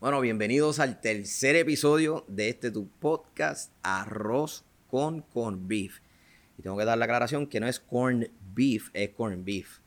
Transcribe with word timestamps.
Bueno, 0.00 0.22
bienvenidos 0.22 0.80
al 0.80 0.98
tercer 1.02 1.56
episodio 1.56 2.24
de 2.26 2.48
este 2.48 2.70
tu 2.70 2.88
podcast 2.88 3.70
Arroz 3.82 4.64
con 4.88 5.20
Corn 5.20 5.68
Beef. 5.68 6.00
Y 6.56 6.62
tengo 6.62 6.78
que 6.78 6.86
dar 6.86 6.96
la 6.96 7.04
aclaración 7.04 7.46
que 7.46 7.60
no 7.60 7.68
es 7.68 7.80
corn 7.80 8.26
beef, 8.54 8.88
es 8.94 9.10
corn 9.10 9.44
beef. 9.44 9.80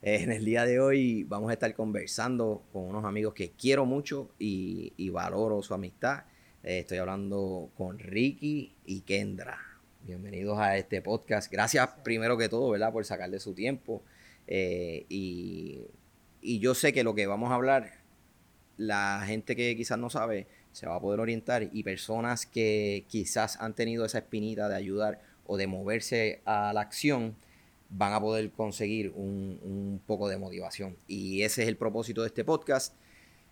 Eh, 0.00 0.22
en 0.22 0.32
el 0.32 0.46
día 0.46 0.64
de 0.64 0.80
hoy 0.80 1.24
vamos 1.24 1.50
a 1.50 1.52
estar 1.52 1.74
conversando 1.74 2.64
con 2.72 2.84
unos 2.84 3.04
amigos 3.04 3.34
que 3.34 3.50
quiero 3.50 3.84
mucho 3.84 4.30
y, 4.38 5.10
valoro 5.10 5.62
su 5.62 5.74
amistad. 5.74 6.24
Eh, 6.62 6.78
estoy 6.78 6.96
hablando 6.96 7.70
con 7.76 7.98
Ricky 7.98 8.74
y 8.86 9.02
Kendra. 9.02 9.58
Bienvenidos 10.02 10.58
a 10.58 10.78
este 10.78 11.02
podcast. 11.02 11.52
Gracias 11.52 11.86
primero 12.02 12.38
que 12.38 12.48
todo, 12.48 12.70
¿verdad? 12.70 12.90
Por 12.90 13.04
sacarle 13.04 13.38
su 13.38 13.52
tiempo. 13.52 14.02
Eh, 14.46 15.04
y, 15.10 15.82
y 16.40 16.58
yo 16.58 16.74
sé 16.74 16.94
que 16.94 17.04
lo 17.04 17.14
que 17.14 17.26
vamos 17.26 17.50
a 17.50 17.56
hablar 17.56 17.97
la 18.78 19.22
gente 19.26 19.54
que 19.54 19.76
quizás 19.76 19.98
no 19.98 20.08
sabe 20.08 20.46
se 20.72 20.86
va 20.86 20.96
a 20.96 21.00
poder 21.00 21.20
orientar 21.20 21.68
y 21.72 21.82
personas 21.82 22.46
que 22.46 23.04
quizás 23.08 23.60
han 23.60 23.74
tenido 23.74 24.04
esa 24.04 24.18
espinita 24.18 24.68
de 24.68 24.76
ayudar 24.76 25.20
o 25.46 25.56
de 25.56 25.66
moverse 25.66 26.40
a 26.44 26.72
la 26.72 26.80
acción 26.80 27.36
van 27.90 28.12
a 28.12 28.20
poder 28.20 28.50
conseguir 28.52 29.12
un, 29.14 30.00
poco 30.06 30.28
de 30.28 30.38
motivación. 30.38 30.96
Y 31.06 31.42
ese 31.42 31.62
es 31.62 31.68
el 31.68 31.76
propósito 31.76 32.22
de 32.22 32.28
este 32.28 32.44
podcast. 32.44 32.94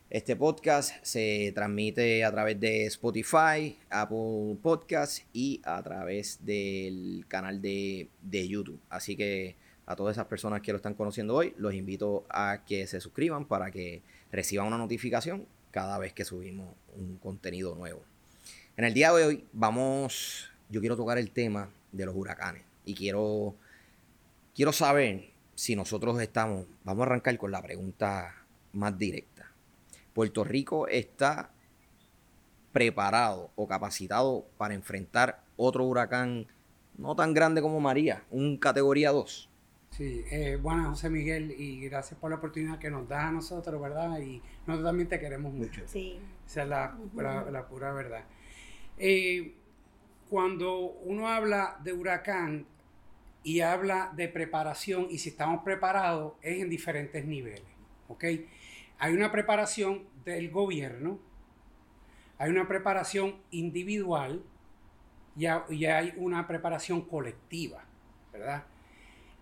Este 0.09 0.37
podcast 0.37 0.95
se 1.03 1.53
transmite 1.55 2.25
a 2.25 2.31
través 2.31 2.61
de 2.61 2.87
Spotify, 2.87 3.77
Apple 3.91 4.57
Podcasts 4.63 5.25
y 5.33 5.61
a 5.65 5.83
través 5.83 6.45
del 6.45 7.25
canal 7.27 7.61
de, 7.61 8.09
de 8.23 8.47
YouTube. 8.47 8.79
Así 8.89 9.17
que 9.17 9.57
a 9.87 9.97
todas 9.97 10.17
esas 10.17 10.27
personas 10.27 10.61
que 10.61 10.73
lo 10.73 10.77
están 10.77 10.95
conociendo 10.95 11.35
hoy, 11.35 11.55
los 11.57 11.75
invito 11.75 12.25
a 12.29 12.63
que 12.67 12.87
se 12.87 13.01
suscriban 13.01 13.47
para 13.47 13.71
que 13.71 14.03
reciban 14.31 14.67
una 14.67 14.79
notificación 14.79 15.47
cada 15.71 15.99
vez 15.99 16.13
que 16.13 16.25
subimos 16.25 16.75
un 16.95 17.19
contenido 17.19 17.75
nuevo. 17.75 18.03
En 18.77 18.85
el 18.85 18.95
día 18.95 19.13
de 19.13 19.25
hoy 19.25 19.45
vamos, 19.53 20.51
yo 20.69 20.81
quiero 20.81 20.97
tocar 20.97 21.19
el 21.19 21.31
tema 21.31 21.71
de 21.93 22.07
los 22.07 22.15
huracanes 22.15 22.63
y 22.85 22.95
quiero, 22.95 23.55
quiero 24.55 24.73
saber 24.73 25.31
si 25.55 25.75
nosotros 25.75 26.21
estamos, 26.21 26.67
vamos 26.85 27.03
a 27.03 27.07
arrancar 27.07 27.37
con 27.39 27.51
la 27.51 27.63
pregunta 27.63 28.35
más 28.73 28.97
directa. 28.99 29.51
¿Puerto 30.13 30.45
Rico 30.45 30.89
está 30.89 31.51
preparado 32.73 33.51
o 33.57 33.67
capacitado 33.67 34.47
para 34.59 34.75
enfrentar 34.75 35.43
otro 35.57 35.85
huracán 35.85 36.47
no 36.99 37.15
tan 37.17 37.35
grande 37.35 37.63
como 37.63 37.81
María, 37.81 38.25
un 38.31 38.59
categoría 38.59 39.11
2? 39.11 39.49
Sí, 39.97 40.27
eh, 40.31 40.59
bueno, 40.61 40.91
José 40.91 41.09
Miguel, 41.09 41.55
y 41.57 41.81
gracias 41.81 42.21
por 42.21 42.29
la 42.29 42.37
oportunidad 42.37 42.79
que 42.79 42.91
nos 42.91 43.09
das 43.09 43.25
a 43.25 43.33
nosotros, 43.33 43.81
¿verdad? 43.81 44.19
Y 44.21 44.43
nosotros 44.67 44.91
también 44.91 45.09
te 45.09 45.19
queremos 45.19 45.55
mucho. 45.55 45.81
Sí. 45.87 46.19
Esa 46.47 46.65
es 46.65 46.69
la, 46.69 46.99
la, 47.51 47.67
pura 47.67 47.95
verdad. 47.95 48.25
Eh, 48.99 49.55
cuando 50.29 50.81
uno 50.81 51.29
habla 51.29 51.79
de 51.83 51.95
huracán 51.95 52.67
y 53.43 53.61
habla 53.61 54.13
de 54.15 54.29
preparación, 54.29 55.07
y 55.09 55.17
si 55.17 55.31
estamos 55.31 55.63
preparados, 55.65 56.35
es 56.43 56.61
en 56.61 56.69
diferentes 56.69 57.25
niveles, 57.25 57.65
¿ok? 58.09 58.25
Hay 58.99 59.15
una 59.15 59.33
preparación 59.33 60.03
del 60.27 60.51
gobierno, 60.51 61.19
hay 62.37 62.51
una 62.51 62.69
preparación 62.69 63.37
individual 63.51 64.43
y 65.37 65.47
hay 65.87 66.13
una 66.19 66.47
preparación 66.47 67.01
colectiva, 67.01 67.83
¿verdad? 68.31 68.67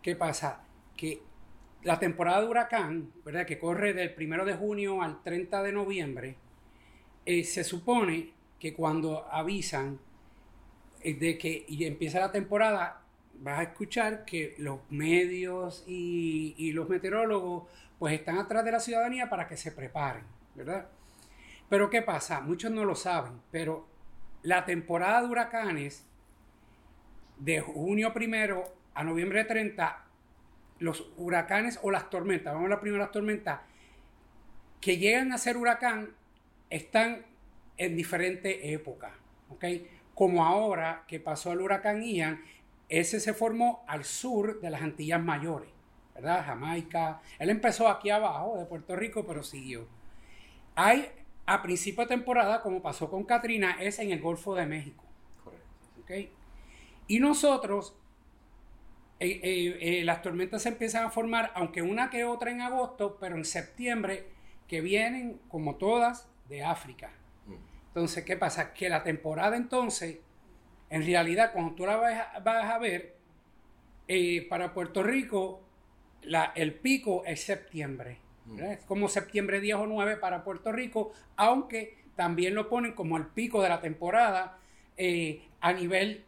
¿Qué 0.04 0.14
pasa? 0.14 0.60
Que 0.98 1.22
la 1.82 1.98
temporada 1.98 2.42
de 2.42 2.48
huracán, 2.48 3.10
¿verdad? 3.24 3.46
Que 3.46 3.58
corre 3.58 3.94
del 3.94 4.14
1 4.14 4.44
de 4.44 4.52
junio 4.52 5.00
al 5.00 5.22
30 5.22 5.62
de 5.62 5.72
noviembre, 5.72 6.36
eh, 7.24 7.42
se 7.42 7.64
supone 7.64 8.34
que 8.60 8.74
cuando 8.74 9.26
avisan 9.32 9.98
eh, 11.00 11.14
de 11.14 11.38
que 11.38 11.64
empieza 11.68 12.20
la 12.20 12.30
temporada, 12.30 13.00
vas 13.36 13.60
a 13.60 13.62
escuchar 13.62 14.26
que 14.26 14.54
los 14.58 14.80
medios 14.90 15.84
y, 15.86 16.54
y, 16.58 16.72
los 16.72 16.86
meteorólogos 16.86 17.64
pues 17.98 18.12
están 18.12 18.36
atrás 18.36 18.62
de 18.62 18.72
la 18.72 18.80
ciudadanía 18.80 19.30
para 19.30 19.48
que 19.48 19.56
se 19.56 19.72
preparen, 19.72 20.24
¿verdad? 20.54 20.86
Pero 21.70 21.88
¿qué 21.88 22.02
pasa? 22.02 22.42
Muchos 22.42 22.70
no 22.70 22.84
lo 22.84 22.94
saben, 22.94 23.40
pero 23.50 23.88
la 24.42 24.66
temporada 24.66 25.22
de 25.22 25.28
huracanes 25.28 26.04
de 27.38 27.62
junio 27.62 28.12
primero 28.12 28.84
a 28.94 29.02
noviembre 29.02 29.44
30, 29.44 30.03
los 30.78 31.10
huracanes 31.16 31.78
o 31.82 31.90
las 31.90 32.10
tormentas, 32.10 32.52
vamos 32.52 32.66
a 32.66 32.74
la 32.74 32.80
primera 32.80 33.10
tormenta, 33.10 33.62
que 34.80 34.98
llegan 34.98 35.32
a 35.32 35.38
ser 35.38 35.56
huracán, 35.56 36.10
están 36.70 37.24
en 37.76 37.96
diferentes 37.96 38.58
épocas, 38.62 39.12
¿ok? 39.50 39.64
Como 40.14 40.44
ahora 40.44 41.04
que 41.08 41.20
pasó 41.20 41.52
el 41.52 41.60
huracán 41.60 42.02
Ian, 42.02 42.42
ese 42.88 43.20
se 43.20 43.34
formó 43.34 43.84
al 43.88 44.04
sur 44.04 44.60
de 44.60 44.70
las 44.70 44.82
Antillas 44.82 45.22
Mayores, 45.22 45.70
¿verdad? 46.14 46.44
Jamaica. 46.44 47.20
Él 47.38 47.50
empezó 47.50 47.88
aquí 47.88 48.10
abajo 48.10 48.58
de 48.58 48.66
Puerto 48.66 48.94
Rico, 48.94 49.24
pero 49.26 49.42
siguió. 49.42 49.88
Hay 50.74 51.08
a 51.46 51.62
principio 51.62 52.02
de 52.02 52.08
temporada, 52.08 52.62
como 52.62 52.82
pasó 52.82 53.10
con 53.10 53.24
Katrina, 53.24 53.76
es 53.80 53.98
en 53.98 54.10
el 54.10 54.20
Golfo 54.20 54.54
de 54.54 54.66
México. 54.66 55.04
Correcto. 55.42 55.66
¿ok? 56.02 56.30
Y 57.08 57.20
nosotros 57.20 57.96
eh, 59.20 59.40
eh, 59.42 59.78
eh, 59.80 60.04
las 60.04 60.22
tormentas 60.22 60.62
se 60.62 60.70
empiezan 60.70 61.04
a 61.04 61.10
formar, 61.10 61.52
aunque 61.54 61.82
una 61.82 62.10
que 62.10 62.24
otra 62.24 62.50
en 62.50 62.60
agosto, 62.60 63.16
pero 63.20 63.36
en 63.36 63.44
septiembre, 63.44 64.26
que 64.66 64.80
vienen, 64.80 65.40
como 65.48 65.76
todas, 65.76 66.28
de 66.48 66.64
África. 66.64 67.10
Mm. 67.46 67.54
Entonces, 67.88 68.24
¿qué 68.24 68.36
pasa? 68.36 68.74
Que 68.74 68.88
la 68.88 69.02
temporada 69.04 69.56
entonces, 69.56 70.18
en 70.90 71.06
realidad, 71.06 71.52
cuando 71.52 71.74
tú 71.74 71.86
la 71.86 71.96
vas 71.96 72.66
a, 72.66 72.78
ver, 72.78 73.14
para 74.48 74.74
Puerto 74.74 75.02
Rico, 75.02 75.62
la, 76.22 76.52
el 76.56 76.74
pico 76.74 77.22
es 77.24 77.42
septiembre. 77.42 78.18
Mm. 78.46 78.60
Es 78.60 78.80
como 78.80 79.08
septiembre 79.08 79.60
10 79.60 79.76
o 79.76 79.86
9 79.86 80.16
para 80.16 80.42
Puerto 80.42 80.72
Rico, 80.72 81.12
aunque 81.36 81.98
también 82.16 82.54
lo 82.54 82.68
ponen 82.68 82.92
como 82.92 83.16
el 83.16 83.26
pico 83.26 83.62
de 83.62 83.68
la 83.68 83.80
temporada 83.80 84.58
a 85.60 85.72
nivel 85.72 86.24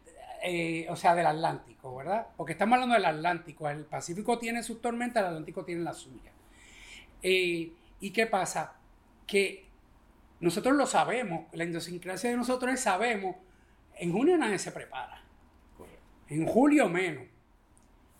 o 0.89 0.95
sea, 0.95 1.15
del 1.15 1.25
Atlántico, 1.25 1.76
¿verdad? 1.95 2.27
Porque 2.35 2.53
estamos 2.53 2.75
hablando 2.75 2.95
del 2.95 3.05
Atlántico. 3.05 3.69
El 3.69 3.85
Pacífico 3.85 4.37
tiene 4.39 4.63
sus 4.63 4.81
tormentas, 4.81 5.21
el 5.21 5.29
Atlántico 5.29 5.63
tiene 5.63 5.83
las 5.83 5.97
suyas. 5.97 6.33
Eh, 7.21 7.71
¿Y 7.99 8.11
qué 8.11 8.27
pasa? 8.27 8.75
Que 9.25 9.65
nosotros 10.39 10.75
lo 10.75 10.85
sabemos, 10.85 11.45
la 11.53 11.63
idiosincrasia 11.63 12.29
de 12.29 12.37
nosotros 12.37 12.73
es 12.73 12.81
sabemos, 12.81 13.35
en 13.95 14.11
junio 14.11 14.37
nadie 14.37 14.59
se 14.59 14.71
prepara. 14.71 15.23
En 16.29 16.45
julio 16.45 16.89
menos. 16.89 17.25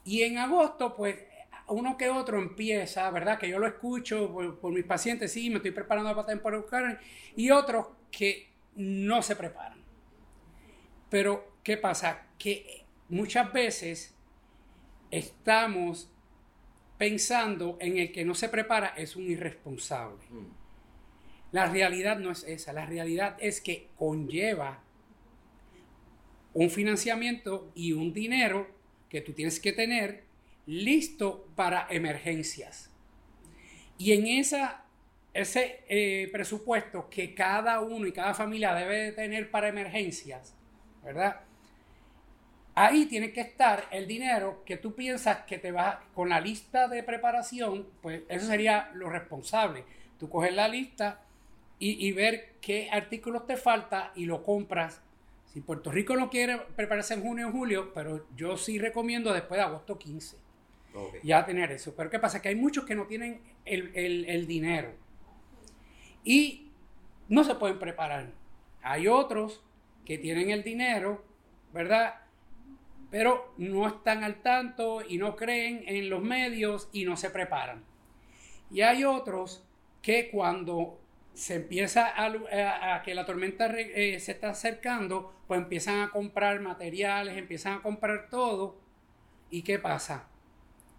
Y 0.04 0.24
en 0.24 0.38
agosto, 0.38 0.96
pues, 0.96 1.18
uno 1.68 1.98
que 1.98 2.10
otro 2.10 2.40
empieza, 2.40 3.10
¿verdad? 3.12 3.38
Que 3.38 3.50
yo 3.50 3.60
lo 3.60 3.68
escucho 3.68 4.34
por, 4.62 4.72
mis 4.72 4.86
pacientes, 4.86 5.34
sí, 5.34 5.50
me 5.50 5.58
estoy 5.58 5.72
preparando 5.72 6.16
para 6.16 6.28
temporada 6.28 7.00
y 7.36 7.52
otros 7.52 7.88
que 8.10 8.50
no 8.76 9.22
se 9.22 9.36
preparan. 9.36 9.78
Pero 11.10 11.58
¿Qué 11.68 11.76
pasa? 11.76 12.28
Que 12.40 12.86
muchas 13.10 13.52
veces 13.54 14.14
estamos 15.12 16.10
pensando 16.98 17.78
en 17.80 17.98
el 17.98 18.12
que 18.12 18.26
no 18.26 18.34
se 18.36 18.50
prepara 18.50 18.88
es 18.98 19.16
un 19.16 19.30
irresponsable. 19.30 20.24
Mm. 20.30 20.48
La 21.52 21.68
realidad 21.68 22.20
no 22.20 22.32
es 22.32 22.44
esa, 22.44 22.74
la 22.74 22.86
realidad 22.86 23.38
es 23.40 23.62
que 23.62 23.88
conlleva 23.96 24.84
un 26.54 26.70
financiamiento 26.70 27.72
y 27.76 27.94
un 27.94 28.14
dinero 28.14 28.68
que 29.10 29.22
tú 29.22 29.34
tienes 29.34 29.60
que 29.60 29.72
tener 29.72 30.24
listo 30.66 31.48
para 31.56 31.88
emergencias. 31.90 32.92
Y 33.98 34.12
en 34.12 34.28
esa, 34.28 34.84
ese 35.34 35.84
eh, 35.88 36.30
presupuesto 36.32 37.10
que 37.10 37.34
cada 37.34 37.80
uno 37.80 38.06
y 38.08 38.12
cada 38.12 38.34
familia 38.34 38.74
debe 38.74 38.98
de 38.98 39.12
tener 39.14 39.50
para 39.50 39.70
emergencias, 39.70 40.56
¿verdad? 41.04 41.47
Ahí 42.80 43.08
tiene 43.08 43.34
que 43.34 43.42
estar 43.42 43.88
el 43.90 44.06
dinero 44.06 44.62
que 44.64 44.78
tú 44.78 44.94
piensas 44.94 45.46
que 45.48 45.58
te 45.58 45.72
va 45.72 46.04
con 46.14 46.30
la 46.30 46.40
lista 46.40 46.88
de 46.88 47.02
preparación, 47.02 47.88
pues 48.04 48.22
eso 48.30 48.46
sería 48.46 48.92
lo 48.94 49.10
responsable. 49.10 49.84
Tú 50.20 50.30
coges 50.30 50.54
la 50.54 50.68
lista 50.68 51.24
y, 51.80 52.12
ver 52.12 52.54
qué 52.62 52.88
artículos 52.92 53.48
te 53.48 53.58
falta 53.58 54.12
y 54.14 54.26
lo 54.26 54.44
compras. 54.44 55.02
Si 55.48 55.60
Puerto 55.60 55.92
Rico 55.92 56.16
no 56.16 56.30
quiere 56.30 56.60
prepararse 56.76 57.16
en 57.16 57.24
junio 57.24 57.48
o 57.48 57.52
julio, 57.52 57.92
pero 57.96 58.28
yo 58.36 58.58
sí 58.58 58.78
recomiendo 58.78 59.34
después 59.34 59.58
de 59.58 59.64
agosto 59.64 59.98
15 59.98 60.38
ya 61.24 61.48
tener 61.48 61.72
eso. 61.72 61.96
Pero 61.96 62.12
¿qué 62.12 62.20
pasa? 62.20 62.44
Que 62.44 62.50
hay 62.50 62.56
muchos 62.56 62.86
que 62.86 62.94
no 62.94 63.08
tienen 63.08 63.42
el, 63.66 63.92
el 63.96 64.46
dinero 64.46 64.94
y 66.24 66.70
no 67.28 67.44
se 67.44 67.56
pueden 67.56 67.80
preparar. 67.80 68.34
Hay 68.84 69.08
otros 69.08 69.64
que 70.06 70.20
tienen 70.20 70.52
el 70.52 70.62
dinero, 70.64 71.26
¿verdad? 71.74 72.27
Pero 73.10 73.54
no 73.58 73.88
están 73.88 74.24
al 74.24 74.42
tanto 74.42 75.02
y 75.08 75.18
no 75.18 75.36
creen 75.36 75.84
en 75.88 76.10
los 76.10 76.22
medios 76.22 76.90
y 76.92 77.06
no 77.06 77.18
se 77.18 77.30
preparan. 77.30 77.84
Y 78.70 78.82
hay 78.82 79.04
otros 79.04 79.64
que 80.02 80.30
cuando 80.30 81.00
se 81.34 81.56
empieza 81.56 82.14
a, 82.16 83.04
que 83.04 83.14
la 83.14 83.26
tormenta 83.26 83.68
eh, 83.78 84.20
se 84.20 84.32
está 84.32 84.50
acercando, 84.50 85.34
pues 85.48 85.62
empiezan 85.62 86.02
a 86.02 86.10
comprar 86.10 86.60
materiales, 86.60 87.38
empiezan 87.38 87.74
a 87.74 87.82
comprar 87.82 88.30
todo. 88.30 88.78
¿Y 89.50 89.62
qué 89.62 89.80
pasa? 89.80 90.28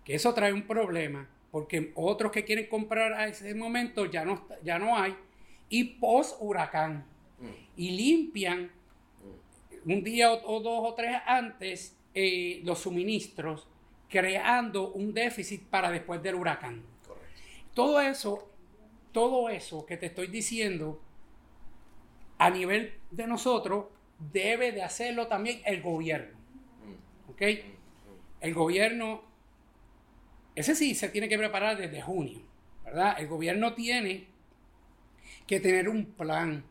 Que 0.04 0.14
eso 0.14 0.32
trae 0.32 0.52
un 0.52 0.66
problema, 0.66 1.28
porque 1.50 1.92
otros 1.96 2.32
que 2.32 2.44
quieren 2.44 2.66
comprar 2.68 3.12
a 3.12 3.26
ese 3.26 3.54
momento 3.54 4.06
ya 4.06 4.24
no, 4.24 4.46
ya 4.62 4.78
no 4.78 4.96
hay, 4.96 5.14
y 5.68 5.84
post 5.84 6.36
huracán, 6.40 7.04
mm. 7.40 7.46
y 7.76 7.90
limpian 7.90 8.70
un 9.84 10.02
día 10.02 10.32
o, 10.32 10.60
dos 10.60 10.80
o 10.92 10.94
tres 10.94 11.16
antes 11.26 11.97
eh, 12.14 12.60
los 12.64 12.80
suministros, 12.80 13.66
creando 14.08 14.92
un 14.92 15.12
déficit 15.12 15.62
para 15.64 15.90
después 15.90 16.22
del 16.22 16.34
huracán. 16.34 16.82
Todo 17.74 18.00
eso 18.00 18.48
todo 19.12 19.48
eso 19.48 19.86
que 19.86 19.96
te 19.96 20.06
estoy 20.06 20.28
diciendo 20.28 21.00
a 22.38 22.50
nivel 22.50 22.94
de 23.10 23.26
nosotros 23.26 23.86
debe 24.32 24.72
de 24.72 24.82
hacerlo 24.82 25.26
también 25.26 25.60
el 25.64 25.82
gobierno. 25.82 26.38
Mm. 26.84 27.30
¿Ok? 27.30 27.40
Mm, 27.40 27.44
mm. 27.44 28.18
El 28.40 28.54
gobierno, 28.54 29.22
ese 30.54 30.74
sí 30.74 30.94
se 30.94 31.08
tiene 31.08 31.28
que 31.28 31.38
preparar 31.38 31.76
desde 31.76 32.00
junio, 32.00 32.40
¿verdad? 32.84 33.16
El 33.18 33.26
gobierno 33.26 33.74
tiene 33.74 34.28
que 35.46 35.60
tener 35.60 35.88
un 35.88 36.06
plan. 36.06 36.64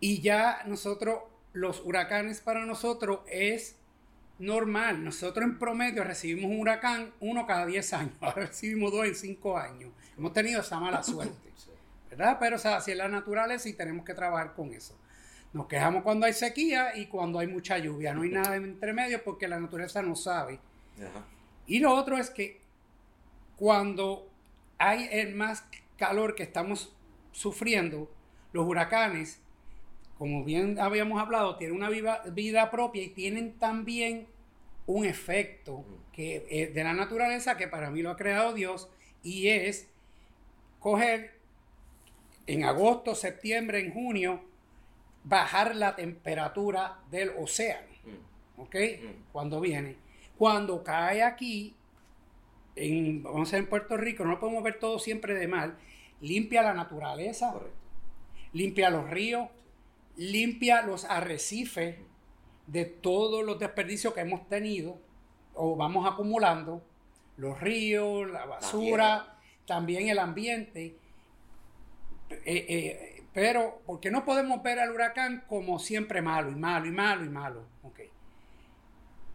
Y 0.00 0.20
ya 0.20 0.62
nosotros, 0.66 1.22
los 1.52 1.80
huracanes 1.84 2.40
para 2.40 2.66
nosotros 2.66 3.20
es 3.28 3.78
normal. 4.38 5.02
Nosotros 5.04 5.44
en 5.44 5.58
promedio 5.58 6.04
recibimos 6.04 6.50
un 6.50 6.60
huracán 6.60 7.12
uno 7.20 7.46
cada 7.46 7.66
10 7.66 7.92
años. 7.94 8.12
Ahora 8.20 8.46
recibimos 8.46 8.92
dos 8.92 9.06
en 9.06 9.14
5 9.14 9.58
años. 9.58 9.90
Hemos 10.16 10.32
tenido 10.32 10.60
esa 10.60 10.78
mala 10.80 11.02
suerte. 11.02 11.34
¿Verdad? 12.10 12.38
Pero 12.40 12.56
o 12.56 12.58
sea, 12.58 12.76
así 12.76 12.92
es 12.92 12.96
la 12.96 13.08
naturaleza 13.08 13.68
y 13.68 13.74
tenemos 13.74 14.04
que 14.04 14.14
trabajar 14.14 14.54
con 14.54 14.72
eso. 14.72 14.96
Nos 15.52 15.66
quejamos 15.66 16.02
cuando 16.02 16.26
hay 16.26 16.32
sequía 16.32 16.96
y 16.96 17.06
cuando 17.06 17.38
hay 17.38 17.46
mucha 17.46 17.78
lluvia. 17.78 18.14
No 18.14 18.22
hay 18.22 18.30
nada 18.30 18.56
entre 18.56 18.92
medio 18.92 19.22
porque 19.22 19.48
la 19.48 19.58
naturaleza 19.58 20.02
no 20.02 20.16
sabe. 20.16 20.58
Y 21.66 21.80
lo 21.80 21.94
otro 21.94 22.16
es 22.16 22.30
que 22.30 22.60
cuando 23.56 24.30
hay 24.78 25.08
el 25.10 25.34
más 25.34 25.64
calor 25.96 26.34
que 26.34 26.42
estamos 26.42 26.94
sufriendo, 27.32 28.10
los 28.52 28.66
huracanes 28.66 29.40
como 30.18 30.44
bien 30.44 30.78
habíamos 30.78 31.20
hablado, 31.20 31.56
tienen 31.56 31.76
una 31.76 31.90
vida 31.90 32.70
propia 32.70 33.02
y 33.02 33.08
tienen 33.08 33.52
también 33.58 34.26
un 34.86 35.04
efecto 35.04 35.84
que, 36.12 36.46
eh, 36.48 36.68
de 36.68 36.84
la 36.84 36.94
naturaleza 36.94 37.56
que 37.56 37.68
para 37.68 37.90
mí 37.90 38.02
lo 38.02 38.10
ha 38.10 38.16
creado 38.16 38.54
Dios 38.54 38.88
y 39.22 39.48
es 39.48 39.88
coger 40.78 41.34
en 42.46 42.64
agosto, 42.64 43.14
septiembre, 43.14 43.80
en 43.80 43.92
junio, 43.92 44.40
bajar 45.24 45.74
la 45.74 45.96
temperatura 45.96 47.00
del 47.10 47.30
océano. 47.36 47.88
Mm. 48.04 48.60
¿Ok? 48.60 48.74
Mm. 48.74 49.32
Cuando 49.32 49.60
viene. 49.60 49.96
Cuando 50.38 50.84
cae 50.84 51.22
aquí, 51.22 51.74
en, 52.76 53.22
vamos 53.22 53.52
a 53.52 53.56
en 53.56 53.66
Puerto 53.66 53.96
Rico, 53.96 54.24
no 54.24 54.32
lo 54.32 54.40
podemos 54.40 54.62
ver 54.62 54.78
todo 54.78 54.98
siempre 54.98 55.34
de 55.34 55.48
mal, 55.48 55.76
limpia 56.20 56.62
la 56.62 56.74
naturaleza, 56.74 57.54
limpia 58.52 58.90
los 58.90 59.10
ríos, 59.10 59.48
limpia 60.16 60.82
los 60.82 61.04
arrecifes 61.04 61.96
de 62.66 62.84
todos 62.84 63.44
los 63.44 63.58
desperdicios 63.58 64.12
que 64.14 64.20
hemos 64.20 64.48
tenido 64.48 64.98
o 65.54 65.76
vamos 65.76 66.06
acumulando, 66.10 66.84
los 67.36 67.60
ríos, 67.60 68.30
la 68.30 68.44
basura, 68.44 69.38
también 69.66 70.08
el 70.08 70.18
ambiente. 70.18 70.98
Eh, 72.30 72.40
eh, 72.44 73.24
pero, 73.32 73.82
porque 73.86 74.10
no 74.10 74.24
podemos 74.24 74.62
ver 74.62 74.78
al 74.78 74.90
huracán 74.90 75.44
como 75.48 75.78
siempre 75.78 76.22
malo 76.22 76.50
y 76.50 76.56
malo 76.56 76.86
y 76.86 76.90
malo 76.90 77.24
y 77.24 77.28
malo? 77.28 77.64
Okay. 77.82 78.10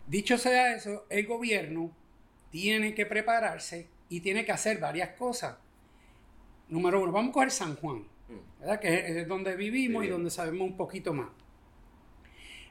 Dicho 0.07 0.37
sea 0.37 0.75
eso, 0.75 1.05
el 1.09 1.25
gobierno 1.25 1.91
tiene 2.49 2.93
que 2.93 3.05
prepararse 3.05 3.87
y 4.09 4.21
tiene 4.21 4.45
que 4.45 4.51
hacer 4.51 4.79
varias 4.79 5.09
cosas. 5.17 5.57
Número 6.67 7.01
uno, 7.01 7.11
vamos 7.11 7.29
a 7.29 7.33
coger 7.33 7.51
San 7.51 7.75
Juan. 7.75 8.05
¿Verdad? 8.59 8.79
que 8.79 9.21
es 9.21 9.27
donde 9.27 9.55
vivimos 9.55 10.05
y 10.05 10.07
donde 10.07 10.29
sabemos 10.29 10.67
un 10.67 10.77
poquito 10.77 11.13
más. 11.13 11.29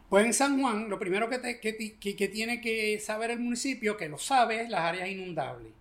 Pues 0.08 0.26
en 0.26 0.34
San 0.34 0.60
Juan, 0.60 0.90
lo 0.90 0.98
primero 0.98 1.28
que, 1.28 1.60
que, 1.60 2.28
tiene 2.28 2.60
que 2.60 2.98
saber 2.98 3.30
el 3.30 3.38
municipio, 3.38 3.96
que 3.96 4.08
lo 4.08 4.18
sabe, 4.18 4.62
es 4.62 4.68
las 4.68 4.80
áreas 4.80 5.08
inundables. 5.08 5.72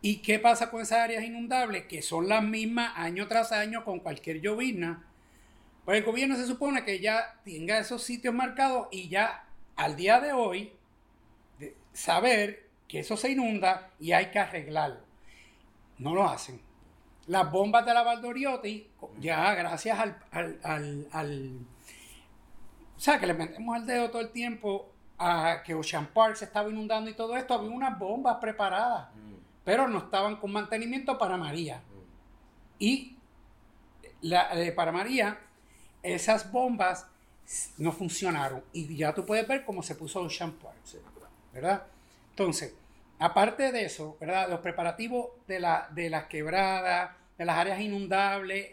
¿Y 0.00 0.22
qué 0.22 0.38
pasa 0.38 0.70
con 0.70 0.80
esas 0.80 1.00
áreas 1.00 1.22
inundables? 1.22 1.84
Que 1.84 2.00
son 2.00 2.28
las 2.28 2.42
mismas 2.42 2.94
año 2.96 3.28
tras 3.28 3.52
año 3.52 3.84
con 3.84 4.00
cualquier 4.00 4.40
llovizna. 4.40 5.04
Pues 5.84 5.98
el 5.98 6.04
gobierno 6.04 6.34
se 6.36 6.46
supone 6.46 6.82
que 6.82 6.98
ya 7.00 7.38
tenga 7.44 7.78
esos 7.78 8.02
sitios 8.02 8.34
marcados 8.34 8.88
y 8.90 9.10
ya 9.10 9.44
al 9.76 9.96
día 9.96 10.18
de 10.20 10.32
hoy 10.32 10.72
saber 11.92 12.70
que 12.88 13.00
eso 13.00 13.18
se 13.18 13.32
inunda 13.32 13.90
y 14.00 14.12
hay 14.12 14.30
que 14.30 14.38
arreglarlo. 14.38 15.04
No 15.98 16.14
lo 16.14 16.26
hacen 16.26 16.58
las 17.30 17.48
bombas 17.48 17.86
de 17.86 17.94
la 17.94 18.02
Valdoriotti, 18.02 18.90
ya 19.20 19.54
gracias 19.54 19.96
al, 20.32 21.66
O 22.96 23.00
sea, 23.00 23.20
que 23.20 23.26
le 23.28 23.34
metemos 23.34 23.76
el 23.76 23.86
dedo 23.86 24.10
todo 24.10 24.20
el 24.20 24.30
tiempo 24.30 24.90
a 25.16 25.62
que 25.64 25.72
Ocean 25.72 26.06
Park 26.06 26.34
se 26.34 26.46
estaba 26.46 26.68
inundando 26.68 27.08
y 27.08 27.14
todo 27.14 27.36
esto, 27.36 27.54
había 27.54 27.70
unas 27.70 27.96
bombas 27.96 28.38
preparadas, 28.40 29.14
mm. 29.14 29.34
pero 29.64 29.86
no 29.86 29.98
estaban 29.98 30.36
con 30.36 30.50
mantenimiento 30.50 31.16
para 31.18 31.36
María. 31.36 31.76
Mm. 31.76 32.80
Y 32.80 33.16
eh, 34.22 34.72
para 34.74 34.90
María, 34.90 35.38
esas 36.02 36.50
bombas 36.50 37.06
no 37.78 37.92
funcionaron. 37.92 38.64
Y 38.72 38.96
ya 38.96 39.14
tú 39.14 39.24
puedes 39.24 39.46
ver 39.46 39.64
cómo 39.64 39.84
se 39.84 39.94
puso 39.94 40.20
Ocean 40.20 40.50
Park. 40.54 40.78
¿Verdad? 41.52 41.84
Entonces, 42.30 42.74
aparte 43.20 43.70
de 43.70 43.84
eso, 43.84 44.16
¿verdad? 44.18 44.50
Los 44.50 44.58
preparativos 44.58 45.28
de 45.46 45.60
la, 45.60 45.88
de 45.92 46.10
las 46.10 46.24
quebradas, 46.24 47.19
de 47.40 47.46
las 47.46 47.56
áreas 47.56 47.80
inundables, 47.80 48.68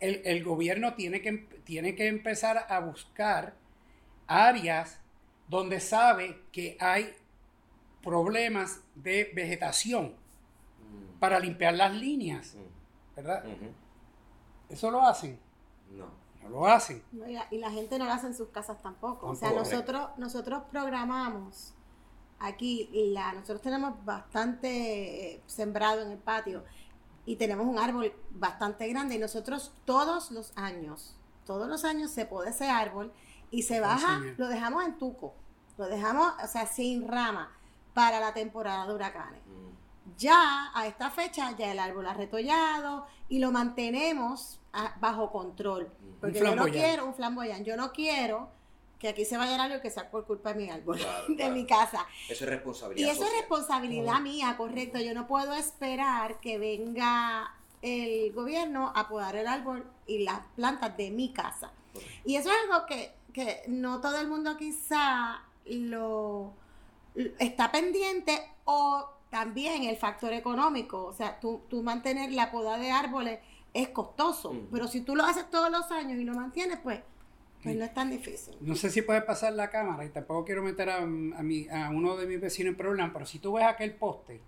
el, 0.00 0.42
gobierno 0.42 0.94
tiene 0.94 1.22
que, 1.22 1.46
tiene 1.62 1.94
que 1.94 2.08
empezar 2.08 2.66
a 2.68 2.80
buscar 2.80 3.54
áreas 4.26 4.98
donde 5.46 5.78
sabe 5.78 6.42
que 6.50 6.76
hay 6.80 7.14
problemas 8.02 8.80
de 8.96 9.30
vegetación 9.32 10.06
mm. 10.08 11.20
para 11.20 11.38
limpiar 11.38 11.74
las 11.74 11.94
líneas, 11.94 12.56
mm. 12.56 13.14
¿verdad? 13.14 13.44
Eso 14.68 14.90
lo 14.90 15.02
hacen. 15.02 15.38
No. 15.92 16.06
No 16.42 16.48
lo 16.48 16.66
hacen. 16.66 17.04
y, 17.52 17.58
la, 17.58 17.70
gente 17.70 17.96
no 17.96 18.06
lo 18.06 18.12
hace 18.12 18.26
en 18.26 18.34
sus 18.34 18.48
casas 18.48 18.82
tampoco. 18.82 19.28
O 19.28 19.36
sea, 19.36 19.52
nosotros, 19.52 20.08
nosotros 20.16 20.64
programamos 20.72 21.74
aquí, 22.40 22.90
la, 22.92 23.34
nosotros 23.34 23.62
tenemos 23.62 24.04
bastante 24.04 25.34
eh, 25.34 25.42
sembrado 25.46 26.02
en 26.02 26.10
el 26.10 26.18
patio 26.18 26.64
y 27.26 27.36
tenemos 27.36 27.66
un 27.66 27.78
árbol 27.78 28.12
bastante 28.30 28.88
grande 28.88 29.16
y 29.16 29.18
nosotros 29.18 29.72
todos 29.84 30.30
los 30.30 30.52
años, 30.56 31.16
todos 31.46 31.68
los 31.68 31.84
años 31.84 32.10
se 32.10 32.26
pone 32.26 32.50
ese 32.50 32.68
árbol 32.68 33.12
y 33.50 33.62
se 33.62 33.80
baja, 33.80 34.20
lo 34.36 34.48
dejamos 34.48 34.84
en 34.84 34.98
tuco, 34.98 35.34
lo 35.76 35.86
dejamos, 35.88 36.32
o 36.42 36.46
sea, 36.46 36.66
sin 36.66 37.06
rama 37.06 37.52
para 37.94 38.20
la 38.20 38.32
temporada 38.32 38.86
de 38.86 38.94
huracanes. 38.94 39.40
Mm. 39.46 40.16
Ya 40.16 40.70
a 40.74 40.86
esta 40.86 41.10
fecha 41.10 41.56
ya 41.56 41.72
el 41.72 41.78
árbol 41.78 42.06
ha 42.06 42.14
retollado 42.14 43.06
y 43.28 43.38
lo 43.38 43.52
mantenemos 43.52 44.60
bajo 45.00 45.30
control. 45.30 45.90
Porque 46.20 46.40
yo 46.40 46.54
no 46.54 46.64
quiero 46.66 47.06
un 47.06 47.14
flamboyán, 47.14 47.64
yo 47.64 47.76
no 47.76 47.92
quiero 47.92 48.50
que 49.00 49.08
aquí 49.08 49.24
se 49.24 49.36
vaya 49.38 49.60
algo 49.60 49.80
que 49.80 49.90
sea 49.90 50.10
por 50.10 50.26
culpa 50.26 50.52
de 50.52 50.60
mi 50.62 50.70
árbol, 50.70 50.98
de 51.28 51.50
mi 51.50 51.64
casa. 51.66 52.06
Eso 52.28 52.44
es 52.44 52.50
responsabilidad. 52.50 53.08
Y 53.08 53.10
eso 53.10 53.24
es 53.24 53.32
responsabilidad 53.32 54.20
mía, 54.20 54.54
correcto. 54.56 55.00
Yo 55.00 55.14
no 55.14 55.26
puedo 55.26 55.54
esperar 55.54 56.38
que 56.38 56.58
venga 56.58 57.54
el 57.80 58.30
gobierno 58.32 58.92
a 58.94 59.08
podar 59.08 59.36
el 59.36 59.48
árbol 59.48 59.90
y 60.06 60.22
las 60.22 60.40
plantas 60.54 60.96
de 60.98 61.10
mi 61.10 61.32
casa. 61.32 61.72
Y 62.24 62.36
eso 62.36 62.50
es 62.50 62.56
algo 62.70 62.86
que, 62.86 63.14
que 63.32 63.62
no 63.68 64.00
todo 64.02 64.20
el 64.20 64.28
mundo 64.28 64.56
quizá 64.58 65.42
lo 65.64 66.52
está 67.38 67.72
pendiente 67.72 68.38
o 68.64 69.08
también 69.30 69.84
el 69.84 69.96
factor 69.96 70.34
económico. 70.34 71.06
O 71.06 71.14
sea, 71.14 71.40
tú, 71.40 71.62
tú 71.70 71.82
mantener 71.82 72.32
la 72.32 72.50
poda 72.50 72.76
de 72.76 72.90
árboles 72.90 73.40
es 73.72 73.88
costoso, 73.88 74.54
pero 74.70 74.88
si 74.88 75.00
tú 75.00 75.16
lo 75.16 75.24
haces 75.24 75.48
todos 75.48 75.70
los 75.70 75.90
años 75.90 76.18
y 76.18 76.24
lo 76.24 76.34
mantienes, 76.34 76.80
pues 76.82 77.00
pues 77.62 77.76
no 77.76 77.84
es 77.84 77.94
tan 77.94 78.10
difícil. 78.10 78.56
No 78.60 78.74
sé 78.74 78.90
si 78.90 79.02
puede 79.02 79.20
pasar 79.22 79.52
la 79.52 79.68
cámara 79.70 80.04
y 80.04 80.08
tampoco 80.08 80.44
quiero 80.44 80.62
meter 80.62 80.88
a, 80.88 80.96
a, 80.98 81.86
a 81.86 81.90
uno 81.90 82.16
de 82.16 82.26
mis 82.26 82.40
vecinos 82.40 82.72
en 82.72 82.76
problemas, 82.76 83.10
pero 83.12 83.26
si 83.26 83.38
tú 83.38 83.54
ves 83.54 83.64
aquel 83.64 83.94
poste, 83.94 84.40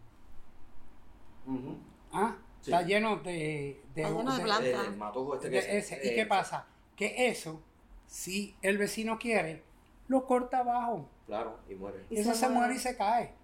¿ah? 2.12 2.36
está 2.60 2.82
lleno 2.82 3.16
de, 3.16 3.82
de, 3.94 4.02
de, 4.02 5.78
este 5.78 6.00
¿Y 6.04 6.14
qué 6.14 6.26
pasa? 6.26 6.66
Que 6.96 7.28
eso, 7.28 7.62
si 8.06 8.56
el 8.62 8.78
vecino 8.78 9.18
quiere, 9.18 9.62
lo 10.08 10.26
corta 10.26 10.58
abajo. 10.58 11.08
Claro, 11.26 11.58
y 11.68 11.74
muere. 11.74 12.04
Y 12.10 12.18
eso 12.18 12.34
se, 12.34 12.48
muere 12.48 12.74
y 12.74 12.78
se 12.78 12.96
cae. 12.96 13.34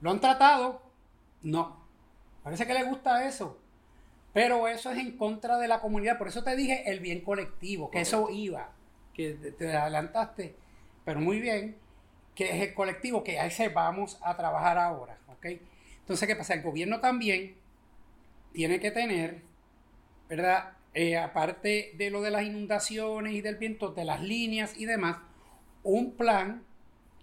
¿Lo 0.00 0.10
han 0.10 0.20
tratado? 0.20 0.80
No. 1.42 1.80
Parece 2.42 2.66
que 2.66 2.74
le 2.74 2.84
gusta 2.84 3.26
eso. 3.26 3.58
Pero 4.32 4.68
eso 4.68 4.90
es 4.90 4.98
en 4.98 5.16
contra 5.16 5.58
de 5.58 5.68
la 5.68 5.80
comunidad. 5.80 6.18
Por 6.18 6.28
eso 6.28 6.44
te 6.44 6.54
dije 6.54 6.90
el 6.90 7.00
bien 7.00 7.20
colectivo, 7.20 7.90
que 7.90 8.00
eso 8.00 8.28
iba, 8.30 8.72
que 9.12 9.34
te 9.34 9.76
adelantaste, 9.76 10.54
pero 11.04 11.20
muy 11.20 11.40
bien, 11.40 11.76
que 12.34 12.50
es 12.50 12.68
el 12.68 12.74
colectivo 12.74 13.24
que 13.24 13.40
ahí 13.40 13.50
se 13.50 13.68
vamos 13.68 14.18
a 14.22 14.36
trabajar 14.36 14.78
ahora. 14.78 15.18
¿ok? 15.28 15.46
Entonces, 16.00 16.28
¿qué 16.28 16.36
pasa? 16.36 16.54
El 16.54 16.62
gobierno 16.62 17.00
también 17.00 17.56
tiene 18.52 18.80
que 18.80 18.90
tener, 18.90 19.42
¿verdad? 20.28 20.72
Eh, 20.94 21.16
aparte 21.16 21.92
de 21.96 22.10
lo 22.10 22.20
de 22.20 22.30
las 22.30 22.42
inundaciones 22.42 23.34
y 23.34 23.40
del 23.40 23.56
viento, 23.56 23.90
de 23.90 24.04
las 24.04 24.20
líneas 24.20 24.76
y 24.76 24.86
demás, 24.86 25.18
un 25.82 26.16
plan 26.16 26.64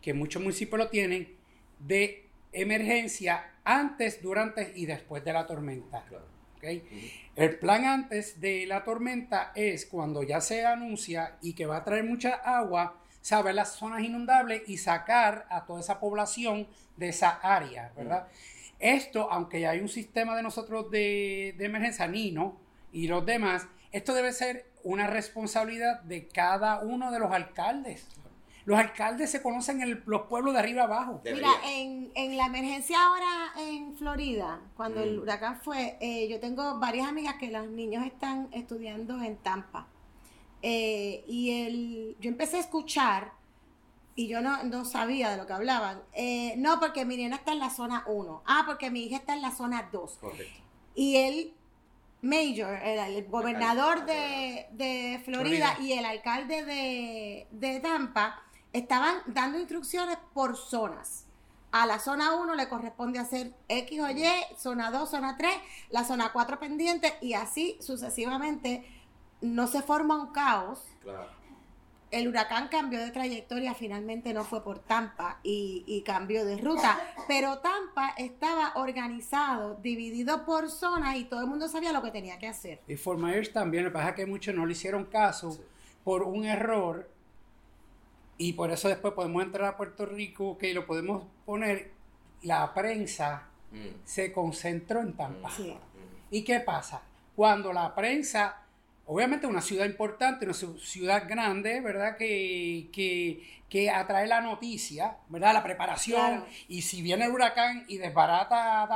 que 0.02 0.14
muchos 0.14 0.42
municipios 0.42 0.80
lo 0.80 0.90
tienen 0.90 1.36
de 1.80 2.26
emergencia 2.54 3.56
antes, 3.64 4.22
durante 4.22 4.72
y 4.76 4.86
después 4.86 5.24
de 5.24 5.34
la 5.34 5.46
tormenta. 5.46 6.06
El 7.36 7.60
plan 7.60 7.86
antes 7.86 8.40
de 8.40 8.66
la 8.66 8.84
tormenta 8.84 9.52
es 9.56 9.86
cuando 9.86 10.24
ya 10.24 10.42
se 10.42 10.66
anuncia 10.66 11.38
y 11.42 11.54
que 11.54 11.66
va 11.66 11.78
a 11.78 11.84
traer 11.84 12.04
mucha 12.04 12.36
agua, 12.36 13.00
saber 13.22 13.56
las 13.56 13.74
zonas 13.76 14.02
inundables 14.04 14.64
y 14.68 14.78
sacar 14.78 15.46
a 15.50 15.66
toda 15.66 15.82
esa 15.82 16.00
población 16.00 16.68
de 16.96 17.10
esa 17.10 17.30
área, 17.30 17.92
¿verdad? 17.96 18.28
Esto, 18.80 19.32
aunque 19.32 19.62
ya 19.62 19.72
hay 19.72 19.80
un 19.80 19.90
sistema 19.90 20.36
de 20.36 20.44
nosotros 20.44 20.90
de, 20.92 21.56
de 21.58 21.66
emergencia, 21.66 22.08
Nino 22.08 22.58
y 22.92 23.08
los 23.08 23.26
demás, 23.26 23.68
esto 23.92 24.14
debe 24.14 24.34
ser 24.34 24.66
una 24.84 25.08
responsabilidad 25.08 26.02
de 26.02 26.28
cada 26.28 26.80
uno 26.80 27.12
de 27.12 27.20
los 27.20 27.32
alcaldes. 27.32 28.08
Los 28.68 28.78
alcaldes 28.78 29.32
se 29.32 29.42
conocen 29.42 29.82
en 29.82 30.04
los 30.06 30.24
pueblos 30.24 30.54
de 30.54 30.60
arriba 30.60 30.84
abajo. 30.84 31.22
Mira, 31.24 31.52
en, 31.66 32.36
la 32.36 32.48
emergencia 32.48 32.98
ahora 33.02 33.54
en 33.58 33.96
Florida, 33.96 34.60
cuando 34.76 35.02
el 35.02 35.20
mm. 35.20 35.22
huracán 35.22 35.62
fue, 35.62 35.98
eh, 36.02 36.28
yo 36.28 36.42
tengo 36.42 36.78
varias 36.78 37.08
amigas 37.08 37.36
que 37.36 37.50
los 37.50 37.66
niños 37.70 38.06
están 38.06 38.50
estudiando 38.52 39.24
en 39.24 39.38
Tampa. 39.38 39.88
Eh, 40.62 41.24
y 41.30 41.62
el, 41.62 42.18
yo 42.20 42.30
empecé 42.30 42.58
a 42.58 42.60
escuchar 42.60 43.32
y 44.16 44.28
yo 44.28 44.42
no, 44.42 44.84
sabía 44.84 45.30
de 45.30 45.38
lo 45.38 45.48
que 45.48 45.54
hablaban. 45.54 46.04
Eh, 46.12 46.56
no, 46.58 46.78
porque 46.82 47.06
mi 47.06 47.16
niña 47.16 47.38
está 47.38 47.54
en 47.54 47.60
la 47.60 47.70
zona 47.70 48.04
1. 48.06 48.44
Ah, 48.46 48.64
porque 48.66 48.92
mi 48.92 49.06
hija 49.06 49.16
está 49.16 49.34
en 49.34 49.44
la 49.44 49.52
zona 49.52 49.88
2. 49.94 50.20
Y 50.94 51.16
el 51.16 51.54
Major, 52.22 52.78
el, 52.84 53.24
gobernador 53.28 54.06
de, 54.06 55.22
Florida, 55.24 55.78
y 55.80 55.94
el 55.94 56.04
alcalde 56.04 56.66
de, 56.66 57.48
de 57.52 57.80
Tampa 57.80 58.44
estaban 58.74 59.18
dando 59.28 59.60
instrucciones 59.60 60.18
por 60.34 60.58
zonas. 60.58 61.26
A 61.72 61.86
la 61.86 62.00
zona 62.00 62.34
1 62.36 62.56
le 62.56 62.70
corresponde 62.70 63.20
hacer 63.20 63.54
X 63.68 64.00
o 64.00 64.10
Y, 64.10 64.24
zona 64.58 64.90
2, 64.90 65.10
zona 65.10 65.38
3, 65.38 65.52
la 65.90 66.04
zona 66.04 66.32
4 66.32 66.60
pendiente 66.60 67.14
y 67.22 67.34
así 67.34 67.78
sucesivamente. 67.82 68.86
No 69.42 69.68
se 69.68 69.82
forma 69.82 70.16
un 70.16 70.32
caos. 70.32 70.84
El 72.10 72.30
huracán 72.30 72.70
cambió 72.70 73.00
de 73.00 73.12
trayectoria, 73.12 73.76
finalmente 73.76 74.34
no 74.34 74.46
fue 74.46 74.64
por 74.64 74.80
Tampa 74.80 75.40
y, 75.44 75.84
y, 75.86 76.04
cambió 76.04 76.46
de 76.46 76.58
ruta, 76.58 76.98
pero 77.28 77.60
Tampa 77.60 78.14
estaba 78.18 78.72
organizado, 78.76 79.76
dividido 79.76 80.46
por 80.46 80.72
zonas 80.72 81.18
y 81.18 81.26
todo 81.26 81.42
el 81.42 81.48
mundo 81.48 81.68
sabía 81.68 81.92
lo 81.92 82.02
que 82.02 82.12
tenía 82.12 82.40
que 82.40 82.48
hacer. 82.48 82.80
Y 82.88 82.96
Fort 82.96 83.20
Myers 83.20 83.52
también, 83.52 83.84
lo 83.84 83.90
que 83.90 83.96
pasa 83.96 84.10
es 84.10 84.16
que 84.16 84.26
muchos 84.26 84.56
no 84.56 84.66
le 84.66 84.72
hicieron 84.72 85.04
caso 85.06 85.60
por 86.06 86.24
un 86.24 86.46
error 86.46 87.12
y 88.38 88.54
por 88.54 88.72
eso 88.72 88.88
después 88.88 89.14
podemos 89.14 89.44
entrar 89.44 89.68
a 89.68 89.78
Puerto 89.78 90.06
Rico, 90.06 90.58
que 90.58 90.74
lo 90.74 90.86
podemos 90.86 91.24
poner, 91.46 91.92
la 92.44 92.74
prensa 92.74 93.48
mm. 93.72 94.06
se 94.06 94.32
concentró 94.32 95.02
en 95.02 95.14
Tampa. 95.14 95.50
¿Y 96.30 96.44
qué 96.44 96.60
pasa? 96.60 97.02
Cuando 97.36 97.74
la 97.74 97.96
prensa, 97.96 98.62
obviamente 99.08 99.48
una 99.48 99.62
ciudad 99.62 99.86
importante, 99.86 100.46
una 100.46 100.54
ciudad 100.54 101.28
grande, 101.28 101.82
¿verdad? 101.82 102.16
Que, 102.18 102.90
que, 103.70 103.90
atrae 103.90 104.28
la 104.28 104.42
noticia, 104.42 105.18
¿verdad? 105.30 105.54
La 105.54 105.64
preparación. 105.64 106.46
Y 106.68 106.84
si 106.84 107.02
viene 107.02 107.26
el 107.26 107.32
huracán 107.32 107.86
y 107.88 107.98
desbarata 107.98 108.88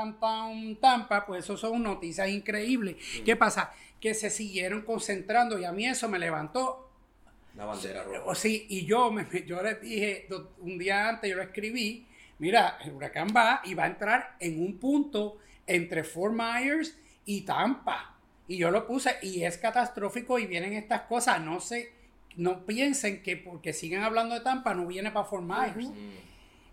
un 0.51 0.77
Tampa, 0.79 1.25
pues 1.25 1.45
eso 1.45 1.57
son 1.57 1.81
noticias 1.81 2.29
increíbles. 2.29 2.95
Mm. 2.95 3.23
¿Qué 3.23 3.35
pasa? 3.35 3.71
Que 3.99 4.13
se 4.13 4.29
siguieron 4.29 4.83
concentrando 4.83 5.57
y 5.57 5.65
a 5.65 5.71
mí 5.71 5.87
eso 5.87 6.07
me 6.09 6.19
levantó 6.19 6.90
la 7.55 7.65
bandera 7.65 8.03
roja. 8.03 8.35
Sí, 8.35 8.65
y 8.69 8.85
yo, 8.85 9.11
me, 9.11 9.27
yo 9.45 9.61
les 9.61 9.81
dije, 9.81 10.27
un 10.59 10.77
día 10.77 11.09
antes 11.09 11.29
yo 11.29 11.35
lo 11.35 11.43
escribí, 11.43 12.07
mira, 12.39 12.77
el 12.83 12.93
huracán 12.93 13.27
va 13.35 13.61
y 13.65 13.73
va 13.73 13.83
a 13.83 13.87
entrar 13.87 14.35
en 14.39 14.61
un 14.61 14.77
punto 14.77 15.37
entre 15.67 16.03
Fort 16.03 16.33
Myers 16.33 16.97
y 17.25 17.41
Tampa. 17.41 18.15
Y 18.47 18.57
yo 18.57 18.71
lo 18.71 18.85
puse 18.85 19.15
y 19.21 19.43
es 19.43 19.57
catastrófico 19.57 20.39
y 20.39 20.45
vienen 20.45 20.73
estas 20.73 21.01
cosas. 21.03 21.41
No 21.41 21.59
sé, 21.59 21.91
no 22.35 22.65
piensen 22.65 23.21
que 23.21 23.37
porque 23.37 23.73
siguen 23.73 24.03
hablando 24.03 24.35
de 24.35 24.41
Tampa 24.41 24.73
no 24.73 24.87
viene 24.87 25.11
para 25.11 25.25
Fort 25.25 25.43
Myers. 25.43 25.89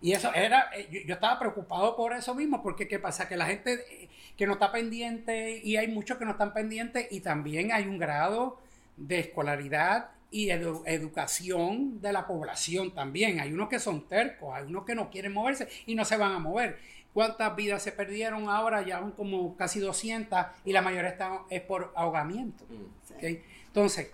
Y 0.01 0.13
eso 0.13 0.33
era, 0.33 0.69
eh, 0.75 1.03
yo, 1.05 1.13
estaba 1.13 1.37
preocupado 1.39 1.95
por 1.95 2.13
eso 2.13 2.33
mismo, 2.33 2.63
porque 2.63 2.87
qué 2.87 2.99
pasa, 2.99 3.27
que 3.27 3.35
la 3.35 3.45
gente 3.45 3.73
eh, 3.73 4.09
que 4.37 4.47
no 4.47 4.53
está 4.53 4.71
pendiente, 4.71 5.59
y 5.61 5.75
hay 5.75 5.89
muchos 5.89 6.17
que 6.17 6.23
no 6.23 6.31
están 6.31 6.53
pendientes, 6.53 7.07
y 7.11 7.19
también 7.19 7.73
hay 7.73 7.83
un 7.83 7.97
grado 7.97 8.61
de 8.95 9.19
escolaridad 9.19 10.11
y 10.31 10.49
educación 10.49 12.01
de 12.01 12.13
la 12.13 12.27
población 12.27 12.93
también. 12.93 13.39
Hay 13.39 13.51
unos 13.51 13.69
que 13.69 13.79
son 13.79 14.07
tercos, 14.07 14.53
hay 14.53 14.65
unos 14.65 14.85
que 14.85 14.95
no 14.95 15.09
quieren 15.09 15.33
moverse 15.33 15.67
y 15.85 15.95
no 15.95 16.05
se 16.05 16.17
van 16.17 16.33
a 16.33 16.39
mover. 16.39 16.79
¿Cuántas 17.13 17.55
vidas 17.55 17.81
se 17.81 17.91
perdieron 17.91 18.49
ahora? 18.49 18.85
Ya 18.85 18.99
son 18.99 19.11
como 19.11 19.57
casi 19.57 19.79
200 19.79 20.45
y 20.65 20.73
la 20.73 20.81
mayoría 20.81 21.09
están, 21.09 21.39
es 21.49 21.61
por 21.61 21.91
ahogamiento. 21.95 22.65
Mm. 22.69 23.25
Entonces, 23.67 24.11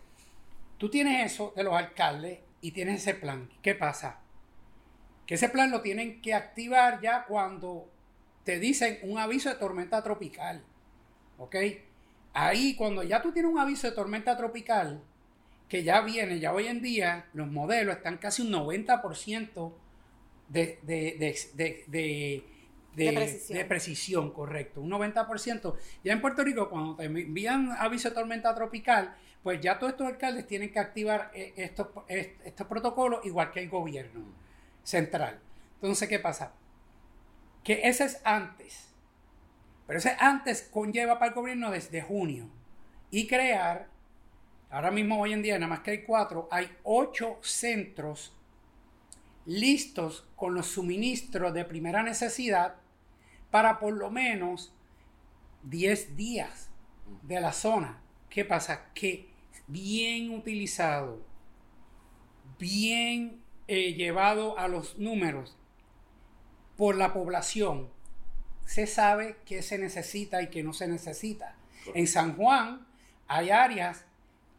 tú 0.77 0.89
tienes 0.89 1.33
eso 1.33 1.53
de 1.55 1.63
los 1.63 1.73
alcaldes 1.73 2.39
y 2.61 2.71
tienes 2.71 3.01
ese 3.01 3.13
plan. 3.13 3.49
¿Qué 3.61 3.75
pasa? 3.75 4.19
Que 5.25 5.35
ese 5.35 5.49
plan 5.49 5.71
lo 5.71 5.81
tienen 5.81 6.21
que 6.21 6.33
activar 6.33 7.01
ya 7.01 7.25
cuando 7.25 7.89
te 8.43 8.59
dicen 8.59 8.99
un 9.03 9.17
aviso 9.17 9.49
de 9.49 9.55
tormenta 9.55 10.01
tropical. 10.01 10.63
¿Ok? 11.37 11.55
Ahí, 12.33 12.75
cuando 12.75 13.03
ya 13.03 13.21
tú 13.21 13.31
tienes 13.31 13.51
un 13.51 13.59
aviso 13.59 13.89
de 13.89 13.95
tormenta 13.95 14.37
tropical, 14.37 15.03
que 15.67 15.83
ya 15.83 16.01
viene, 16.01 16.39
ya 16.39 16.53
hoy 16.53 16.67
en 16.67 16.81
día 16.81 17.25
los 17.33 17.47
modelos 17.47 17.97
están 17.97 18.17
casi 18.17 18.41
un 18.43 18.51
90% 18.51 19.73
de, 20.47 20.79
de, 20.83 22.43
de, 22.95 23.65
precisión. 23.65 24.31
correcto, 24.31 24.81
un 24.81 24.91
90%. 24.91 25.75
Ya 26.03 26.13
en 26.13 26.21
Puerto 26.21 26.43
Rico, 26.43 26.69
cuando 26.69 26.95
te 26.95 27.05
envían 27.05 27.71
aviso 27.79 28.09
de 28.09 28.15
tormenta 28.15 28.53
tropical, 28.53 29.15
pues 29.41 29.59
ya 29.61 29.77
todos 29.77 29.93
estos 29.93 30.07
alcaldes 30.07 30.47
tienen 30.47 30.71
que 30.71 30.79
activar 30.79 31.31
eh, 31.33 31.53
estos, 31.57 31.87
estos 32.07 32.67
protocolos 32.67 33.25
igual 33.25 33.51
que 33.51 33.61
el 33.61 33.69
gobierno 33.69 34.25
central. 34.83 35.39
Entonces, 35.75 36.07
¿qué 36.07 36.19
pasa? 36.19 36.53
Que 37.63 37.87
ese 37.87 38.05
es 38.05 38.21
antes. 38.23 38.93
Pero 39.87 39.99
ese 39.99 40.15
antes 40.19 40.63
conlleva 40.63 41.19
para 41.19 41.29
el 41.29 41.35
gobierno 41.35 41.71
desde 41.71 42.01
junio. 42.01 42.49
Y 43.11 43.27
crear 43.27 43.87
Ahora 44.75 44.91
mismo, 44.91 45.21
hoy 45.21 45.31
en 45.31 45.41
día, 45.41 45.57
nada 45.57 45.69
más 45.69 45.79
que 45.79 45.91
hay 45.91 46.03
cuatro, 46.03 46.49
hay 46.51 46.69
ocho 46.83 47.39
centros 47.41 48.33
listos 49.45 50.27
con 50.35 50.53
los 50.53 50.67
suministros 50.67 51.53
de 51.53 51.63
primera 51.63 52.03
necesidad 52.03 52.75
para 53.51 53.79
por 53.79 53.93
lo 53.93 54.11
menos 54.11 54.73
10 55.63 56.17
días 56.17 56.71
de 57.21 57.39
la 57.39 57.53
zona. 57.53 58.01
¿Qué 58.29 58.43
pasa? 58.43 58.91
Que 58.93 59.29
bien 59.67 60.31
utilizado, 60.31 61.25
bien 62.59 63.41
eh, 63.69 63.93
llevado 63.93 64.59
a 64.59 64.67
los 64.67 64.97
números 64.97 65.55
por 66.75 66.97
la 66.97 67.13
población, 67.13 67.89
se 68.65 68.87
sabe 68.87 69.37
qué 69.45 69.61
se 69.61 69.77
necesita 69.77 70.41
y 70.41 70.49
qué 70.49 70.63
no 70.63 70.73
se 70.73 70.89
necesita. 70.89 71.55
En 71.93 72.07
San 72.07 72.35
Juan 72.35 72.85
hay 73.25 73.51
áreas 73.51 74.05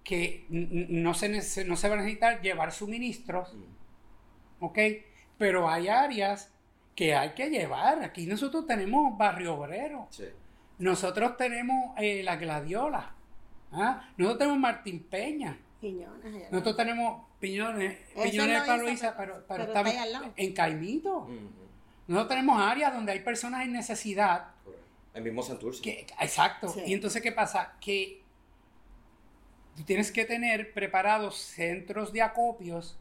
que 0.07 0.47
no 0.49 1.15
se, 1.15 1.65
no 1.65 1.77
se 1.77 1.89
va 1.89 1.97
a 1.97 1.99
necesitar 1.99 2.41
llevar 2.41 2.71
suministros, 2.71 3.53
mm. 3.55 4.65
¿ok? 4.65 4.79
Pero 5.37 5.69
hay 5.69 5.89
áreas 5.89 6.53
que 6.95 7.17
hay 7.17 7.35
que 7.35 7.51
llevar. 7.51 8.05
Aquí 8.05 8.25
nosotros 8.27 8.69
tenemos 8.69 9.19
Barrio 9.19 9.57
Obrero. 9.57 10.09
Nosotros 10.79 11.37
tenemos 11.37 11.93
eh, 11.99 12.23
La 12.23 12.37
Gladiola. 12.37 13.15
¿ah? 13.73 14.09
Nosotros 14.17 14.39
tenemos 14.39 14.61
Martín 14.61 15.03
Peña. 15.11 15.59
Piñones. 15.81 16.53
Nosotros 16.53 16.77
tenemos 16.77 17.23
Piñones. 17.41 17.99
Piñones 18.15 18.61
para 18.61 18.77
Luisa, 18.77 19.15
pero, 19.17 19.39
estamos 19.39 19.93
en 20.37 20.55
Caimito. 20.55 21.29
Nosotros 22.07 22.29
tenemos 22.29 22.63
áreas 22.63 22.95
donde 22.95 23.11
hay 23.11 23.21
personas 23.21 23.65
en 23.65 23.73
necesidad. 23.73 24.51
El 25.13 25.25
mismo 25.25 25.43
Santurce. 25.43 26.07
exacto. 26.21 26.73
Y 26.87 26.95
entonces, 26.95 27.21
¿qué 27.21 27.33
pasa? 27.33 27.75
Que 27.81 28.23
tú 29.77 29.83
tienes 29.83 30.11
que 30.11 30.25
tener 30.25 30.73
preparados 30.73 31.37
centros 31.37 32.13
de 32.13 32.23
acopios 32.23 32.99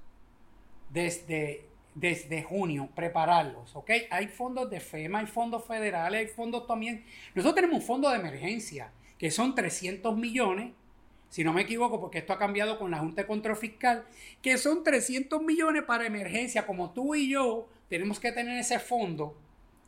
desde, 0.90 1.66
desde 1.96 2.44
junio, 2.44 2.90
prepararlos, 2.94 3.76
¿ok? 3.76 3.92
Hay 4.12 4.28
fondos 4.28 4.70
de 4.70 4.80
FEMA, 4.80 5.20
hay 5.20 5.28
fondos 5.28 5.66
federales, 5.66 6.20
hay 6.20 6.28
fondos 6.28 6.68
también. 6.68 7.06
Nosotros 7.34 7.56
tenemos 7.56 7.80
un 7.80 7.86
fondo 7.88 8.10
de 8.10 8.18
emergencia 8.18 8.92
que 9.18 9.32
son 9.32 9.56
300 9.56 10.18
millones, 10.18 10.74
si 11.30 11.44
no 11.44 11.54
me 11.54 11.62
equivoco, 11.62 12.00
porque 12.00 12.20
esto 12.20 12.34
ha 12.34 12.38
cambiado 12.38 12.78
con 12.78 12.92
la 12.92 13.00
Junta 13.00 13.22
de 13.22 13.28
Control 13.28 13.56
Fiscal, 13.56 14.06
que 14.42 14.58
son 14.58 14.84
300 14.84 15.42
millones 15.42 15.84
para 15.84 16.06
emergencia, 16.06 16.66
como 16.66 16.92
tú 16.92 17.16
y 17.16 17.30
yo 17.30 17.70
tenemos 17.90 18.20
que 18.20 18.32
tener 18.32 18.60
ese 18.60 18.80
fondo, 18.80 19.38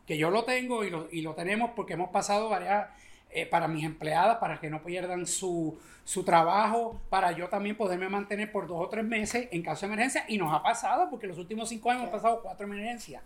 que 0.06 0.18
yo 0.18 0.30
lo 0.30 0.46
tengo 0.46 0.86
y 0.86 0.90
lo, 0.90 1.10
y 1.12 1.22
lo 1.22 1.36
tenemos 1.36 1.72
porque 1.76 1.94
hemos 1.94 2.10
pasado 2.10 2.50
varias 2.50 2.88
eh, 3.30 3.46
para 3.46 3.68
mis 3.68 3.84
empleadas, 3.84 4.38
para 4.38 4.60
que 4.60 4.70
no 4.70 4.84
pierdan 4.84 5.28
su, 5.28 5.78
su, 6.04 6.24
trabajo, 6.24 7.02
para 7.10 7.34
yo 7.34 7.50
también 7.50 7.76
poderme 7.76 8.10
mantener 8.10 8.52
por 8.52 8.68
dos 8.68 8.80
o 8.80 8.90
tres 8.90 9.04
meses 9.04 9.50
en 9.52 9.62
caso 9.62 9.86
de 9.86 9.94
emergencia. 9.94 10.26
Y 10.28 10.38
nos 10.38 10.54
ha 10.54 10.64
pasado, 10.64 11.10
porque 11.10 11.28
los 11.28 11.38
últimos 11.38 11.70
cinco 11.70 11.92
años 11.92 12.04
hemos 12.04 12.14
pasado 12.14 12.42
cuatro 12.42 12.66
emergencias. 12.66 13.22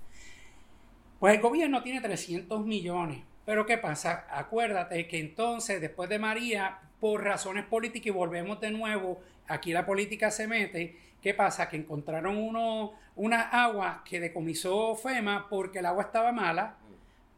Pues 1.19 1.35
el 1.35 1.41
gobierno 1.41 1.83
tiene 1.83 2.01
300 2.01 2.65
millones. 2.65 3.23
Pero 3.45 3.65
¿qué 3.65 3.77
pasa? 3.77 4.25
Acuérdate 4.31 5.07
que 5.07 5.19
entonces, 5.19 5.79
después 5.79 6.09
de 6.09 6.19
María, 6.19 6.79
por 6.99 7.23
razones 7.23 7.65
políticas, 7.65 8.07
y 8.07 8.11
volvemos 8.11 8.59
de 8.59 8.71
nuevo, 8.71 9.19
aquí 9.47 9.71
la 9.71 9.85
política 9.85 10.31
se 10.31 10.47
mete, 10.47 10.97
¿qué 11.21 11.33
pasa? 11.33 11.69
Que 11.69 11.77
encontraron 11.77 12.37
uno, 12.37 12.93
una 13.15 13.41
agua 13.41 14.03
que 14.03 14.19
decomisó 14.19 14.95
FEMA 14.95 15.47
porque 15.49 15.79
el 15.79 15.85
agua 15.85 16.03
estaba 16.03 16.31
mala 16.31 16.77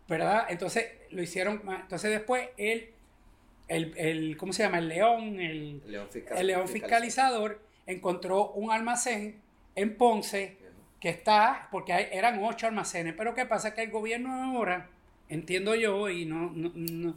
¿verdad? 0.08 0.46
Entonces 0.50 0.86
lo 1.12 1.22
hicieron, 1.22 1.62
entonces 1.68 2.12
después 2.12 2.50
él, 2.58 2.92
el, 3.68 3.98
el 3.98 4.38
¿cómo 4.38 4.54
se 4.54 4.64
llama? 4.64 4.80
El 4.80 4.90
león, 4.90 5.40
el, 5.40 5.82
león, 5.88 6.68
fiscalizador, 6.68 7.62
encontró 7.86 8.52
un 8.52 8.72
almacén 8.72 9.42
en 9.76 9.98
Ponce 9.98 10.58
que 11.00 11.10
está, 11.10 11.68
porque 11.72 12.10
eran 12.12 12.42
ocho 12.44 12.68
almacenes, 12.68 13.14
pero 13.18 13.34
¿qué 13.34 13.46
pasa? 13.46 13.74
Que 13.74 13.84
el 13.84 13.92
gobierno 13.92 14.34
ahora, 14.34 14.90
entiendo 15.30 15.76
yo, 15.76 16.10
y 16.10 16.26
no, 16.26 16.52
no, 16.54 17.16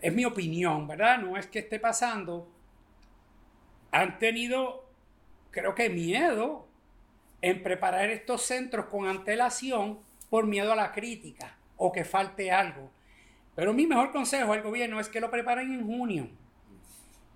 es 0.00 0.12
mi 0.12 0.24
opinión, 0.24 0.86
¿verdad? 0.86 1.18
No 1.18 1.36
es 1.36 1.46
que 1.46 1.60
esté 1.60 1.80
pasando, 1.80 2.48
han 3.90 4.18
tenido, 4.18 4.88
creo 5.50 5.74
que 5.74 5.88
miedo 5.90 6.68
en 7.40 7.62
preparar 7.62 8.10
estos 8.10 8.42
centros 8.42 8.86
con 8.86 9.06
antelación 9.06 9.98
por 10.30 10.46
miedo 10.46 10.72
a 10.72 10.76
la 10.76 10.92
crítica 10.92 11.57
o 11.78 11.90
que 11.90 12.04
falte 12.04 12.52
algo. 12.52 12.90
Pero 13.54 13.72
mi 13.72 13.86
mejor 13.86 14.12
consejo 14.12 14.52
al 14.52 14.62
gobierno 14.62 15.00
es 15.00 15.08
que 15.08 15.20
lo 15.20 15.30
preparen 15.30 15.72
en 15.72 15.86
junio. 15.86 16.28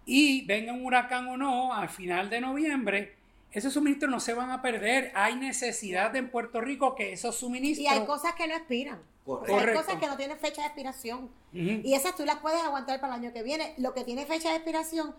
Y 0.05 0.45
venga 0.47 0.73
un 0.73 0.85
huracán 0.85 1.27
o 1.29 1.37
no, 1.37 1.73
al 1.73 1.89
final 1.89 2.29
de 2.29 2.41
noviembre, 2.41 3.17
esos 3.53 3.73
suministros 3.73 4.11
no 4.11 4.21
se 4.21 4.35
van 4.35 4.51
a 4.51 4.63
perder. 4.63 5.13
Hay 5.15 5.37
necesidad 5.37 6.15
en 6.17 6.31
Puerto 6.31 6.61
Rico 6.61 6.95
que 6.95 7.13
esos 7.13 7.37
suministros... 7.37 7.85
Y 7.85 7.87
hay 7.87 8.05
cosas 8.05 8.35
que 8.35 8.47
no 8.47 8.55
expiran. 8.55 9.01
hay 9.27 9.75
cosas 9.75 9.97
que 9.97 10.07
no 10.07 10.17
tienen 10.17 10.39
fecha 10.39 10.63
de 10.63 10.69
expiración. 10.69 11.31
Y 11.53 11.95
esas 11.95 12.17
tú 12.17 12.25
las 12.25 12.37
puedes 12.37 12.63
aguantar 12.63 13.01
para 13.01 13.15
el 13.15 13.21
año 13.21 13.33
que 13.33 13.43
viene. 13.43 13.75
Lo 13.79 13.93
que 13.93 14.05
tiene 14.05 14.25
fecha 14.25 14.51
de 14.51 14.57
expiración, 14.57 15.15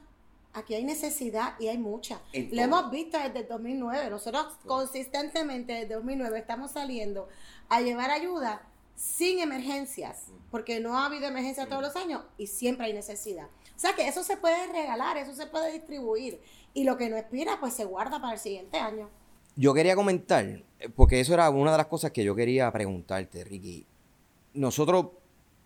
aquí 0.54 0.74
hay 0.74 0.84
necesidad 0.84 1.54
y 1.60 1.68
hay 1.68 1.78
mucha. 1.78 2.20
Lo 2.52 2.62
hemos 2.62 2.92
visto 2.92 3.20
desde 3.20 3.40
el 3.40 3.48
2009. 3.48 4.10
Nosotros 4.10 4.58
consistentemente 4.66 5.74
desde 5.74 5.96
2009 5.96 6.40
estamos 6.40 6.72
saliendo 6.72 7.30
a 7.70 7.82
llevar 7.82 8.10
ayuda 8.10 8.64
sin 8.96 9.40
emergencias, 9.40 10.28
porque 10.52 10.80
no 10.80 10.98
ha 10.98 11.06
habido 11.06 11.26
emergencia 11.26 11.68
todos 11.68 11.82
los 11.82 11.96
años 11.96 12.24
y 12.38 12.48
siempre 12.48 12.86
hay 12.86 12.94
necesidad. 12.94 13.48
O 13.76 13.80
sea 13.80 13.94
que 13.96 14.08
eso 14.08 14.24
se 14.24 14.38
puede 14.38 14.72
regalar, 14.72 15.18
eso 15.18 15.34
se 15.34 15.48
puede 15.48 15.72
distribuir 15.72 16.40
y 16.74 16.84
lo 16.84 16.98
que 16.98 17.10
no 17.10 17.18
expira 17.18 17.60
pues 17.60 17.74
se 17.74 17.86
guarda 17.86 18.22
para 18.22 18.34
el 18.34 18.40
siguiente 18.40 18.78
año. 18.78 19.10
Yo 19.56 19.74
quería 19.74 19.96
comentar, 19.96 20.64
porque 20.96 21.20
eso 21.20 21.34
era 21.34 21.50
una 21.50 21.72
de 21.72 21.78
las 21.78 21.88
cosas 21.88 22.12
que 22.12 22.24
yo 22.24 22.36
quería 22.36 22.72
preguntarte, 22.72 23.44
Ricky. 23.44 23.86
Nosotros 24.54 25.08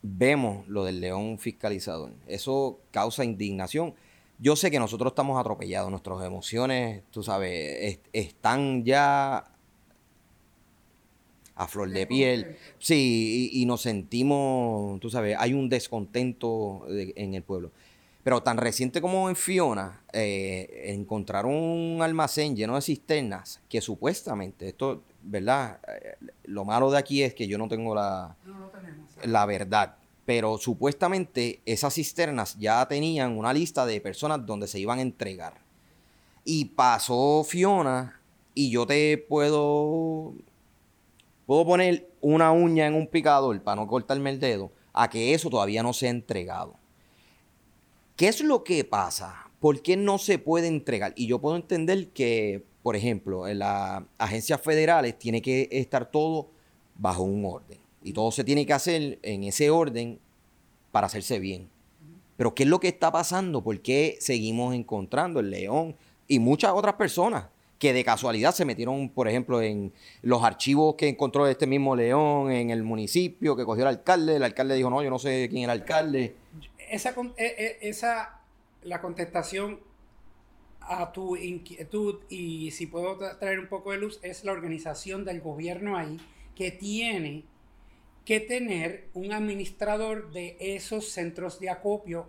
vemos 0.01 0.67
lo 0.67 0.84
del 0.84 1.01
león 1.01 1.38
fiscalizador, 1.38 2.13
eso 2.27 2.79
causa 2.91 3.24
indignación. 3.24 3.93
Yo 4.39 4.55
sé 4.55 4.69
que 4.69 4.79
nosotros 4.79 5.12
estamos 5.12 5.39
atropellados, 5.39 5.89
nuestras 5.89 6.24
emociones, 6.24 7.03
tú 7.12 7.24
sabes, 7.24 8.00
están 8.13 8.86
ya 8.86 9.57
a 11.58 11.67
flor 11.67 11.89
de 11.89 12.06
piel. 12.08 12.56
Sí, 12.80 13.50
y, 13.52 13.65
nos 13.65 13.82
sentimos, 13.82 15.00
tú 15.00 15.10
sabes, 15.10 15.36
hay 15.39 15.54
un 15.54 15.67
descontento 15.67 16.86
en 16.88 17.34
el 17.34 17.43
pueblo. 17.43 17.72
Pero 18.24 18.43
tan 18.43 18.58
reciente 18.58 19.02
como 19.02 19.30
en 19.30 19.36
Fiona, 19.36 20.02
eh, 20.12 20.84
encontraron 20.88 21.54
un 21.54 22.02
almacén 22.02 22.56
lleno 22.56 22.76
de 22.76 22.82
cisternas 22.82 23.62
que 23.70 23.82
supuestamente, 23.82 24.67
esto, 24.67 25.04
¿verdad? 25.24 25.80
Eh, 25.88 26.17
lo 26.43 26.65
malo 26.65 26.91
de 26.91 26.98
aquí 26.98 27.24
es 27.24 27.34
que 27.34 27.48
yo 27.48 27.58
no 27.58 27.67
tengo 27.67 27.96
la, 27.96 28.36
la 29.24 29.46
verdad. 29.46 29.96
Pero 30.26 30.58
supuestamente 30.58 31.62
esas 31.65 31.93
cisternas 31.93 32.58
ya 32.60 32.86
tenían 32.88 33.38
una 33.38 33.54
lista 33.54 33.86
de 33.86 34.02
personas 34.02 34.46
donde 34.46 34.67
se 34.67 34.80
iban 34.80 35.00
a 35.00 35.04
entregar. 35.04 35.62
Y 36.43 36.65
pasó 36.65 37.46
Fiona 37.48 38.20
y 38.54 38.70
yo 38.70 38.86
te 38.86 39.17
puedo 39.17 40.34
Puedo 41.47 41.65
poner 41.65 42.10
una 42.19 42.51
uña 42.51 42.88
en 42.88 42.93
un 42.93 43.07
picador 43.07 43.63
para 43.63 43.77
no 43.77 43.88
cortarme 43.88 44.31
el 44.31 44.39
dedo 44.39 44.69
a 44.91 45.10
que 45.10 45.33
eso 45.33 45.49
todavía 45.49 45.81
no 45.81 45.93
se 45.93 46.07
ha 46.07 46.10
entregado. 46.10 46.75
¿Qué 48.17 48.27
es 48.27 48.41
lo 48.41 48.65
que 48.65 48.83
pasa? 48.83 49.49
¿Por 49.62 49.81
qué 49.81 49.95
no 49.95 50.17
se 50.17 50.39
puede 50.39 50.67
entregar? 50.67 51.13
Y 51.15 51.25
yo 51.25 51.39
puedo 51.39 51.55
entender 51.55 52.10
que, 52.10 52.65
por 52.83 52.97
ejemplo, 52.97 53.47
en 53.47 53.60
las 53.60 54.03
agencias 54.17 54.60
federales 54.60 55.17
tiene 55.17 55.41
que 55.41 55.69
estar 55.71 56.12
todo 56.12 56.49
bajo 56.95 57.23
un 57.23 57.45
orden. 57.45 57.79
Y 58.03 58.12
todo 58.12 58.29
se 58.31 58.43
tiene 58.43 58.65
que 58.65 58.73
hacer 58.73 59.17
en 59.23 59.45
ese 59.45 59.69
orden 59.69 60.19
para 60.91 61.07
hacerse 61.07 61.39
bien. 61.39 61.69
Pero 62.36 62.53
¿qué 62.53 62.63
es 62.63 62.69
lo 62.69 62.81
que 62.81 62.89
está 62.89 63.10
pasando? 63.10 63.63
¿Por 63.63 63.79
qué 63.81 64.17
seguimos 64.19 64.75
encontrando 64.75 65.39
el 65.39 65.49
león 65.49 65.95
y 66.27 66.39
muchas 66.39 66.73
otras 66.73 66.95
personas 66.95 67.45
que 67.80 67.94
de 67.94 68.04
casualidad 68.04 68.54
se 68.54 68.66
metieron, 68.66 69.10
por 69.10 69.28
ejemplo, 69.28 69.62
en 69.62 69.94
los 70.22 70.44
archivos 70.44 70.96
que 70.96 71.08
encontró 71.08 71.48
este 71.48 71.68
mismo 71.68 71.96
León 71.96 72.52
en 72.52 72.72
el 72.72 72.84
municipio, 72.84 73.56
que 73.56 73.66
cogió 73.66 73.84
el 73.84 73.90
alcalde, 73.90 74.38
el 74.38 74.44
alcalde 74.44 74.76
dijo, 74.76 74.90
no, 74.90 75.04
yo 75.04 75.10
no 75.10 75.20
sé 75.20 75.48
quién 75.50 75.63
era 75.63 75.74
el 75.74 75.82
alcalde. 75.82 76.36
Esa, 76.90 77.10
eh, 77.10 77.36
eh, 77.38 77.78
esa 77.82 78.42
la 78.84 79.02
contestación 79.02 79.80
a 80.82 81.12
tu 81.12 81.36
inquietud 81.36 82.22
y 82.30 82.72
si 82.72 82.88
puedo 82.88 83.18
traer 83.38 83.60
un 83.60 83.68
poco 83.68 83.92
de 83.92 83.98
luz, 83.98 84.20
es 84.24 84.44
la 84.44 84.54
organización 84.54 85.26
del 85.26 85.42
gobierno 85.42 85.98
ahí 85.98 86.20
que 86.56 86.72
tiene 86.72 87.44
que 88.26 88.40
tener 88.40 89.10
un 89.13 89.32
administrador 89.34 90.32
de 90.32 90.58
esos 90.60 91.10
centros 91.10 91.60
de 91.60 91.70
acopio 91.70 92.28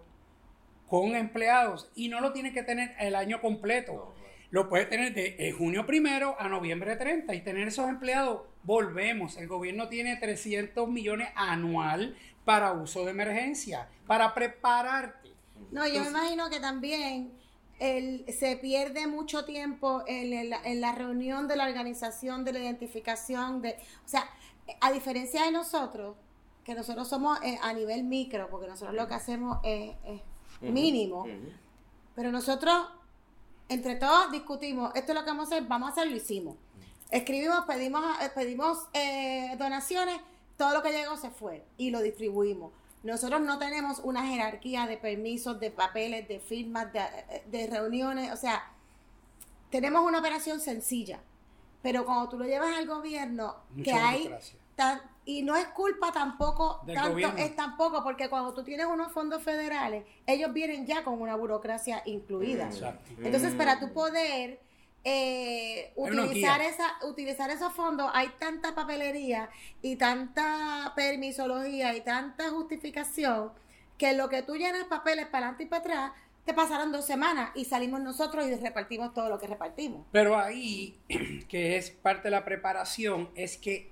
con 0.88 1.14
empleados 1.14 1.90
y 1.94 2.08
no 2.08 2.20
lo 2.20 2.32
tiene 2.32 2.52
que 2.52 2.62
tener 2.62 2.94
el 2.98 3.14
año 3.14 3.40
completo 3.40 4.14
lo 4.50 4.68
puede 4.68 4.86
tener 4.86 5.14
de 5.14 5.36
eh, 5.38 5.52
junio 5.52 5.84
primero 5.84 6.36
a 6.38 6.48
noviembre 6.48 6.96
30 6.96 7.34
y 7.34 7.42
tener 7.42 7.68
esos 7.68 7.88
empleados. 7.88 8.42
Volvemos, 8.62 9.36
el 9.36 9.46
gobierno 9.46 9.88
tiene 9.88 10.16
300 10.16 10.88
millones 10.88 11.28
anual 11.34 12.16
para 12.44 12.72
uso 12.72 13.04
de 13.04 13.10
emergencia, 13.10 13.88
para 14.06 14.34
prepararte. 14.34 15.34
No, 15.70 15.86
yo 15.86 16.02
me 16.02 16.08
imagino 16.08 16.48
que 16.48 16.60
también 16.60 17.32
el, 17.78 18.24
se 18.32 18.56
pierde 18.56 19.06
mucho 19.06 19.44
tiempo 19.44 20.02
en, 20.06 20.32
en, 20.32 20.80
la 20.80 20.92
reunión 20.92 21.46
de 21.46 21.56
la 21.56 21.66
organización, 21.66 22.44
de 22.44 22.52
la 22.54 22.60
identificación, 22.60 23.60
de, 23.60 23.76
o 24.04 24.08
sea, 24.08 24.30
a 24.80 24.92
diferencia 24.92 25.44
de 25.44 25.50
nosotros, 25.50 26.16
que 26.64 26.74
nosotros 26.74 27.08
somos 27.08 27.38
eh, 27.42 27.58
a 27.62 27.72
nivel 27.72 28.04
micro, 28.04 28.48
porque 28.50 28.66
nosotros 28.66 28.94
lo 28.94 29.08
que 29.08 29.14
hacemos 29.14 29.58
es, 29.62 29.94
mínimo, 30.60 31.26
pero 32.14 32.32
nosotros 32.32 32.88
entre 33.68 33.96
todos 33.96 34.32
discutimos, 34.32 34.92
esto 34.94 35.12
es 35.12 35.18
lo 35.18 35.24
que 35.24 35.30
vamos 35.30 35.50
a 35.50 35.56
hacer, 35.56 35.68
vamos 35.68 35.88
a 35.88 35.92
hacer, 35.92 36.08
lo 36.08 36.16
hicimos. 36.16 36.56
Escribimos, 37.10 37.64
pedimos, 37.66 38.04
eh, 38.22 38.30
pedimos 38.34 38.86
eh, 38.92 39.56
donaciones, 39.58 40.20
todo 40.56 40.74
lo 40.74 40.82
que 40.82 40.92
llegó 40.92 41.16
se 41.16 41.30
fue 41.30 41.64
y 41.76 41.90
lo 41.90 42.00
distribuimos. 42.00 42.72
Nosotros 43.02 43.40
no 43.40 43.58
tenemos 43.58 44.00
una 44.00 44.26
jerarquía 44.26 44.86
de 44.86 44.96
permisos, 44.96 45.60
de 45.60 45.70
papeles, 45.70 46.28
de 46.28 46.40
firmas, 46.40 46.92
de, 46.92 47.00
eh, 47.00 47.44
de 47.46 47.66
reuniones, 47.66 48.32
o 48.32 48.36
sea, 48.36 48.72
tenemos 49.70 50.04
una 50.04 50.18
operación 50.18 50.60
sencilla, 50.60 51.20
pero 51.82 52.04
cuando 52.04 52.28
tú 52.28 52.38
lo 52.38 52.44
llevas 52.44 52.76
al 52.76 52.86
gobierno, 52.86 53.56
que 53.82 53.92
hay 53.92 54.30
y 55.24 55.42
no 55.42 55.56
es 55.56 55.66
culpa 55.66 56.10
tampoco, 56.10 56.80
tanto 56.92 57.36
es 57.36 57.54
tampoco, 57.54 58.02
porque 58.02 58.30
cuando 58.30 58.54
tú 58.54 58.64
tienes 58.64 58.86
unos 58.86 59.12
fondos 59.12 59.42
federales, 59.42 60.04
ellos 60.26 60.52
vienen 60.52 60.86
ya 60.86 61.04
con 61.04 61.20
una 61.20 61.36
burocracia 61.36 62.02
incluida. 62.06 62.70
Entonces, 63.22 63.54
para 63.54 63.78
tú 63.78 63.92
poder 63.92 64.58
eh, 65.04 65.92
utilizar, 65.96 66.60
esa, 66.62 66.96
utilizar 67.06 67.50
esos 67.50 67.72
fondos, 67.74 68.10
hay 68.14 68.28
tanta 68.38 68.74
papelería 68.74 69.50
y 69.82 69.96
tanta 69.96 70.92
permisología 70.96 71.94
y 71.94 72.00
tanta 72.00 72.50
justificación 72.50 73.52
que 73.98 74.14
lo 74.14 74.28
que 74.28 74.42
tú 74.42 74.56
llenas 74.56 74.84
papeles 74.84 75.26
para 75.26 75.48
adelante 75.48 75.64
y 75.64 75.66
para 75.66 75.80
atrás, 75.80 76.12
te 76.44 76.54
pasaron 76.54 76.90
dos 76.90 77.04
semanas 77.04 77.50
y 77.54 77.66
salimos 77.66 78.00
nosotros 78.00 78.46
y 78.46 78.54
repartimos 78.54 79.12
todo 79.12 79.28
lo 79.28 79.38
que 79.38 79.46
repartimos. 79.46 80.06
Pero 80.10 80.38
ahí, 80.38 80.98
que 81.50 81.76
es 81.76 81.90
parte 81.90 82.28
de 82.28 82.30
la 82.30 82.46
preparación, 82.46 83.28
es 83.34 83.58
que 83.58 83.90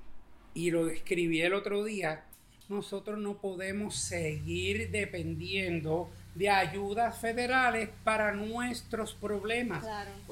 y 0.57 0.71
lo 0.71 0.88
escribí 0.88 1.42
el 1.42 1.53
otro 1.53 1.85
día, 1.85 2.23
nosotros 2.71 3.19
no 3.19 3.35
podemos 3.35 3.95
seguir 3.95 4.90
dependiendo 4.90 6.11
de 6.35 6.49
ayudas 6.49 7.19
federales 7.19 7.90
para 8.05 8.33
nuestros 8.33 9.12
problemas. 9.12 9.85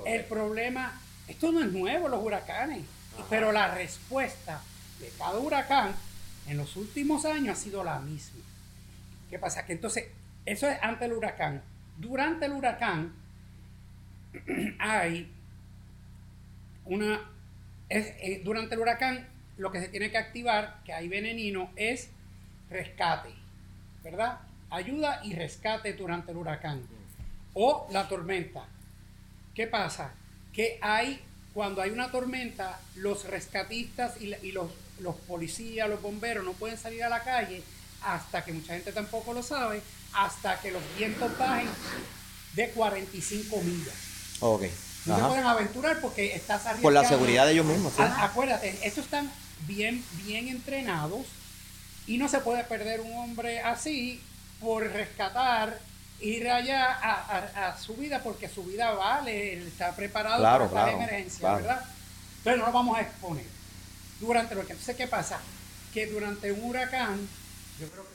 El 0.06 0.24
problema, 0.24 0.98
esto 1.28 1.52
no 1.52 1.60
es 1.60 1.70
nuevo, 1.70 2.08
los 2.08 2.24
huracanes, 2.24 2.86
pero 3.28 3.52
la 3.52 3.74
respuesta 3.74 4.62
de 4.98 5.10
cada 5.18 5.38
huracán 5.38 5.94
en 6.48 6.56
los 6.56 6.74
últimos 6.76 7.26
años 7.26 7.58
ha 7.58 7.62
sido 7.62 7.84
la 7.84 7.98
misma. 7.98 8.40
¿Qué 9.28 9.38
pasa? 9.38 9.66
Que 9.66 9.74
entonces, 9.74 10.06
eso 10.46 10.66
es 10.70 10.78
ante 10.80 11.04
el 11.04 11.12
huracán. 11.12 11.60
Durante 11.98 12.46
el 12.46 12.52
huracán 12.52 13.12
hay 14.78 15.30
una... 16.86 17.30
Eh, 17.90 18.40
durante 18.42 18.74
el 18.74 18.80
huracán 18.80 19.33
lo 19.56 19.70
que 19.70 19.80
se 19.80 19.88
tiene 19.88 20.10
que 20.10 20.18
activar, 20.18 20.80
que 20.84 20.92
hay 20.92 21.08
venenino, 21.08 21.70
es 21.76 22.08
rescate, 22.70 23.30
¿verdad? 24.02 24.40
Ayuda 24.70 25.20
y 25.24 25.34
rescate 25.34 25.92
durante 25.92 26.32
el 26.32 26.38
huracán. 26.38 26.82
O 27.54 27.86
la 27.90 28.08
tormenta. 28.08 28.66
¿Qué 29.54 29.66
pasa? 29.66 30.12
Que 30.52 30.78
hay, 30.82 31.20
cuando 31.52 31.80
hay 31.80 31.90
una 31.90 32.10
tormenta, 32.10 32.80
los 32.96 33.24
rescatistas 33.26 34.20
y, 34.20 34.52
los, 34.52 34.70
los 34.98 35.14
policías, 35.14 35.88
los 35.88 36.02
bomberos 36.02 36.44
no 36.44 36.52
pueden 36.52 36.76
salir 36.76 37.04
a 37.04 37.08
la 37.08 37.22
calle 37.22 37.62
hasta 38.02 38.44
que 38.44 38.52
mucha 38.52 38.74
gente 38.74 38.92
tampoco 38.92 39.32
lo 39.32 39.42
sabe, 39.42 39.80
hasta 40.12 40.60
que 40.60 40.72
los 40.72 40.82
vientos 40.98 41.36
bajen 41.38 41.68
de 42.54 42.70
45 42.70 43.62
millas. 43.62 43.94
Ok. 44.40 44.64
No 45.06 45.16
se 45.16 45.24
pueden 45.24 45.44
aventurar 45.44 46.00
porque 46.00 46.34
estás 46.34 46.62
arriesgando. 46.62 46.82
Por 46.82 46.92
la 46.92 47.04
seguridad 47.04 47.46
de 47.46 47.52
ellos 47.52 47.66
mismos. 47.66 47.92
Acuérdate, 47.98 48.70
estos 48.82 49.04
están 49.04 49.30
bien, 49.66 50.04
bien 50.24 50.48
entrenados 50.48 51.26
y 52.06 52.18
no 52.18 52.28
se 52.28 52.40
puede 52.40 52.64
perder 52.64 53.00
un 53.00 53.12
hombre 53.16 53.60
así 53.60 54.20
por 54.60 54.86
rescatar, 54.90 55.78
ir 56.20 56.48
allá 56.48 56.92
a, 56.92 57.78
su 57.78 57.94
vida 57.96 58.22
porque 58.22 58.48
su 58.48 58.64
vida 58.64 58.92
vale, 58.92 59.54
él 59.54 59.66
está 59.66 59.94
preparado 59.94 60.42
para 60.42 60.86
la 60.86 60.92
emergencia, 60.92 61.54
¿verdad? 61.54 61.84
Entonces 62.38 62.60
no 62.60 62.66
lo 62.66 62.72
vamos 62.72 62.98
a 62.98 63.02
exponer. 63.02 63.44
Durante 64.20 64.54
lo 64.54 64.64
que 64.64 64.72
entonces, 64.72 64.96
¿qué 64.96 65.06
pasa? 65.06 65.40
Que 65.92 66.06
durante 66.06 66.52
un 66.52 66.64
huracán, 66.64 67.28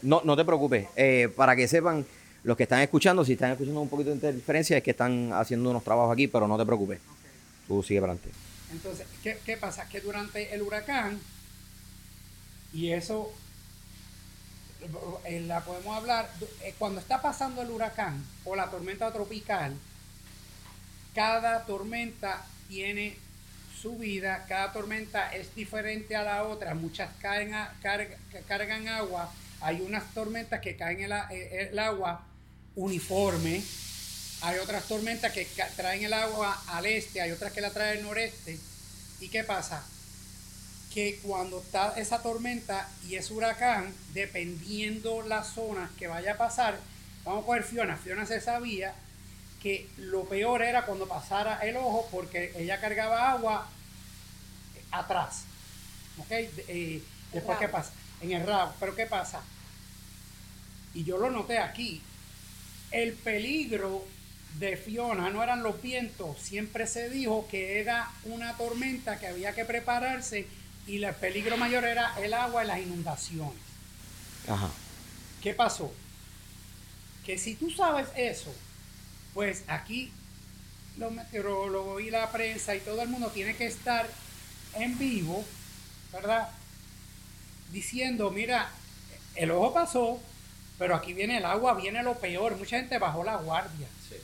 no, 0.02 0.22
no 0.24 0.36
te 0.38 0.46
preocupes, 0.46 0.88
eh, 0.96 1.32
para 1.36 1.56
que 1.56 1.68
sepan 1.68 2.06
los 2.44 2.56
que 2.56 2.64
están 2.64 2.80
escuchando, 2.80 3.26
si 3.26 3.34
están 3.34 3.52
escuchando 3.52 3.82
un 3.82 3.90
poquito 3.90 4.10
de 4.10 4.16
interferencia, 4.16 4.78
es 4.78 4.84
que 4.84 4.92
están 4.92 5.34
haciendo 5.34 5.70
unos 5.70 5.84
trabajos 5.84 6.14
aquí, 6.14 6.28
pero 6.28 6.48
no 6.48 6.58
te 6.58 6.66
preocupes. 6.66 7.00
Tú 7.68 7.84
sigue 7.84 8.00
adelante. 8.00 8.30
Entonces, 8.72 9.06
¿qué, 9.22 9.38
¿qué, 9.46 9.58
pasa? 9.58 9.88
Que 9.90 10.00
durante 10.00 10.54
el 10.54 10.62
huracán, 10.62 11.20
y 12.74 12.92
eso 12.92 13.32
eh, 15.26 15.42
la 15.42 15.62
podemos 15.62 15.96
hablar, 15.96 16.30
eh, 16.62 16.74
cuando 16.78 17.02
está 17.02 17.22
pasando 17.22 17.62
el 17.62 17.70
huracán 17.70 18.24
o 18.46 18.56
la 18.56 18.70
tormenta 18.70 19.12
tropical, 19.12 19.74
cada 21.14 21.66
tormenta 21.66 22.46
tiene 22.68 23.18
su 23.82 23.98
vida, 23.98 24.46
cada 24.48 24.72
tormenta 24.72 25.36
es 25.36 25.54
diferente 25.56 26.16
a 26.16 26.24
la 26.24 26.44
otra, 26.44 26.76
muchas 26.76 27.10
caen 27.22 27.54
a, 27.54 27.74
cargan 28.48 28.88
agua, 28.88 29.34
hay 29.62 29.82
unas 29.82 30.14
tormentas 30.14 30.62
que 30.62 30.76
caen 30.76 31.02
el, 31.02 31.12
eh, 31.12 31.70
el 31.72 31.80
agua 31.80 32.24
uniforme, 32.76 33.62
hay 34.42 34.60
otras 34.60 34.86
tormentas 34.86 35.34
que 35.34 35.46
traen 35.76 36.04
el 36.04 36.14
agua 36.14 36.62
al 36.68 36.86
este, 36.86 37.22
hay 37.22 37.32
otras 37.32 37.52
que 37.52 37.60
la 37.60 37.72
traen 37.72 37.98
al 37.98 38.04
noreste. 38.04 38.58
¿Y 39.20 39.28
qué 39.28 39.44
pasa? 39.44 39.84
Que 40.94 41.20
cuando 41.22 41.60
está 41.60 41.94
esa 41.98 42.22
tormenta 42.22 42.90
y 43.08 43.16
es 43.16 43.30
huracán, 43.30 43.94
dependiendo 44.14 45.22
la 45.22 45.44
zona 45.44 45.92
que 45.98 46.08
vaya 46.08 46.34
a 46.34 46.38
pasar, 46.38 46.80
vamos 47.24 47.44
a 47.44 47.46
coger 47.46 47.64
Fiona. 47.64 47.96
Fiona 47.96 48.26
se 48.26 48.42
sabía 48.42 48.94
que 49.62 49.88
lo 49.98 50.24
peor 50.26 50.64
era 50.64 50.86
cuando 50.86 51.08
pasara 51.08 51.60
el 51.60 51.78
ojo 51.78 52.08
porque 52.12 52.54
ella 52.56 52.80
cargaba 52.80 53.32
agua 53.32 53.70
atrás. 54.92 55.44
¿Ok? 56.18 56.32
Eh, 56.32 57.02
después, 57.34 57.58
¿qué 57.60 57.68
pasa? 57.68 57.92
En 58.22 58.32
el 58.32 58.46
rabo. 58.46 58.74
Pero 58.80 58.96
¿qué 58.96 59.06
pasa? 59.06 59.42
Y 60.94 61.04
yo 61.04 61.18
lo 61.18 61.30
noté 61.30 61.60
aquí. 61.60 62.02
El 62.92 63.14
peligro 63.14 64.06
de 64.58 64.76
Fiona 64.76 65.30
no 65.30 65.44
eran 65.44 65.62
los 65.62 65.80
vientos. 65.82 66.40
Siempre 66.40 66.88
se 66.88 67.10
dijo 67.10 67.48
que 67.50 67.80
era 67.80 68.10
una 68.24 68.58
tormenta 68.58 69.20
que 69.20 69.28
había 69.28 69.54
que 69.54 69.66
prepararse 69.66 70.48
y 70.90 71.04
el 71.04 71.14
peligro 71.14 71.56
mayor 71.56 71.86
era 71.86 72.16
el 72.20 72.34
agua 72.34 72.64
y 72.64 72.68
las 72.68 72.80
inundaciones. 72.80 73.62
Ajá. 74.48 74.72
¿Qué 75.40 75.54
pasó? 75.54 75.94
Que 77.24 77.38
si 77.38 77.54
tú 77.54 77.70
sabes 77.70 78.08
eso, 78.16 78.52
pues 79.36 79.64
aquí 79.68 80.12
los 80.98 81.12
meteorólogos 81.12 82.02
y 82.02 82.10
la 82.10 82.32
prensa 82.32 82.76
y 82.76 82.80
todo 82.80 83.04
el 83.04 83.10
mundo 83.10 83.30
tiene 83.30 83.56
que 83.56 83.68
estar 83.68 84.10
en 84.74 84.98
vivo, 84.98 85.46
¿verdad? 86.12 86.50
Diciendo, 87.72 88.32
mira, 88.32 88.72
el 89.36 89.52
ojo 89.52 89.72
pasó, 89.72 90.20
pero 90.80 90.96
aquí 90.96 91.14
viene 91.14 91.38
el 91.38 91.46
agua, 91.46 91.76
viene 91.76 92.02
lo 92.02 92.18
peor. 92.18 92.58
Mucha 92.58 92.78
gente 92.78 92.98
bajó 92.98 93.24
la 93.24 93.36
guardia. 93.36 93.88
Sí. 94.10 94.16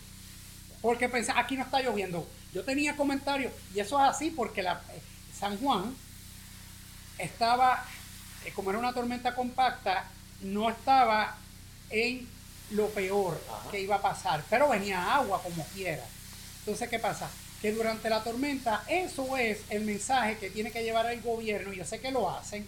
Porque 0.81 1.09
pensaba, 1.09 1.41
aquí 1.41 1.57
no 1.57 1.63
está 1.63 1.79
lloviendo. 1.83 2.27
Yo 2.55 2.63
tenía 2.63 2.95
comentarios, 2.95 3.53
y 3.75 3.79
eso 3.81 4.03
es 4.03 4.09
así 4.09 4.31
porque 4.31 4.63
la, 4.63 4.81
eh, 4.93 5.01
San 5.37 5.59
Juan 5.59 5.95
estaba, 7.17 7.85
eh, 8.45 8.51
como 8.53 8.69
era 8.69 8.79
una 8.79 8.93
tormenta 8.93 9.35
compacta, 9.35 10.05
no 10.41 10.69
estaba 10.69 11.35
en 11.89 12.27
lo 12.71 12.89
peor 12.89 13.39
que 13.71 13.81
iba 13.81 13.95
a 13.95 14.01
pasar, 14.01 14.43
pero 14.49 14.69
venía 14.69 15.15
agua 15.15 15.41
como 15.41 15.63
quiera. 15.67 16.03
Entonces, 16.59 16.89
¿qué 16.89 16.99
pasa? 16.99 17.29
Que 17.61 17.71
durante 17.71 18.09
la 18.09 18.23
tormenta, 18.23 18.83
eso 18.87 19.37
es 19.37 19.59
el 19.69 19.81
mensaje 19.81 20.37
que 20.37 20.49
tiene 20.49 20.71
que 20.71 20.83
llevar 20.83 21.11
el 21.11 21.21
gobierno, 21.21 21.73
y 21.73 21.77
yo 21.77 21.85
sé 21.85 21.99
que 21.99 22.11
lo 22.11 22.29
hacen, 22.29 22.65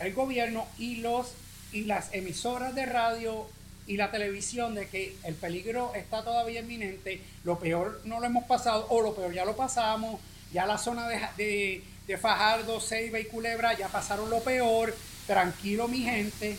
el 0.00 0.14
gobierno 0.14 0.66
y, 0.78 0.96
los, 0.96 1.32
y 1.72 1.84
las 1.84 2.12
emisoras 2.12 2.74
de 2.74 2.86
radio 2.86 3.46
y 3.86 3.96
la 3.96 4.10
televisión 4.10 4.74
de 4.74 4.88
que 4.88 5.16
el 5.24 5.34
peligro 5.34 5.94
está 5.94 6.22
todavía 6.22 6.60
inminente, 6.60 7.22
lo 7.44 7.58
peor 7.58 8.00
no 8.04 8.20
lo 8.20 8.26
hemos 8.26 8.44
pasado, 8.44 8.86
o 8.90 9.00
lo 9.00 9.14
peor 9.14 9.32
ya 9.32 9.44
lo 9.44 9.56
pasamos, 9.56 10.20
ya 10.52 10.66
la 10.66 10.78
zona 10.78 11.08
de 11.08 11.20
de 11.36 11.82
Fajardo, 12.16 12.80
Ceiba 12.80 13.18
y 13.20 13.26
Culebra 13.26 13.76
ya 13.76 13.88
pasaron 13.88 14.30
lo 14.30 14.40
peor, 14.40 14.96
tranquilo 15.26 15.88
mi 15.88 15.98
gente, 15.98 16.56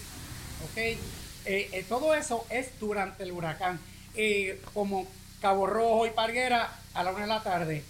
¿ok? 0.65 0.77
Eh, 0.77 0.97
eh, 1.45 1.85
todo 1.89 2.13
eso 2.13 2.45
es 2.49 2.79
durante 2.79 3.23
el 3.23 3.31
huracán. 3.31 3.79
Eh, 4.15 4.61
como 4.73 5.07
Cabo 5.41 5.65
Rojo 5.65 6.05
y 6.05 6.11
Parguera 6.11 6.71
a 6.93 7.03
la 7.03 7.11
una 7.11 7.21
de 7.21 7.27
la 7.27 7.41
tarde. 7.41 7.83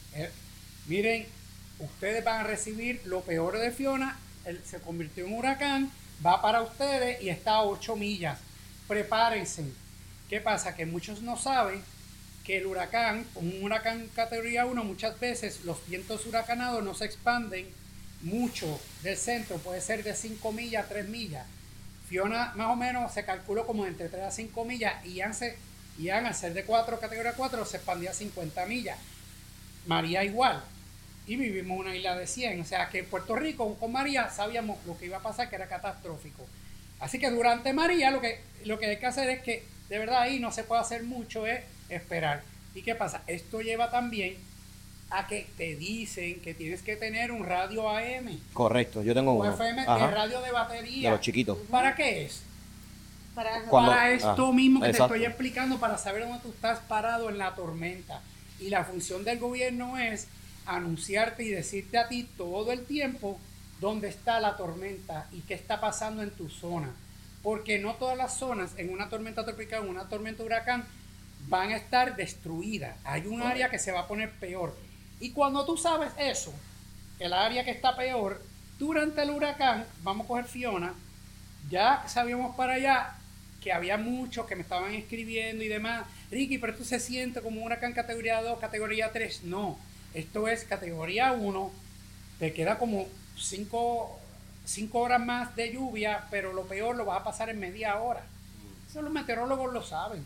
miren, 0.87 1.25
ustedes 1.79 2.23
van 2.23 2.41
a 2.41 2.43
recibir 2.43 3.01
lo 3.05 3.21
peor 3.21 3.57
de 3.57 3.71
Fiona, 3.71 4.17
se 4.63 4.79
convirtió 4.79 5.25
en 5.25 5.33
huracán, 5.33 5.91
va 6.25 6.41
para 6.41 6.61
ustedes 6.61 7.21
y 7.21 7.29
está 7.29 7.55
a 7.55 7.63
8 7.63 7.95
millas. 7.95 8.39
Prepárense. 8.87 9.65
¿Qué 10.29 10.39
pasa? 10.39 10.75
Que 10.75 10.85
muchos 10.85 11.21
no 11.21 11.37
saben 11.37 11.83
que 12.49 12.57
el 12.57 12.65
huracán, 12.65 13.27
un 13.35 13.61
huracán 13.61 14.09
categoría 14.15 14.65
1, 14.65 14.83
muchas 14.83 15.19
veces 15.19 15.65
los 15.65 15.85
vientos 15.85 16.25
huracanados 16.25 16.83
no 16.83 16.95
se 16.95 17.05
expanden 17.05 17.67
mucho 18.23 18.81
del 19.03 19.17
centro, 19.17 19.59
puede 19.59 19.81
ser 19.81 20.03
de 20.03 20.15
5 20.15 20.51
millas, 20.51 20.89
3 20.89 21.07
millas. 21.09 21.45
Fiona 22.07 22.51
más 22.55 22.69
o 22.69 22.75
menos 22.75 23.13
se 23.13 23.23
calculó 23.23 23.67
como 23.67 23.85
entre 23.85 24.09
3 24.09 24.23
a 24.23 24.31
5 24.31 24.65
millas 24.65 25.05
y 25.05 25.13
Ian, 25.13 25.31
y 25.99 26.09
al 26.09 26.33
ser 26.33 26.55
de 26.55 26.63
4, 26.63 26.99
categoría 26.99 27.33
4, 27.33 27.63
se 27.67 27.77
expandía 27.77 28.09
a 28.09 28.13
50 28.15 28.65
millas. 28.65 28.97
María 29.85 30.23
igual. 30.23 30.63
Y 31.27 31.35
vivimos 31.35 31.75
en 31.75 31.81
una 31.81 31.95
isla 31.95 32.17
de 32.17 32.25
100. 32.25 32.61
O 32.61 32.65
sea 32.65 32.89
que 32.89 32.97
en 32.97 33.05
Puerto 33.05 33.35
Rico 33.35 33.75
con 33.75 33.91
María 33.91 34.27
sabíamos 34.31 34.83
lo 34.87 34.97
que 34.97 35.05
iba 35.05 35.17
a 35.17 35.21
pasar, 35.21 35.51
que 35.51 35.55
era 35.55 35.67
catastrófico. 35.67 36.47
Así 36.99 37.19
que 37.19 37.29
durante 37.29 37.73
María 37.73 38.09
lo 38.09 38.21
que, 38.21 38.41
lo 38.65 38.79
que 38.79 38.87
hay 38.87 38.97
que 38.97 39.05
hacer 39.05 39.29
es 39.29 39.43
que 39.43 39.63
de 39.87 39.99
verdad 39.99 40.21
ahí 40.21 40.39
no 40.39 40.51
se 40.51 40.63
puede 40.63 40.81
hacer 40.81 41.03
mucho, 41.03 41.45
es 41.45 41.61
esperar. 41.89 42.43
¿Y 42.75 42.81
qué 42.81 42.95
pasa? 42.95 43.21
Esto 43.27 43.61
lleva 43.61 43.89
también 43.91 44.37
a 45.09 45.27
que 45.27 45.47
te 45.57 45.75
dicen 45.75 46.39
que 46.41 46.53
tienes 46.53 46.81
que 46.81 46.95
tener 46.95 47.31
un 47.31 47.45
radio 47.45 47.89
AM. 47.89 48.39
Correcto, 48.53 49.01
yo 49.03 49.13
tengo 49.13 49.33
un 49.33 49.47
FM 49.47 49.81
de 49.81 50.07
radio 50.07 50.41
de 50.41 50.51
batería. 50.51 51.09
De 51.09 51.15
los 51.15 51.21
chiquitos. 51.21 51.57
¿Para 51.69 51.95
qué 51.95 52.25
es? 52.25 52.43
Para, 53.71 54.11
esto 54.11 54.51
mismo 54.51 54.81
que 54.81 54.91
te 54.91 55.01
estoy 55.01 55.23
explicando, 55.23 55.79
para 55.79 55.97
saber 55.97 56.23
dónde 56.23 56.39
tú 56.39 56.49
estás 56.49 56.79
parado 56.79 57.29
en 57.29 57.37
la 57.37 57.55
tormenta. 57.55 58.21
Y 58.59 58.69
la 58.69 58.83
función 58.83 59.23
del 59.23 59.39
gobierno 59.39 59.97
es 59.97 60.27
anunciarte 60.65 61.43
y 61.43 61.49
decirte 61.49 61.97
a 61.97 62.09
ti 62.09 62.27
todo 62.37 62.71
el 62.71 62.85
tiempo 62.85 63.39
dónde 63.79 64.09
está 64.09 64.39
la 64.39 64.57
tormenta 64.57 65.27
y 65.31 65.39
qué 65.41 65.53
está 65.53 65.79
pasando 65.79 66.21
en 66.21 66.31
tu 66.31 66.49
zona. 66.49 66.91
Porque 67.41 67.79
no 67.79 67.93
todas 67.95 68.17
las 68.17 68.37
zonas 68.37 68.73
en 68.77 68.91
una 68.91 69.09
tormenta 69.09 69.45
tropical, 69.45 69.83
en 69.83 69.89
una 69.89 70.09
tormenta 70.09 70.43
huracán, 70.43 70.85
van 71.49 71.71
a 71.71 71.77
estar 71.77 72.15
destruidas. 72.15 72.95
Hay 73.03 73.25
un 73.25 73.41
área 73.41 73.69
que 73.69 73.79
se 73.79 73.91
va 73.91 74.01
a 74.01 74.07
poner 74.07 74.31
peor. 74.31 74.77
Y 75.19 75.31
cuando 75.31 75.65
tú 75.65 75.75
sabes 75.75 76.11
eso, 76.17 76.53
el 77.17 77.33
área 77.33 77.65
que 77.65 77.71
está 77.71 77.95
peor, 77.97 78.41
durante 78.77 79.23
el 79.23 79.31
huracán, 79.31 79.85
vamos 80.03 80.25
a 80.25 80.27
coger 80.27 80.45
Fiona, 80.45 80.93
ya 81.69 82.03
sabíamos 82.07 82.55
para 82.55 82.75
allá, 82.75 83.15
que 83.61 83.73
había 83.73 83.97
muchos 83.97 84.45
que 84.45 84.55
me 84.55 84.61
estaban 84.61 84.93
escribiendo 84.93 85.63
y 85.63 85.67
demás. 85.67 86.05
Ricky, 86.31 86.59
pero 86.59 86.71
esto 86.71 86.85
se 86.85 86.99
siente 86.99 87.41
como 87.41 87.59
un 87.59 87.65
huracán 87.65 87.91
categoría 87.93 88.41
2, 88.41 88.59
categoría 88.59 89.11
3. 89.11 89.43
No, 89.43 89.77
esto 90.13 90.47
es 90.47 90.63
categoría 90.63 91.33
1. 91.33 91.71
Te 92.39 92.53
queda 92.53 92.77
como 92.77 93.07
5 93.37 94.19
horas 94.93 95.19
más 95.19 95.55
de 95.57 95.73
lluvia, 95.73 96.25
pero 96.31 96.53
lo 96.53 96.63
peor 96.63 96.95
lo 96.95 97.03
vas 97.03 97.19
a 97.19 97.23
pasar 97.25 97.49
en 97.49 97.59
media 97.59 97.99
hora. 97.99 98.23
Eso 98.89 99.01
los 99.01 99.11
meteorólogos 99.11 99.73
lo 99.73 99.83
saben. 99.83 100.23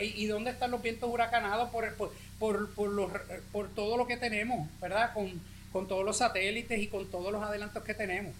Y, 0.00 0.26
dónde 0.26 0.50
están 0.50 0.70
los 0.70 0.82
vientos 0.82 1.10
huracanados? 1.10 1.70
Por, 1.70 1.94
por, 1.94 2.74
por, 2.74 3.68
todo 3.74 3.96
lo 3.96 4.06
que 4.06 4.16
tenemos, 4.16 4.68
¿verdad? 4.80 5.12
Con, 5.12 5.40
con 5.72 5.88
todos 5.88 6.04
los 6.04 6.18
satélites 6.18 6.78
y 6.80 6.86
con 6.86 7.10
todos 7.10 7.32
los 7.32 7.42
adelantos 7.42 7.82
que 7.82 7.94
tenemos. 7.94 8.32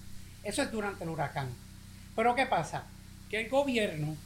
Eso 0.44 0.62
es 0.62 0.70
durante 0.70 1.04
el 1.04 1.10
huracán. 1.10 1.48
Pero 2.14 2.34
¿qué 2.34 2.46
pasa? 2.46 2.84
Que 3.30 3.42
el 3.42 3.48
gobierno, 3.48 4.16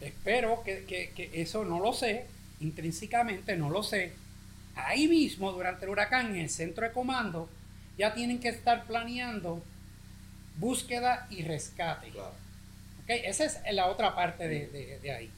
espero 0.00 0.62
que, 0.62 1.30
eso 1.34 1.64
no 1.64 1.80
lo 1.80 1.92
sé, 1.92 2.26
intrínsecamente 2.60 3.56
no 3.56 3.70
lo 3.70 3.82
sé, 3.82 4.12
ahí 4.76 5.08
mismo 5.08 5.52
durante 5.52 5.84
el 5.84 5.90
huracán 5.90 6.26
en 6.34 6.36
el 6.36 6.50
centro 6.50 6.86
de 6.86 6.92
comando 6.92 7.48
ya 7.96 8.14
tienen 8.14 8.38
que 8.38 8.48
estar 8.48 8.84
planeando 8.84 9.62
búsqueda 10.58 11.26
y 11.30 11.42
rescate. 11.42 12.12
Esa 13.08 13.44
es 13.46 13.58
la 13.72 13.86
otra 13.86 14.14
parte 14.14 14.46
de, 14.46 15.12
ahí. 15.12 15.30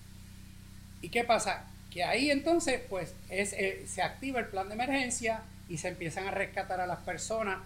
¿Y 1.02 1.08
qué 1.08 1.24
pasa? 1.24 1.64
Que 1.90 2.04
ahí 2.04 2.30
entonces 2.30 2.80
pues 2.88 3.14
es, 3.28 3.52
eh, 3.52 3.84
se 3.86 4.02
activa 4.02 4.40
el 4.40 4.46
plan 4.46 4.68
de 4.68 4.74
emergencia 4.74 5.42
y 5.68 5.78
se 5.78 5.88
empiezan 5.88 6.26
a 6.26 6.32
rescatar 6.32 6.80
a 6.80 6.86
las 6.86 6.98
personas, 6.98 7.60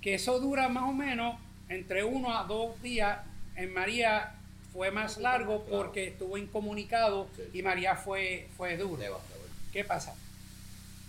que 0.00 0.14
eso 0.14 0.38
dura 0.38 0.68
más 0.68 0.84
o 0.84 0.92
menos 0.92 1.38
entre 1.68 2.04
uno 2.04 2.36
a 2.36 2.44
dos 2.44 2.80
días. 2.82 3.18
En 3.56 3.74
María 3.74 4.34
fue 4.72 4.90
más 4.90 5.18
largo 5.18 5.64
porque 5.68 6.08
estuvo 6.08 6.38
incomunicado 6.38 7.28
y 7.52 7.62
María 7.62 7.96
fue, 7.96 8.48
fue 8.56 8.76
duro. 8.76 9.20
¿Qué 9.72 9.84
pasa? 9.84 10.14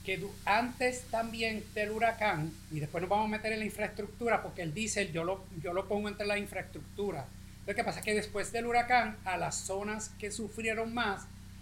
Que 0.06 0.22
antes 0.46 1.04
también 1.12 1.64
del 1.74 1.92
huracán, 1.92 2.52
y 2.72 2.80
después 2.80 3.02
nos 3.02 3.10
vamos 3.10 3.28
a 3.28 3.30
meter 3.30 3.54
en 3.54 3.60
la 3.60 3.66
infraestructura, 3.66 4.42
porque 4.42 4.62
el 4.62 4.74
diésel 4.74 5.14
yo 5.14 5.24
lo, 5.24 5.46
yo 5.62 5.72
lo 5.72 5.88
pongo 5.88 6.10
entre 6.10 6.26
la 6.26 6.38
infraestructura. 6.38 7.26
Lo 7.66 7.74
que 7.74 7.84
pasa 7.84 8.00
es 8.00 8.06
que 8.06 8.14
después 8.14 8.52
del 8.52 8.66
huracán, 8.66 9.18
a 9.24 9.38
las 9.38 9.56
zonas 9.56 10.10
que 10.20 10.32
sufrieron 10.32 10.94
más, 10.94 11.22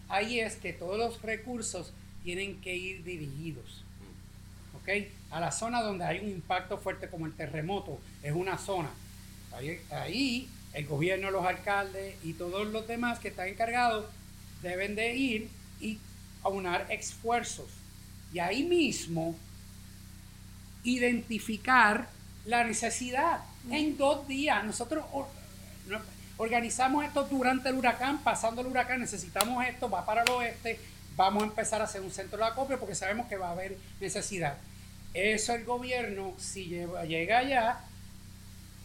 ahí 0.09 0.39
es 0.39 0.55
que 0.55 0.73
todos 0.73 0.97
los 0.97 1.21
recursos 1.21 1.93
tienen 2.23 2.59
que 2.61 2.75
ir 2.75 3.03
dirigidos. 3.03 3.83
¿Ok? 4.81 4.89
A 5.29 5.39
la 5.39 5.51
zona 5.51 5.81
donde 5.81 6.05
hay 6.05 6.19
un 6.19 6.29
impacto 6.29 6.77
fuerte 6.79 7.07
como 7.07 7.27
el 7.27 7.33
terremoto, 7.33 7.99
es 8.23 8.33
una 8.33 8.57
zona. 8.57 8.89
Ahí, 9.91 10.49
el 10.73 10.85
gobierno, 10.87 11.29
los 11.29 11.45
alcaldes 11.45 12.15
y 12.23 12.33
todos 12.33 12.67
los 12.67 12.87
demás 12.87 13.19
que 13.19 13.27
están 13.27 13.47
encargados 13.47 14.05
deben 14.61 14.95
de 14.95 15.15
ir 15.15 15.49
y 15.79 15.99
aunar 16.43 16.87
esfuerzos. 16.89 17.67
Y 18.33 18.39
ahí 18.39 18.63
mismo 18.63 19.35
identificar 20.83 22.07
la 22.45 22.63
necesidad. 22.63 23.41
En 23.69 23.97
dos 23.97 24.27
días, 24.27 24.63
nosotros 24.63 25.05
organizamos 26.37 27.05
esto 27.05 27.23
durante 27.23 27.69
el 27.69 27.75
huracán, 27.75 28.23
pasando 28.23 28.61
el 28.61 28.67
huracán, 28.67 28.99
necesitamos 28.99 29.65
esto, 29.65 29.89
va 29.89 30.05
para 30.05 30.23
el 30.23 30.29
oeste, 30.29 30.79
vamos 31.15 31.43
a 31.43 31.45
empezar 31.47 31.81
a 31.81 31.85
hacer 31.85 32.01
un 32.01 32.11
centro 32.11 32.37
de 32.39 32.45
acopio 32.45 32.79
porque 32.79 32.95
sabemos 32.95 33.27
que 33.27 33.37
va 33.37 33.49
a 33.49 33.51
haber 33.51 33.77
necesidad. 33.99 34.57
Eso 35.13 35.53
el 35.53 35.65
gobierno, 35.65 36.33
si 36.37 36.65
llega 36.65 37.37
allá, 37.37 37.79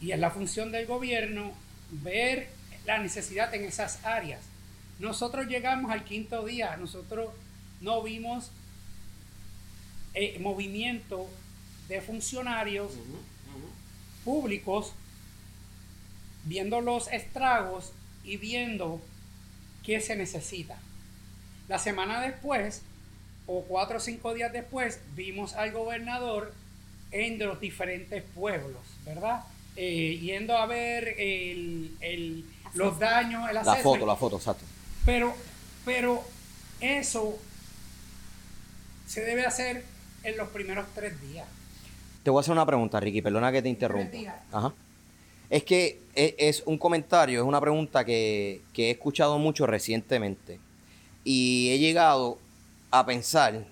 y 0.00 0.12
es 0.12 0.18
la 0.18 0.30
función 0.30 0.72
del 0.72 0.86
gobierno, 0.86 1.52
ver 1.90 2.48
la 2.84 2.98
necesidad 2.98 3.54
en 3.54 3.64
esas 3.64 4.04
áreas. 4.04 4.40
Nosotros 4.98 5.46
llegamos 5.46 5.90
al 5.90 6.04
quinto 6.04 6.44
día, 6.44 6.76
nosotros 6.76 7.30
no 7.80 8.02
vimos 8.02 8.50
eh, 10.14 10.38
movimiento 10.40 11.28
de 11.88 12.00
funcionarios 12.00 12.92
públicos 14.24 14.92
viendo 16.46 16.80
los 16.80 17.12
estragos 17.12 17.92
y 18.24 18.38
viendo 18.38 19.00
qué 19.84 20.00
se 20.00 20.16
necesita. 20.16 20.78
La 21.68 21.78
semana 21.78 22.20
después, 22.20 22.82
o 23.46 23.62
cuatro 23.62 23.98
o 23.98 24.00
cinco 24.00 24.34
días 24.34 24.52
después, 24.52 25.00
vimos 25.14 25.54
al 25.54 25.72
gobernador 25.72 26.52
en 27.10 27.38
los 27.38 27.60
diferentes 27.60 28.22
pueblos, 28.34 28.82
¿verdad? 29.04 29.44
Eh, 29.76 30.18
yendo 30.20 30.56
a 30.56 30.66
ver 30.66 31.14
el, 31.18 32.44
los 32.74 32.98
daños, 32.98 33.48
el 33.48 33.54
La 33.54 33.76
foto, 33.76 34.06
la 34.06 34.16
foto, 34.16 34.36
exacto. 34.36 34.64
Pero, 35.04 35.34
pero 35.84 36.24
eso 36.80 37.38
se 39.06 39.22
debe 39.22 39.44
hacer 39.46 39.84
en 40.22 40.36
los 40.36 40.48
primeros 40.48 40.86
tres 40.94 41.20
días. 41.20 41.46
Te 42.22 42.30
voy 42.30 42.40
a 42.40 42.40
hacer 42.40 42.52
una 42.52 42.66
pregunta, 42.66 42.98
Ricky, 42.98 43.22
perdona 43.22 43.52
que 43.52 43.62
te 43.62 43.68
interrumpa. 43.68 44.16
Ajá. 44.50 44.72
Es 45.48 45.62
que 45.62 46.00
es, 46.16 46.62
un 46.66 46.78
comentario, 46.78 47.40
es 47.40 47.46
una 47.46 47.60
pregunta 47.60 48.04
que, 48.04 48.62
he 48.76 48.90
escuchado 48.90 49.38
mucho 49.38 49.66
recientemente. 49.66 50.58
Y 51.24 51.70
he 51.70 51.78
llegado 51.78 52.38
a 52.90 53.04
pensar 53.04 53.66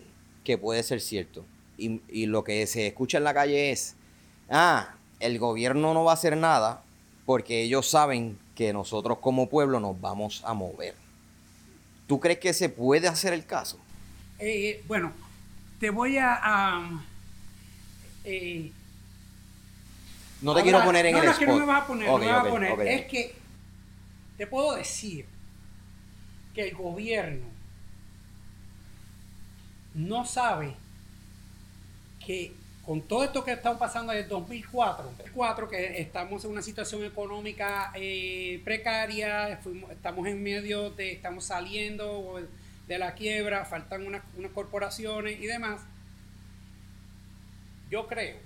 que 0.44 0.58
puede 0.58 0.82
ser 0.82 1.00
cierto. 1.00 1.44
Y, 1.78 2.00
y, 2.08 2.26
lo 2.26 2.44
que 2.44 2.66
se 2.66 2.86
escucha 2.86 3.18
en 3.18 3.24
la 3.24 3.34
calle 3.34 3.70
es, 3.70 3.96
ah, 4.50 4.94
el 5.20 5.38
gobierno 5.38 5.94
no 5.94 6.04
va 6.04 6.12
a 6.12 6.14
hacer 6.14 6.36
nada 6.36 6.82
porque 7.26 7.62
ellos 7.62 7.88
saben 7.88 8.38
que 8.54 8.72
nosotros 8.72 9.18
como 9.18 9.48
pueblo 9.48 9.80
nos 9.80 10.00
vamos 10.00 10.42
a 10.44 10.54
mover. 10.54 10.94
¿Tú 12.06 12.20
crees 12.20 12.38
que 12.38 12.52
se 12.52 12.68
puede 12.68 13.08
hacer 13.08 13.32
el 13.32 13.46
caso? 13.46 13.78
Eh, 14.38 14.84
bueno, 14.86 15.12
te 15.80 15.90
voy 15.90 16.18
a... 16.18 17.00
Eh, 18.24 18.70
no 20.44 20.54
te 20.54 20.62
quiero 20.62 20.84
poner 20.84 21.06
en 21.06 21.16
el 21.16 21.24
spot. 21.24 21.48
No, 21.48 21.52
no, 21.54 21.58
me 21.60 21.66
vas 21.66 21.82
a 21.82 21.86
poner, 21.86 22.08
no 22.08 22.18
me 22.18 22.26
vas 22.26 22.46
a 22.46 22.50
poner. 22.50 22.80
Es 22.86 23.06
que 23.06 23.34
te 24.36 24.46
puedo 24.46 24.76
decir 24.76 25.26
que 26.54 26.68
el 26.68 26.74
gobierno 26.74 27.46
no 29.94 30.26
sabe 30.26 30.74
que 32.24 32.52
con 32.84 33.00
todo 33.00 33.24
esto 33.24 33.42
que 33.42 33.52
está 33.52 33.78
pasando 33.78 34.12
desde 34.12 34.28
2004, 34.28 35.04
2004 35.04 35.68
que 35.70 36.00
estamos 36.02 36.44
en 36.44 36.50
una 36.50 36.62
situación 36.62 37.04
económica 37.04 37.90
eh, 37.94 38.60
precaria, 38.64 39.58
estamos 39.90 40.26
en 40.26 40.42
medio 40.42 40.90
de, 40.90 41.12
estamos 41.12 41.46
saliendo 41.46 42.38
de 42.86 42.98
la 42.98 43.14
quiebra, 43.14 43.64
faltan 43.64 44.06
unas, 44.06 44.22
unas 44.36 44.52
corporaciones 44.52 45.40
y 45.40 45.46
demás, 45.46 45.80
yo 47.90 48.06
creo 48.06 48.43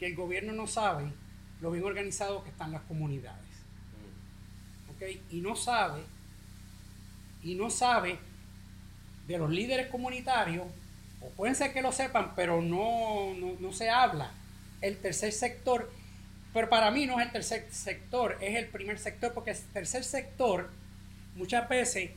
que 0.00 0.06
el 0.06 0.16
gobierno 0.16 0.54
no 0.54 0.66
sabe 0.66 1.12
lo 1.60 1.70
bien 1.70 1.84
organizado 1.84 2.42
que 2.42 2.48
están 2.48 2.72
las 2.72 2.80
comunidades. 2.82 3.44
¿Ok? 4.94 5.02
Y 5.30 5.42
no 5.42 5.54
sabe, 5.54 6.00
y 7.44 7.54
no 7.54 7.68
sabe 7.68 8.18
de 9.28 9.36
los 9.36 9.50
líderes 9.50 9.88
comunitarios, 9.88 10.66
o 11.20 11.28
pueden 11.36 11.54
ser 11.54 11.74
que 11.74 11.82
lo 11.82 11.92
sepan, 11.92 12.32
pero 12.34 12.62
no, 12.62 13.34
no, 13.60 13.72
se 13.74 13.90
habla. 13.90 14.30
El 14.80 14.96
tercer 14.96 15.32
sector, 15.32 15.92
pero 16.54 16.70
para 16.70 16.90
mí 16.90 17.04
no 17.04 17.20
es 17.20 17.26
el 17.26 17.32
tercer 17.32 17.68
sector, 17.70 18.38
es 18.40 18.56
el 18.56 18.68
primer 18.68 18.98
sector, 18.98 19.34
porque 19.34 19.50
el 19.50 19.58
tercer 19.74 20.02
sector 20.02 20.70
muchas 21.36 21.68
veces 21.68 22.12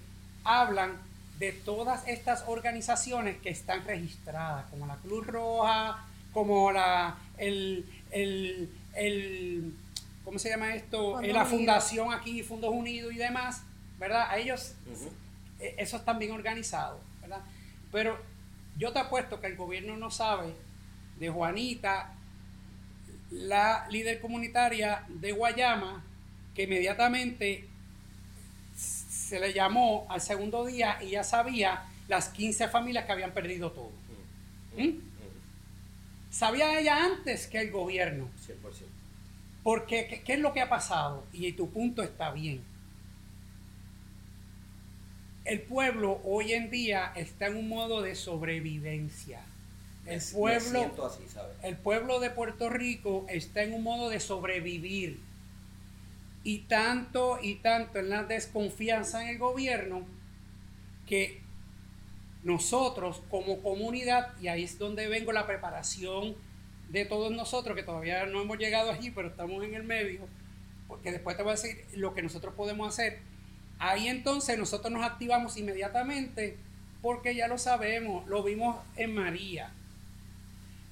hablan 0.45 0.93
de 1.37 1.51
todas 1.51 2.07
estas 2.07 2.45
organizaciones 2.47 3.35
que 3.41 3.49
están 3.49 3.83
registradas, 3.83 4.67
como 4.69 4.87
la 4.87 4.95
Cruz 4.95 5.27
Roja, 5.27 6.05
como 6.31 6.71
la, 6.71 7.17
el, 7.37 7.85
el, 8.11 9.73
¿cómo 10.23 10.39
se 10.39 10.49
llama 10.49 10.75
esto? 10.75 11.21
Eh, 11.21 11.33
la 11.33 11.45
fundación 11.45 12.13
aquí, 12.13 12.43
Fundos 12.43 12.71
Unidos 12.71 13.13
y 13.13 13.17
demás, 13.17 13.63
¿verdad? 13.99 14.27
A 14.29 14.37
ellos, 14.37 14.73
eh, 15.59 15.75
eso 15.77 15.97
están 15.97 16.19
bien 16.19 16.31
organizados, 16.31 17.01
¿verdad? 17.21 17.41
Pero 17.91 18.17
yo 18.77 18.91
te 18.91 18.99
apuesto 18.99 19.39
que 19.39 19.47
el 19.47 19.55
gobierno 19.55 19.97
no 19.97 20.11
sabe 20.11 20.53
de 21.19 21.29
Juanita, 21.29 22.13
la 23.31 23.87
líder 23.89 24.19
comunitaria 24.19 25.03
de 25.07 25.31
Guayama, 25.31 26.03
que 26.55 26.63
inmediatamente 26.63 27.67
se 28.75 29.39
le 29.39 29.53
llamó 29.53 30.05
al 30.09 30.21
segundo 30.21 30.65
día 30.65 30.97
y 31.01 31.11
ya 31.11 31.23
sabía 31.23 31.85
las 32.07 32.29
15 32.29 32.67
familias 32.67 33.05
que 33.05 33.11
habían 33.11 33.31
perdido 33.31 33.71
todo. 33.71 33.91
Sabía 36.33 36.79
ella 36.79 37.05
antes 37.05 37.45
que 37.45 37.61
el 37.61 37.69
gobierno. 37.69 38.27
100%. 38.47 38.55
Porque, 39.61 40.23
¿qué, 40.25 40.33
es 40.33 40.39
lo 40.39 40.51
que 40.51 40.61
ha 40.61 40.67
pasado? 40.67 41.25
Y 41.31 41.51
tu 41.51 41.69
punto 41.69 42.01
está 42.01 42.31
bien. 42.31 42.63
El 45.45 45.61
pueblo 45.61 46.19
hoy 46.23 46.53
en 46.53 46.71
día 46.71 47.13
está 47.15 47.45
en 47.47 47.57
un 47.57 47.69
modo 47.69 48.01
de 48.01 48.15
sobrevivencia. 48.15 49.41
El 50.07 50.21
pueblo, 50.33 50.91
el 51.61 51.77
pueblo 51.77 52.19
de 52.19 52.31
Puerto 52.31 52.67
Rico 52.69 53.25
está 53.29 53.61
en 53.61 53.73
un 53.73 53.83
modo 53.83 54.09
de 54.09 54.19
sobrevivir. 54.19 55.19
Y 56.43 56.59
tanto 56.61 57.37
y 57.43 57.55
tanto 57.55 57.99
en 57.99 58.09
la 58.09 58.23
desconfianza 58.23 59.21
en 59.21 59.29
el 59.29 59.37
gobierno 59.37 60.03
que 61.07 61.42
nosotros 62.43 63.21
como 63.29 63.62
comunidad, 63.62 64.34
y 64.41 64.47
ahí 64.47 64.63
es 64.63 64.77
donde 64.77 65.08
vengo 65.08 65.32
la 65.32 65.47
preparación 65.47 66.36
de 66.89 67.06
todos 67.06 67.32
nosotros, 67.32 67.75
que 67.75 67.84
todavía 67.84 68.25
no 68.25 68.41
hemos 68.41 68.58
llegado 68.58 68.91
allí, 68.91 69.12
pero 69.12 69.29
estamos 69.29 69.63
en 69.63 69.73
el 69.73 69.84
medio, 69.84 70.21
porque 70.88 71.12
después 71.12 71.38
te 71.38 71.43
voy 71.43 71.53
a 71.53 71.56
decir 71.56 71.86
lo 71.95 72.13
que 72.13 72.21
nosotros 72.21 72.53
podemos 72.53 72.88
hacer. 72.88 73.19
Ahí 73.79 74.08
entonces 74.08 74.58
nosotros 74.58 74.91
nos 74.91 75.03
activamos 75.03 75.58
inmediatamente 75.58 76.58
porque 77.01 77.36
ya 77.36 77.47
lo 77.47 77.58
sabemos, 77.58 78.27
lo 78.27 78.43
vimos 78.43 78.77
en 78.95 79.13
María, 79.13 79.71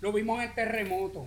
lo 0.02 0.12
vimos 0.12 0.42
en 0.42 0.50
el 0.50 0.56
terremoto, 0.56 1.26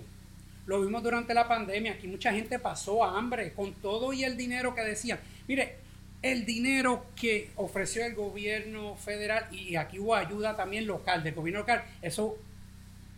lo 0.66 0.80
vimos 0.82 1.02
durante 1.02 1.32
la 1.34 1.48
pandemia, 1.48 1.92
aquí 1.92 2.06
mucha 2.06 2.32
gente 2.32 2.58
pasó 2.58 3.04
hambre 3.04 3.52
con 3.52 3.72
todo 3.74 4.12
y 4.12 4.24
el 4.24 4.36
dinero 4.36 4.74
que 4.74 4.82
decían. 4.82 5.20
Mire, 5.46 5.76
el 6.24 6.46
dinero 6.46 7.04
que 7.14 7.50
ofreció 7.56 8.02
el 8.06 8.14
gobierno 8.14 8.96
federal 8.96 9.46
y 9.52 9.76
aquí 9.76 9.98
hubo 9.98 10.14
ayuda 10.14 10.56
también 10.56 10.86
local, 10.86 11.22
del 11.22 11.34
gobierno 11.34 11.60
local, 11.60 11.84
eso, 12.00 12.38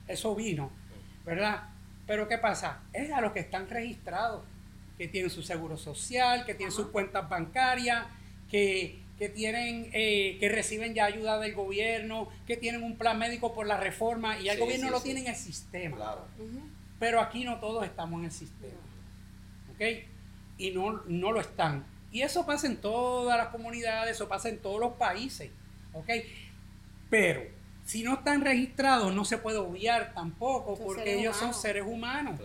eso 0.08 0.34
vino, 0.34 0.72
¿verdad? 1.24 1.68
Pero 2.04 2.26
¿qué 2.26 2.36
pasa? 2.38 2.80
Es 2.92 3.12
a 3.12 3.20
los 3.20 3.30
que 3.30 3.38
están 3.38 3.70
registrados, 3.70 4.42
que 4.98 5.06
tienen 5.06 5.30
su 5.30 5.44
seguro 5.44 5.76
social, 5.76 6.44
que 6.44 6.54
tienen 6.54 6.72
sus 6.72 6.88
cuentas 6.88 7.28
bancarias, 7.28 8.06
que, 8.50 8.98
tienen, 9.36 9.88
eh, 9.92 10.36
que 10.40 10.48
reciben 10.48 10.92
ya 10.92 11.04
ayuda 11.04 11.38
del 11.38 11.54
gobierno, 11.54 12.28
que 12.44 12.56
tienen 12.56 12.82
un 12.82 12.96
plan 12.96 13.20
médico 13.20 13.54
por 13.54 13.68
la 13.68 13.76
reforma 13.76 14.36
y 14.40 14.48
el 14.48 14.58
gobierno 14.58 14.90
lo 14.90 15.00
tiene 15.00 15.20
en 15.20 15.28
el 15.28 15.36
sistema. 15.36 15.94
Claro. 15.94 16.24
Pero 16.98 17.20
aquí 17.20 17.44
no 17.44 17.60
todos 17.60 17.84
estamos 17.84 18.18
en 18.18 18.24
el 18.24 18.32
sistema. 18.32 18.80
¿Ok? 19.74 20.08
Y 20.58 20.72
no, 20.72 21.02
no 21.06 21.30
lo 21.30 21.40
están. 21.40 21.84
Y 22.16 22.22
eso 22.22 22.46
pasa 22.46 22.66
en 22.66 22.78
todas 22.78 23.36
las 23.36 23.48
comunidades, 23.48 24.16
eso 24.16 24.26
pasa 24.26 24.48
en 24.48 24.56
todos 24.56 24.80
los 24.80 24.94
países. 24.94 25.50
¿Ok? 25.92 26.08
Pero 27.10 27.42
si 27.84 28.02
no 28.02 28.14
están 28.14 28.40
registrados, 28.40 29.14
no 29.14 29.26
se 29.26 29.36
puede 29.36 29.58
obviar 29.58 30.14
tampoco, 30.14 30.78
porque 30.78 31.20
ellos 31.20 31.36
son 31.36 31.52
seres 31.52 31.84
humanos. 31.86 32.40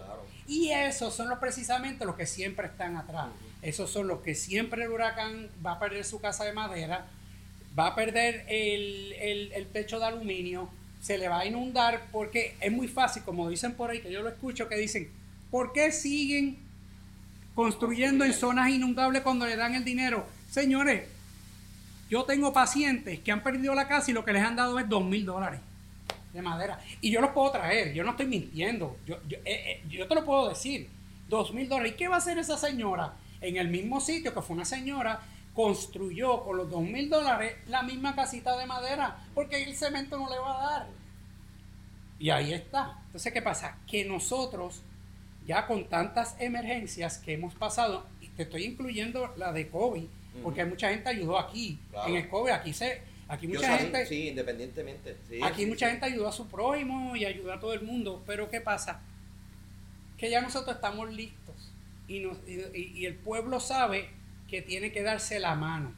Y 0.45 0.71
esos 0.71 1.15
son 1.15 1.29
los 1.29 1.39
precisamente 1.39 2.03
los 2.03 2.17
que 2.17 2.25
siempre 2.25 2.67
están 2.67 2.97
atrás. 2.97 3.27
Esos 3.61 3.89
son 3.89 4.09
los 4.09 4.19
que 4.19 4.35
siempre 4.35 4.83
el 4.83 4.91
huracán 4.91 5.47
va 5.65 5.71
a 5.71 5.79
perder 5.79 6.03
su 6.03 6.19
casa 6.19 6.43
de 6.43 6.51
madera, 6.51 7.07
va 7.79 7.87
a 7.87 7.95
perder 7.95 8.43
el, 8.49 9.13
el, 9.13 9.53
el 9.53 9.67
techo 9.67 9.99
de 9.99 10.05
aluminio, 10.07 10.67
se 10.99 11.17
le 11.17 11.29
va 11.29 11.39
a 11.39 11.45
inundar 11.45 12.07
porque 12.11 12.57
es 12.59 12.73
muy 12.73 12.89
fácil, 12.89 13.23
como 13.23 13.49
dicen 13.49 13.75
por 13.75 13.89
ahí, 13.89 14.01
que 14.01 14.11
yo 14.11 14.21
lo 14.21 14.27
escucho, 14.27 14.67
que 14.67 14.75
dicen, 14.75 15.09
¿por 15.49 15.71
qué 15.71 15.93
siguen 15.93 16.59
construyendo 17.55 18.25
en 18.25 18.33
zonas 18.33 18.69
inundables 18.69 19.21
cuando 19.21 19.45
le 19.45 19.55
dan 19.55 19.75
el 19.75 19.83
dinero? 19.83 20.25
Señores, 20.49 21.07
yo 22.09 22.23
tengo 22.23 22.51
pacientes 22.51 23.19
que 23.19 23.31
han 23.31 23.43
perdido 23.43 23.73
la 23.73 23.87
casa 23.87 24.11
y 24.11 24.13
lo 24.13 24.25
que 24.25 24.33
les 24.33 24.43
han 24.43 24.55
dado 24.55 24.77
es 24.79 24.89
dos 24.89 25.03
mil 25.03 25.25
dólares 25.25 25.61
de 26.33 26.41
madera. 26.41 26.79
Y 27.01 27.11
yo 27.11 27.21
los 27.21 27.31
puedo 27.31 27.51
traer, 27.51 27.93
yo 27.93 28.03
no 28.03 28.11
estoy 28.11 28.27
mintiendo, 28.27 28.97
yo, 29.05 29.17
yo, 29.27 29.37
eh, 29.45 29.81
eh, 29.89 30.05
te 30.07 30.15
lo 30.15 30.25
puedo 30.25 30.49
decir, 30.49 30.89
dos 31.29 31.53
mil 31.53 31.67
dólares. 31.67 31.93
¿Y 31.93 31.95
qué 31.95 32.07
va 32.07 32.15
a 32.15 32.17
hacer 32.19 32.37
esa 32.37 32.57
señora? 32.57 33.13
En 33.39 33.57
el 33.57 33.69
mismo 33.69 33.99
sitio 33.99 34.33
que 34.33 34.41
fue 34.41 34.55
una 34.55 34.65
señora 34.65 35.21
construyó 35.53 36.43
con 36.43 36.57
los 36.57 36.69
dos 36.69 36.81
mil 36.81 37.09
dólares 37.09 37.55
la 37.67 37.83
misma 37.83 38.15
casita 38.15 38.57
de 38.57 38.65
madera, 38.65 39.17
porque 39.33 39.63
el 39.63 39.75
cemento 39.75 40.17
no 40.17 40.29
le 40.29 40.39
va 40.39 40.57
a 40.57 40.71
dar. 40.71 40.87
Y 42.19 42.29
ahí 42.29 42.53
está. 42.53 42.99
Entonces, 43.07 43.33
¿qué 43.33 43.41
pasa? 43.41 43.77
Que 43.87 44.05
nosotros, 44.05 44.81
ya 45.45 45.67
con 45.67 45.87
tantas 45.89 46.35
emergencias 46.39 47.17
que 47.17 47.33
hemos 47.33 47.55
pasado, 47.55 48.05
y 48.21 48.27
te 48.27 48.43
estoy 48.43 48.65
incluyendo 48.65 49.33
la 49.37 49.51
de 49.51 49.67
COVID, 49.67 50.05
porque 50.43 50.65
mucha 50.65 50.89
gente 50.89 51.09
ayudó 51.09 51.37
aquí. 51.37 51.79
En 52.07 52.15
el 52.15 52.29
COVID, 52.29 52.51
aquí 52.51 52.73
se. 52.73 53.01
Aquí 53.27 53.47
mucha 53.47 53.77
gente. 53.77 54.05
Sí, 54.05 54.29
independientemente. 54.29 55.15
aquí 55.41 55.65
mucha 55.65 55.89
gente 55.89 56.05
ayudó 56.05 56.27
a 56.27 56.31
su 56.31 56.47
prójimo 56.47 57.15
y 57.15 57.25
ayudó 57.25 57.53
a 57.53 57.59
todo 57.59 57.73
el 57.73 57.81
mundo. 57.81 58.21
Pero 58.25 58.49
¿qué 58.49 58.59
pasa? 58.59 59.01
Que 60.17 60.29
ya 60.29 60.41
nosotros 60.41 60.75
estamos 60.75 61.11
listos. 61.13 61.71
Y, 62.07 62.27
y 62.75 63.05
el 63.05 63.15
pueblo 63.15 63.61
sabe 63.61 64.09
que 64.49 64.61
tiene 64.61 64.91
que 64.91 65.01
darse 65.01 65.39
la 65.39 65.55
mano, 65.55 65.93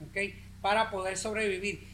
¿ok? 0.00 0.32
Para 0.62 0.90
poder 0.90 1.18
sobrevivir. 1.18 1.86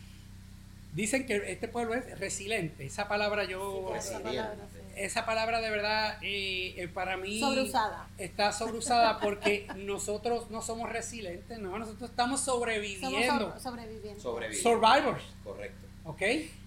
Dicen 0.94 1.26
que 1.26 1.50
este 1.50 1.66
pueblo 1.66 1.94
es 1.94 2.18
resiliente. 2.20 2.86
Esa 2.86 3.08
palabra 3.08 3.44
yo... 3.44 3.92
esa, 3.96 4.22
palabra, 4.22 4.54
de 4.94 5.70
verdad 5.70 6.18
eh, 6.22 6.74
eh, 6.76 6.88
para 6.88 7.16
mí... 7.16 7.40
Sobreusada. 7.40 8.08
Está 8.18 8.52
sobreusada 8.52 9.20
porque 9.20 9.66
nosotros 9.76 10.50
no 10.50 10.62
somos 10.62 10.90
resilientes, 10.90 11.58
no, 11.58 11.78
nosotros 11.78 12.10
estamos 12.10 12.40
sobreviviendo. 12.40 13.58
sobreviviendo. 13.58 14.20
Survivors. 14.60 15.22
Correcto. 15.44 15.86
¿Ok? 16.04 16.22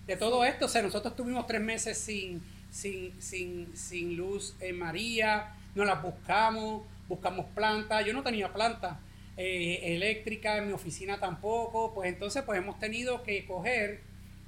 De 0.07 0.17
todo 0.17 0.45
esto, 0.45 0.65
o 0.65 0.69
sea, 0.69 0.81
nosotros 0.81 1.15
tuvimos 1.15 1.47
tres 1.47 1.61
meses 1.61 1.97
sin, 1.97 2.41
sin, 2.71 3.19
sin, 3.21 3.75
sin 3.75 4.15
luz 4.15 4.55
en 4.59 4.77
María, 4.77 5.53
no 5.73 5.83
la 5.83 5.95
buscamos, 5.95 6.83
buscamos 7.07 7.45
planta, 7.53 8.01
yo 8.01 8.13
no 8.13 8.23
tenía 8.23 8.53
planta 8.53 8.99
eh, 9.37 9.95
eléctrica 9.95 10.57
en 10.57 10.67
mi 10.67 10.73
oficina 10.73 11.19
tampoco, 11.19 11.93
pues 11.93 12.07
entonces 12.07 12.43
pues 12.43 12.57
hemos 12.57 12.79
tenido 12.79 13.23
que 13.23 13.45
coger 13.45 14.01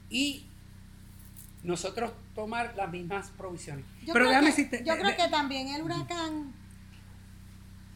y 0.10 0.46
nosotros 1.68 2.12
tomar 2.34 2.74
las 2.76 2.90
mismas 2.90 3.30
provisiones. 3.32 3.86
Yo 4.04 4.14
Pero 4.14 4.30
creo 4.30 4.56
que, 4.56 4.84
Yo 4.86 4.98
creo 4.98 5.16
que 5.18 5.28
también 5.28 5.68
el 5.68 5.84
huracán 5.84 6.54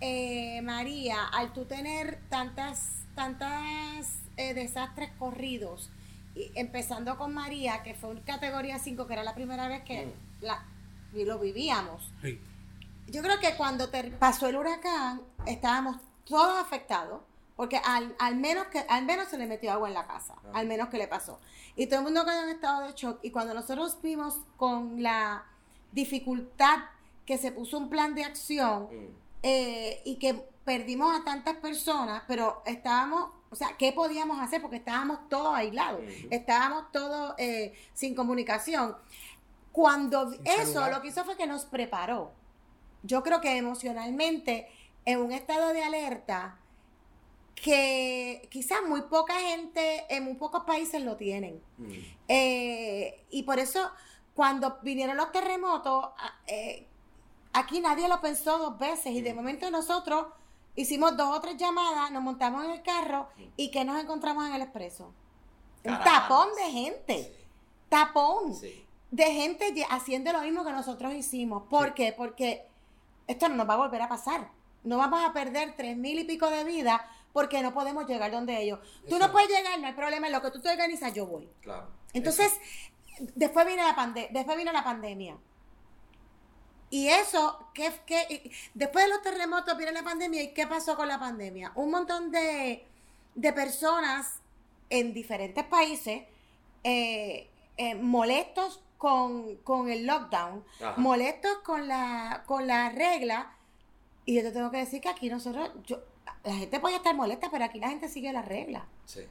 eh, 0.02 0.62
María, 0.62 1.26
al 1.28 1.54
tú 1.54 1.66
tener 1.66 2.20
tantas, 2.30 3.06
tantas 3.16 4.20
eh, 4.36 4.54
desastres 4.54 5.10
corridos, 5.18 5.90
y 6.36 6.52
empezando 6.56 7.18
con 7.18 7.34
María, 7.34 7.82
que 7.82 7.94
fue 7.94 8.10
un 8.10 8.22
categoría 8.22 8.78
5, 8.78 9.08
que 9.08 9.14
era 9.14 9.24
la 9.24 9.36
primera 9.36 9.70
vez 9.70 9.84
que 9.84 10.08
mm. 10.08 10.44
la, 10.46 10.66
lo 11.14 11.40
vivíamos. 11.40 12.12
Yo 13.08 13.22
creo 13.22 13.40
que 13.40 13.56
cuando 13.56 13.90
te 13.90 14.04
pasó 14.12 14.48
el 14.48 14.58
huracán, 14.58 15.22
estábamos 15.46 15.98
todos 16.26 16.62
afectados, 16.62 17.22
porque 17.62 17.78
al, 17.78 18.16
al, 18.18 18.38
menos 18.38 18.66
que 18.70 18.80
al 18.90 19.06
menos 19.06 19.28
se 19.28 19.38
le 19.38 19.46
metió 19.46 19.72
agua 19.72 19.88
en 19.88 19.94
la 19.94 20.08
casa, 20.08 20.34
al 20.52 20.66
menos 20.66 20.90
que 20.90 20.98
le 20.98 21.08
pasó. 21.08 21.40
Y 21.76 21.86
todo 21.86 22.00
el 22.00 22.06
mundo 22.06 22.26
quedó 22.26 22.42
en 22.42 22.50
estado 22.50 22.88
de 22.88 22.94
shock. 22.94 23.20
Y 23.22 23.30
cuando 23.30 23.54
nosotros 23.54 24.00
vimos 24.02 24.40
con 24.58 25.04
la 25.04 25.46
dificultad 25.92 26.80
que 27.24 27.38
se 27.38 27.52
puso 27.52 27.78
un 27.78 27.88
plan 27.88 28.16
de 28.16 28.24
acción 28.24 28.86
mm. 28.86 29.08
eh, 29.44 30.02
y 30.06 30.16
que 30.16 30.44
perdimos 30.66 31.16
a 31.16 31.24
tantas 31.24 31.58
personas, 31.58 32.24
pero 32.28 32.64
estábamos, 32.66 33.30
o 33.52 33.56
sea, 33.56 33.78
¿qué 33.78 33.94
podíamos 33.94 34.40
hacer? 34.40 34.60
Porque 34.60 34.78
estábamos 34.78 35.30
todos 35.30 35.54
aislados, 35.54 36.02
estábamos 36.32 36.92
todos 36.92 37.36
eh, 37.38 37.76
sin 37.94 38.16
comunicación. 38.16 38.96
Cuando 39.72 40.34
eso 40.46 40.90
lo 40.90 41.00
que 41.04 41.10
hizo 41.10 41.24
fue 41.26 41.38
que 41.38 41.46
nos 41.46 41.66
preparó. 41.66 42.32
Yo 43.04 43.22
creo 43.22 43.40
que 43.40 43.56
emocionalmente 43.56 44.68
en 45.06 45.20
un 45.20 45.32
estado 45.32 45.74
de 45.74 45.84
alerta 45.84 46.58
que 47.62 48.48
quizás 48.50 48.80
muy 48.88 49.04
poca 49.04 49.40
gente 49.40 50.06
en 50.10 50.24
muy 50.24 50.34
pocos 50.34 50.64
países 50.64 51.02
lo 51.02 51.16
tienen. 51.16 51.62
Mm. 51.78 51.92
Eh, 52.28 53.26
y 53.30 53.44
por 53.44 53.60
eso 53.60 53.92
cuando 54.34 54.80
vinieron 54.82 55.16
los 55.16 55.32
terremotos, 55.32 56.10
eh, 56.48 56.88
aquí 57.54 57.80
nadie 57.80 58.08
lo 58.08 58.20
pensó 58.20 58.58
dos 58.58 58.80
veces 58.80 59.14
y 59.14 59.22
de 59.22 59.34
mm. 59.34 59.36
momento 59.36 59.70
nosotros 59.70 60.28
hicimos 60.76 61.16
dos 61.16 61.38
o 61.38 61.42
tres 61.42 61.58
llamadas, 61.58 62.12
nos 62.12 62.24
montamos 62.24 62.66
en 62.66 62.72
el 62.72 62.82
carro 62.82 63.28
mm. 63.38 63.44
y 63.58 63.70
¿qué 63.70 63.86
nos 63.86 64.02
encontramos 64.02 64.48
en 64.48 64.54
el 64.54 64.62
expreso? 64.64 65.14
Un 65.84 66.00
tapón 66.00 66.50
de 66.56 66.72
gente. 66.72 67.36
Tapón. 67.90 68.56
De 69.12 69.26
gente 69.34 69.86
haciendo 69.90 70.32
lo 70.32 70.42
mismo 70.42 70.64
que 70.64 70.72
nosotros 70.72 71.14
hicimos. 71.14 71.64
¿Por 71.70 71.94
qué? 71.94 72.14
Porque 72.14 72.66
esto 73.28 73.50
no 73.50 73.56
nos 73.56 73.70
va 73.70 73.74
a 73.74 73.78
volver 73.78 74.02
a 74.02 74.08
pasar 74.08 74.50
no 74.84 74.98
vamos 74.98 75.22
a 75.24 75.34
perder 75.34 75.76
tres 75.76 75.96
mil 75.98 76.20
y 76.20 76.24
pico 76.24 76.50
de 76.50 76.64
vida 76.64 77.06
porque 77.34 77.62
no 77.62 77.74
podemos 77.74 78.08
llegar 78.08 78.32
donde 78.32 78.62
ellos. 78.62 78.80
Tú 79.10 79.18
no 79.20 79.32
puedes 79.32 79.50
llegar, 79.50 79.80
no 79.80 79.88
hay 79.88 79.94
problema, 79.94 80.28
en 80.28 80.34
lo 80.34 80.42
que 80.42 80.52
tú 80.52 80.60
te 80.62 80.70
organizas, 80.70 81.14
yo 81.14 81.26
voy. 81.26 81.50
Claro. 81.62 81.88
Entonces, 82.14 82.52
después 83.36 83.66
vino 83.66 83.84
la 83.84 84.14
después 84.32 84.58
vino 84.58 84.72
la 84.72 84.84
pandemia. 84.84 85.38
Y 86.90 87.08
eso, 87.08 87.70
¿qué, 87.74 87.92
qué, 88.06 88.52
después 88.74 89.06
de 89.06 89.12
los 89.12 89.22
terremotos 89.22 89.78
viene 89.78 89.94
la 89.94 90.04
pandemia, 90.04 90.44
¿y 90.44 90.54
qué 90.54 90.68
pasó 90.68 90.98
con 90.98 91.08
la 91.08 91.20
pandemia? 91.20 91.72
Un 91.76 91.90
montón 91.90 92.32
de, 92.32 92.86
personas 93.56 94.42
en 94.90 95.14
diferentes 95.14 95.64
países 95.64 96.24
eh, 96.84 97.50
eh, 97.78 97.96
molestos 97.96 98.84
con, 98.98 99.58
el 99.90 100.06
lockdown, 100.06 100.66
molestos 100.98 101.60
con 101.64 101.88
la, 101.88 102.44
con 102.46 102.68
la 102.68 102.90
regla 102.90 103.56
y 104.26 104.36
yo 104.36 104.44
te 104.44 104.52
tengo 104.52 104.70
que 104.70 104.78
decir 104.78 105.02
que 105.02 105.10
aquí 105.10 105.30
nosotros, 105.30 105.72
yo, 105.86 106.00
la 106.44 106.54
gente 106.54 106.80
puede 106.80 106.96
estar 106.96 107.16
molesta, 107.16 107.50
pero 107.52 107.66
aquí 107.66 107.80
la 107.80 107.90
gente 107.90 108.10
sigue 108.10 108.32
la 108.34 108.42
regla. 108.42 108.88
Sí. 109.06 109.22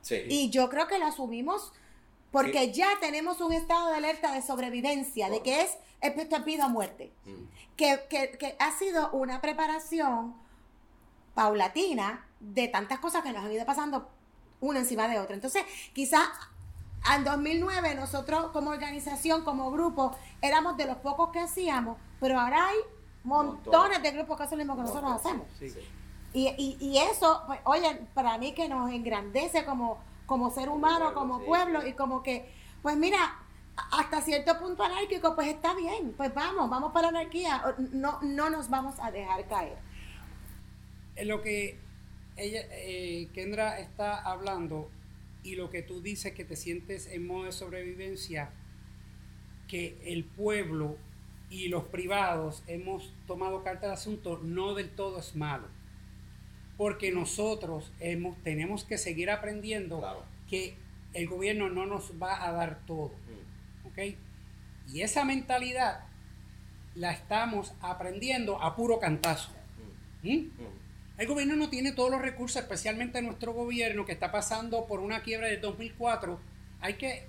Sí. 0.00 0.22
Y 0.28 0.50
yo 0.50 0.70
creo 0.70 0.86
que 0.86 0.98
lo 0.98 1.06
asumimos 1.06 1.72
porque 2.30 2.72
ya 2.72 2.88
tenemos 3.00 3.40
un 3.40 3.52
estado 3.52 3.90
de 3.90 3.96
alerta 3.96 4.32
de 4.32 4.42
sobrevivencia, 4.42 5.28
de 5.28 5.42
que 5.42 5.62
es 5.62 5.76
esto 6.00 6.44
pido 6.44 6.64
a 6.64 6.68
muerte. 6.68 7.12
Mm. 7.26 7.76
Que, 7.76 8.06
que, 8.08 8.30
que, 8.38 8.56
ha 8.58 8.72
sido 8.72 9.10
una 9.10 9.40
preparación 9.40 10.34
paulatina 11.34 12.26
de 12.40 12.68
tantas 12.68 12.98
cosas 13.00 13.22
que 13.22 13.32
nos 13.32 13.44
han 13.44 13.52
ido 13.52 13.66
pasando 13.66 14.08
una 14.60 14.80
encima 14.80 15.08
de 15.08 15.18
otra. 15.18 15.34
Entonces, 15.34 15.64
quizás 15.92 16.28
en 17.14 17.24
2009 17.24 17.94
nosotros 17.94 18.50
como 18.52 18.70
organización, 18.70 19.42
como 19.42 19.70
grupo, 19.70 20.16
éramos 20.40 20.76
de 20.76 20.86
los 20.86 20.98
pocos 20.98 21.30
que 21.30 21.40
hacíamos, 21.40 21.96
pero 22.20 22.38
ahora 22.38 22.68
hay 22.68 22.76
montones 23.24 24.02
de 24.02 24.10
grupos 24.12 24.36
que 24.36 24.42
hacen 24.44 24.58
lo 24.58 24.64
mismo 24.64 24.76
que 24.76 24.82
nosotros 24.82 25.12
hacemos. 25.12 25.46
Y, 26.32 26.76
y, 26.78 26.98
eso, 26.98 27.42
pues, 27.46 27.60
oye, 27.64 28.02
para 28.14 28.38
mí 28.38 28.52
que 28.52 28.68
nos 28.68 28.90
engrandece 28.92 29.64
como, 29.64 29.98
como 30.26 30.50
ser 30.50 30.68
humano, 30.68 31.12
como 31.12 31.44
pueblo, 31.44 31.84
y 31.86 31.94
como 31.94 32.22
que, 32.22 32.48
pues 32.82 32.96
mira, 32.96 33.36
hasta 33.90 34.20
cierto 34.20 34.58
punto 34.58 34.84
anárquico, 34.84 35.34
pues 35.34 35.48
está 35.48 35.74
bien, 35.74 36.14
pues 36.16 36.32
vamos, 36.32 36.70
vamos 36.70 36.92
para 36.92 37.10
la 37.10 37.20
anarquía, 37.20 37.62
no, 37.92 38.20
no 38.22 38.48
nos 38.48 38.70
vamos 38.70 38.94
a 39.00 39.10
dejar 39.10 39.48
caer. 39.48 39.78
Lo 41.24 41.42
que 41.42 41.78
ella, 42.36 42.60
eh, 42.70 43.28
Kendra 43.34 43.80
está 43.80 44.20
hablando 44.20 44.88
y 45.42 45.56
lo 45.56 45.70
que 45.70 45.82
tú 45.82 46.00
dices 46.00 46.32
que 46.32 46.44
te 46.44 46.56
sientes 46.56 47.06
en 47.06 47.26
modo 47.26 47.44
de 47.44 47.52
sobrevivencia, 47.52 48.50
que 49.66 50.00
el 50.04 50.24
pueblo 50.24 50.96
y 51.48 51.68
los 51.68 51.84
privados 51.84 52.62
hemos 52.66 53.12
tomado 53.26 53.64
carta 53.64 53.88
de 53.88 53.94
asunto, 53.94 54.38
no 54.42 54.74
del 54.74 54.90
todo 54.90 55.18
es 55.18 55.34
malo. 55.34 55.66
Porque 56.80 57.12
nosotros 57.12 57.92
hemos, 58.00 58.42
tenemos 58.42 58.84
que 58.84 58.96
seguir 58.96 59.28
aprendiendo 59.30 60.00
que 60.48 60.76
el 61.12 61.28
gobierno 61.28 61.68
no 61.68 61.84
nos 61.84 62.12
va 62.12 62.48
a 62.48 62.52
dar 62.52 62.80
todo. 62.86 63.08
Mm. 63.08 64.90
Y 64.90 65.02
esa 65.02 65.26
mentalidad 65.26 66.04
la 66.94 67.12
estamos 67.12 67.74
aprendiendo 67.82 68.62
a 68.62 68.76
puro 68.76 68.98
cantazo. 68.98 69.50
Mm. 70.22 70.30
¿Mm? 70.30 70.50
El 71.18 71.26
gobierno 71.26 71.54
no 71.54 71.68
tiene 71.68 71.92
todos 71.92 72.10
los 72.10 72.22
recursos, 72.22 72.62
especialmente 72.62 73.20
nuestro 73.20 73.52
gobierno 73.52 74.06
que 74.06 74.12
está 74.12 74.32
pasando 74.32 74.86
por 74.86 75.00
una 75.00 75.20
quiebra 75.20 75.48
del 75.48 75.60
2004. 75.60 76.40
Hay 76.80 76.94
que, 76.94 77.26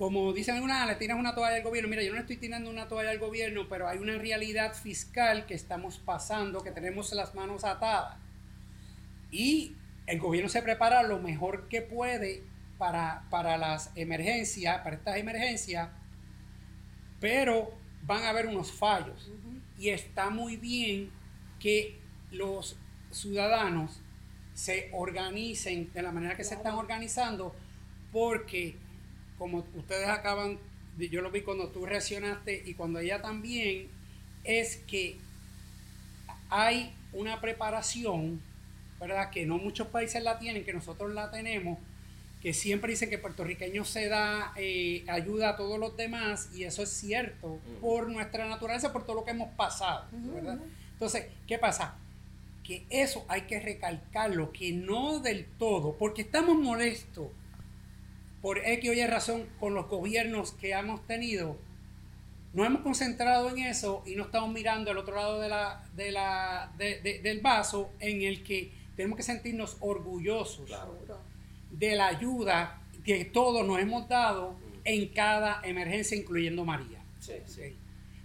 como 0.00 0.32
dicen 0.32 0.54
algunas, 0.54 0.86
le 0.86 0.94
tiras 0.94 1.18
una 1.18 1.34
toalla 1.34 1.56
al 1.56 1.62
gobierno. 1.62 1.90
Mira, 1.90 2.02
yo 2.02 2.14
no 2.14 2.20
estoy 2.20 2.38
tirando 2.38 2.70
una 2.70 2.88
toalla 2.88 3.10
al 3.10 3.18
gobierno, 3.18 3.68
pero 3.68 3.86
hay 3.86 3.98
una 3.98 4.16
realidad 4.16 4.72
fiscal 4.72 5.44
que 5.44 5.52
estamos 5.52 5.98
pasando, 5.98 6.62
que 6.62 6.70
tenemos 6.70 7.12
las 7.12 7.34
manos 7.34 7.64
atadas. 7.64 8.16
Y 9.30 9.76
el 10.06 10.18
gobierno 10.18 10.48
se 10.48 10.62
prepara 10.62 11.02
lo 11.02 11.18
mejor 11.18 11.68
que 11.68 11.82
puede 11.82 12.42
para, 12.78 13.26
para 13.28 13.58
las 13.58 13.90
emergencias, 13.94 14.78
para 14.78 14.96
estas 14.96 15.18
emergencias, 15.18 15.90
pero 17.20 17.70
van 18.06 18.22
a 18.22 18.30
haber 18.30 18.46
unos 18.46 18.72
fallos. 18.72 19.30
Y 19.78 19.90
está 19.90 20.30
muy 20.30 20.56
bien 20.56 21.10
que 21.58 22.00
los 22.30 22.78
ciudadanos 23.10 24.00
se 24.54 24.88
organicen 24.94 25.92
de 25.92 26.00
la 26.00 26.10
manera 26.10 26.38
que 26.38 26.44
se 26.44 26.54
están 26.54 26.76
organizando, 26.76 27.54
porque 28.10 28.78
como 29.40 29.64
ustedes 29.74 30.06
acaban, 30.06 30.58
yo 30.98 31.22
lo 31.22 31.30
vi 31.30 31.40
cuando 31.40 31.68
tú 31.68 31.86
reaccionaste 31.86 32.62
y 32.66 32.74
cuando 32.74 32.98
ella 32.98 33.22
también, 33.22 33.88
es 34.44 34.76
que 34.86 35.16
hay 36.50 36.92
una 37.14 37.40
preparación, 37.40 38.38
¿verdad? 39.00 39.30
Que 39.30 39.46
no 39.46 39.56
muchos 39.56 39.86
países 39.86 40.22
la 40.22 40.38
tienen, 40.38 40.62
que 40.62 40.74
nosotros 40.74 41.14
la 41.14 41.30
tenemos, 41.30 41.78
que 42.42 42.52
siempre 42.52 42.90
dicen 42.90 43.08
que 43.08 43.16
puertorriqueño 43.16 43.82
se 43.86 44.08
da 44.08 44.52
eh, 44.56 45.06
ayuda 45.08 45.48
a 45.48 45.56
todos 45.56 45.78
los 45.78 45.96
demás, 45.96 46.50
y 46.54 46.64
eso 46.64 46.82
es 46.82 46.90
cierto, 46.90 47.58
por 47.80 48.10
nuestra 48.10 48.46
naturaleza, 48.46 48.92
por 48.92 49.06
todo 49.06 49.16
lo 49.16 49.24
que 49.24 49.30
hemos 49.30 49.48
pasado, 49.54 50.04
¿verdad? 50.12 50.58
Entonces, 50.92 51.28
¿qué 51.46 51.56
pasa? 51.56 51.96
que 52.62 52.84
eso 52.90 53.24
hay 53.26 53.42
que 53.42 53.58
recalcarlo, 53.58 54.52
que 54.52 54.70
no 54.72 55.18
del 55.18 55.46
todo, 55.58 55.96
porque 55.96 56.20
estamos 56.22 56.56
molestos 56.58 57.28
por 58.42 58.58
X 58.58 58.90
o 58.90 58.92
Y 58.92 59.06
razón 59.06 59.46
con 59.58 59.74
los 59.74 59.88
gobiernos 59.88 60.52
que 60.52 60.72
hemos 60.72 61.06
tenido. 61.06 61.58
No 62.52 62.64
hemos 62.64 62.82
concentrado 62.82 63.48
en 63.50 63.58
eso 63.58 64.02
y 64.06 64.16
no 64.16 64.24
estamos 64.24 64.52
mirando 64.52 64.90
al 64.90 64.98
otro 64.98 65.14
lado 65.14 65.40
de 65.40 65.48
la, 65.48 65.84
de 65.94 66.10
la, 66.10 66.72
del 66.76 67.40
vaso 67.40 67.90
en 68.00 68.22
el 68.22 68.42
que 68.42 68.72
tenemos 68.96 69.16
que 69.16 69.22
sentirnos 69.22 69.76
orgullosos 69.80 70.68
de 71.70 71.94
la 71.94 72.08
ayuda 72.08 72.80
que 73.04 73.24
todos 73.24 73.66
nos 73.66 73.78
hemos 73.78 74.08
dado 74.08 74.56
en 74.84 75.08
cada 75.08 75.60
emergencia, 75.62 76.16
incluyendo 76.16 76.64
María. 76.64 77.02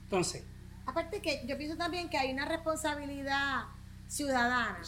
Entonces. 0.03 0.43
Aparte 0.85 1.21
que 1.21 1.43
yo 1.47 1.57
pienso 1.57 1.77
también 1.77 2.09
que 2.09 2.17
hay 2.17 2.31
una 2.31 2.45
responsabilidad 2.45 3.63
ciudadana. 4.07 4.79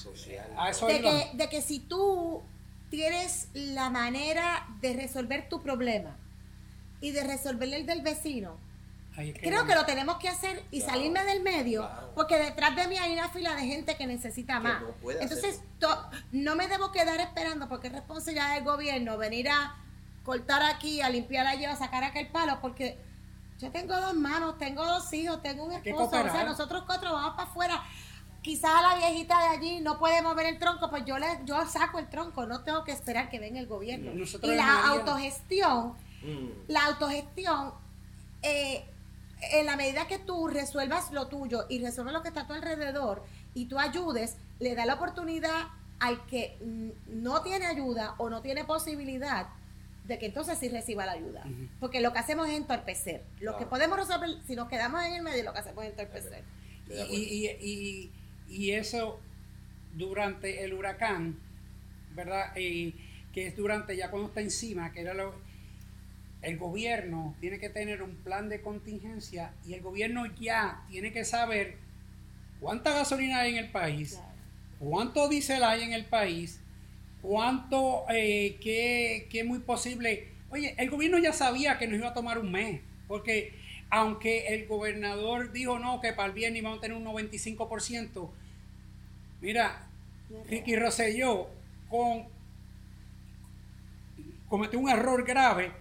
de, 0.88 1.02
que, 1.02 1.38
de 1.38 1.50
que 1.50 1.62
si 1.62 1.80
tú 1.80 2.44
tienes 2.90 3.50
la 3.54 3.90
manera 3.90 4.68
de 4.82 4.94
resolver 4.94 5.50
tu 5.50 5.62
problema 5.62 6.16
y 7.02 7.12
de 7.12 7.24
resolver 7.24 7.74
el 7.74 7.86
del 7.86 8.02
vecino, 8.02 8.58
creo 9.42 9.66
que 9.66 9.76
lo 9.76 9.86
tenemos 9.86 10.18
que 10.18 10.30
hacer 10.30 10.64
y 10.72 10.82
salirme 10.82 11.24
del 11.26 11.42
medio, 11.42 11.90
porque 12.16 12.38
detrás 12.38 12.76
de 12.76 12.88
mí 12.88 12.98
hay 12.98 13.14
una 13.14 13.30
fila 13.30 13.56
de 13.56 13.66
gente 13.66 13.96
que 13.96 14.08
necesita 14.08 14.60
más. 14.60 14.82
Entonces, 15.20 15.62
no 16.32 16.56
me 16.56 16.68
debo 16.68 16.92
quedar 16.92 17.20
esperando 17.20 17.68
porque 17.68 17.88
es 17.88 17.94
responsabilidad 17.94 18.56
del 18.56 18.64
gobierno 18.64 19.18
venir 19.18 19.50
a 19.50 19.76
cortar 20.24 20.62
aquí, 20.64 21.02
a 21.02 21.10
limpiar 21.10 21.48
allí, 21.48 21.66
a 21.66 21.76
sacar 21.76 22.04
aquel 22.04 22.28
palo, 22.28 22.60
porque 22.62 22.98
yo 23.60 23.72
tengo 23.72 24.00
dos 24.00 24.14
manos, 24.14 24.58
tengo 24.58 24.86
dos 24.86 25.12
hijos, 25.14 25.42
tengo 25.42 25.66
un 25.66 25.72
esposo, 25.72 26.20
o 26.20 26.30
sea, 26.32 26.44
nosotros 26.44 26.84
cuatro 26.86 27.12
vamos 27.12 27.36
para 27.36 27.50
afuera 27.50 27.84
quizás 28.48 28.82
la 28.82 28.96
viejita 28.96 29.38
de 29.42 29.58
allí 29.58 29.82
no 29.82 30.00
puede 30.00 30.22
mover 30.22 30.46
el 30.46 30.58
tronco, 30.58 30.90
pues 30.90 31.04
yo 31.04 31.20
le 31.20 31.28
yo 31.44 31.66
saco 31.66 32.00
el 32.00 32.08
tronco, 32.08 32.46
no 32.46 32.64
tengo 32.64 32.86
que 32.86 32.94
esperar 32.94 33.30
que 33.30 33.40
venga 33.40 33.60
el 33.60 33.68
gobierno. 33.68 34.14
y 34.14 34.56
la 34.56 34.88
autogestión, 34.88 35.90
mm. 36.24 36.70
la 36.70 36.86
autogestión, 36.86 37.74
eh, 38.44 38.86
en 39.52 39.66
la 39.66 39.76
medida 39.76 40.08
que 40.08 40.18
tú 40.18 40.48
resuelvas 40.48 41.12
lo 41.12 41.28
tuyo 41.28 41.66
y 41.68 41.84
resuelvas 41.84 42.14
lo 42.14 42.22
que 42.22 42.30
está 42.30 42.42
a 42.42 42.48
tu 42.48 42.54
alrededor 42.54 43.26
y 43.54 43.66
tú 43.66 43.80
ayudes, 43.80 44.38
le 44.60 44.76
da 44.76 44.86
la 44.86 44.94
oportunidad 44.94 45.68
al 46.00 46.26
que 46.28 46.58
no 47.08 47.42
tiene 47.42 47.66
ayuda 47.66 48.16
o 48.18 48.30
no 48.30 48.42
tiene 48.42 48.64
posibilidad 48.64 49.48
de 50.06 50.18
que 50.20 50.28
entonces 50.28 50.58
sí 50.58 50.70
reciba 50.70 51.06
la 51.06 51.12
ayuda. 51.12 51.44
Porque 51.82 52.00
lo 52.00 52.14
que 52.14 52.20
hacemos 52.20 52.48
es 52.48 52.56
entorpecer. 52.56 53.26
Lo 53.42 53.58
que 53.58 53.66
podemos 53.66 53.98
resolver, 53.98 54.30
si 54.48 54.56
nos 54.56 54.70
quedamos 54.70 55.04
en 55.04 55.16
el 55.16 55.22
medio, 55.22 55.44
lo 55.44 55.52
que 55.52 55.60
hacemos 55.60 55.84
es 55.84 55.90
entorpecer. 55.90 56.46
y, 57.12 57.50
y 57.60 58.12
eso 58.72 59.20
durante 59.96 60.64
el 60.64 60.74
huracán, 60.74 61.38
¿verdad? 62.16 62.56
Y 62.58 62.96
que 63.34 63.48
es 63.48 63.56
durante 63.56 63.96
ya 63.96 64.10
cuando 64.10 64.30
está 64.30 64.42
encima, 64.42 64.92
que 64.92 65.02
era 65.02 65.14
lo, 65.14 65.36
el 66.42 66.58
gobierno 66.58 67.36
tiene 67.40 67.60
que 67.60 67.70
tener 67.70 68.02
un 68.02 68.16
plan 68.16 68.50
de 68.50 68.62
contingencia 68.62 69.54
y 69.66 69.74
el 69.74 69.82
gobierno 69.82 70.26
ya 70.40 70.84
tiene 70.90 71.12
que 71.12 71.26
saber 71.26 71.78
cuánta 72.60 72.94
gasolina 72.94 73.42
hay 73.42 73.52
en 73.52 73.58
el 73.58 73.70
país, 73.70 74.20
cuánto 74.80 75.28
diésel 75.30 75.64
hay 75.64 75.84
en 75.84 75.94
el 75.94 76.06
país, 76.06 76.60
cuánto, 77.22 78.06
eh, 78.10 78.58
que, 78.62 79.28
que, 79.30 79.44
muy 79.44 79.60
posible. 79.60 80.30
Oye, 80.50 80.76
el 80.78 80.90
gobierno 80.90 81.18
ya 81.18 81.34
sabía 81.34 81.78
que 81.78 81.88
nos 81.88 82.00
iba 82.00 82.10
a 82.10 82.14
tomar 82.14 82.40
un 82.40 82.52
mes, 82.52 82.82
porque 83.08 83.54
aunque 83.90 84.54
el 84.54 84.68
gobernador 84.68 85.52
dijo 85.52 85.80
no, 85.80 86.02
que 86.02 86.14
para 86.14 86.28
el 86.28 86.34
viernes 86.34 86.64
vamos 86.64 86.80
a 86.80 86.82
tener 86.82 86.98
un 86.98 87.06
95%, 87.06 88.30
mira, 89.42 89.88
Ricky 90.50 90.76
Rosselló 90.76 91.48
con, 91.90 92.26
cometió 94.50 94.80
un 94.80 94.90
error 94.90 95.26
grave 95.26 95.72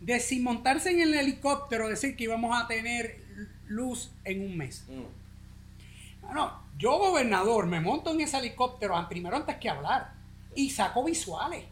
de 0.00 0.20
sin 0.20 0.44
montarse 0.44 0.90
en 0.90 1.00
el 1.00 1.14
helicóptero 1.14 1.88
decir 1.88 2.16
que 2.16 2.24
íbamos 2.24 2.56
a 2.56 2.68
tener 2.68 3.20
luz 3.66 4.12
en 4.24 4.42
un 4.42 4.56
mes. 4.56 4.84
Mm. 4.88 6.34
No, 6.34 6.60
yo 6.78 6.98
gobernador 6.98 7.66
me 7.66 7.80
monto 7.80 8.12
en 8.12 8.20
ese 8.20 8.38
helicóptero 8.38 8.94
primero 9.08 9.36
antes 9.36 9.56
que 9.56 9.68
hablar 9.68 10.12
y 10.54 10.70
saco 10.70 11.04
visuales. 11.04 11.64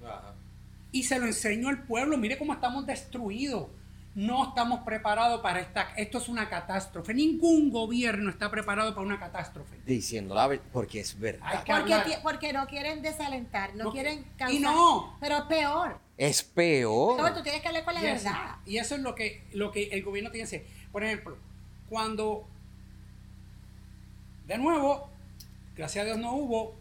Y 0.92 1.02
se 1.02 1.18
lo 1.18 1.26
enseño 1.26 1.68
al 1.68 1.82
pueblo, 1.82 2.16
mire 2.16 2.38
cómo 2.38 2.52
estamos 2.52 2.86
destruidos 2.86 3.68
no 4.14 4.48
estamos 4.48 4.80
preparados 4.80 5.40
para 5.40 5.60
esta. 5.60 5.92
Esto 5.96 6.18
es 6.18 6.28
una 6.28 6.48
catástrofe. 6.48 7.12
Ningún 7.14 7.70
gobierno 7.70 8.30
está 8.30 8.50
preparado 8.50 8.94
para 8.94 9.06
una 9.06 9.18
catástrofe. 9.18 9.80
Diciendo 9.84 10.34
la 10.34 10.46
verdad, 10.46 10.64
porque 10.72 11.00
es 11.00 11.18
verdad. 11.18 11.64
Porque, 11.66 12.18
porque, 12.22 12.52
no 12.52 12.66
quieren 12.66 13.02
desalentar, 13.02 13.74
no, 13.74 13.90
quieren 13.90 14.24
causar. 14.36 14.54
Y 14.54 14.60
no. 14.60 15.16
Pero 15.20 15.38
es 15.38 15.44
peor. 15.44 15.98
Es 16.16 16.42
peor. 16.44 17.20
No, 17.20 17.34
tú 17.34 17.42
tienes 17.42 17.60
que 17.60 17.68
hablar 17.68 17.84
con 17.84 17.94
la 17.94 18.02
verdad. 18.02 18.56
y 18.64 18.78
eso 18.78 18.94
es 18.94 19.00
lo 19.00 19.14
que, 19.14 19.44
lo 19.52 19.72
que 19.72 19.84
el 19.88 20.04
gobierno 20.04 20.30
tiene 20.30 20.48
que 20.48 20.56
hacer. 20.56 20.66
Por 20.92 21.02
ejemplo, 21.02 21.36
cuando. 21.88 22.46
De 24.46 24.58
nuevo, 24.58 25.08
gracias 25.74 26.02
a 26.02 26.06
Dios 26.06 26.18
no 26.18 26.34
hubo 26.34 26.76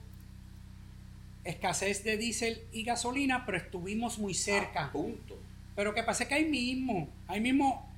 escasez 1.46 2.04
de 2.04 2.18
diésel 2.18 2.62
y 2.72 2.84
gasolina, 2.84 3.46
pero 3.46 3.58
estuvimos 3.58 4.20
muy 4.20 4.34
cerca. 4.34 4.92
punto 4.92 5.43
pero 5.76 5.94
que 5.94 6.04
pasa 6.04 6.28
que 6.28 6.36
ahí 6.36 6.46
mismo, 6.46 7.10
ahí 7.28 7.42
mismo 7.42 7.90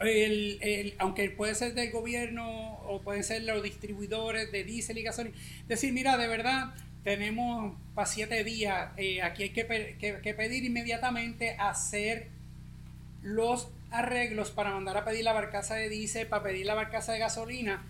el, 0.00 0.94
aunque 0.98 1.30
puede 1.30 1.54
ser 1.54 1.74
del 1.74 1.90
gobierno 1.90 2.74
o 2.86 3.00
pueden 3.00 3.24
ser 3.24 3.42
los 3.44 3.62
distribuidores 3.62 4.52
de 4.52 4.64
diésel 4.64 4.98
y 4.98 5.02
gasolina, 5.02 5.36
decir, 5.68 5.92
mira, 5.92 6.16
de 6.16 6.28
verdad, 6.28 6.74
tenemos 7.02 7.74
para 7.94 8.06
siete 8.06 8.44
días, 8.44 8.90
eh, 8.96 9.22
aquí 9.22 9.44
hay 9.44 9.50
que, 9.50 9.96
que, 10.22 10.34
pedir 10.34 10.64
inmediatamente 10.64 11.56
hacer 11.58 12.28
los 13.22 13.70
arreglos 13.90 14.50
para 14.50 14.70
mandar 14.70 14.96
a 14.98 15.04
pedir 15.04 15.24
la 15.24 15.32
barcaza 15.32 15.76
de 15.76 15.88
diésel, 15.88 16.26
para 16.26 16.42
pedir 16.42 16.66
la 16.66 16.74
barcaza 16.74 17.12
de 17.12 17.20
gasolina. 17.20 17.84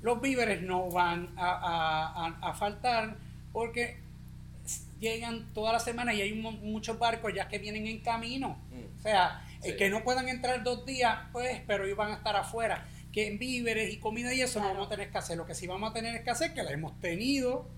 Los 0.00 0.20
víveres 0.20 0.62
no 0.62 0.90
van 0.90 1.30
a, 1.36 2.54
faltar 2.58 3.16
porque 3.52 3.98
llegan 5.02 5.52
toda 5.52 5.72
la 5.72 5.80
semana 5.80 6.14
y 6.14 6.22
hay 6.22 6.32
muchos 6.32 6.98
barcos 6.98 7.34
ya 7.34 7.48
que 7.48 7.58
vienen 7.58 7.86
en 7.86 7.98
camino. 8.00 8.62
Mm. 8.70 8.98
O 8.98 9.02
sea, 9.02 9.44
que 9.76 9.90
no 9.90 10.04
puedan 10.04 10.28
entrar 10.28 10.62
dos 10.62 10.86
días, 10.86 11.18
pues, 11.32 11.60
pero 11.66 11.84
ellos 11.84 11.98
van 11.98 12.12
a 12.12 12.14
estar 12.14 12.36
afuera. 12.36 12.88
Que 13.12 13.26
en 13.26 13.38
víveres 13.38 13.92
y 13.92 13.98
comida 13.98 14.32
y 14.32 14.40
eso 14.40 14.60
no 14.60 14.68
vamos 14.68 14.86
a 14.86 14.90
tener 14.90 15.10
que 15.10 15.18
hacer. 15.18 15.36
Lo 15.36 15.44
que 15.44 15.54
sí 15.54 15.66
vamos 15.66 15.90
a 15.90 15.92
tener 15.92 16.22
que 16.22 16.30
hacer, 16.30 16.54
que 16.54 16.62
la 16.62 16.70
hemos 16.70 16.98
tenido, 17.00 17.68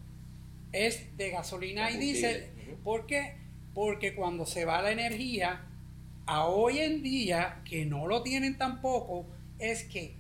es 0.71 1.17
de 1.17 1.31
gasolina 1.31 1.91
y 1.91 1.97
diésel. 1.97 2.51
¿Por 2.85 3.07
qué? 3.07 3.37
Porque 3.73 4.15
cuando 4.15 4.47
se 4.47 4.65
va 4.65 4.83
la 4.83 4.93
energía, 4.93 5.63
a 6.27 6.45
hoy 6.47 6.79
en 6.79 7.03
día, 7.03 7.63
que 7.65 7.87
no 7.87 8.07
lo 8.07 8.23
tienen 8.23 8.59
tampoco, 8.59 9.27
es 9.59 9.85
que 9.85 10.15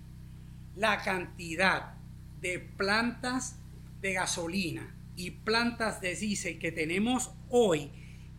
la 0.74 1.02
cantidad 1.02 1.94
de 2.40 2.58
plantas 2.58 3.56
de 4.00 4.14
gasolina 4.14 4.94
y 5.16 5.30
plantas 5.30 6.00
de 6.00 6.14
diésel 6.14 6.58
que 6.58 6.72
tenemos 6.72 7.30
hoy, 7.50 7.90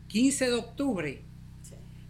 15 0.07 0.47
de 0.47 0.53
octubre, 0.53 1.21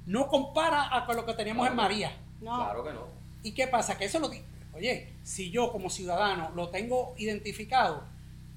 no 0.06 0.28
compara 0.28 0.96
a 0.96 1.06
con 1.06 1.16
lo 1.16 1.26
que 1.26 1.34
teníamos 1.34 1.68
en 1.68 1.76
María. 1.76 2.16
Claro 2.40 2.84
que 2.84 2.94
no. 2.94 3.08
¿Y 3.44 3.52
qué 3.52 3.68
pasa? 3.68 3.98
Que 3.98 4.06
eso 4.06 4.20
lo... 4.20 4.30
Oye, 4.74 5.14
si 5.24 5.52
yo 5.52 5.72
como 5.72 5.90
ciudadano 5.90 6.52
lo 6.56 6.70
tengo 6.70 7.16
identificado, 7.18 8.04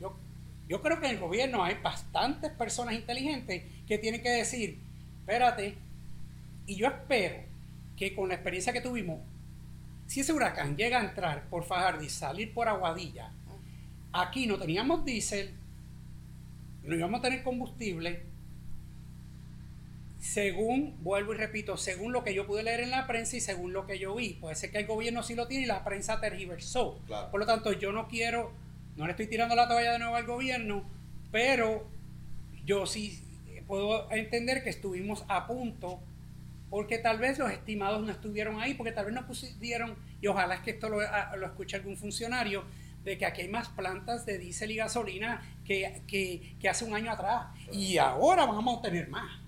yo, 0.01 0.17
yo 0.69 0.83
creo 0.83 0.99
que 1.01 1.07
en 1.07 1.15
el 1.15 1.21
gobierno 1.21 1.63
hay 1.63 1.77
bastantes 1.83 2.51
personas 2.53 2.95
inteligentes 2.95 3.63
que 3.87 3.99
tienen 3.99 4.23
que 4.23 4.31
decir, 4.31 4.81
espérate, 5.21 5.77
y 6.67 6.77
yo 6.77 6.89
espero 6.89 7.37
que 7.97 8.15
con 8.15 8.29
la 8.29 8.35
experiencia 8.35 8.73
que 8.73 8.81
tuvimos, 8.81 9.21
si 10.07 10.21
ese 10.21 10.33
huracán 10.33 10.77
llega 10.77 11.01
a 11.01 11.05
entrar 11.05 11.49
por 11.49 11.65
Fajardo 11.65 12.03
y 12.03 12.09
salir 12.09 12.53
por 12.53 12.69
Aguadilla, 12.69 13.33
aquí 14.13 14.47
no 14.47 14.59
teníamos 14.59 15.05
diésel, 15.05 15.55
no 16.83 16.95
íbamos 16.95 17.21
a 17.21 17.23
tener 17.23 17.43
combustible, 17.43 18.23
según, 20.19 20.97
vuelvo 21.03 21.33
y 21.33 21.37
repito, 21.37 21.77
según 21.77 22.13
lo 22.13 22.25
que 22.25 22.35
yo 22.35 22.47
pude 22.47 22.63
leer 22.63 22.81
en 22.81 22.91
la 22.91 23.07
prensa 23.07 23.37
y 23.37 23.41
según 23.41 23.73
lo 23.73 23.87
que 23.87 23.99
yo 23.99 24.15
vi. 24.15 24.35
Puede 24.35 24.57
ser 24.57 24.71
que 24.71 24.79
el 24.79 24.87
gobierno 24.87 25.23
sí 25.23 25.35
lo 25.35 25.47
tiene 25.47 25.65
y 25.65 25.67
la 25.67 25.85
prensa 25.85 26.21
tergiversó. 26.21 27.01
Por 27.31 27.41
lo 27.41 27.47
tanto, 27.47 27.73
yo 27.73 27.93
no 27.93 28.09
quiero, 28.09 28.53
no 28.97 29.07
le 29.07 29.13
estoy 29.13 29.29
tirando 29.29 29.55
la 29.55 29.69
toalla 29.69 29.93
de 29.93 29.99
nuevo 30.01 30.17
al 30.17 30.27
gobierno, 30.27 30.85
pero 31.31 31.87
yo 32.65 32.87
sí 32.87 33.23
puedo 33.67 34.11
entender 34.11 34.65
que 34.65 34.71
estuvimos 34.71 35.25
a 35.29 35.47
punto, 35.47 36.01
porque 36.69 36.99
tal 36.99 37.19
vez 37.19 37.39
los 37.39 37.51
estimados 37.51 38.05
no 38.05 38.11
estuvieron 38.11 38.61
ahí, 38.61 38.75
porque 38.75 38.93
tal 38.93 39.07
vez 39.07 39.15
no 39.15 39.27
pusieron, 39.27 39.97
y 40.21 40.27
ojalá 40.27 40.57
es 40.57 40.61
que 40.63 40.73
esto 40.73 40.89
lo, 40.89 40.99
lo 41.37 41.47
escuche 41.47 41.77
algún 41.77 41.97
funcionario, 41.97 42.65
de 43.09 43.17
que 43.17 43.25
aquí 43.25 43.41
hay 43.41 43.49
más 43.49 43.71
plantas 43.71 44.27
de 44.27 44.39
diésel 44.39 44.71
y 44.71 44.77
gasolina 44.77 45.43
que, 45.65 46.03
que 46.07 46.69
hace 46.69 46.85
un 46.85 46.95
año 46.95 47.11
atrás. 47.11 47.47
Y 47.73 47.97
ahora 47.97 48.45
vamos 48.45 48.79
a 48.79 48.83
tener 48.83 49.09
más. 49.09 49.41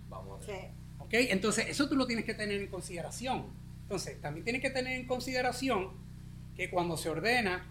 Entonces, 1.12 1.66
eso 1.68 1.88
tú 1.88 1.96
lo 1.96 2.06
tienes 2.06 2.24
que 2.24 2.34
tener 2.34 2.60
en 2.60 2.68
consideración. 2.68 3.46
Entonces, 3.82 4.20
también 4.20 4.44
tienes 4.44 4.62
que 4.62 4.70
tener 4.70 4.98
en 4.98 5.06
consideración 5.06 5.90
que 6.56 6.70
cuando 6.70 6.96
se 6.96 7.10
ordena, 7.10 7.66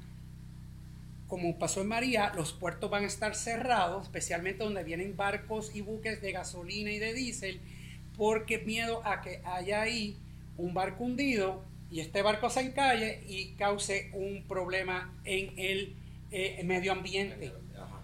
como 1.28 1.58
pasó 1.58 1.82
en 1.82 1.88
María, 1.88 2.34
los 2.36 2.54
puertos 2.54 2.90
van 2.90 3.04
a 3.04 3.08
estar 3.08 3.36
cerrados, 3.36 4.04
especialmente 4.04 4.64
donde 4.64 4.84
vienen 4.84 5.16
barcos 5.16 5.76
y 5.76 5.82
buques 5.82 6.22
de 6.22 6.32
gasolina 6.34 6.92
y 6.92 7.00
de 7.00 7.14
diésel, 7.14 7.62
porque 8.18 8.60
miedo 8.60 9.02
a 9.06 9.22
que 9.22 9.42
haya 9.46 9.82
ahí 9.82 10.18
un 10.58 10.74
barco 10.74 11.06
hundido 11.06 11.64
y 11.92 12.00
este 12.00 12.22
barco 12.22 12.50
se 12.50 12.62
encalle 12.62 13.24
y 13.28 13.54
cause 13.54 14.12
un 14.14 14.44
problema 14.48 15.14
en 15.24 15.58
el 15.58 15.96
eh, 16.32 16.62
medio 16.64 16.92
ambiente. 16.92 17.52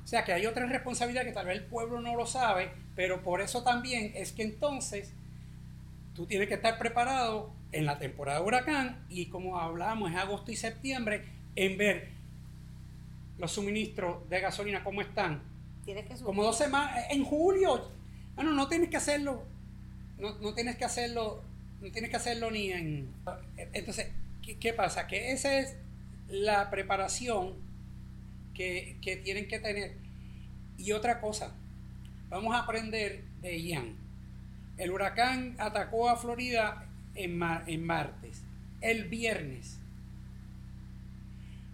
O 0.03 0.07
sea 0.07 0.23
que 0.23 0.33
hay 0.33 0.45
otra 0.45 0.65
responsabilidad 0.67 1.23
que 1.23 1.31
tal 1.31 1.47
vez 1.47 1.57
el 1.57 1.65
pueblo 1.65 1.99
no 1.99 2.15
lo 2.15 2.25
sabe, 2.25 2.71
pero 2.95 3.23
por 3.23 3.41
eso 3.41 3.63
también 3.63 4.11
es 4.15 4.31
que 4.31 4.43
entonces 4.43 5.13
tú 6.13 6.25
tienes 6.25 6.47
que 6.47 6.53
estar 6.55 6.77
preparado 6.77 7.51
en 7.71 7.85
la 7.85 7.97
temporada 7.97 8.39
de 8.39 8.45
huracán 8.45 9.05
y 9.09 9.27
como 9.27 9.59
hablamos 9.59 10.11
en 10.11 10.17
agosto 10.17 10.51
y 10.51 10.55
septiembre, 10.55 11.25
en 11.55 11.77
ver 11.77 12.09
los 13.37 13.51
suministros 13.51 14.27
de 14.29 14.39
gasolina 14.39 14.83
cómo 14.83 15.01
están. 15.01 15.41
Tienes 15.83 16.05
que 16.05 16.15
Como 16.23 16.43
dos 16.43 16.57
semanas, 16.57 17.05
en 17.09 17.23
julio. 17.23 17.89
Bueno, 18.35 18.51
no 18.51 18.67
tienes 18.67 18.89
que 18.89 18.97
hacerlo, 18.97 19.43
no, 20.17 20.37
no, 20.39 20.53
tienes 20.53 20.77
que 20.77 20.85
hacerlo, 20.85 21.43
no 21.81 21.91
tienes 21.91 22.09
que 22.09 22.17
hacerlo 22.17 22.51
ni 22.51 22.71
en... 22.71 23.09
Entonces, 23.73 24.07
¿qué, 24.41 24.57
qué 24.57 24.73
pasa? 24.73 25.07
Que 25.07 25.31
esa 25.31 25.59
es 25.59 25.75
la 26.27 26.69
preparación 26.69 27.65
que, 28.53 29.21
tienen 29.23 29.47
que 29.47 29.59
tener. 29.59 29.95
Y 30.77 30.91
otra 30.91 31.21
cosa, 31.21 31.53
vamos 32.29 32.55
a 32.55 32.59
aprender 32.59 33.23
de 33.41 33.61
Ian. 33.61 33.95
El 34.77 34.91
huracán 34.91 35.55
atacó 35.59 36.09
a 36.09 36.17
Florida 36.17 36.87
en, 37.13 37.41
en 37.67 37.85
martes. 37.85 38.41
El 38.81 39.05
viernes, 39.05 39.79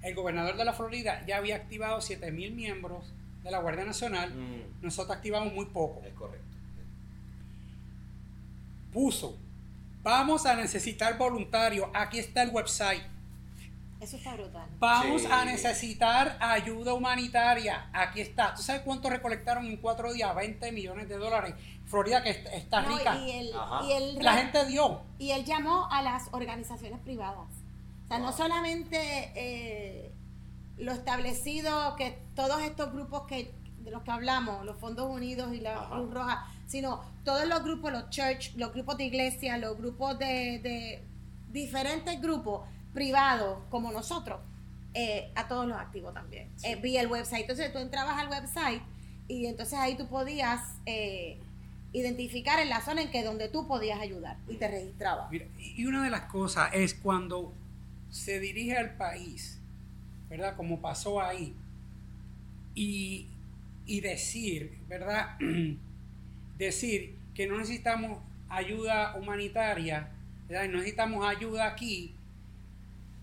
el 0.01 0.15
gobernador 0.15 0.57
de 0.57 0.65
la 0.65 0.73
Florida 0.73 1.23
ya 1.25 1.37
había 1.37 1.55
activado 1.55 1.99
7.000 1.99 2.51
miembros 2.51 3.13
de 3.43 3.51
la 3.51 3.59
Guardia 3.59 3.85
Nacional. 3.85 4.33
Mm. 4.33 4.83
Nosotros 4.83 5.15
activamos 5.15 5.53
muy 5.53 5.65
poco. 5.65 6.01
Es 6.05 6.13
correcto. 6.13 6.45
Puso, 8.93 9.39
vamos 10.03 10.45
a 10.45 10.55
necesitar 10.55 11.17
voluntarios. 11.17 11.89
Aquí 11.93 12.19
está 12.19 12.43
el 12.43 12.49
website 12.49 13.03
eso 14.01 14.17
está 14.17 14.33
brutal. 14.33 14.67
Vamos 14.79 15.25
a 15.25 15.45
necesitar 15.45 16.35
ayuda 16.39 16.95
humanitaria. 16.95 17.87
Aquí 17.93 18.19
está. 18.21 18.55
¿Tú 18.55 18.63
sabes 18.63 18.81
cuánto 18.81 19.11
recolectaron 19.11 19.63
en 19.67 19.77
cuatro 19.77 20.11
días? 20.11 20.35
20 20.35 20.71
millones 20.71 21.07
de 21.07 21.17
dólares. 21.17 21.53
Florida 21.85 22.23
que 22.23 22.31
está 22.31 22.81
rica. 22.81 23.15
Y, 23.15 23.51
la 24.19 24.33
gente 24.33 24.65
dio. 24.65 25.01
Y 25.19 25.29
él 25.31 25.45
llamó 25.45 25.87
a 25.91 26.01
las 26.01 26.29
organizaciones 26.31 26.99
privadas. 27.01 27.47
O 28.05 28.07
sea, 28.07 28.17
no 28.17 28.33
solamente 28.33 29.31
eh, 29.35 30.11
lo 30.79 30.93
establecido 30.93 31.95
que 31.95 32.17
todos 32.33 32.59
estos 32.63 32.91
grupos 32.93 33.27
que 33.27 33.53
de 33.83 33.91
los 33.91 34.03
que 34.03 34.11
hablamos, 34.11 34.65
los 34.65 34.77
Fondos 34.77 35.09
Unidos 35.09 35.53
y 35.53 35.59
la 35.59 35.87
Cruz 35.89 36.13
Roja, 36.13 36.45
sino 36.67 37.01
todos 37.23 37.47
los 37.47 37.63
grupos, 37.63 37.91
los 37.91 38.09
church, 38.09 38.55
los 38.55 38.73
grupos 38.73 38.97
de 38.97 39.05
iglesia, 39.05 39.57
los 39.57 39.77
grupos 39.77 40.17
de, 40.19 40.59
de 40.63 41.03
diferentes 41.51 42.21
grupos 42.21 42.61
privados 42.93 43.59
como 43.69 43.91
nosotros, 43.91 44.39
eh, 44.93 45.31
a 45.35 45.47
todos 45.47 45.67
los 45.67 45.77
activos 45.77 46.13
también, 46.13 46.49
eh, 46.63 46.75
vía 46.75 47.01
el 47.01 47.07
website. 47.07 47.41
Entonces 47.41 47.71
tú 47.71 47.79
entrabas 47.79 48.17
al 48.17 48.29
website 48.29 48.81
y 49.27 49.45
entonces 49.45 49.77
ahí 49.79 49.95
tú 49.95 50.07
podías 50.07 50.61
eh, 50.85 51.39
identificar 51.93 52.59
en 52.59 52.69
la 52.69 52.81
zona 52.81 53.01
en 53.01 53.11
que 53.11 53.23
donde 53.23 53.49
tú 53.49 53.67
podías 53.67 53.99
ayudar 53.99 54.37
y 54.47 54.55
te 54.55 54.67
registrabas. 54.67 55.31
y 55.59 55.85
una 55.85 56.03
de 56.03 56.09
las 56.09 56.23
cosas 56.23 56.69
es 56.73 56.93
cuando 56.93 57.53
se 58.09 58.39
dirige 58.39 58.77
al 58.77 58.95
país, 58.97 59.59
¿verdad? 60.29 60.55
Como 60.57 60.81
pasó 60.81 61.21
ahí, 61.21 61.55
y, 62.75 63.27
y 63.85 64.01
decir, 64.01 64.77
¿verdad? 64.87 65.37
decir 66.57 67.15
que 67.33 67.47
no 67.47 67.57
necesitamos 67.57 68.19
ayuda 68.49 69.15
humanitaria, 69.15 70.11
¿verdad? 70.47 70.67
No 70.69 70.77
necesitamos 70.77 71.25
ayuda 71.25 71.67
aquí, 71.67 72.15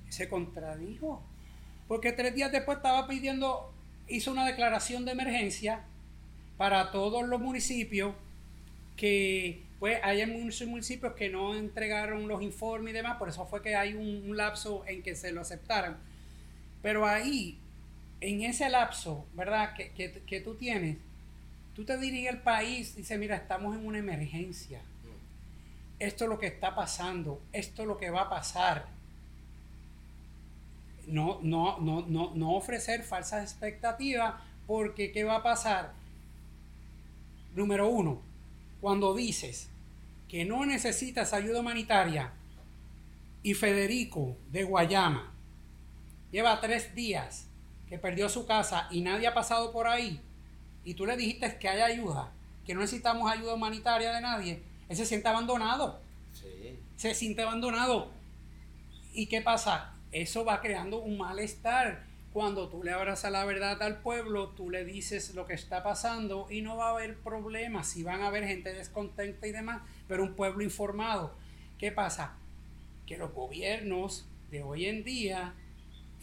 se 0.09 0.29
contradijo. 0.29 1.23
Porque 1.87 2.13
tres 2.13 2.35
días 2.35 2.53
después 2.53 2.79
estaba 2.79 3.07
pidiendo, 3.07 3.73
hizo 4.09 4.33
una 4.33 4.47
declaración 4.47 5.05
de 5.05 5.13
emergencia 5.13 5.85
para 6.57 6.91
todos 6.91 7.27
los 7.27 7.41
municipios 7.41 8.15
que 8.97 9.63
pues 9.79 10.01
hay 10.03 10.27
muchos 10.27 10.67
municipios 10.67 11.15
que 11.15 11.29
no 11.29 11.55
entregaron 11.55 12.27
los 12.27 12.43
informes 12.43 12.93
y 12.93 12.97
demás, 12.97 13.17
por 13.17 13.29
eso 13.29 13.47
fue 13.47 13.63
que 13.63 13.77
hay 13.77 13.95
un, 13.95 14.37
lapso 14.37 14.85
en 14.87 15.03
que 15.03 15.15
se 15.15 15.31
lo 15.31 15.41
aceptaran. 15.41 15.99
Pero 16.83 17.07
ahí, 17.07 17.59
en 18.21 18.43
ese 18.43 18.69
lapso, 18.69 19.27
¿verdad? 19.35 19.75
Que, 19.75 19.91
que, 19.93 20.23
que 20.27 20.41
tú 20.41 20.55
tienes, 20.55 20.97
tú 21.75 21.85
te 21.85 21.99
diriges 21.99 22.33
al 22.33 22.43
país 22.43 22.93
y 22.95 22.99
dices, 22.99 23.19
mira, 23.19 23.37
estamos 23.37 23.77
en 23.77 23.87
una 23.87 23.99
emergencia. 23.99 24.81
Esto 25.99 26.25
es 26.25 26.31
lo 26.31 26.39
que 26.39 26.47
está 26.47 26.75
pasando, 26.75 27.43
esto 27.53 27.83
es 27.83 27.89
lo 27.89 27.99
que 27.99 28.11
va 28.11 28.23
a 28.23 28.31
pasar 28.31 28.99
no, 31.09 31.41
no, 31.43 31.79
no, 31.81 32.05
no, 32.07 32.33
no 32.35 32.53
ofrecer 32.55 33.03
falsas 33.03 33.43
expectativas, 33.43 34.35
porque 34.67 35.11
¿qué 35.13 35.25
va 35.25 35.37
a 35.37 35.43
pasar? 35.43 35.93
Número 37.55 37.89
uno, 37.89 38.21
cuando 38.81 39.15
dices 39.15 39.69
que 40.29 40.45
no 40.45 40.65
necesitas 40.67 41.33
ayuda 41.33 41.61
humanitaria, 41.61 42.33
y 43.43 43.55
Federico 43.55 44.37
de 44.51 44.65
Guayama 44.65 45.33
lleva 46.31 46.61
tres 46.61 46.95
días 46.95 47.48
que 47.89 47.99
perdió 47.99 48.29
su 48.29 48.47
casa 48.47 48.89
y 48.91 49.01
nadie 49.01 49.27
ha 49.27 49.35
pasado 49.35 49.73
por 49.73 49.87
ahí, 49.87 50.21
y 50.85 50.95
tú 50.95 51.07
le 51.07 51.17
dijiste 51.17 51.59
que 51.59 51.69
hay 51.69 51.81
ayuda, 51.81 52.33
que 52.65 52.75
no 52.75 52.81
necesitamos 52.81 53.31
ayuda 53.31 53.55
humanitaria 53.55 54.13
de 54.13 54.21
nadie, 54.21 54.63
él 54.89 54.97
se 54.97 55.07
siente 55.07 55.29
abandonado. 55.29 56.01
Se 56.97 57.15
siente 57.15 57.43
abandonado. 57.43 58.11
¿Y 59.13 59.27
qué 59.27 59.41
pasa? 59.41 59.95
Eso 60.11 60.45
va 60.45 60.61
creando 60.61 60.99
un 60.99 61.19
malestar. 61.19 62.05
Cuando 62.33 62.69
tú 62.69 62.83
le 62.83 62.93
abrazas 62.93 63.31
la 63.31 63.45
verdad 63.45 63.81
al 63.83 64.01
pueblo, 64.01 64.49
tú 64.51 64.71
le 64.71 64.85
dices 64.85 65.35
lo 65.35 65.47
que 65.47 65.55
está 65.55 65.83
pasando 65.83 66.47
y 66.51 66.61
no 66.63 66.77
va 66.77 66.89
a 66.89 66.91
haber 66.93 67.19
problemas. 67.19 67.89
Si 67.89 68.03
van 68.03 68.23
a 68.23 68.29
haber 68.29 68.47
gente 68.47 68.73
descontenta 68.73 69.47
y 69.47 69.53
demás, 69.53 69.83
pero 70.09 70.25
un 70.25 70.35
pueblo 70.35 70.65
informado. 70.65 71.35
¿Qué 71.79 71.93
pasa? 71.93 72.35
Que 73.07 73.17
los 73.17 73.33
gobiernos 73.33 74.27
de 74.51 74.63
hoy 74.63 74.87
en 74.87 75.05
día 75.05 75.55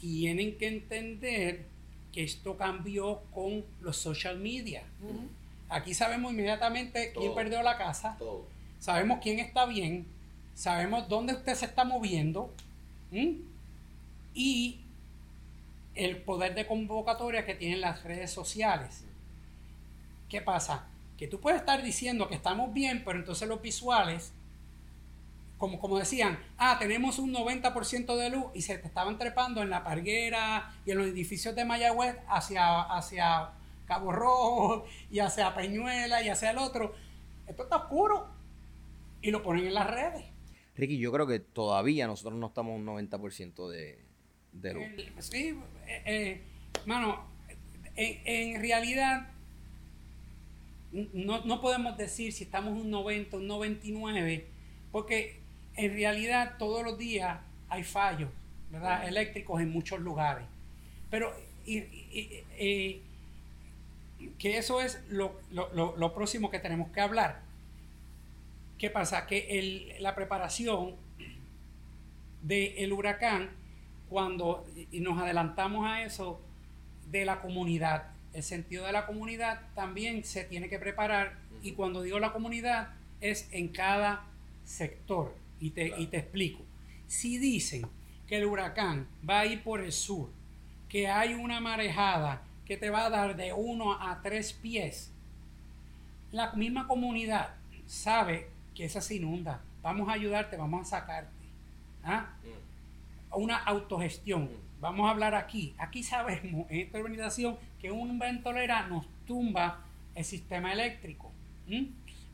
tienen 0.06 0.56
que 0.60 0.68
entender 0.68 1.66
que 2.14 2.24
esto 2.24 2.58
cambió 2.58 3.24
con 3.34 3.66
los 3.82 3.98
social 3.98 4.38
media. 4.38 4.84
Aquí 5.68 5.96
sabemos 5.96 6.32
inmediatamente 6.32 7.12
quién 7.18 7.34
perdió 7.34 7.64
la 7.64 7.76
casa, 7.80 8.16
sabemos 8.80 9.18
quién 9.22 9.40
está 9.40 9.66
bien, 9.66 10.06
sabemos 10.54 11.10
dónde 11.10 11.34
usted 11.34 11.56
se 11.56 11.66
está 11.66 11.84
moviendo 11.84 12.54
y 14.36 14.80
el 15.96 16.18
poder 16.18 16.54
de 16.54 16.68
convocatoria 16.68 17.44
que 17.44 17.56
tienen 17.56 17.82
las 17.82 18.04
redes 18.04 18.30
sociales. 18.30 19.06
¿Qué 20.30 20.40
pasa? 20.40 20.88
Que 21.18 21.28
tú 21.28 21.40
puedes 21.40 21.62
estar 21.62 21.82
diciendo 21.82 22.28
que 22.28 22.36
estamos 22.36 22.72
bien, 22.74 23.02
pero 23.04 23.18
entonces 23.18 23.48
los 23.48 23.60
visuales 23.60 24.34
como, 25.66 25.80
como 25.80 25.98
decían, 25.98 26.38
ah, 26.60 26.78
tenemos 26.78 27.18
un 27.18 27.34
90% 27.34 28.16
de 28.16 28.30
luz 28.30 28.46
y 28.54 28.62
se 28.62 28.78
te 28.78 28.86
estaban 28.86 29.18
trepando 29.18 29.64
en 29.64 29.72
la 29.72 29.84
parguera 29.84 30.72
y 30.86 30.92
en 30.92 31.00
los 31.00 31.08
edificios 31.08 31.56
de 31.56 31.66
Mayagüez 31.66 32.18
hacia, 32.28 32.82
hacia 32.82 33.50
Cabo 33.88 34.12
Rojo 34.12 34.86
y 35.10 35.18
hacia 35.18 35.56
Peñuela 35.56 36.22
y 36.22 36.30
hacia 36.30 36.52
el 36.52 36.60
otro. 36.60 36.94
Esto 37.48 37.64
está 37.64 37.78
oscuro 37.78 38.28
y 39.24 39.32
lo 39.32 39.42
ponen 39.42 39.66
en 39.66 39.74
las 39.74 39.90
redes. 39.90 40.24
Ricky, 40.76 41.00
yo 41.00 41.12
creo 41.12 41.26
que 41.26 41.40
todavía 41.40 42.06
nosotros 42.06 42.38
no 42.38 42.46
estamos 42.46 42.76
un 42.76 42.86
90% 42.86 43.68
de, 43.68 44.06
de 44.52 44.74
luz. 44.76 44.84
sí, 45.18 45.58
eh, 45.88 46.04
eh, 46.06 46.44
mano, 46.86 47.26
en, 47.96 48.62
realidad 48.62 49.30
no, 50.92 51.44
no 51.44 51.60
podemos 51.60 51.98
decir 51.98 52.34
si 52.34 52.44
estamos 52.44 52.80
un 52.80 52.92
90, 52.92 53.38
un 53.38 53.48
99, 53.48 54.46
porque 54.92 55.45
en 55.78 55.94
realidad 55.94 56.56
todos 56.58 56.84
los 56.84 56.98
días 56.98 57.40
hay 57.70 57.84
fallos 57.84 58.30
¿verdad? 58.72 59.08
eléctricos 59.08 59.62
en 59.62 59.70
muchos 59.70 60.00
lugares. 60.00 60.46
Pero 61.10 61.34
que 61.66 63.04
eso 64.58 64.82
es 64.82 65.02
lo, 65.10 66.14
próximo 66.14 66.50
que 66.50 66.60
tenemos 66.60 66.90
que 66.92 67.02
hablar. 67.02 67.42
¿Qué 68.78 68.90
pasa? 68.90 69.26
Que 69.26 69.98
la 70.00 70.16
preparación 70.16 70.96
del 72.42 72.94
huracán, 72.94 73.50
cuando 74.10 74.66
nos 74.94 75.20
adelantamos 75.20 75.88
a 75.88 76.04
eso, 76.04 76.42
de 77.10 77.26
la 77.26 77.42
comunidad, 77.42 78.12
el 78.34 78.44
sentido 78.44 78.86
de 78.86 78.92
la 78.92 79.06
comunidad 79.06 79.62
también 79.76 80.24
se 80.24 80.44
tiene 80.44 80.68
que 80.68 80.80
preparar 80.80 81.38
y 81.62 81.72
cuando 81.72 82.02
digo 82.02 82.20
la 82.20 82.34
comunidad 82.34 82.90
es 83.22 83.48
en 83.52 83.70
cada 83.70 84.26
sector 84.66 85.34
y 85.66 85.72
te, 85.72 86.00
y 86.00 86.06
te 86.08 86.18
explico. 86.18 86.64
Si 87.08 87.40
dicen 87.40 87.88
que 88.28 88.38
el 88.38 88.46
huracán 88.46 89.08
va 89.28 89.40
a 89.40 89.46
ir 89.48 89.64
por 89.64 89.82
el 89.82 89.92
sur, 89.92 90.30
que 90.90 91.08
hay 91.08 91.34
una 91.34 91.60
marejada 91.60 92.44
que 92.66 92.78
te 92.78 92.92
va 92.92 93.06
a 93.06 93.10
dar 93.10 93.36
de 93.36 93.52
uno 93.52 93.94
a 93.94 94.22
tres 94.22 94.54
pies, 94.54 95.12
la 96.32 96.52
misma 96.54 96.88
comunidad 96.88 97.56
sabe 97.88 98.48
que 98.76 98.86
esa 98.86 99.02
se 99.02 99.16
inunda. 99.16 99.62
Vamos 99.82 100.08
a 100.08 100.14
ayudarte, 100.14 100.56
vamos 100.56 100.82
a 100.82 101.00
sacarte. 101.00 101.32
¿Ah? 102.04 102.28
Mm. 102.44 103.42
Una 103.42 103.58
autogestión. 103.58 104.44
Mm. 104.44 104.82
Vamos 104.82 105.08
a 105.08 105.12
hablar 105.12 105.34
aquí. 105.34 105.74
Aquí 105.80 106.04
sabemos 106.04 106.70
en 106.70 106.82
esta 106.82 107.00
organización 107.00 107.58
que 107.82 107.90
un 107.90 108.20
ventolera 108.20 108.88
nos 108.88 109.08
tumba 109.26 109.84
el 110.14 110.26
sistema 110.26 110.74
eléctrico. 110.74 111.32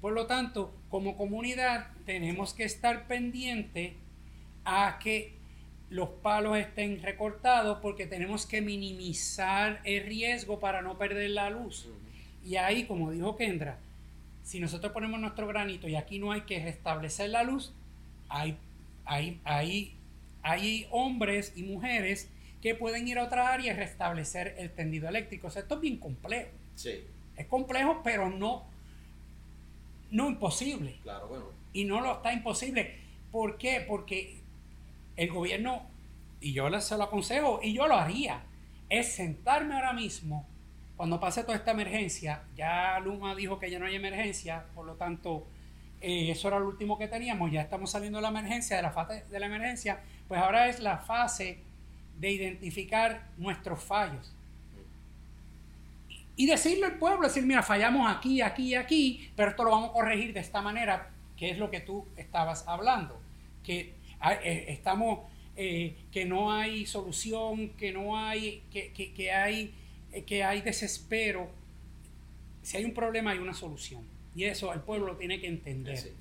Por 0.01 0.13
lo 0.13 0.25
tanto, 0.25 0.73
como 0.89 1.15
comunidad 1.15 1.87
tenemos 2.05 2.53
que 2.53 2.63
estar 2.63 3.07
pendiente 3.07 3.93
a 4.65 4.99
que 5.01 5.33
los 5.89 6.09
palos 6.09 6.57
estén 6.57 7.01
recortados 7.03 7.79
porque 7.81 8.07
tenemos 8.07 8.45
que 8.45 8.61
minimizar 8.61 9.79
el 9.83 10.03
riesgo 10.03 10.59
para 10.59 10.81
no 10.81 10.97
perder 10.97 11.29
la 11.31 11.49
luz. 11.49 11.87
Y 12.43 12.55
ahí, 12.55 12.85
como 12.85 13.11
dijo 13.11 13.35
Kendra, 13.35 13.77
si 14.43 14.59
nosotros 14.59 14.91
ponemos 14.91 15.19
nuestro 15.19 15.47
granito 15.47 15.87
y 15.87 15.95
aquí 15.95 16.17
no 16.17 16.31
hay 16.31 16.41
que 16.41 16.63
restablecer 16.63 17.29
la 17.29 17.43
luz, 17.43 17.71
hay, 18.27 18.57
hay, 19.05 19.39
hay, 19.43 19.93
hay 20.41 20.87
hombres 20.89 21.53
y 21.55 21.63
mujeres 21.63 22.29
que 22.61 22.73
pueden 22.73 23.07
ir 23.07 23.19
a 23.19 23.25
otra 23.25 23.53
área 23.53 23.73
y 23.73 23.75
restablecer 23.75 24.55
el 24.57 24.71
tendido 24.71 25.09
eléctrico. 25.09 25.47
O 25.47 25.51
sea, 25.51 25.61
esto 25.61 25.75
es 25.75 25.81
bien 25.81 25.97
complejo. 25.97 26.49
Sí. 26.75 27.03
Es 27.35 27.45
complejo, 27.47 28.01
pero 28.03 28.29
no 28.29 28.70
no 30.11 30.29
imposible. 30.29 30.99
Claro, 31.03 31.27
bueno. 31.27 31.45
Y 31.73 31.85
no 31.85 32.01
lo 32.01 32.13
está 32.13 32.33
imposible. 32.33 32.99
¿Por 33.31 33.57
qué? 33.57 33.83
Porque 33.87 34.41
el 35.15 35.31
gobierno, 35.31 35.83
y 36.39 36.53
yo 36.53 36.81
se 36.81 36.97
lo 36.97 37.03
aconsejo, 37.03 37.59
y 37.63 37.73
yo 37.73 37.87
lo 37.87 37.95
haría, 37.95 38.43
es 38.89 39.13
sentarme 39.13 39.75
ahora 39.75 39.93
mismo, 39.93 40.45
cuando 40.97 41.19
pase 41.19 41.43
toda 41.43 41.55
esta 41.55 41.71
emergencia, 41.71 42.43
ya 42.55 42.99
Luma 42.99 43.33
dijo 43.33 43.57
que 43.57 43.71
ya 43.71 43.79
no 43.79 43.85
hay 43.85 43.95
emergencia, 43.95 44.65
por 44.75 44.85
lo 44.85 44.95
tanto, 44.95 45.47
eh, 46.01 46.29
eso 46.29 46.47
era 46.49 46.59
lo 46.59 46.67
último 46.67 46.97
que 46.97 47.07
teníamos, 47.07 47.51
ya 47.51 47.61
estamos 47.61 47.89
saliendo 47.89 48.19
de 48.19 48.23
la 48.23 48.29
emergencia, 48.29 48.75
de 48.75 48.83
la 48.83 48.91
fase 48.91 49.25
de 49.29 49.39
la 49.39 49.45
emergencia, 49.45 50.01
pues 50.27 50.39
ahora 50.39 50.67
es 50.67 50.79
la 50.79 50.97
fase 50.97 51.59
de 52.19 52.31
identificar 52.31 53.29
nuestros 53.37 53.83
fallos 53.83 54.35
y 56.41 56.47
decirle 56.47 56.87
al 56.87 56.97
pueblo, 56.97 57.27
decir, 57.27 57.45
mira, 57.45 57.61
fallamos 57.61 58.11
aquí, 58.11 58.41
aquí 58.41 58.69
y 58.69 58.73
aquí, 58.73 59.29
pero 59.35 59.51
esto 59.51 59.63
lo 59.63 59.69
vamos 59.69 59.91
a 59.91 59.93
corregir 59.93 60.33
de 60.33 60.39
esta 60.39 60.59
manera, 60.59 61.11
que 61.37 61.51
es 61.51 61.59
lo 61.59 61.69
que 61.69 61.81
tú 61.81 62.07
estabas 62.17 62.67
hablando, 62.67 63.21
que 63.63 63.93
eh, 64.43 64.65
estamos, 64.69 65.19
eh, 65.55 65.95
que 66.11 66.25
no 66.25 66.51
hay 66.51 66.87
solución, 66.87 67.69
que 67.77 67.91
no 67.91 68.17
hay, 68.17 68.63
que, 68.71 68.91
que, 68.91 69.31
hay, 69.31 69.71
eh, 70.13 70.23
que 70.23 70.43
hay 70.43 70.61
desespero. 70.61 71.47
Si 72.63 72.77
hay 72.77 72.85
un 72.85 72.95
problema, 72.95 73.29
hay 73.29 73.37
una 73.37 73.53
solución. 73.53 74.03
Y 74.33 74.45
eso 74.45 74.73
el 74.73 74.79
pueblo 74.79 75.05
lo 75.05 75.17
tiene 75.17 75.39
que 75.39 75.47
entender. 75.47 76.11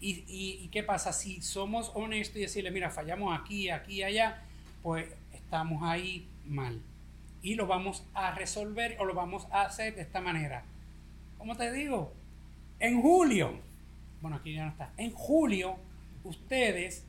Y, 0.00 0.08
y, 0.08 0.60
y, 0.62 0.68
qué 0.68 0.84
pasa? 0.84 1.12
Si 1.12 1.42
somos 1.42 1.90
honestos 1.96 2.36
y 2.36 2.42
decirle, 2.42 2.70
mira, 2.70 2.90
fallamos 2.90 3.36
aquí, 3.36 3.70
aquí 3.70 3.94
y 3.94 4.02
allá, 4.04 4.44
pues 4.84 5.08
estamos 5.32 5.82
ahí 5.82 6.28
mal 6.46 6.80
y 7.44 7.56
lo 7.56 7.66
vamos 7.66 8.02
a 8.14 8.34
resolver 8.34 8.96
o 8.98 9.04
lo 9.04 9.12
vamos 9.12 9.46
a 9.52 9.62
hacer 9.62 9.94
de 9.94 10.00
esta 10.00 10.22
manera. 10.22 10.64
Como 11.36 11.56
te 11.56 11.70
digo, 11.70 12.10
en 12.80 13.00
julio, 13.02 13.60
bueno, 14.22 14.38
aquí 14.38 14.54
ya 14.54 14.64
no 14.64 14.70
está, 14.70 14.90
en 14.96 15.12
julio 15.12 15.76
ustedes 16.24 17.04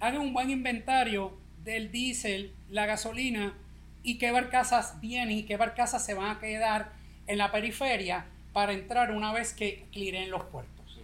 hagan 0.00 0.20
un 0.20 0.34
buen 0.34 0.50
inventario 0.50 1.32
del 1.62 1.92
diésel, 1.92 2.52
la 2.70 2.86
gasolina 2.86 3.54
y 4.02 4.18
qué 4.18 4.32
barcazas 4.32 5.00
vienen 5.00 5.38
y 5.38 5.42
qué 5.44 5.56
barcazas 5.56 6.04
se 6.04 6.14
van 6.14 6.36
a 6.36 6.40
quedar 6.40 6.90
en 7.28 7.38
la 7.38 7.52
periferia 7.52 8.26
para 8.52 8.72
entrar 8.72 9.12
una 9.12 9.32
vez 9.32 9.54
que 9.54 9.86
cliren 9.92 10.28
los 10.28 10.42
puertos. 10.46 11.00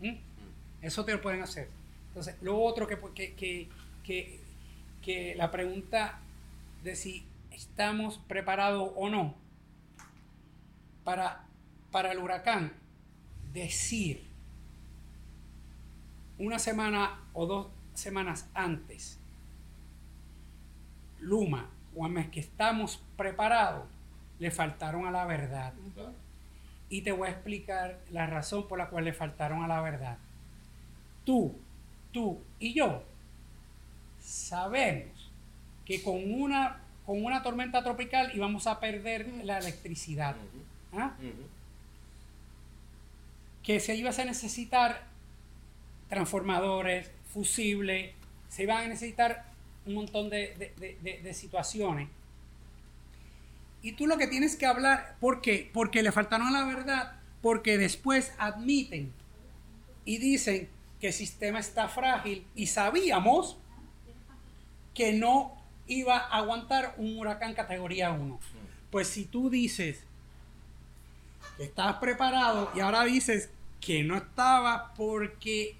¿Mm? 0.00 0.14
Eso 0.82 1.04
te 1.04 1.12
lo 1.12 1.22
pueden 1.22 1.40
hacer. 1.40 1.68
Entonces, 2.08 2.34
lo 2.40 2.60
otro 2.60 2.88
que, 2.88 2.98
que, 3.14 3.68
que, 4.02 4.40
que 5.02 5.34
la 5.36 5.52
pregunta 5.52 6.18
de 6.82 6.96
si 6.96 7.24
estamos 7.56 8.18
preparados 8.18 8.92
o 8.94 9.08
no 9.08 9.34
para, 11.04 11.46
para 11.90 12.12
el 12.12 12.18
huracán, 12.18 12.72
decir 13.52 14.26
una 16.38 16.58
semana 16.58 17.18
o 17.32 17.46
dos 17.46 17.68
semanas 17.94 18.48
antes, 18.54 19.18
Luma, 21.18 21.70
mes 22.10 22.28
que 22.28 22.40
estamos 22.40 23.02
preparados, 23.16 23.86
le 24.38 24.50
faltaron 24.50 25.06
a 25.06 25.10
la 25.10 25.24
verdad. 25.24 25.72
Y 26.90 27.00
te 27.00 27.12
voy 27.12 27.28
a 27.28 27.30
explicar 27.30 28.00
la 28.10 28.26
razón 28.26 28.68
por 28.68 28.78
la 28.78 28.90
cual 28.90 29.04
le 29.04 29.14
faltaron 29.14 29.64
a 29.64 29.68
la 29.68 29.80
verdad. 29.80 30.18
Tú, 31.24 31.58
tú 32.12 32.42
y 32.60 32.74
yo 32.74 33.02
sabemos 34.20 35.32
que 35.84 36.02
con 36.02 36.32
una 36.32 36.85
con 37.06 37.24
una 37.24 37.42
tormenta 37.42 37.82
tropical 37.84 38.32
y 38.34 38.38
vamos 38.38 38.66
a 38.66 38.80
perder 38.80 39.28
la 39.44 39.58
electricidad. 39.58 40.34
¿Ah? 40.92 41.14
Que 43.62 43.80
se 43.80 43.94
iba 43.94 44.10
a 44.10 44.24
necesitar 44.24 45.04
transformadores, 46.08 47.10
fusible, 47.32 48.14
se 48.48 48.64
iban 48.64 48.84
a 48.84 48.88
necesitar 48.88 49.44
un 49.86 49.94
montón 49.94 50.28
de, 50.30 50.72
de 51.00 51.34
situaciones. 51.34 52.08
Y 53.82 53.92
tú 53.92 54.06
lo 54.06 54.18
que 54.18 54.26
tienes 54.26 54.56
que 54.56 54.66
hablar, 54.66 55.16
¿por 55.20 55.40
qué? 55.40 55.70
Porque 55.72 56.02
le 56.02 56.10
faltaron 56.10 56.52
la 56.52 56.64
verdad, 56.64 57.20
porque 57.40 57.78
después 57.78 58.32
admiten 58.38 59.12
y 60.04 60.18
dicen 60.18 60.68
que 61.00 61.08
el 61.08 61.12
sistema 61.12 61.60
está 61.60 61.88
frágil 61.88 62.46
y 62.56 62.66
sabíamos 62.66 63.58
que 64.94 65.12
no 65.12 65.55
iba 65.86 66.18
a 66.18 66.38
aguantar 66.38 66.94
un 66.98 67.18
huracán 67.18 67.54
categoría 67.54 68.10
1. 68.10 68.38
Pues 68.90 69.08
si 69.08 69.24
tú 69.24 69.50
dices 69.50 70.02
que 71.56 71.64
estabas 71.64 71.96
preparado 71.96 72.70
y 72.74 72.80
ahora 72.80 73.04
dices 73.04 73.50
que 73.80 74.02
no 74.02 74.16
estaba 74.16 74.92
porque, 74.94 75.76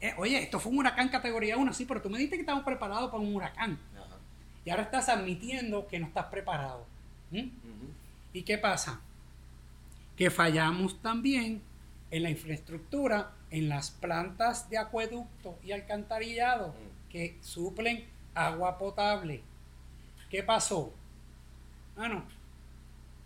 eh, 0.00 0.14
oye, 0.16 0.42
esto 0.42 0.60
fue 0.60 0.72
un 0.72 0.78
huracán 0.78 1.08
categoría 1.08 1.56
1, 1.56 1.72
sí, 1.72 1.84
pero 1.84 2.00
tú 2.00 2.10
me 2.10 2.18
dijiste 2.18 2.36
que 2.36 2.42
estábamos 2.42 2.64
preparados 2.64 3.10
para 3.10 3.22
un 3.22 3.34
huracán. 3.34 3.78
Y 4.64 4.70
ahora 4.70 4.82
estás 4.82 5.08
admitiendo 5.08 5.86
que 5.88 5.98
no 5.98 6.06
estás 6.06 6.26
preparado. 6.26 6.86
¿Y 8.32 8.42
qué 8.42 8.58
pasa? 8.58 9.00
Que 10.16 10.30
fallamos 10.30 11.00
también 11.00 11.62
en 12.10 12.22
la 12.22 12.30
infraestructura, 12.30 13.32
en 13.50 13.68
las 13.68 13.90
plantas 13.90 14.68
de 14.68 14.78
acueducto 14.78 15.58
y 15.64 15.72
alcantarillado 15.72 16.68
mm. 16.68 17.10
que 17.10 17.38
suplen 17.40 18.04
agua 18.34 18.78
potable. 18.78 19.42
¿Qué 20.30 20.42
pasó? 20.42 20.94
Bueno, 21.96 22.24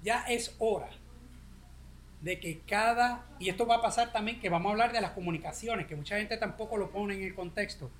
ya 0.02 0.24
es 0.28 0.56
hora 0.58 0.90
de 2.22 2.40
que 2.40 2.60
cada, 2.60 3.26
y 3.38 3.50
esto 3.50 3.66
va 3.66 3.76
a 3.76 3.82
pasar 3.82 4.10
también, 4.10 4.40
que 4.40 4.48
vamos 4.48 4.70
a 4.70 4.72
hablar 4.72 4.92
de 4.92 5.02
las 5.02 5.10
comunicaciones, 5.10 5.86
que 5.86 5.94
mucha 5.94 6.16
gente 6.16 6.38
tampoco 6.38 6.78
lo 6.78 6.90
pone 6.90 7.14
en 7.14 7.22
el 7.22 7.34
contexto. 7.34 7.90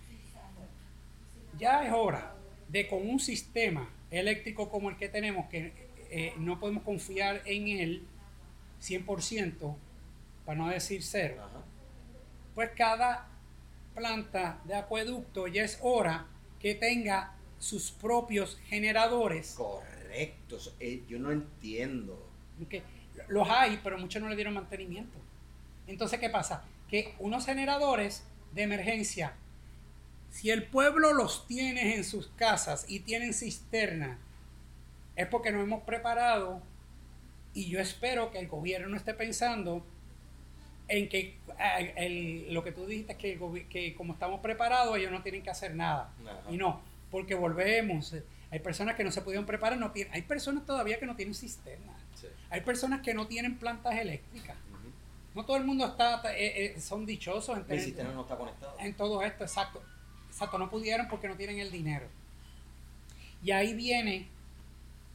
Ya 1.59 1.84
es 1.84 1.92
hora 1.92 2.34
de 2.68 2.88
con 2.88 3.07
un 3.07 3.20
sistema 3.20 3.90
eléctrico 4.11 4.70
como 4.70 4.88
el 4.88 4.96
que 4.96 5.11
tenemos, 5.11 5.46
que 5.50 5.72
eh, 6.11 6.32
no 6.38 6.59
podemos 6.59 6.82
confiar 6.82 7.42
en 7.44 7.68
él 7.68 8.07
100%, 8.80 9.76
para 10.46 10.59
no 10.59 10.68
decir 10.68 11.02
cero, 11.02 11.42
pues 12.55 12.70
cada 12.76 13.28
planta 13.94 14.61
de 14.64 14.74
acueducto 14.74 15.46
ya 15.46 15.64
es 15.64 15.78
hora 15.82 16.26
que 16.59 16.74
tenga 16.74 17.34
sus 17.64 17.90
propios 17.92 18.58
generadores. 18.66 19.54
Correcto, 19.56 20.58
eh, 20.80 21.02
yo 21.08 21.18
no 21.18 21.32
entiendo. 21.32 22.28
Los 23.28 23.48
hay, 23.48 23.80
pero 23.82 23.96
muchos 23.96 24.20
no 24.20 24.28
le 24.28 24.36
dieron 24.36 24.52
mantenimiento. 24.52 25.18
Entonces, 25.86 26.20
¿qué 26.20 26.28
pasa? 26.28 26.64
Que 26.88 27.14
unos 27.18 27.46
generadores 27.46 28.24
de 28.52 28.62
emergencia, 28.62 29.34
si 30.30 30.50
el 30.50 30.64
pueblo 30.64 31.14
los 31.14 31.46
tiene 31.46 31.96
en 31.96 32.04
sus 32.04 32.28
casas 32.36 32.84
y 32.86 33.00
tienen 33.00 33.32
cisterna, 33.32 34.18
es 35.16 35.26
porque 35.26 35.50
nos 35.50 35.62
hemos 35.62 35.84
preparado 35.84 36.60
y 37.54 37.70
yo 37.70 37.80
espero 37.80 38.30
que 38.30 38.40
el 38.40 38.48
gobierno 38.48 38.94
esté 38.94 39.14
pensando 39.14 39.86
en 40.88 41.08
que 41.08 41.38
eh, 41.58 42.46
lo 42.50 42.62
que 42.62 42.72
tú 42.72 42.84
dijiste, 42.84 43.16
que, 43.16 43.38
que 43.70 43.94
como 43.94 44.12
estamos 44.12 44.40
preparados, 44.40 44.98
ellos 44.98 45.12
no 45.12 45.22
tienen 45.22 45.42
que 45.42 45.50
hacer 45.50 45.74
nada. 45.74 46.12
Y 46.50 46.58
no, 46.58 46.82
porque 47.14 47.36
volvemos. 47.36 48.12
Eh, 48.12 48.24
hay 48.50 48.58
personas 48.58 48.96
que 48.96 49.04
no 49.04 49.12
se 49.12 49.22
pudieron 49.22 49.46
preparar, 49.46 49.78
no 49.78 49.92
hay 50.10 50.22
personas 50.22 50.66
todavía 50.66 50.98
que 50.98 51.06
no 51.06 51.14
tienen 51.14 51.32
cisterna. 51.32 51.92
Hay 52.50 52.62
personas 52.62 53.02
que 53.02 53.14
no 53.14 53.28
tienen 53.28 53.56
plantas 53.56 53.94
eléctricas. 53.94 54.56
No 55.32 55.44
todo 55.44 55.56
el 55.56 55.64
mundo 55.64 55.86
está, 55.86 56.20
eh, 56.36 56.74
son 56.80 57.06
dichosos 57.06 57.56
en 57.56 57.66
El 57.68 57.80
sistema 57.80 58.10
no 58.10 58.22
está 58.22 58.36
conectado. 58.36 58.74
En 58.80 58.94
todo 58.94 59.22
esto, 59.22 59.44
exacto. 59.44 59.80
Exacto, 60.28 60.58
no 60.58 60.68
pudieron 60.68 61.06
porque 61.06 61.28
no 61.28 61.36
tienen 61.36 61.60
el 61.60 61.70
dinero. 61.70 62.08
Y 63.44 63.52
ahí 63.52 63.74
viene, 63.74 64.26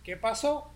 ¿qué 0.05 0.15
pasó? 0.15 0.71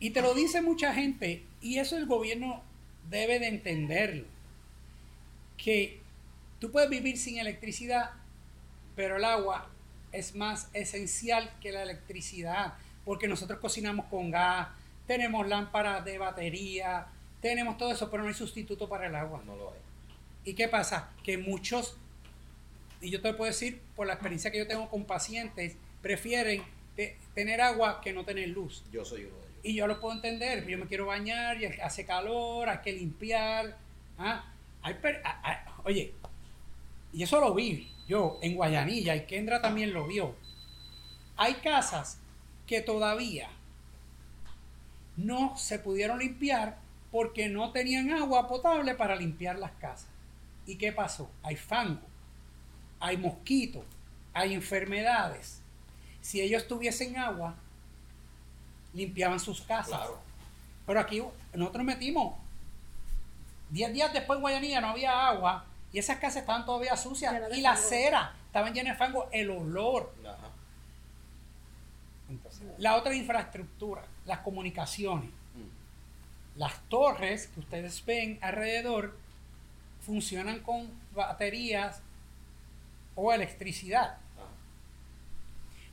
Y 0.00 0.10
te 0.10 0.20
lo 0.20 0.34
dice 0.34 0.60
mucha 0.60 0.92
gente, 0.92 1.46
y 1.62 1.78
eso 1.78 1.96
el 1.96 2.04
gobierno 2.04 2.62
debe 3.08 3.38
de 3.38 3.48
entenderlo, 3.48 4.26
que 5.56 6.02
tú 6.58 6.70
puedes 6.70 6.90
vivir 6.90 7.16
sin 7.16 7.38
electricidad, 7.38 8.10
pero 8.96 9.16
el 9.16 9.24
agua 9.24 9.68
es 10.12 10.34
más 10.34 10.68
esencial 10.72 11.50
que 11.60 11.72
la 11.72 11.82
electricidad, 11.82 12.74
porque 13.04 13.28
nosotros 13.28 13.58
cocinamos 13.58 14.06
con 14.06 14.30
gas, 14.30 14.68
tenemos 15.06 15.46
lámparas 15.46 16.04
de 16.04 16.18
batería, 16.18 17.06
tenemos 17.40 17.76
todo 17.76 17.92
eso, 17.92 18.10
pero 18.10 18.22
no 18.22 18.28
hay 18.28 18.34
sustituto 18.34 18.88
para 18.88 19.06
el 19.06 19.14
agua. 19.14 19.42
No 19.44 19.56
lo 19.56 19.72
hay. 19.72 19.80
¿Y 20.44 20.54
qué 20.54 20.68
pasa? 20.68 21.10
Que 21.22 21.36
muchos, 21.36 21.96
y 23.00 23.10
yo 23.10 23.20
te 23.20 23.34
puedo 23.34 23.50
decir 23.50 23.80
por 23.96 24.06
la 24.06 24.14
experiencia 24.14 24.50
que 24.50 24.58
yo 24.58 24.66
tengo 24.66 24.88
con 24.88 25.04
pacientes, 25.04 25.76
prefieren 26.00 26.62
tener 27.34 27.60
agua 27.60 28.00
que 28.00 28.12
no 28.12 28.24
tener 28.24 28.48
luz. 28.48 28.84
Yo 28.92 29.04
soy 29.04 29.24
uno 29.24 29.44
y 29.64 29.74
yo 29.74 29.86
lo 29.86 29.98
puedo 29.98 30.14
entender, 30.14 30.66
yo 30.66 30.76
me 30.76 30.86
quiero 30.86 31.06
bañar, 31.06 31.60
y 31.60 31.64
hace 31.64 32.04
calor, 32.04 32.68
hay 32.68 32.78
que 32.78 32.92
limpiar. 32.92 33.76
¿ah? 34.18 34.44
oye, 35.84 36.12
y 37.14 37.22
eso 37.22 37.40
lo 37.40 37.54
vi 37.54 37.90
yo 38.08 38.38
en 38.42 38.56
Guayanilla, 38.56 39.14
y 39.16 39.26
Kendra 39.26 39.62
también 39.62 39.94
lo 39.94 40.06
vio. 40.06 40.34
Hay 41.36 41.54
casas 41.54 42.18
que 42.66 42.80
todavía 42.80 43.48
no 45.16 45.56
se 45.56 45.78
pudieron 45.78 46.18
limpiar 46.18 46.78
porque 47.10 47.48
no 47.48 47.70
tenían 47.70 48.10
agua 48.10 48.48
potable 48.48 48.94
para 48.94 49.16
limpiar 49.16 49.58
las 49.58 49.70
casas. 49.72 50.08
¿Y 50.66 50.76
qué 50.76 50.92
pasó? 50.92 51.30
Hay 51.42 51.56
fango, 51.56 52.06
hay 52.98 53.16
mosquitos, 53.16 53.84
hay 54.32 54.52
enfermedades. 54.52 55.60
Si 56.20 56.40
ellos 56.40 56.66
tuviesen 56.66 57.16
agua, 57.16 57.54
limpiaban 58.92 59.38
sus 59.38 59.60
casas. 59.62 60.00
Pero 60.84 61.00
aquí 61.00 61.22
nosotros 61.54 61.84
metimos, 61.84 62.34
10 63.70 63.92
días 63.92 64.12
después 64.12 64.36
en 64.36 64.42
Guayanilla 64.42 64.80
no 64.80 64.88
había 64.88 65.28
agua 65.28 65.64
y 65.94 66.00
esas 66.00 66.18
casas 66.18 66.38
estaban 66.38 66.66
todavía 66.66 66.96
sucias 66.96 67.32
y 67.56 67.60
la 67.60 67.76
cera 67.76 68.34
estaban 68.46 68.74
llenas 68.74 68.94
de 68.94 68.98
fango, 68.98 69.28
el 69.30 69.48
olor. 69.48 70.12
la 72.78 72.96
otra 72.96 73.14
infraestructura, 73.14 74.02
las 74.26 74.40
comunicaciones. 74.40 75.30
Mm. 75.30 76.58
Las 76.58 76.80
torres 76.88 77.46
que 77.46 77.60
ustedes 77.60 78.04
ven 78.04 78.40
alrededor 78.42 79.16
funcionan 80.00 80.58
con 80.60 80.90
baterías 81.14 82.00
o 83.14 83.32
electricidad. 83.32 84.18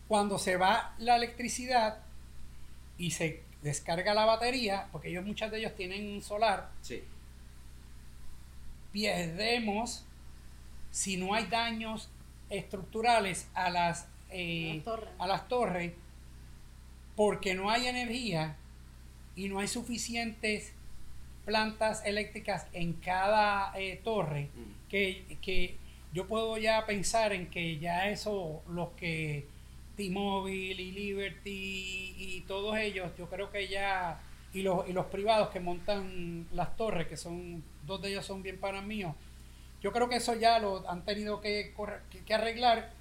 Cuando 0.08 0.40
se 0.40 0.58
va 0.58 0.96
la 0.98 1.16
electricidad, 1.16 2.00
y 2.98 3.12
se 3.12 3.44
descarga 3.62 4.16
la 4.16 4.26
batería, 4.26 4.88
porque 4.92 5.10
ellos 5.10 5.26
muchas 5.26 5.52
de 5.52 5.60
ellos 5.60 5.76
tienen 5.76 6.24
solar, 6.24 6.72
sí. 6.82 7.04
Perdemos, 8.92 10.06
si 10.92 11.18
no 11.18 11.34
hay 11.34 11.46
daños 11.46 12.10
estructurales 12.50 13.48
a 13.54 13.70
las, 13.70 14.08
eh, 14.30 14.84
a 15.18 15.28
las 15.28 15.48
torres, 15.48 15.94
porque 17.16 17.54
no 17.54 17.70
hay 17.70 17.88
energía 17.88 18.58
y 19.36 19.48
no 19.50 19.60
hay 19.60 19.68
suficientes 19.68 20.74
plantas 21.46 22.04
eléctricas 22.06 22.68
en 22.74 22.94
cada 22.94 23.78
eh, 23.80 24.00
torre, 24.04 24.50
mm. 24.54 24.90
que, 24.90 25.38
que, 25.42 25.78
yo 26.14 26.28
puedo 26.28 26.58
ya 26.58 26.86
pensar 26.86 27.32
en 27.32 27.48
que 27.48 27.80
ya 27.80 28.10
eso, 28.10 28.62
los 28.68 28.90
que 28.98 29.46
T-Mobile 29.96 30.82
y 30.82 30.92
Liberty 30.92 32.16
y 32.18 32.44
todos 32.48 32.78
ellos, 32.78 33.12
yo 33.18 33.30
creo 33.30 33.50
que 33.50 33.70
ya, 33.70 34.22
y 34.54 34.62
los, 34.62 34.88
y 34.88 34.94
los 34.94 35.06
privados 35.08 35.50
que 35.50 35.60
montan 35.60 36.48
las 36.52 36.76
torres, 36.76 37.08
que 37.08 37.18
son, 37.18 37.64
dos 37.86 38.02
de 38.02 38.10
ellos 38.10 38.26
son 38.26 38.44
bien 38.44 38.60
para 38.60 38.82
míos, 38.82 39.16
yo 39.82 39.92
creo 39.92 40.10
que 40.10 40.18
eso 40.18 40.36
ya 40.36 40.60
lo 40.60 40.88
han 40.90 41.04
tenido 41.04 41.42
que, 41.42 41.74
que, 42.26 42.34
arreglar, 42.34 42.92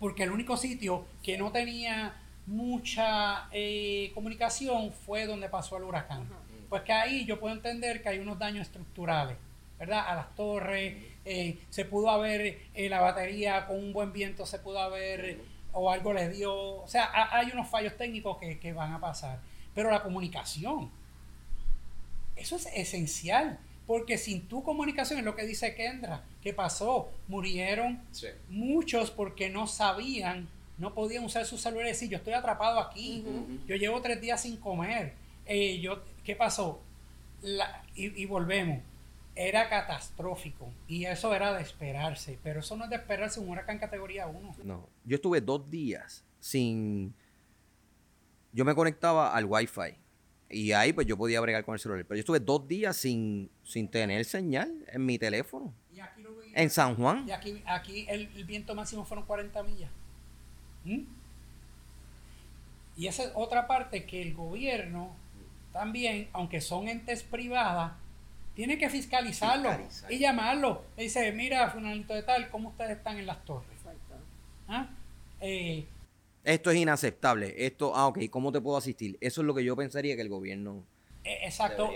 porque 0.00 0.24
el 0.24 0.32
único 0.32 0.56
sitio 0.56 1.04
que 1.22 1.38
no 1.38 1.52
tenía 1.52 2.20
mucha 2.46 3.48
eh, 3.52 4.10
comunicación 4.14 4.92
fue 4.92 5.26
donde 5.26 5.48
pasó 5.48 5.76
el 5.76 5.84
huracán. 5.84 6.28
Pues 6.68 6.82
que 6.82 6.92
ahí 6.92 7.24
yo 7.24 7.38
puedo 7.38 7.54
entender 7.54 8.02
que 8.02 8.08
hay 8.08 8.18
unos 8.18 8.38
daños 8.38 8.66
estructurales, 8.66 9.36
¿verdad? 9.78 10.04
A 10.08 10.14
las 10.16 10.34
torres, 10.34 10.96
eh, 11.24 11.58
se 11.70 11.84
pudo 11.84 12.10
haber, 12.10 12.58
eh, 12.74 12.88
la 12.88 13.00
batería 13.00 13.66
con 13.66 13.78
un 13.78 13.92
buen 13.92 14.12
viento 14.12 14.44
se 14.44 14.58
pudo 14.58 14.80
haber 14.80 15.38
o 15.74 15.90
algo 15.90 16.12
les 16.12 16.36
dio, 16.36 16.54
o 16.82 16.88
sea, 16.88 17.10
hay 17.32 17.50
unos 17.52 17.68
fallos 17.68 17.96
técnicos 17.96 18.38
que, 18.38 18.72
van 18.72 18.92
a 18.92 19.00
pasar, 19.00 19.40
pero 19.74 19.90
la 19.90 20.02
comunicación, 20.02 20.90
eso 22.36 22.56
es 22.56 22.66
esencial, 22.74 23.58
porque 23.86 24.16
sin 24.18 24.42
tu 24.48 24.62
comunicación 24.62 25.18
es 25.18 25.24
lo 25.24 25.36
que 25.36 25.46
dice 25.46 25.74
Kendra, 25.74 26.24
¿qué 26.42 26.52
pasó? 26.52 27.10
Murieron 27.28 28.00
muchos 28.48 29.10
porque 29.10 29.50
no 29.50 29.66
sabían, 29.66 30.48
no 30.78 30.94
podían 30.94 31.24
usar 31.24 31.44
sus 31.44 31.60
celulares 31.60 31.90
y 31.90 31.92
decir, 31.92 32.08
yo 32.10 32.16
estoy 32.18 32.32
atrapado 32.32 32.80
aquí, 32.80 33.24
yo 33.66 33.76
llevo 33.76 34.00
tres 34.00 34.20
días 34.20 34.42
sin 34.42 34.56
comer, 34.56 35.14
eh, 35.46 35.80
yo, 35.80 36.02
¿qué 36.24 36.34
pasó? 36.34 36.80
y, 37.94 38.24
volvemos. 38.24 38.80
era 39.36 39.68
catastrófico 39.68 40.72
y 40.88 41.04
eso 41.04 41.34
era 41.34 41.52
de 41.52 41.62
esperarse, 41.62 42.38
pero 42.42 42.60
eso 42.60 42.76
no 42.76 42.84
es 42.84 42.90
de 42.90 42.96
esperarse 42.96 43.40
un 43.40 43.50
huracán 43.50 43.78
categoría 43.78 44.26
1. 44.26 44.56
No, 44.64 44.88
yo 45.04 45.16
estuve 45.16 45.40
dos 45.40 45.70
días 45.70 46.24
sin... 46.40 47.14
Yo 48.54 48.64
me 48.64 48.74
conectaba 48.74 49.34
al 49.34 49.46
Wi-Fi 49.46 49.98
y 50.48 50.70
ahí 50.72 50.92
pues 50.92 51.08
yo 51.08 51.16
podía 51.16 51.40
bregar 51.40 51.64
con 51.64 51.74
el 51.74 51.80
celular, 51.80 52.04
pero 52.06 52.16
yo 52.16 52.20
estuve 52.20 52.38
dos 52.38 52.68
días 52.68 52.96
sin, 52.96 53.50
sin 53.64 53.88
tener 53.88 54.24
señal 54.24 54.72
en 54.86 55.04
mi 55.04 55.18
teléfono. 55.18 55.74
en 56.54 56.70
San 56.70 56.94
Juan. 56.94 57.28
Y 57.28 57.32
aquí, 57.32 57.60
aquí 57.66 58.06
el, 58.08 58.28
viento 58.44 58.76
máximo 58.76 59.04
fueron 59.04 59.26
40 59.26 59.60
millas. 59.64 59.90
¿Mm? 60.84 61.00
Y 62.96 63.08
esa 63.08 63.24
es 63.24 63.32
otra 63.34 63.66
parte 63.66 64.06
que 64.06 64.22
el 64.22 64.34
gobierno 64.34 65.16
también, 65.72 66.28
aunque 66.32 66.60
son 66.60 66.86
entes 66.86 67.24
privadas, 67.24 67.92
tiene 68.54 68.78
que 68.78 68.88
fiscalizarlo 68.88 69.68
y 70.08 70.18
llamarlo. 70.20 70.84
Le 70.96 71.02
dice, 71.02 71.32
mira, 71.32 71.70
funalito 71.70 72.14
de 72.14 72.22
tal, 72.22 72.48
¿cómo 72.50 72.68
ustedes 72.68 72.98
están 72.98 73.18
en 73.18 73.26
las 73.26 73.44
torres? 73.44 73.74
¿Ah? 74.68 74.86
Eh, 75.40 75.84
esto 76.44 76.70
es 76.70 76.76
inaceptable. 76.76 77.54
Esto, 77.66 77.96
ah, 77.96 78.06
ok, 78.06 78.18
¿cómo 78.30 78.52
te 78.52 78.60
puedo 78.60 78.76
asistir? 78.76 79.16
Eso 79.20 79.40
es 79.40 79.46
lo 79.46 79.54
que 79.54 79.64
yo 79.64 79.74
pensaría 79.76 80.14
que 80.14 80.22
el 80.22 80.28
gobierno. 80.28 80.84
E, 81.24 81.46
exacto. 81.46 81.90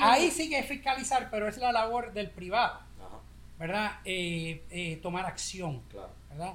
Ahí 0.00 0.30
sí 0.30 0.48
que 0.48 0.60
es 0.60 0.66
fiscalizar, 0.66 1.28
pero 1.30 1.48
es 1.48 1.58
la 1.58 1.72
labor 1.72 2.12
del 2.12 2.30
privado. 2.30 2.80
¿Verdad? 3.58 3.98
Eh, 4.04 4.62
eh, 4.70 4.96
tomar 5.02 5.26
acción. 5.26 5.82
¿Verdad? 6.30 6.54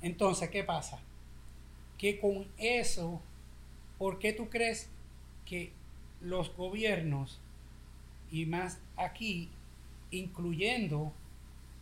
Entonces, 0.00 0.48
¿qué 0.48 0.64
pasa? 0.64 0.98
Que 1.98 2.18
con 2.18 2.46
eso, 2.56 3.20
¿por 3.98 4.18
qué 4.18 4.32
tú 4.32 4.48
crees 4.48 4.88
que 5.44 5.72
los 6.20 6.54
gobiernos 6.56 7.40
y 8.30 8.46
más 8.46 8.78
aquí, 8.96 9.50
incluyendo 10.10 11.12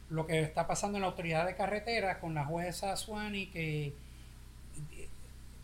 lo 0.08 0.26
que 0.26 0.40
está 0.40 0.66
pasando 0.66 0.96
en 0.96 1.02
la 1.02 1.08
autoridad 1.08 1.46
de 1.46 1.54
carretera 1.54 2.18
con 2.18 2.34
la 2.34 2.44
jueza 2.44 2.96
Suani 2.96 3.48
que 3.48 3.92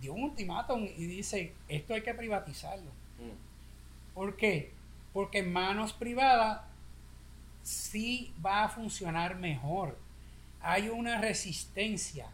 dio 0.04 0.12
un 0.12 0.24
ultimátum 0.24 0.84
y 0.84 1.06
dice, 1.06 1.52
esto 1.68 1.94
hay 1.94 2.02
que 2.02 2.12
privatizarlo. 2.12 2.90
Mm. 3.18 4.14
¿Por 4.14 4.36
qué? 4.36 4.70
Porque 5.12 5.38
en 5.38 5.52
manos 5.52 5.92
privadas 5.94 6.60
sí 7.62 8.32
va 8.44 8.64
a 8.64 8.68
funcionar 8.68 9.36
mejor. 9.36 9.96
Hay 10.60 10.88
una 10.88 11.20
resistencia 11.20 12.26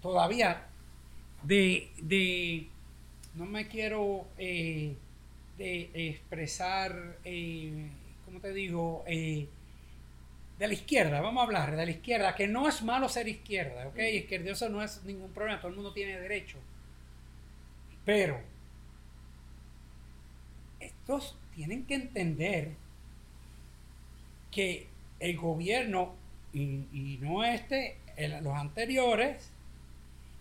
todavía 0.00 0.66
de, 1.42 2.68
no 3.34 3.46
me 3.46 3.66
quiero 3.66 4.26
eh, 4.38 4.94
de 5.58 5.90
expresar, 5.92 7.18
eh, 7.24 7.90
¿cómo 8.24 8.40
te 8.40 8.52
digo? 8.52 9.04
Eh, 9.08 9.48
de 10.58 10.68
la 10.68 10.72
izquierda, 10.72 11.20
vamos 11.20 11.42
a 11.42 11.44
hablar 11.44 11.76
de 11.76 11.84
la 11.84 11.90
izquierda, 11.90 12.34
que 12.34 12.48
no 12.48 12.68
es 12.68 12.82
malo 12.82 13.08
ser 13.08 13.28
izquierda, 13.28 13.88
¿ok? 13.88 13.98
Izquierdioso 13.98 14.68
no 14.68 14.82
es 14.82 15.04
ningún 15.04 15.30
problema, 15.32 15.60
todo 15.60 15.68
el 15.68 15.74
mundo 15.74 15.92
tiene 15.92 16.18
derecho. 16.18 16.58
Pero 18.06 18.40
estos 20.80 21.36
tienen 21.54 21.84
que 21.84 21.96
entender 21.96 22.72
que 24.50 24.88
el 25.20 25.36
gobierno, 25.36 26.14
y, 26.54 27.18
no 27.20 27.44
este, 27.44 27.98
los 28.40 28.54
anteriores, 28.54 29.50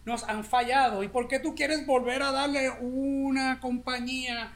nos 0.05 0.23
han 0.23 0.45
fallado. 0.45 1.03
¿Y 1.03 1.09
por 1.09 1.27
qué 1.27 1.39
tú 1.39 1.55
quieres 1.55 1.85
volver 1.85 2.21
a 2.23 2.31
darle 2.31 2.69
una 2.69 3.59
compañía 3.59 4.53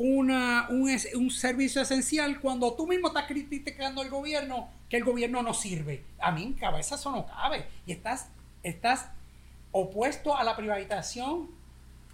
una, 0.00 0.68
un, 0.70 1.30
servicio 1.30 1.82
esencial 1.82 2.40
cuando 2.40 2.72
tú 2.74 2.86
mismo 2.86 3.08
estás 3.08 3.26
criticando 3.26 4.00
al 4.00 4.08
gobierno 4.08 4.68
que 4.88 4.98
el 4.98 5.04
gobierno 5.04 5.42
no 5.42 5.52
sirve. 5.52 6.04
A 6.20 6.30
mí 6.30 6.44
en 6.44 6.52
cabeza 6.52 6.94
eso 6.94 7.10
no 7.10 7.26
cabe. 7.26 7.66
Y 7.84 7.90
estás, 7.90 8.28
estás 8.62 9.10
opuesto 9.72 10.36
a 10.36 10.44
la 10.44 10.56
privatización, 10.56 11.50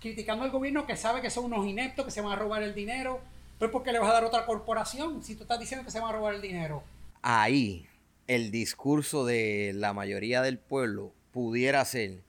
criticando 0.05 0.45
al 0.45 0.51
gobierno 0.51 0.87
que 0.87 0.97
sabe 0.97 1.23
que 1.23 1.31
son 1.31 1.47
unos 1.47 1.67
ineptos, 1.67 2.05
que 2.05 2.11
se 2.11 2.21
van 2.21 2.33
a 2.33 2.37
robar 2.37 2.63
el 2.63 2.75
dinero. 2.75 3.21
Pues 3.59 3.71
porque 3.71 3.91
le 3.91 3.99
vas 3.99 4.11
a 4.11 4.13
dar 4.13 4.25
otra 4.25 4.45
corporación 4.45 5.23
si 5.23 5.35
tú 5.35 5.45
estás 5.45 5.59
diciendo 5.59 5.83
que 5.85 5.91
se 5.91 5.99
van 5.99 6.11
a 6.11 6.13
robar 6.13 6.35
el 6.35 6.43
dinero. 6.43 6.83
Ahí 7.23 7.87
el 8.27 8.51
discurso 8.51 9.25
de 9.25 9.73
la 9.75 9.95
mayoría 9.95 10.43
del 10.43 10.59
pueblo 10.59 11.13
pudiera 11.33 11.83
ser, 11.87 12.23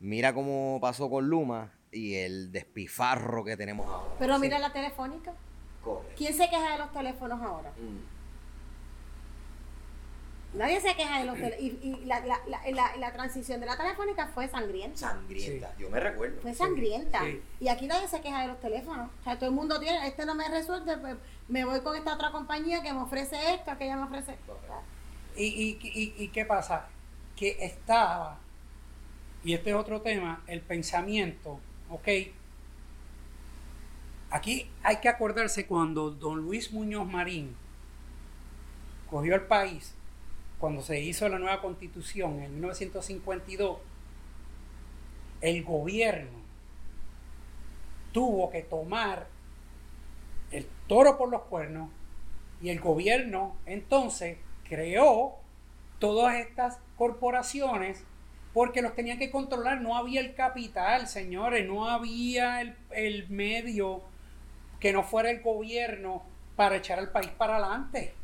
mira 0.00 0.34
cómo 0.34 0.78
pasó 0.80 1.08
con 1.08 1.28
Luma, 1.28 1.70
y 1.92 2.14
el 2.14 2.50
despifarro 2.50 3.44
que 3.44 3.56
tenemos 3.56 3.86
ahora. 3.86 4.14
Pero 4.18 4.38
mira 4.40 4.58
la 4.58 4.72
telefónica. 4.72 5.32
¿Quién 6.16 6.34
se 6.34 6.48
queja 6.48 6.72
de 6.72 6.78
los 6.78 6.92
teléfonos 6.92 7.40
ahora? 7.40 7.70
Mm. 7.70 8.11
Nadie 10.54 10.80
se 10.80 10.94
queja 10.94 11.20
de 11.20 11.24
los 11.24 11.36
teléfonos. 11.36 11.62
Y, 11.82 12.04
la, 12.04 12.20
la, 12.20 12.40
la, 12.46 12.96
la, 12.96 13.12
transición 13.12 13.60
de 13.60 13.66
la 13.66 13.76
telefónica 13.76 14.28
fue 14.28 14.48
sangrienta. 14.48 14.98
Sangrienta, 14.98 15.74
yo 15.78 15.88
me 15.88 15.98
recuerdo. 15.98 16.40
Fue 16.42 16.54
sangrienta. 16.54 17.22
Y 17.58 17.68
aquí 17.68 17.86
nadie 17.86 18.06
se 18.08 18.20
queja 18.20 18.42
de 18.42 18.48
los 18.48 18.60
teléfonos. 18.60 19.10
O 19.20 19.24
sea, 19.24 19.38
todo 19.38 19.48
el 19.48 19.54
mundo 19.54 19.80
tiene, 19.80 20.06
este 20.06 20.26
no 20.26 20.34
me 20.34 20.48
resuelve, 20.48 20.96
pues 20.98 21.16
me 21.48 21.64
voy 21.64 21.80
con 21.80 21.96
esta 21.96 22.14
otra 22.14 22.30
compañía 22.30 22.82
que 22.82 22.92
me 22.92 23.00
ofrece 23.00 23.54
esto, 23.54 23.70
aquella 23.70 23.96
me 23.96 24.04
ofrece. 24.04 24.36
¿Y, 25.36 25.44
y, 25.44 25.78
y, 25.82 26.14
y 26.24 26.28
qué 26.28 26.44
pasa? 26.44 26.86
Que 27.34 27.56
estaba, 27.64 28.38
y 29.42 29.54
este 29.54 29.70
es 29.70 29.76
otro 29.76 30.02
tema, 30.02 30.42
el 30.46 30.60
pensamiento 30.60 31.58
¿ok? 31.92 32.08
Aquí 34.30 34.66
hay 34.82 34.96
que 34.96 35.08
acordarse 35.08 35.66
cuando 35.66 36.10
don 36.10 36.40
Luis 36.40 36.72
Muñoz 36.72 37.06
Marín 37.06 37.54
cogió 39.10 39.34
el 39.34 39.42
país, 39.42 39.94
cuando 40.62 40.80
se 40.80 41.00
hizo 41.00 41.28
la 41.28 41.40
nueva 41.40 41.60
constitución 41.60 42.40
en 42.40 42.52
1952, 42.52 43.78
el 45.40 45.64
gobierno 45.64 46.38
tuvo 48.12 48.48
que 48.48 48.62
tomar 48.62 49.26
el 50.52 50.64
toro 50.86 51.18
por 51.18 51.30
los 51.30 51.42
cuernos 51.42 51.90
y 52.62 52.68
el 52.68 52.78
gobierno 52.78 53.56
entonces 53.66 54.38
creó 54.62 55.34
todas 55.98 56.36
estas 56.36 56.78
corporaciones 56.96 58.04
porque 58.54 58.82
los 58.82 58.94
tenían 58.94 59.18
que 59.18 59.32
controlar, 59.32 59.80
no 59.80 59.96
había 59.96 60.20
el 60.20 60.36
capital, 60.36 61.08
señores, 61.08 61.66
no 61.66 61.88
había 61.88 62.60
el, 62.60 63.28
medio 63.30 64.00
que 64.78 64.92
no 64.92 65.02
fuera 65.02 65.32
el 65.32 65.42
gobierno 65.42 66.22
para 66.54 66.76
echar 66.76 67.00
al 67.00 67.10
país 67.10 67.30
para 67.30 67.56
adelante. 67.56 68.14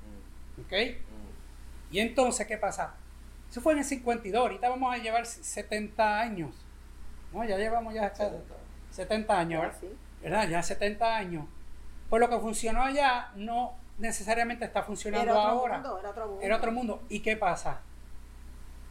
Mm. 0.57 0.61
Y 1.91 2.01
entonces, 2.01 2.47
¿qué 2.47 2.57
pasa? 2.57 2.95
Eso 3.51 3.61
fue 3.61 3.72
en 3.72 3.80
el 3.80 3.84
52, 3.84 4.41
ahorita 4.41 4.68
vamos 4.68 4.95
a 4.95 4.99
llevar 4.99 5.26
70 5.26 6.20
años. 6.20 6.55
¿No? 7.32 7.45
Ya 7.45 7.57
llevamos 7.57 7.95
ya 7.95 8.12
70, 8.91 9.39
años, 9.39 9.74
¿verdad? 10.22 10.49
Ya 10.49 10.62
70 10.62 11.16
años. 11.16 11.45
Pues 12.09 12.20
lo 12.20 12.28
que 12.28 12.39
funcionó 12.39 12.82
allá 12.82 13.30
no 13.36 13.74
necesariamente 13.99 14.64
está 14.64 14.82
funcionando 14.82 15.32
ahora. 15.32 15.76
era 15.76 16.11
otro 16.11 16.26
mundo. 16.26 16.43
Era 16.43 16.57
otro 16.57 16.72
mundo. 16.72 17.03
¿Y 17.09 17.20
qué 17.20 17.36
pasa? 17.36 17.82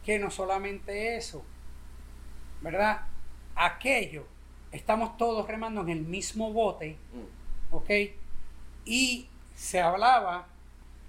que 0.08 0.18
no 0.18 0.30
solamente 0.30 1.18
eso, 1.18 1.44
¿verdad? 2.62 3.02
Aquello, 3.54 4.26
estamos 4.72 5.18
todos 5.18 5.46
remando 5.46 5.82
en 5.82 5.90
el 5.90 6.00
mismo 6.00 6.50
bote, 6.50 6.96
mm. 7.12 7.74
¿ok? 7.74 7.90
Y 8.86 9.28
se 9.54 9.82
hablaba 9.82 10.46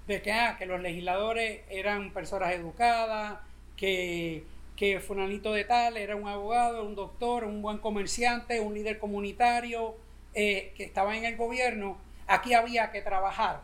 de 0.10 0.24
que, 0.24 0.32
ah, 0.32 0.57
que 0.57 0.66
los 0.66 0.82
legisladores 0.82 1.62
eran 1.70 2.12
personas 2.12 2.51
educadas, 2.53 3.38
que, 3.78 4.43
que 4.76 4.99
Funanito 4.99 5.53
de 5.53 5.66
tal 5.66 5.97
era 5.97 6.16
un 6.16 6.28
abogado, 6.28 6.84
un 6.84 6.95
doctor, 6.95 7.43
un 7.43 7.62
buen 7.62 7.78
comerciante, 7.78 8.60
un 8.60 8.74
líder 8.74 8.97
comunitario, 8.97 9.95
eh, 10.34 10.74
que 10.76 10.84
estaba 10.84 11.16
en 11.16 11.26
el 11.26 11.38
gobierno. 11.38 11.99
Aquí 12.26 12.55
había 12.55 12.91
que 12.91 13.03
trabajar 13.03 13.62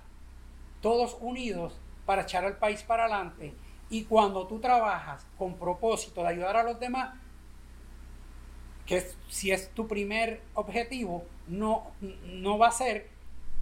todos 0.82 1.18
unidos 1.20 1.80
para 2.06 2.22
echar 2.22 2.46
al 2.46 2.58
país 2.58 2.84
para 2.84 3.06
adelante 3.06 3.56
y 3.90 4.04
cuando 4.04 4.46
tú 4.46 4.60
trabajas 4.60 5.26
con 5.40 5.56
propósito 5.56 6.22
de 6.22 6.28
ayudar 6.28 6.58
a 6.58 6.64
los 6.64 6.80
demás, 6.80 7.16
que 8.86 9.04
si 9.30 9.50
es 9.50 9.72
tu 9.72 9.88
primer 9.88 10.42
objetivo, 10.54 11.26
no, 11.48 11.92
no 12.02 12.60
va 12.60 12.68
a 12.68 12.72
ser 12.72 13.15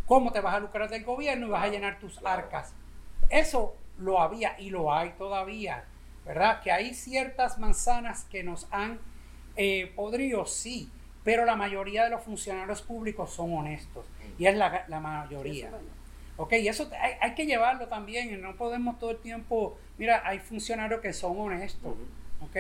cómo 0.06 0.32
te 0.32 0.42
vas 0.42 0.56
a 0.56 0.60
lucrar 0.60 0.90
del 0.90 1.04
gobierno 1.04 1.48
y 1.48 1.50
vas 1.50 1.64
a 1.64 1.70
llenar 1.70 2.00
tus 2.00 2.24
arcas. 2.26 2.74
Eso 3.30 3.76
lo 3.98 4.20
había 4.22 4.60
y 4.60 4.70
lo 4.70 4.94
hay 4.94 5.12
todavía, 5.12 5.86
¿verdad? 6.26 6.62
Que 6.62 6.72
hay 6.72 6.94
ciertas 6.94 7.58
manzanas 7.60 8.26
que 8.26 8.44
nos 8.44 8.68
han 8.72 9.00
eh, 9.56 9.92
podrido, 9.96 10.46
sí, 10.46 10.90
pero 11.24 11.46
la 11.46 11.56
mayoría 11.56 12.04
de 12.04 12.10
los 12.10 12.24
funcionarios 12.24 12.82
públicos 12.82 13.32
son 13.32 13.54
honestos 13.54 14.06
y 14.38 14.46
es 14.46 14.56
la, 14.56 14.86
la 14.88 15.00
mayoría. 15.00 15.72
Ok, 16.36 16.54
y 16.54 16.68
eso 16.68 16.90
hay, 17.22 17.36
que 17.36 17.46
llevarlo 17.46 17.88
también, 17.88 18.42
no 18.42 18.56
podemos 18.56 18.98
todo 18.98 19.12
el 19.12 19.18
tiempo, 19.18 19.78
mira, 20.00 20.24
hay 20.26 20.40
funcionarios 20.40 21.00
que 21.00 21.14
son 21.14 21.40
honestos, 21.40 21.96
ok, 22.42 22.58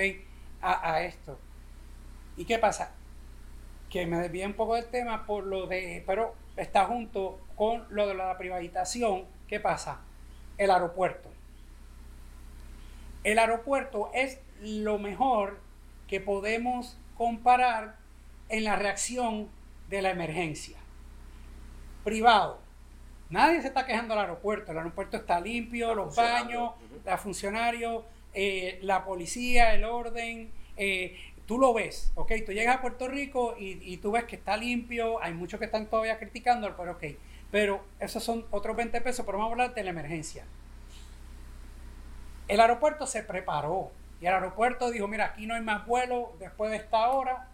a, 0.61 1.01
esto. 1.01 1.39
¿Y 2.37 2.45
qué 2.45 2.59
pasa? 2.59 2.91
Que 3.89 4.05
me 4.05 4.17
desvié 4.17 4.45
un 4.45 4.53
poco 4.53 4.75
del 4.75 4.85
tema 4.85 5.25
por 5.25 5.43
lo 5.43 5.65
de, 5.65 6.03
pero 6.05 6.35
está 6.57 6.85
junto 6.85 7.39
con 7.55 7.85
lo 7.89 8.07
de 8.07 8.15
la 8.15 8.37
privatización. 8.37 9.25
¿Qué 9.47 9.59
pasa? 9.59 9.99
El 10.57 10.71
aeropuerto. 10.71 11.29
El 13.23 13.39
aeropuerto 13.39 14.11
es 14.13 14.39
lo 14.61 14.99
mejor 14.99 15.59
que 16.07 16.19
podemos 16.19 16.97
comparar 17.17 17.95
en 18.49 18.63
la 18.63 18.75
reacción 18.75 19.49
de 19.89 20.01
la 20.01 20.11
emergencia. 20.11 20.77
Privado. 22.03 22.59
Nadie 23.29 23.61
se 23.61 23.67
está 23.67 23.85
quejando 23.85 24.13
del 24.13 24.23
aeropuerto. 24.25 24.71
El 24.71 24.77
aeropuerto 24.77 25.17
está 25.17 25.39
limpio, 25.39 25.95
los 25.95 26.15
baños, 26.15 26.73
los 27.05 27.19
funcionarios, 27.21 28.03
eh, 28.33 28.79
la 28.81 29.05
policía, 29.05 29.73
el 29.73 29.85
orden. 29.85 30.51
Eh, 30.75 31.32
tú 31.45 31.57
lo 31.57 31.73
ves, 31.73 32.11
¿ok? 32.15 32.31
Tú 32.45 32.51
llegas 32.51 32.77
a 32.77 32.81
Puerto 32.81 33.07
Rico 33.07 33.55
y, 33.57 33.97
tú 33.97 34.11
ves 34.11 34.23
que 34.25 34.35
está 34.35 34.57
limpio, 34.57 35.21
hay 35.21 35.33
muchos 35.33 35.59
que 35.59 35.65
están 35.65 35.87
todavía 35.87 36.17
criticando, 36.17 36.75
pero 36.75 36.93
ok. 36.93 37.03
Pero 37.51 37.83
esos 37.99 38.23
son 38.23 38.45
otros 38.51 38.75
20 38.75 38.99
pesos, 39.01 39.25
pero 39.25 39.37
vamos 39.37 39.51
a 39.51 39.53
hablar 39.53 39.75
de 39.75 39.83
la 39.83 39.91
emergencia. 39.91 40.45
El 42.47 42.59
aeropuerto 42.59 43.05
se 43.05 43.23
preparó 43.23 43.91
y 44.21 44.25
el 44.25 44.33
aeropuerto 44.33 44.89
dijo, 44.91 45.07
mira, 45.07 45.25
aquí 45.25 45.45
no 45.45 45.55
hay 45.55 45.61
más 45.61 45.85
vuelo 45.85 46.33
después 46.39 46.71
de 46.71 46.77
esta 46.77 47.09
hora, 47.09 47.47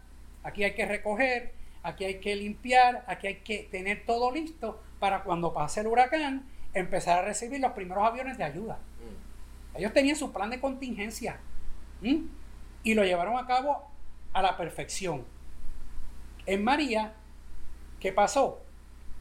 aquí 0.44 0.64
hay 0.64 0.74
que 0.74 0.86
recoger, 0.86 1.54
aquí 1.84 2.06
hay 2.06 2.20
que 2.20 2.36
limpiar, 2.36 3.04
aquí 3.08 3.28
hay 3.28 3.36
que 3.36 3.68
tener 3.72 4.06
todo 4.06 4.32
listo 4.32 4.82
para 5.00 5.24
cuando 5.24 5.54
pase 5.54 5.82
el 5.82 5.88
huracán 5.88 6.46
empezar 6.74 7.20
a 7.20 7.22
recibir 7.24 7.60
los 7.60 7.72
primeros 7.72 8.06
aviones 8.06 8.38
de 8.38 8.44
ayuda. 8.44 8.76
Mm. 8.76 9.78
Ellos 9.78 9.94
tenían 9.94 10.16
su 10.16 10.32
plan 10.32 10.50
de 10.50 10.60
contingencia 10.60 11.40
y 12.84 12.94
lo 12.94 13.04
llevaron 13.04 13.38
a 13.38 13.46
cabo 13.46 13.90
a 14.34 14.42
la 14.42 14.58
perfección. 14.58 15.26
En 16.46 16.64
María, 16.64 17.14
¿qué 18.00 18.12
pasó? 18.12 18.62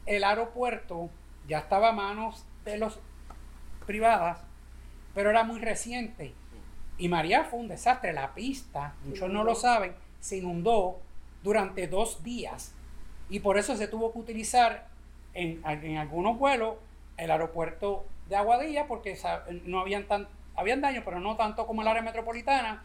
El 0.07 0.25
aeropuerto 0.25 1.11
ya 1.47 1.59
estaba 1.59 1.91
a 1.91 1.93
manos 1.93 2.47
de 2.65 2.79
los 2.79 2.99
privadas, 3.87 4.41
pero 5.15 5.31
era 5.31 5.45
muy 5.45 5.61
reciente. 5.61 6.35
Y 6.97 7.09
María 7.09 7.45
fue 7.45 7.61
un 7.61 7.69
desastre. 7.69 8.13
La 8.13 8.35
pista, 8.35 8.95
muchos 9.05 9.31
no 9.31 9.45
lo 9.45 9.55
saben, 9.55 9.95
se 10.21 10.39
inundó 10.39 11.01
durante 11.43 11.87
dos 11.87 12.23
días. 12.23 12.75
Y 13.31 13.41
por 13.41 13.59
eso 13.59 13.77
se 13.77 13.89
tuvo 13.89 14.13
que 14.13 14.19
utilizar 14.19 14.89
en, 15.35 15.65
algunos 15.99 16.39
vuelos 16.39 16.77
el 17.17 17.31
aeropuerto 17.31 18.07
de 18.29 18.37
Aguadilla, 18.37 18.87
porque 18.87 19.19
no 19.65 19.81
habían, 19.81 20.07
tan, 20.07 20.29
habían 20.55 20.81
daño, 20.81 21.03
pero 21.05 21.21
no 21.21 21.37
tanto 21.37 21.67
como 21.67 21.83
el 21.83 21.89
área 21.89 22.03
metropolitana 22.03 22.85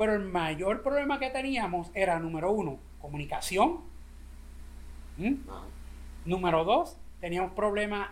pero 0.00 0.14
el 0.14 0.24
mayor 0.24 0.82
problema 0.82 1.18
que 1.18 1.28
teníamos 1.28 1.90
era, 1.92 2.18
número 2.18 2.50
uno, 2.50 2.78
comunicación. 3.02 3.80
¿Mm? 5.18 5.34
Número 6.24 6.64
dos, 6.64 6.96
teníamos 7.20 7.52
problemas 7.52 8.08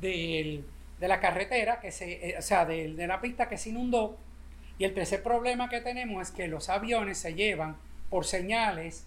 de 0.00 0.62
la 1.00 1.18
carretera, 1.18 1.80
que 1.80 1.90
se, 1.90 2.30
eh, 2.30 2.38
o 2.38 2.42
sea, 2.42 2.64
de, 2.66 2.94
la 3.08 3.20
pista 3.20 3.48
que 3.48 3.58
se 3.58 3.70
inundó. 3.70 4.16
Y 4.78 4.84
el 4.84 4.94
tercer 4.94 5.24
problema 5.24 5.68
que 5.68 5.80
tenemos 5.80 6.28
es 6.28 6.32
que 6.32 6.46
los 6.46 6.68
aviones 6.68 7.18
se 7.18 7.34
llevan 7.34 7.78
por 8.10 8.26
señales. 8.26 9.04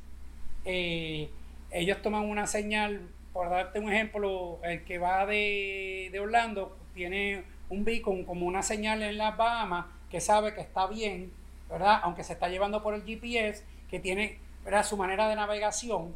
Eh, 0.66 1.30
ellos 1.72 2.02
toman 2.02 2.26
una 2.26 2.46
señal, 2.46 3.08
por 3.32 3.50
darte 3.50 3.80
un 3.80 3.90
ejemplo, 3.90 4.60
el 4.66 4.84
que 4.84 4.98
va 4.98 5.26
de, 5.26 6.10
de 6.12 6.20
Orlando 6.20 6.78
tiene 6.94 7.44
un 7.70 7.86
beacon 7.86 8.26
como 8.26 8.48
una 8.48 8.64
señal 8.64 9.02
en 9.02 9.18
las 9.18 9.38
Bahamas 9.38 9.86
que 10.12 10.20
sabe 10.20 10.54
que 10.54 10.60
está 10.60 10.88
bien 10.88 11.32
¿verdad? 11.70 12.00
Aunque 12.04 12.24
se 12.24 12.34
está 12.34 12.48
llevando 12.50 12.82
por 12.82 12.94
el 12.94 13.04
GPS, 13.04 13.64
que 13.90 14.00
tiene 14.00 14.40
¿verdad? 14.64 14.86
su 14.86 14.98
manera 14.98 15.28
de 15.28 15.36
navegación, 15.36 16.16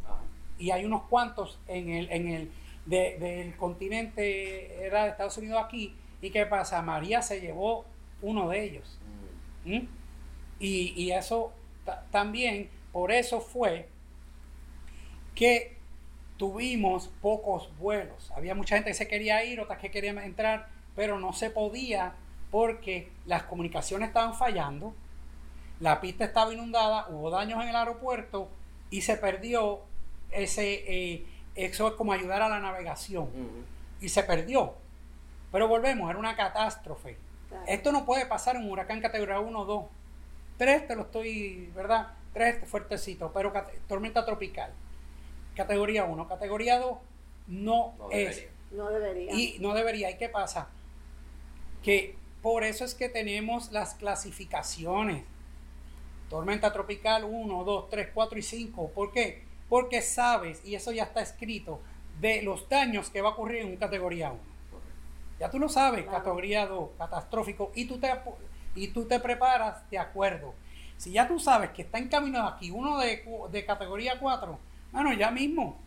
y 0.58 0.72
hay 0.72 0.86
unos 0.86 1.04
cuantos 1.04 1.60
en 1.68 1.89
el, 1.89 2.12
en 2.12 2.30
el 2.30 2.52
del 2.86 3.56
continente 3.56 4.86
era 4.86 5.04
de 5.04 5.10
Estados 5.12 5.38
Unidos 5.38 5.64
aquí, 5.64 5.95
y 6.22 6.30
qué 6.30 6.45
pasa, 6.45 6.82
María 6.82 7.22
se 7.22 7.41
llevó 7.41 7.86
uno 8.22 8.49
de 8.49 8.64
ellos. 8.64 8.99
Y, 9.66 10.93
y, 10.95 11.12
eso 11.12 11.54
también, 12.12 12.70
por 12.91 13.12
eso 13.12 13.41
fue 13.41 13.89
que 15.36 15.78
tuvimos 16.38 17.08
pocos 17.22 17.70
vuelos. 17.78 18.32
Había 18.36 18.56
mucha 18.56 18.76
gente 18.76 18.91
que 18.91 18.95
se 18.95 19.08
quería 19.08 19.43
ir, 19.43 19.60
otras 19.60 19.80
que 19.80 19.91
querían 19.91 20.18
entrar, 20.20 20.70
pero 20.95 21.20
no 21.20 21.34
se 21.34 21.49
podía 21.49 22.14
porque 22.52 23.10
las 23.26 23.43
comunicaciones 23.43 24.10
estaban 24.10 24.36
fallando 24.36 24.93
la 25.82 26.00
pista 26.00 26.24
estaba 26.24 26.54
inundada, 26.54 27.08
hubo 27.10 27.32
daños 27.32 27.62
en 27.62 27.70
el 27.70 27.76
aeropuerto 27.76 28.48
y 28.92 29.02
se 29.02 29.18
perdió 29.18 29.82
ese, 30.32 30.84
eh, 30.88 31.26
eso 31.56 31.88
es 31.88 31.94
como 31.96 32.14
ayudar 32.14 32.44
a 32.44 32.50
la 32.50 32.60
navegación. 32.60 33.30
Y 34.00 34.10
se 34.10 34.24
perdió. 34.24 34.76
Pero 35.52 35.68
volvemos, 35.68 36.10
era 36.10 36.20
una 36.20 36.36
catástrofe. 36.36 37.18
Esto 37.68 37.92
no 37.92 38.06
puede 38.06 38.26
pasar 38.28 38.56
en 38.56 38.64
un 38.64 38.72
huracán 38.72 39.02
categoría 39.02 39.40
1 39.40 39.60
o 39.60 39.66
2. 39.66 39.86
3 40.58 40.88
te 40.88 40.96
lo 40.96 41.02
estoy, 41.02 41.72
¿verdad? 41.76 42.14
3 42.34 42.68
fuertecito, 42.68 43.32
pero 43.34 43.52
tormenta 43.88 44.24
tropical. 44.24 44.72
Categoría 45.56 46.06
1. 46.06 46.28
Categoría 46.28 46.80
2 46.80 46.98
no, 47.48 47.96
es. 48.12 48.46
No 48.72 48.90
debería. 48.90 49.34
Y 49.34 49.58
no 49.60 49.74
debería. 49.74 50.12
¿Y 50.12 50.18
qué 50.18 50.30
pasa? 50.30 50.70
Que 51.84 52.16
por 52.42 52.64
eso 52.64 52.86
es 52.86 52.94
que 52.94 53.10
tenemos 53.10 53.72
las 53.72 53.96
clasificaciones. 53.96 55.24
Tormenta 56.32 56.72
tropical 56.72 57.26
1, 57.26 57.64
2, 57.66 57.90
3, 57.90 58.08
4 58.14 58.40
y 58.40 58.42
5. 58.42 58.92
¿Por 58.92 59.12
qué? 59.12 59.44
Porque 59.68 60.02
sabes, 60.02 60.66
y 60.66 60.76
eso 60.76 60.94
ya 60.94 61.04
está 61.04 61.22
escrito, 61.22 61.82
de 62.22 62.42
los 62.42 62.70
daños 62.70 63.10
que 63.10 63.22
va 63.22 63.30
a 63.30 63.32
ocurrir 63.34 63.64
en 63.64 63.68
un 63.68 63.76
categoría 63.76 64.32
1. 64.32 64.40
Ya 65.42 65.50
tú 65.50 65.60
lo 65.60 65.68
sabes, 65.68 66.06
categoría 66.06 66.66
2, 66.68 66.92
catastrófico, 66.98 67.74
y 67.76 67.84
tú, 67.84 67.98
te, 68.00 68.10
y 68.76 68.88
tú 68.88 69.06
te 69.10 69.20
preparas 69.20 69.90
de 69.90 70.00
acuerdo. 70.00 70.54
Si 70.96 71.12
ya 71.12 71.28
tú 71.28 71.38
sabes 71.38 71.72
que 71.72 71.82
está 71.82 71.98
encaminado 71.98 72.48
aquí 72.48 72.72
uno 72.72 72.98
de, 72.98 73.26
de 73.52 73.66
categoría 73.66 74.18
4, 74.18 74.58
bueno, 74.94 75.12
ya 75.12 75.32
mismo, 75.32 75.78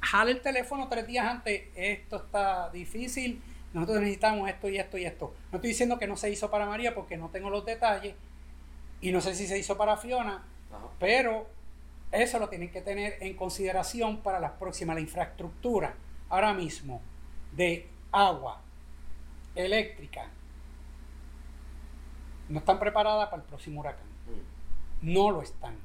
jale 0.00 0.32
el 0.32 0.42
teléfono 0.42 0.86
tres 0.90 1.06
días 1.06 1.26
antes, 1.26 1.68
esto 1.74 2.16
está 2.16 2.68
difícil, 2.68 3.40
nosotros 3.72 4.00
necesitamos 4.00 4.50
esto 4.50 4.68
y 4.68 4.76
esto 4.76 4.98
y 4.98 5.06
esto. 5.06 5.34
No 5.50 5.56
estoy 5.56 5.70
diciendo 5.70 5.98
que 5.98 6.06
no 6.06 6.18
se 6.18 6.28
hizo 6.28 6.50
para 6.50 6.66
María 6.66 6.94
porque 6.94 7.16
no 7.16 7.30
tengo 7.30 7.48
los 7.48 7.64
detalles, 7.64 8.14
y 9.02 9.10
no 9.10 9.20
sé 9.20 9.34
si 9.34 9.46
se 9.46 9.58
hizo 9.58 9.76
para 9.76 9.96
Fiona, 9.96 10.42
pero 10.98 11.46
eso 12.12 12.38
lo 12.38 12.48
tienen 12.48 12.70
que 12.70 12.80
tener 12.80 13.16
en 13.20 13.36
consideración 13.36 14.22
para 14.22 14.38
las 14.38 14.52
próximas. 14.52 14.94
La 14.94 15.02
infraestructura 15.02 15.94
ahora 16.30 16.54
mismo 16.54 17.02
de 17.50 17.90
agua, 18.12 18.60
eléctrica, 19.54 20.28
no 22.48 22.60
están 22.60 22.78
preparadas 22.78 23.28
para 23.28 23.42
el 23.42 23.48
próximo 23.48 23.80
huracán. 23.80 24.06
Mm. 24.06 25.12
No 25.12 25.30
lo 25.30 25.42
están. 25.42 25.76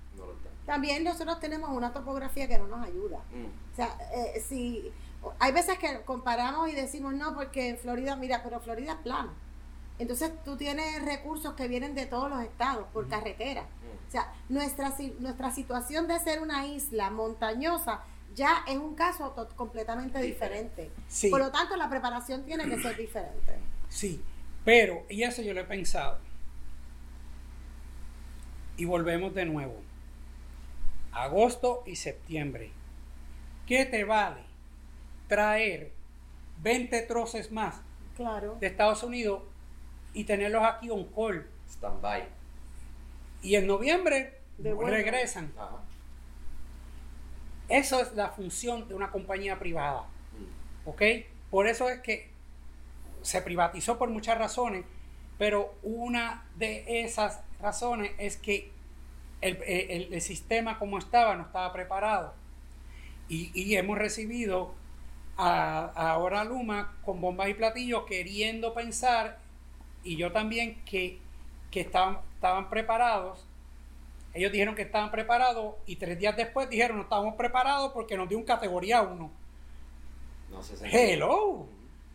También 0.66 1.04
nosotros 1.04 1.40
tenemos 1.40 1.70
una 1.72 1.94
topografía 1.94 2.48
que 2.48 2.60
no 2.60 2.68
nos 2.68 2.86
ayuda. 2.86 3.20
Mm. 3.34 3.72
O 3.74 3.76
sea, 3.76 3.98
eh, 4.14 4.40
si 4.48 4.92
hay 5.40 5.52
veces 5.54 5.80
que 5.80 6.02
comparamos 6.02 6.70
y 6.70 6.76
decimos 6.76 7.16
no, 7.16 7.34
porque 7.34 7.70
en 7.70 7.78
Florida, 7.78 8.16
mira, 8.16 8.44
pero 8.44 8.60
Florida 8.60 8.92
es 8.92 8.98
plano. 9.00 9.32
Entonces 10.00 10.32
tú 10.44 10.58
tienes 10.58 11.04
recursos 11.04 11.54
que 11.54 11.68
vienen 11.68 11.96
de 11.96 12.06
todos 12.06 12.30
los 12.30 12.42
estados 12.42 12.88
por 12.94 13.08
carretera. 13.08 13.66
O 14.08 14.12
sea, 14.12 14.32
nuestra, 14.48 14.94
nuestra 15.20 15.52
situación 15.52 16.08
de 16.08 16.20
ser 16.20 16.42
una 16.42 16.68
isla 16.68 17.10
montañosa 17.10 18.04
ya 18.36 18.64
es 18.68 18.78
un 18.78 18.94
caso 18.94 19.34
completamente 19.56 20.22
diferente. 20.22 20.92
Por 21.30 21.40
lo 21.40 21.52
tanto, 21.52 21.76
la 21.76 21.90
preparación 21.90 22.46
tiene 22.46 22.70
que 22.70 22.80
ser 22.80 22.96
diferente. 22.96 23.58
Sí, 23.90 24.22
pero, 24.64 25.06
y 25.10 25.24
eso 25.24 25.42
yo 25.42 25.54
lo 25.54 25.62
he 25.62 25.66
pensado. 25.66 26.20
Y 28.78 28.86
volvemos 28.86 29.34
de 29.34 29.46
nuevo. 29.46 29.82
Agosto 31.12 31.84
y 31.88 31.96
septiembre. 31.96 32.72
¿Qué 33.66 33.86
te 33.86 34.04
vale 34.04 34.42
traer 35.28 35.92
20 36.62 37.02
troces 37.04 37.52
más 37.52 37.82
claro. 38.16 38.58
de 38.60 38.68
Estados 38.68 39.04
Unidos 39.04 39.42
y 40.18 40.24
tenerlos 40.24 40.64
aquí 40.64 40.90
on 40.90 41.06
call. 41.14 41.46
Stand-by. 41.70 42.28
Y 43.44 43.56
en 43.56 43.68
noviembre 43.68 44.40
regresan. 44.58 45.54
Eso 47.70 48.02
es 48.02 48.14
la 48.14 48.30
función 48.30 48.88
de 48.88 48.96
una 48.96 49.12
compañía 49.12 49.60
privada. 49.60 50.02
Mm. 50.02 50.90
¿Ok? 50.90 51.02
Por 51.52 51.68
eso 51.68 51.88
es 51.90 52.00
que 52.00 52.32
se 53.22 53.44
privatizó 53.44 54.00
por 54.00 54.10
muchas 54.10 54.40
razones, 54.40 54.86
pero 55.38 55.76
una 55.84 56.48
de 56.56 57.04
esas 57.04 57.42
razones 57.62 58.12
es 58.18 58.38
que 58.38 58.72
el, 59.42 60.20
sistema 60.20 60.80
como 60.80 60.98
estaba 60.98 61.36
no 61.36 61.44
estaba 61.44 61.72
preparado. 61.74 62.34
Y, 63.30 63.76
hemos 63.76 64.00
recibido 64.00 64.74
a, 65.38 65.92
ahora 65.96 66.44
Luma 66.44 66.98
con 67.06 67.22
bombas 67.22 67.50
y 67.50 67.54
platillos 67.54 68.06
queriendo 68.08 68.74
pensar 68.74 69.46
y 70.08 70.16
yo 70.16 70.32
también 70.32 70.82
que, 70.86 71.20
estaban, 71.74 72.20
estaban 72.36 72.70
preparados. 72.70 73.46
Ellos 74.34 74.52
dijeron 74.52 74.74
que 74.74 74.84
estaban 74.84 75.12
preparados 75.12 75.76
y 75.86 75.98
tres 75.98 76.18
días 76.18 76.36
después 76.36 76.70
dijeron 76.70 76.98
no 76.98 77.04
estábamos 77.04 77.36
preparados 77.36 77.92
porque 77.92 78.16
nos 78.16 78.30
dio 78.30 78.38
un 78.38 78.46
categoría 78.46 79.02
1. 79.02 79.32
No 80.50 80.62
Hello. 80.84 81.68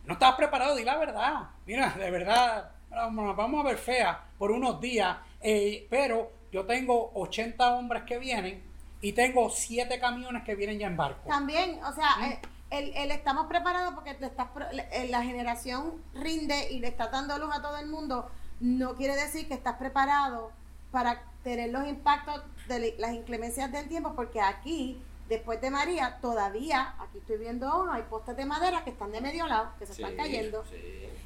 No 0.05 0.13
estabas 0.13 0.35
preparado, 0.35 0.75
di 0.75 0.83
la 0.83 0.97
verdad. 0.97 1.49
Mira, 1.65 1.91
de 1.91 2.09
verdad, 2.09 2.71
vamos 2.89 3.65
a 3.65 3.69
ver 3.69 3.77
fea 3.77 4.21
por 4.37 4.51
unos 4.51 4.81
días, 4.81 5.15
eh, 5.39 5.87
pero 5.89 6.31
yo 6.51 6.65
tengo 6.65 7.11
80 7.13 7.75
hombres 7.75 8.03
que 8.03 8.17
vienen 8.17 8.63
y 9.01 9.13
tengo 9.13 9.49
7 9.49 9.99
camiones 9.99 10.43
que 10.43 10.55
vienen 10.55 10.79
ya 10.79 10.87
en 10.87 10.97
barco. 10.97 11.29
También, 11.29 11.79
o 11.83 11.93
sea, 11.93 12.17
¿Mm? 12.17 12.23
eh, 12.23 12.39
el, 12.79 13.11
estamos 13.11 13.47
preparados 13.47 13.93
porque 13.93 14.11
eh, 14.11 15.07
la 15.09 15.23
generación 15.23 16.01
rinde 16.13 16.71
y 16.71 16.79
le 16.79 16.87
está 16.87 17.07
dando 17.07 17.37
luz 17.37 17.55
a 17.55 17.61
todo 17.61 17.77
el 17.77 17.87
mundo, 17.87 18.29
no 18.59 18.95
quiere 18.95 19.15
decir 19.15 19.47
que 19.47 19.53
estás 19.53 19.77
preparado 19.77 20.51
para 20.91 21.23
tener 21.43 21.71
los 21.71 21.87
impactos 21.87 22.41
de 22.67 22.95
las 22.97 23.13
inclemencias 23.13 23.71
del 23.71 23.87
tiempo, 23.87 24.13
porque 24.15 24.41
aquí 24.41 25.01
Después 25.29 25.61
de 25.61 25.71
María, 25.71 26.19
todavía, 26.21 26.95
aquí 26.99 27.19
estoy 27.19 27.37
viendo 27.37 27.81
uno, 27.81 27.93
hay 27.93 28.03
postes 28.03 28.35
de 28.35 28.45
madera 28.45 28.83
que 28.83 28.89
están 28.89 29.11
de 29.11 29.21
medio 29.21 29.47
lado, 29.47 29.69
que 29.79 29.85
se 29.85 29.93
están 29.93 30.17
cayendo. 30.17 30.63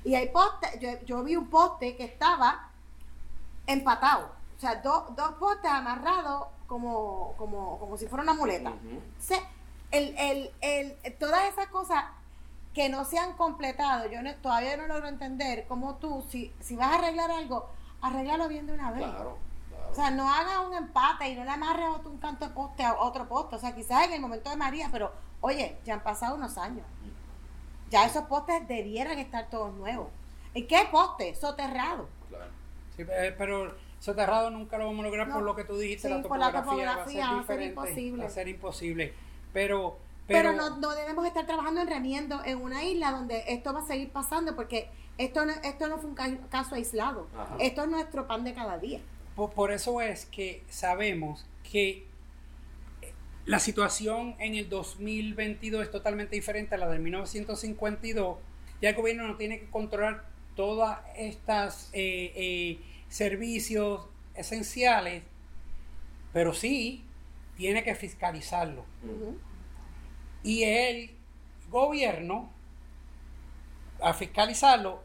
Y 0.03 0.13
hay 0.13 0.29
postes, 0.29 0.79
yo, 1.05 1.23
vi 1.23 1.35
un 1.35 1.49
poste 1.49 1.95
que 1.95 2.05
estaba 2.05 2.69
empatado. 3.65 4.31
O 4.55 4.59
sea, 4.59 4.75
dos 4.75 5.31
postes 5.39 5.69
amarrados 5.69 6.47
como, 6.67 7.33
como, 7.37 7.79
como 7.79 7.97
si 7.97 8.07
fuera 8.07 8.23
una 8.23 8.33
muleta. 8.33 8.71
El, 9.91 10.15
el, 10.17 10.51
el, 10.61 11.13
todas 11.17 11.47
esas 11.51 11.67
cosas 11.67 12.05
que 12.73 12.89
no 12.89 13.05
se 13.05 13.17
han 13.17 13.33
completado, 13.33 14.07
yo 14.09 14.19
todavía 14.41 14.77
no 14.77 14.87
logro 14.87 15.07
entender 15.07 15.65
cómo 15.67 15.95
tú, 15.95 16.23
si, 16.29 16.53
si 16.59 16.75
vas 16.75 16.91
a 16.91 16.95
arreglar 16.95 17.31
algo, 17.31 17.69
arreglalo 18.01 18.47
bien 18.47 18.67
de 18.67 18.73
una 18.73 18.91
vez. 18.91 19.03
Claro. 19.03 19.37
O 19.89 19.95
sea, 19.95 20.11
no 20.11 20.31
hagas 20.31 20.65
un 20.67 20.73
empate 20.73 21.29
y 21.29 21.35
no 21.35 21.43
le 21.43 21.49
amarres 21.49 21.87
otro, 21.89 22.11
un 22.11 22.17
canto 22.17 22.47
de 22.47 22.53
poste 22.53 22.83
a 22.83 22.95
otro 22.95 23.27
poste. 23.27 23.55
O 23.55 23.59
sea, 23.59 23.73
quizás 23.73 24.05
en 24.05 24.13
el 24.13 24.21
momento 24.21 24.49
de 24.49 24.57
María, 24.57 24.89
pero 24.91 25.11
oye, 25.41 25.77
ya 25.85 25.95
han 25.95 26.03
pasado 26.03 26.35
unos 26.35 26.57
años. 26.57 26.85
Ya 27.89 28.05
esos 28.05 28.25
postes 28.25 28.67
debieran 28.67 29.17
estar 29.17 29.49
todos 29.49 29.73
nuevos. 29.73 30.09
¿En 30.53 30.67
qué 30.67 30.87
poste? 30.91 31.33
Soterrado. 31.35 32.09
Claro. 32.29 32.51
Sí, 32.95 33.03
eh, 33.09 33.33
pero 33.37 33.73
soterrado 33.99 34.51
nunca 34.51 34.77
lo 34.77 34.85
vamos 34.85 34.99
a 34.99 35.07
lograr 35.07 35.31
por 35.31 35.41
lo 35.41 35.55
que 35.55 35.63
tú 35.63 35.77
dijiste, 35.77 36.09
la 36.09 36.21
topografía, 36.21 36.95
va 36.95 37.03
a 37.03 37.07
ser 37.07 37.21
va 37.21 37.39
a 37.39 37.45
ser 37.45 37.61
imposible. 37.61 38.23
Va 38.23 38.27
a 38.27 38.31
ser 38.31 38.47
imposible. 38.47 39.13
Pero, 39.53 39.97
pero, 40.27 40.53
no, 40.53 40.77
no, 40.77 40.95
debemos 40.95 41.25
estar 41.25 41.45
trabajando 41.45 41.81
en 41.81 41.87
remiendo 41.87 42.43
en 42.45 42.61
una 42.61 42.83
isla 42.83 43.11
donde 43.11 43.43
esto 43.47 43.73
va 43.73 43.79
a 43.79 43.85
seguir 43.85 44.09
pasando 44.09 44.55
porque 44.55 44.89
esto 45.17 45.45
no, 45.45 45.53
esto 45.63 45.87
no 45.87 45.97
fue 45.97 46.09
un 46.09 46.37
caso 46.49 46.75
aislado. 46.75 47.27
Esto 47.59 47.83
es 47.83 47.89
nuestro 47.89 48.27
pan 48.27 48.43
de 48.43 48.53
cada 48.53 48.77
día. 48.77 48.99
Por, 49.35 49.71
eso 49.71 50.01
es 50.01 50.25
que 50.25 50.63
sabemos 50.69 51.45
que 51.69 52.05
la 53.45 53.59
situación 53.59 54.35
en 54.39 54.55
el 54.55 54.67
2022 54.67 55.83
es 55.83 55.91
totalmente 55.91 56.35
diferente 56.35 56.75
a 56.75 56.77
la 56.77 56.89
del 56.89 56.99
1952. 57.01 58.37
Ya 58.81 58.89
el 58.89 58.95
gobierno 58.95 59.27
no 59.27 59.37
tiene 59.37 59.59
que 59.59 59.69
controlar 59.69 60.25
todas 60.55 60.99
estas 61.15 61.89
eh, 61.93 62.33
eh, 62.35 62.79
servicios 63.09 64.07
esenciales, 64.35 65.23
pero 66.33 66.53
sí 66.53 67.06
tiene 67.57 67.83
que 67.83 67.95
fiscalizarlo. 67.95 68.85
Y 70.43 70.63
el 70.63 71.11
gobierno, 71.69 72.49
a 74.01 74.13
fiscalizarlo, 74.13 75.03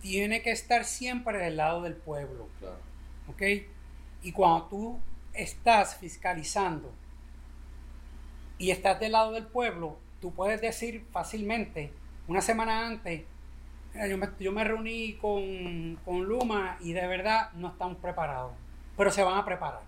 tiene 0.00 0.42
que 0.42 0.52
estar 0.52 0.84
siempre 0.84 1.38
del 1.38 1.56
lado 1.56 1.82
del 1.82 1.96
pueblo. 1.96 2.48
Claro. 2.60 2.78
¿Ok? 3.28 3.42
Y 4.22 4.32
cuando 4.32 4.66
tú 4.66 5.00
estás 5.32 5.96
fiscalizando 5.96 6.92
y 8.58 8.70
estás 8.70 9.00
del 9.00 9.12
lado 9.12 9.32
del 9.32 9.46
pueblo, 9.46 9.96
tú 10.20 10.32
puedes 10.32 10.60
decir 10.60 11.04
fácilmente, 11.12 11.92
una 12.26 12.42
semana 12.42 12.86
antes, 12.86 13.22
yo 14.40 14.52
me, 14.52 14.64
reuní 14.64 15.14
con, 15.14 15.96
con, 16.04 16.24
Luma 16.24 16.76
y 16.80 16.92
de 16.92 17.06
verdad 17.06 17.50
no 17.54 17.68
estamos 17.68 17.96
preparados, 17.98 18.52
pero 18.96 19.10
se 19.10 19.22
van 19.22 19.38
a 19.38 19.44
preparar. 19.44 19.80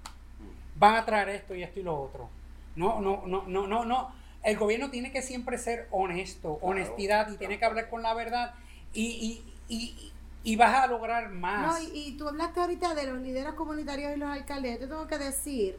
Van 0.80 0.96
a 0.96 1.04
traer 1.04 1.28
esto 1.28 1.54
y 1.54 1.62
esto 1.62 1.78
y 1.78 1.84
lo 1.84 1.96
otro. 1.96 2.28
No, 2.74 3.00
no, 3.00 3.22
no, 3.26 3.44
no, 3.46 3.68
no, 3.68 3.84
no. 3.84 4.12
El 4.42 4.56
gobierno 4.56 4.90
tiene 4.90 5.12
que 5.12 5.22
siempre 5.22 5.58
ser 5.58 5.86
honesto, 5.92 6.58
honestidad 6.62 7.30
y 7.30 7.36
tiene 7.36 7.60
que 7.60 7.64
hablar 7.64 7.88
con 7.88 8.02
la 8.02 8.14
verdad 8.14 8.54
y, 8.92 9.44
y 9.68 10.12
y 10.42 10.56
vas 10.56 10.74
a 10.74 10.86
lograr 10.86 11.28
más. 11.30 11.82
No, 11.82 11.88
y, 11.94 12.12
tú 12.12 12.28
hablaste 12.28 12.60
ahorita 12.60 12.94
de 12.94 13.06
los 13.06 13.20
líderes 13.20 13.52
comunitarios 13.54 14.16
y 14.16 14.18
los 14.18 14.30
alcaldes. 14.30 14.80
Yo 14.80 14.88
tengo 14.88 15.06
que 15.06 15.18
decir 15.18 15.78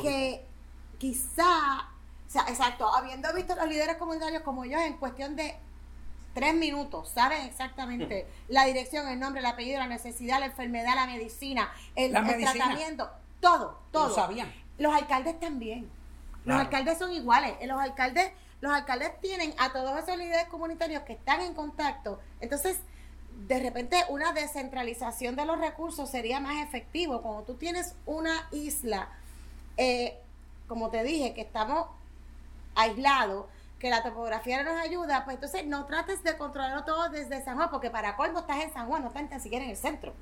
que 0.00 0.44
quizá, 0.98 1.88
o 2.26 2.30
sea, 2.30 2.42
exacto, 2.48 2.92
habiendo 2.92 3.32
visto 3.34 3.54
los 3.54 3.68
líderes 3.68 3.96
comunitarios 3.96 4.42
como 4.42 4.64
yo 4.64 4.78
en 4.78 4.96
cuestión 4.96 5.36
de 5.36 5.54
tres 6.34 6.54
minutos, 6.54 7.10
saben 7.10 7.42
exactamente 7.42 8.26
la 8.48 8.64
dirección, 8.64 9.08
el 9.08 9.20
nombre, 9.20 9.40
el 9.40 9.46
apellido, 9.46 9.78
la 9.78 9.86
necesidad, 9.86 10.40
la 10.40 10.46
enfermedad, 10.46 10.94
la 10.94 11.06
medicina, 11.06 11.72
el, 11.94 12.12
tratamiento, 12.12 13.10
todo, 13.42 13.76
todo. 13.90 14.08
Lo 14.08 14.14
sabían. 14.14 14.54
Los 14.78 14.94
alcaldes 14.94 15.38
también. 15.40 15.90
Los 16.44 16.58
alcaldes 16.58 16.96
son 16.96 17.12
iguales. 17.12 17.54
Los 17.66 17.78
alcaldes, 17.78 18.30
los 18.60 18.72
alcaldes 18.72 19.20
tienen 19.20 19.52
a 19.58 19.72
todos 19.72 19.98
esos 19.98 20.16
líderes 20.16 20.46
comunitarios 20.46 21.02
que 21.02 21.14
están 21.14 21.40
en 21.40 21.52
contacto. 21.52 22.20
Entonces, 22.40 22.78
de 23.48 23.58
repente 23.58 23.96
una 24.08 24.32
descentralización 24.32 25.34
de 25.34 25.44
los 25.44 25.58
recursos 25.58 26.08
sería 26.08 26.38
más 26.38 26.64
efectivo. 26.64 27.20
Cuando 27.20 27.42
tú 27.42 27.54
tienes 27.54 27.96
una 28.06 28.48
isla, 28.52 29.08
eh, 29.76 30.20
como 30.68 30.90
te 30.90 31.02
dije, 31.02 31.34
que 31.34 31.40
estamos 31.40 31.88
aislados, 32.76 33.46
que 33.80 33.90
la 33.90 34.04
topografía 34.04 34.62
no 34.62 34.72
nos 34.72 34.80
ayuda, 34.80 35.24
pues 35.24 35.34
entonces 35.34 35.66
no 35.66 35.86
trates 35.86 36.22
de 36.22 36.38
controlarlo 36.38 36.84
todo 36.84 37.08
desde 37.08 37.42
San 37.42 37.56
Juan, 37.56 37.68
porque 37.70 37.90
para 37.90 38.14
colmo 38.14 38.38
estás 38.38 38.62
en 38.62 38.72
San 38.72 38.86
Juan, 38.86 39.02
no 39.02 39.08
estás 39.08 39.24
ni 39.28 39.40
siquiera 39.40 39.64
en 39.64 39.72
el 39.72 39.76
centro, 39.76 40.14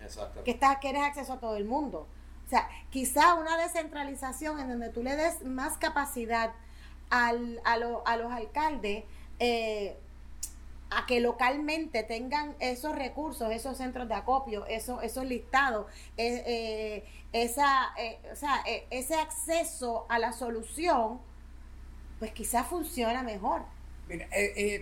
que 0.47 0.53
estás, 0.53 0.79
quieres 0.79 1.03
acceso 1.03 1.35
a 1.35 1.39
todo 1.39 1.57
el 1.57 1.67
mundo. 1.67 2.07
O 2.51 2.53
sea, 2.53 2.69
quizá 2.91 3.35
una 3.35 3.57
descentralización 3.59 4.59
en 4.59 4.71
donde 4.71 4.89
tú 4.89 5.05
le 5.05 5.15
des 5.15 5.45
más 5.45 5.77
capacidad 5.77 6.51
al, 7.09 7.61
a, 7.65 7.75
a 7.75 8.17
los 8.17 8.33
alcaldes, 8.33 9.05
eh, 9.39 9.97
a 10.91 11.07
que 11.07 11.21
localmente 11.21 12.03
tengan 12.03 12.57
esos 12.59 12.97
recursos, 12.97 13.53
esos 13.53 13.77
centros 13.77 14.09
de 14.09 14.15
acopio, 14.15 14.67
esos, 14.67 15.01
esos 15.05 15.27
listados, 15.27 15.87
eh, 16.17 16.43
eh, 16.45 17.05
esa, 17.33 17.95
o 18.33 18.35
sea, 18.35 18.65
ese 18.91 19.15
acceso 19.15 20.07
a 20.09 20.19
la 20.19 20.33
solución, 20.33 21.21
pues 22.19 22.33
quizás 22.33 22.67
funciona 22.67 23.23
mejor. 23.23 23.63
Mira, 24.09 24.27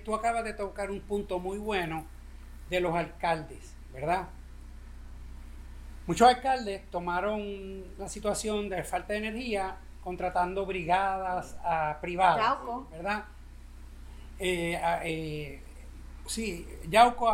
tú 0.07 0.14
acabas 0.14 0.43
de 0.45 0.55
tocar 0.55 0.91
un 0.91 1.03
punto 1.03 1.39
muy 1.39 1.59
bueno 1.59 2.07
de 2.70 2.81
los 2.81 2.95
alcaldes, 2.95 3.74
¿verdad? 3.93 4.28
Muchos 6.09 6.26
alcaldes 6.26 6.90
tomaron 6.90 7.85
la 7.98 8.09
situación 8.09 8.68
de 8.68 8.82
falta 8.82 9.12
de 9.12 9.20
energía 9.20 9.76
contratando 10.02 10.66
brigadas 10.66 11.56
a 11.62 11.98
privadas, 12.01 12.56
¿verdad? 12.90 13.24
Eh, 14.40 15.62
Sí, 16.28 16.68
Yauco, 16.89 17.30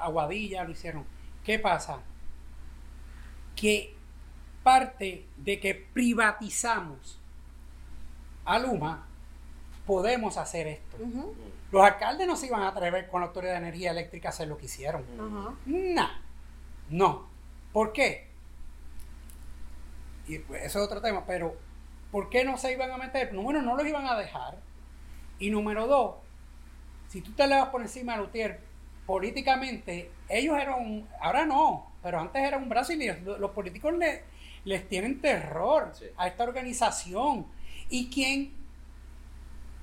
Aguadilla 0.00 0.64
lo 0.64 0.72
hicieron. 0.72 1.04
¿Qué 1.44 1.58
pasa? 1.60 2.00
Que 3.54 3.94
parte 4.62 5.26
de 5.36 5.60
que 5.60 5.74
privatizamos 5.74 7.18
a 8.44 8.58
Luma, 8.58 9.06
podemos 9.86 10.36
hacer 10.38 10.66
esto. 10.66 10.96
Los 11.70 11.84
alcaldes 11.84 12.26
no 12.26 12.36
se 12.36 12.46
iban 12.46 12.62
a 12.62 12.68
atrever 12.68 13.08
con 13.08 13.20
la 13.20 13.28
Autoridad 13.28 13.52
de 13.52 13.58
Energía 13.58 13.92
Eléctrica 13.92 14.28
a 14.28 14.30
hacer 14.30 14.48
lo 14.48 14.58
que 14.58 14.66
hicieron. 14.66 15.04
No, 15.66 16.10
no. 16.90 17.31
¿Por 17.72 17.92
qué? 17.92 18.28
Y 20.26 20.38
pues, 20.38 20.62
eso 20.64 20.78
es 20.78 20.84
otro 20.84 21.00
tema, 21.00 21.24
pero 21.26 21.56
¿por 22.10 22.28
qué 22.30 22.44
no 22.44 22.56
se 22.56 22.72
iban 22.72 22.90
a 22.90 22.96
meter? 22.96 23.32
Número 23.32 23.62
no 23.62 23.76
los 23.76 23.86
iban 23.86 24.06
a 24.06 24.16
dejar. 24.16 24.58
Y 25.38 25.50
número 25.50 25.86
dos, 25.86 26.16
si 27.08 27.20
tú 27.20 27.32
te 27.32 27.46
le 27.46 27.56
vas 27.56 27.70
por 27.70 27.82
encima 27.82 28.14
a 28.14 28.18
Lutier, 28.18 28.60
políticamente, 29.06 30.10
ellos 30.28 30.56
eran, 30.58 31.08
ahora 31.20 31.44
no, 31.44 31.90
pero 32.02 32.20
antes 32.20 32.42
era 32.42 32.56
un 32.56 32.68
brazo 32.68 32.92
y 32.92 33.06
los, 33.06 33.50
políticos 33.50 33.94
le, 33.94 34.22
les 34.64 34.88
tienen 34.88 35.20
terror 35.20 35.92
a 36.16 36.28
esta 36.28 36.44
organización. 36.44 37.46
¿Y 37.90 38.08
quién? 38.08 38.52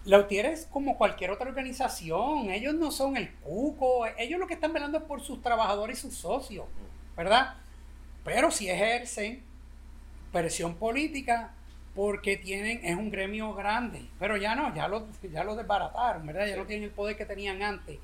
Lautier 0.06 0.46
es 0.46 0.66
como 0.66 0.98
cualquier 0.98 1.30
otra 1.30 1.50
organización, 1.50 2.50
ellos 2.50 2.74
no 2.74 2.90
son 2.90 3.18
el 3.18 3.34
cuco, 3.36 4.06
ellos 4.18 4.40
lo 4.40 4.48
que 4.48 4.54
están 4.54 4.72
velando 4.72 4.98
es 4.98 5.04
por 5.04 5.22
sus 5.22 5.42
trabajadores 5.42 6.00
y 6.00 6.02
sus 6.02 6.16
socios, 6.16 6.66
¿verdad? 7.18 7.58
Pero 8.24 8.52
si 8.52 8.70
ejercen 8.70 9.44
presión 10.32 10.76
política, 10.76 11.54
porque 11.96 12.38
tienen, 12.38 12.80
es 12.84 12.96
un 12.96 13.10
gremio 13.10 13.54
grande, 13.54 14.08
pero 14.20 14.38
ya 14.38 14.56
no, 14.56 14.74
ya 14.74 14.88
lo, 14.88 15.08
ya 15.22 15.44
lo 15.44 15.56
desbarataron, 15.56 16.26
¿verdad? 16.26 16.48
Ya 16.48 16.56
no 16.56 16.66
tienen 16.66 16.86
el 16.86 16.92
poder 16.92 17.18
que 17.18 17.26
tenían 17.26 17.62
antes. 17.62 18.00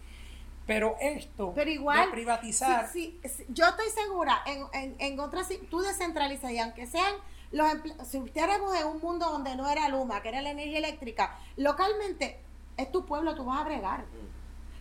Pero 0.66 0.98
esto 1.00 1.54
pero 1.54 1.70
igual, 1.70 2.08
de 2.08 2.12
privatizar. 2.12 2.90
Sí, 2.90 3.20
yo 3.50 3.68
estoy 3.68 3.90
segura, 3.90 4.42
en, 4.48 4.66
en, 4.74 4.96
en 5.00 5.20
otras, 5.20 5.48
tú 5.70 5.80
descentralizas 5.82 6.52
y 6.52 6.60
aunque 6.60 6.88
sean 6.88 7.14
los 7.52 7.72
si 8.08 8.18
estuviéramos 8.18 8.76
en 8.76 8.88
un 8.88 9.00
mundo 9.00 9.30
donde 9.30 9.56
no 9.56 9.70
era 9.70 9.88
Luma, 9.90 10.22
que 10.22 10.30
era 10.30 10.42
la 10.42 10.50
energía 10.50 10.80
eléctrica, 10.80 11.38
localmente 11.56 12.40
es 12.78 12.92
tu 12.92 13.06
pueblo, 13.06 13.36
tú 13.36 13.46
vas 13.46 13.62
a 13.62 13.64
bregar. 13.64 14.06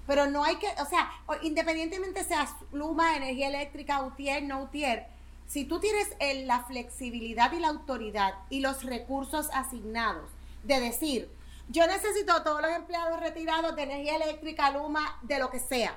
Pero 0.06 0.26
no 0.26 0.44
hay 0.44 0.56
que, 0.56 0.66
o 0.82 0.86
sea, 0.86 1.10
independientemente 1.42 2.24
sea 2.24 2.48
Luma, 2.72 3.16
energía 3.16 3.48
eléctrica, 3.48 4.02
UTIER, 4.02 4.42
no 4.42 4.62
UTIER, 4.62 5.06
si 5.46 5.64
tú 5.64 5.80
tienes 5.80 6.08
la 6.46 6.64
flexibilidad 6.64 7.52
y 7.52 7.60
la 7.60 7.68
autoridad 7.68 8.34
y 8.50 8.60
los 8.60 8.82
recursos 8.84 9.50
asignados 9.52 10.30
de 10.62 10.80
decir, 10.80 11.30
yo 11.68 11.86
necesito 11.86 12.32
a 12.32 12.44
todos 12.44 12.60
los 12.60 12.70
empleados 12.72 13.20
retirados 13.20 13.74
de 13.76 13.82
energía 13.82 14.16
eléctrica, 14.16 14.70
Luma, 14.70 15.18
de 15.22 15.38
lo 15.38 15.50
que 15.50 15.58
sea, 15.58 15.96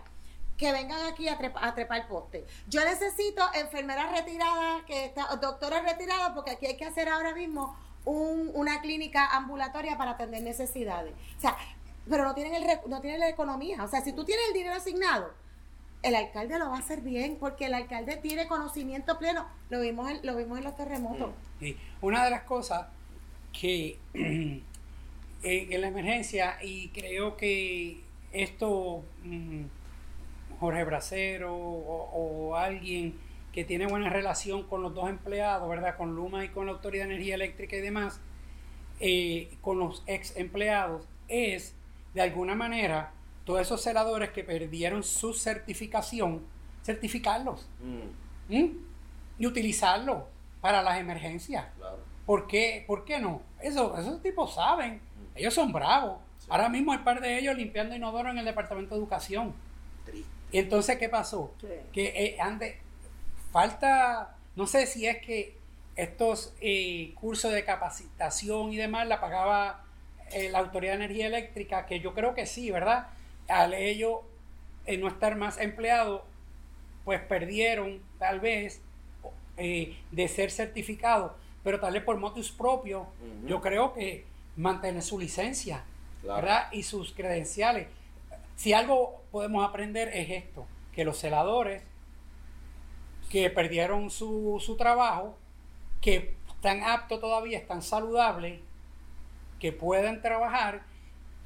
que 0.58 0.72
vengan 0.72 1.06
aquí 1.06 1.28
a, 1.28 1.38
trepar 1.38 2.02
el 2.02 2.08
poste. 2.08 2.46
Yo 2.68 2.84
necesito 2.84 3.44
enfermeras 3.54 4.12
retiradas, 4.12 4.84
que 4.84 5.14
doctores 5.42 5.84
retirados, 5.84 6.32
porque 6.34 6.52
aquí 6.52 6.66
hay 6.66 6.78
que 6.78 6.86
hacer 6.86 7.10
ahora 7.10 7.34
mismo 7.34 7.76
una 8.06 8.80
clínica 8.82 9.28
ambulatoria 9.36 9.98
para 9.98 10.12
atender 10.12 10.42
necesidades. 10.42 11.14
O 11.38 11.42
sea, 11.42 11.58
pero 12.10 12.24
no 12.24 12.34
tienen, 12.34 12.56
el, 12.56 12.80
no 12.88 13.02
tienen 13.02 13.20
la 13.20 13.28
economía. 13.28 13.84
O 13.84 13.88
sea, 13.88 14.02
si 14.02 14.14
tú 14.14 14.24
tienes 14.24 14.48
el 14.48 14.54
dinero 14.54 14.76
asignado, 14.76 15.34
el 16.04 16.16
alcalde 16.16 16.60
lo 16.60 16.70
va 16.70 16.78
a 16.78 16.80
hacer 16.80 17.02
bien 17.02 17.38
porque 17.40 17.66
el 17.66 17.74
alcalde 17.74 18.18
tiene 18.18 18.48
conocimiento 18.48 19.18
pleno. 19.18 19.48
Lo 19.70 19.82
vimos 19.82 20.10
en, 20.10 20.20
lo 20.24 20.36
vimos 20.36 20.58
en 20.58 20.64
los 20.64 20.76
terremotos. 20.76 21.32
Una 22.02 22.24
de 22.24 22.32
las 22.32 22.44
cosas 22.44 22.88
que 23.60 23.98
en, 24.14 25.82
la 25.82 25.88
emergencia, 25.88 26.58
y 26.62 26.90
creo 26.90 27.38
que 27.38 28.02
esto 28.32 29.04
mm, 29.24 29.64
Jorge 30.60 30.84
Bracero 30.84 31.56
o, 31.56 32.56
alguien 32.56 33.16
que 33.52 33.64
tiene 33.64 33.88
buena 33.88 34.10
relación 34.10 34.64
con 34.64 34.84
los 34.84 34.94
dos 34.94 35.10
empleados, 35.10 35.68
¿verdad? 35.68 35.98
Con 35.98 36.16
Luma 36.16 36.46
y 36.46 36.50
con 36.50 36.68
la 36.68 36.74
Autoridad 36.74 37.06
de 37.06 37.14
Energía 37.14 37.36
Eléctrica 37.36 37.76
y 37.76 37.82
demás, 37.82 38.20
eh, 39.00 39.56
con 39.62 39.80
los 39.80 40.04
ex 40.06 40.36
empleados, 40.38 41.08
es 41.28 41.76
de 42.14 42.22
alguna 42.22 42.56
manera 42.56 43.14
todos 43.48 43.62
esos 43.62 43.82
celadores 43.82 44.32
que 44.32 44.44
perdieron 44.44 45.04
su 45.04 45.34
certificación, 45.34 46.46
certificarlos 46.84 47.66
mm. 47.82 48.54
¿Mm? 48.54 48.78
y 49.40 49.48
utilizarlo 49.48 50.28
para 50.60 50.84
las 50.84 51.00
emergencias. 51.00 51.66
¿Por, 52.26 52.46
qué? 52.46 52.84
¿Por 52.86 53.06
qué 53.06 53.20
no? 53.20 53.42
Eso, 53.62 53.98
esos 53.98 54.22
tipos 54.22 54.54
saben, 54.54 54.96
mm. 54.96 55.38
ellos 55.38 55.54
son 55.54 55.72
bravos. 55.72 56.18
Ahora 56.50 56.68
mismo 56.68 56.92
hay 56.92 56.98
par 57.00 57.22
de 57.22 57.40
ellos 57.40 57.56
limpiando 57.56 57.96
inodoro 57.96 58.30
en 58.30 58.38
el 58.38 58.44
Departamento 58.44 58.96
de 58.96 59.00
Educación. 59.00 59.54
Y 60.52 60.58
entonces, 60.58 60.98
¿qué 60.98 61.08
pasó? 61.08 61.54
Que 61.94 62.08
eh, 62.08 62.38
ande, 62.42 62.82
falta, 63.54 64.36
no 64.58 64.68
sé 64.68 64.88
si 64.88 65.08
es 65.08 65.20
que 65.20 65.58
estos 65.96 66.54
eh, 66.60 67.14
cursos 67.16 67.54
de 67.54 67.64
capacitación 67.64 68.74
y 68.74 68.78
demás 68.78 69.08
la 69.08 69.22
pagaba 69.22 69.86
eh, 70.32 70.50
la 70.50 70.60
Autoridad 70.60 70.98
de 70.98 71.06
Energía 71.06 71.28
Eléctrica, 71.28 71.86
que 71.86 72.02
yo 72.02 72.14
creo 72.14 72.36
que 72.36 72.46
sí, 72.46 72.72
¿verdad? 72.72 73.08
Al 73.48 73.74
ello 73.74 74.24
eh, 74.86 74.98
no 74.98 75.08
estar 75.08 75.36
más 75.36 75.58
empleado, 75.60 76.26
pues 77.06 77.22
perdieron 77.22 78.02
tal 78.20 78.40
vez 78.40 78.82
eh, 79.58 79.98
de 80.12 80.28
ser 80.28 80.52
certificado, 80.52 81.36
pero 81.64 81.80
tal 81.80 81.94
vez 81.94 82.04
por 82.04 82.18
motivos 82.18 82.52
propios, 82.52 83.08
yo 83.46 83.62
creo 83.62 83.94
que 83.94 84.26
mantener 84.56 85.02
su 85.02 85.20
licencia, 85.20 85.84
¿verdad? 86.24 86.72
Y 86.72 86.84
sus 86.84 87.14
credenciales. 87.14 87.88
Si 88.56 88.74
algo 88.74 89.22
podemos 89.32 89.68
aprender 89.68 90.10
es 90.14 90.30
esto, 90.30 90.66
que 90.94 91.06
los 91.06 91.18
celadores 91.18 91.84
que 93.30 93.50
perdieron 93.50 94.10
su, 94.10 94.62
su 94.66 94.78
trabajo, 94.78 95.38
que 96.02 96.36
están 96.50 96.84
aptos 96.84 97.20
todavía, 97.20 97.58
están 97.58 97.82
saludables, 97.82 98.60
que 99.60 99.72
puedan 99.72 100.22
trabajar, 100.22 100.84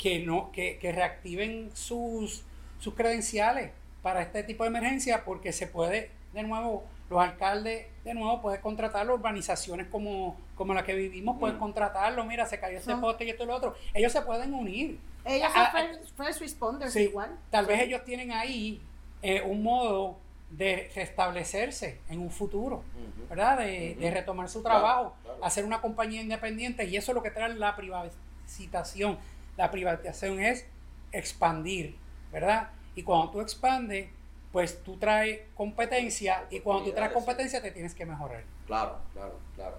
que, 0.01 0.19
no, 0.19 0.51
que, 0.51 0.79
reactiven 0.81 1.69
sus, 1.75 2.43
sus 2.79 2.95
credenciales 2.95 3.69
para 4.01 4.23
este 4.23 4.43
tipo 4.43 4.63
de 4.63 4.69
emergencia, 4.69 5.23
porque 5.23 5.53
se 5.53 5.67
puede, 5.67 6.09
de 6.33 6.41
nuevo, 6.41 6.83
los 7.07 7.21
alcaldes, 7.21 7.85
de 8.03 8.13
nuevo, 8.15 8.41
pueden 8.41 8.61
contratar 8.61 9.07
organizaciones 9.11 9.85
como, 9.87 10.35
como 10.55 10.73
la 10.73 10.83
que 10.83 10.95
vivimos, 10.95 11.37
pueden 11.37 11.57
mm. 11.57 11.59
contratarlo, 11.59 12.25
mira, 12.25 12.47
se 12.47 12.59
cayó 12.59 12.79
ese 12.79 12.95
poste 12.95 13.25
y 13.25 13.29
esto 13.29 13.43
y 13.43 13.47
lo 13.47 13.55
otro. 13.55 13.75
Ellos 13.93 14.11
se 14.11 14.23
pueden 14.23 14.55
unir. 14.55 14.99
Ellos 15.23 15.51
son 15.53 16.15
first, 16.17 16.41
responders 16.41 16.95
igual. 16.95 17.37
Tal 17.51 17.67
vez 17.67 17.81
ellos 17.81 18.03
tienen 18.03 18.31
ahí 18.31 18.81
eh, 19.21 19.43
un 19.43 19.61
modo 19.61 20.17
de 20.49 20.89
restablecerse 20.95 21.99
en 22.09 22.21
un 22.21 22.31
futuro, 22.31 22.83
¿verdad? 23.29 23.59
De, 23.59 24.11
retomar 24.11 24.49
su 24.49 24.63
trabajo, 24.63 25.13
hacer 25.43 25.63
una 25.63 25.79
compañía 25.79 26.23
independiente 26.23 26.85
y 26.85 26.97
eso 26.97 27.11
es 27.11 27.15
lo 27.15 27.21
que 27.21 27.29
trae 27.29 27.53
la 27.53 27.75
privatización. 27.75 29.19
La 29.57 29.71
privatización 29.71 30.39
es 30.39 30.65
expandir, 31.11 31.95
¿verdad? 32.31 32.71
Y 32.95 33.03
cuando 33.03 33.31
tú 33.31 33.41
expandes, 33.41 34.09
pues 34.51 34.83
tú 34.83 34.97
traes 34.97 35.41
competencia 35.55 36.45
y 36.49 36.59
cuando 36.59 36.85
tú 36.85 36.91
traes 36.93 37.11
competencia 37.11 37.61
te 37.61 37.71
tienes 37.71 37.93
que 37.93 38.05
mejorar. 38.05 38.43
Claro, 38.67 38.99
claro, 39.13 39.39
claro. 39.55 39.77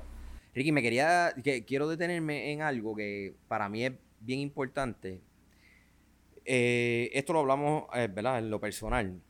Ricky, 0.54 0.72
me 0.72 0.82
quería, 0.82 1.34
que, 1.42 1.64
quiero 1.64 1.88
detenerme 1.88 2.52
en 2.52 2.62
algo 2.62 2.94
que 2.94 3.34
para 3.48 3.68
mí 3.68 3.84
es 3.84 3.92
bien 4.20 4.40
importante. 4.40 5.20
Eh, 6.44 7.10
esto 7.14 7.32
lo 7.32 7.40
hablamos, 7.40 7.84
eh, 7.94 8.08
¿verdad? 8.12 8.38
En 8.38 8.50
lo 8.50 8.60
personal 8.60 9.20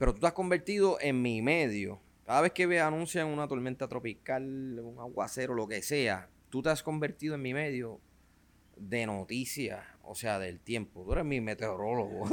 pero 0.00 0.14
tú 0.14 0.20
te 0.20 0.28
has 0.28 0.32
convertido 0.32 0.96
en 0.98 1.20
mi 1.20 1.42
medio. 1.42 2.00
Cada 2.24 2.40
vez 2.40 2.52
que 2.52 2.64
ve 2.64 2.80
anuncian 2.80 3.26
una 3.26 3.46
tormenta 3.46 3.86
tropical, 3.86 4.80
un 4.82 4.98
aguacero, 4.98 5.52
lo 5.52 5.68
que 5.68 5.82
sea, 5.82 6.30
tú 6.48 6.62
te 6.62 6.70
has 6.70 6.82
convertido 6.82 7.34
en 7.34 7.42
mi 7.42 7.52
medio 7.52 8.00
de 8.80 9.06
noticias, 9.06 9.84
o 10.02 10.14
sea, 10.14 10.38
del 10.38 10.60
tiempo. 10.60 11.04
Tú 11.04 11.12
eres 11.12 11.24
mi 11.24 11.40
meteorólogo. 11.40 12.28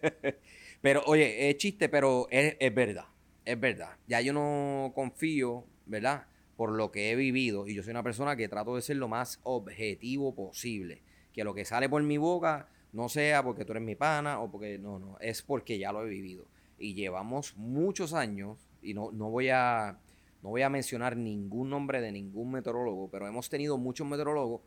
pero, 0.80 1.02
oye, 1.06 1.50
es 1.50 1.56
chiste, 1.58 1.88
pero 1.88 2.26
es, 2.30 2.56
es, 2.58 2.74
verdad. 2.74 3.06
Es 3.44 3.60
verdad. 3.60 3.90
Ya 4.06 4.20
yo 4.20 4.32
no 4.32 4.92
confío, 4.94 5.64
¿verdad? 5.86 6.26
Por 6.56 6.72
lo 6.72 6.90
que 6.90 7.10
he 7.10 7.16
vivido. 7.16 7.68
Y 7.68 7.74
yo 7.74 7.82
soy 7.82 7.92
una 7.92 8.02
persona 8.02 8.36
que 8.36 8.48
trato 8.48 8.74
de 8.74 8.82
ser 8.82 8.96
lo 8.96 9.08
más 9.08 9.40
objetivo 9.44 10.34
posible. 10.34 11.02
Que 11.32 11.44
lo 11.44 11.54
que 11.54 11.64
sale 11.64 11.88
por 11.88 12.02
mi 12.02 12.16
boca 12.16 12.68
no 12.92 13.08
sea 13.08 13.42
porque 13.42 13.64
tú 13.64 13.72
eres 13.72 13.84
mi 13.84 13.94
pana 13.94 14.40
o 14.40 14.50
porque. 14.50 14.78
No, 14.78 14.98
no. 14.98 15.18
Es 15.20 15.42
porque 15.42 15.78
ya 15.78 15.92
lo 15.92 16.04
he 16.04 16.08
vivido 16.08 16.46
y 16.78 16.94
llevamos 16.94 17.56
muchos 17.56 18.12
años, 18.12 18.68
y 18.82 18.94
no, 18.94 19.10
no, 19.12 19.30
voy 19.30 19.48
a, 19.48 19.98
no 20.42 20.50
voy 20.50 20.62
a 20.62 20.68
mencionar 20.68 21.16
ningún 21.16 21.70
nombre 21.70 22.00
de 22.00 22.12
ningún 22.12 22.52
meteorólogo, 22.52 23.08
pero 23.10 23.26
hemos 23.26 23.48
tenido 23.48 23.78
muchos 23.78 24.06
meteorólogos 24.06 24.60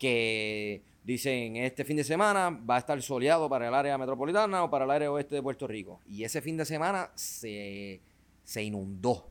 que 0.00 0.82
dicen 1.04 1.56
este 1.56 1.84
fin 1.84 1.96
de 1.98 2.04
semana 2.04 2.50
va 2.50 2.76
a 2.76 2.78
estar 2.78 3.00
soleado 3.02 3.48
para 3.48 3.68
el 3.68 3.74
área 3.74 3.96
metropolitana 3.98 4.64
o 4.64 4.70
para 4.70 4.86
el 4.86 4.90
área 4.90 5.12
oeste 5.12 5.36
de 5.36 5.42
Puerto 5.42 5.68
Rico. 5.68 6.00
Y 6.08 6.24
ese 6.24 6.40
fin 6.40 6.56
de 6.56 6.64
semana 6.64 7.12
se, 7.14 8.00
inundó. 8.56 9.30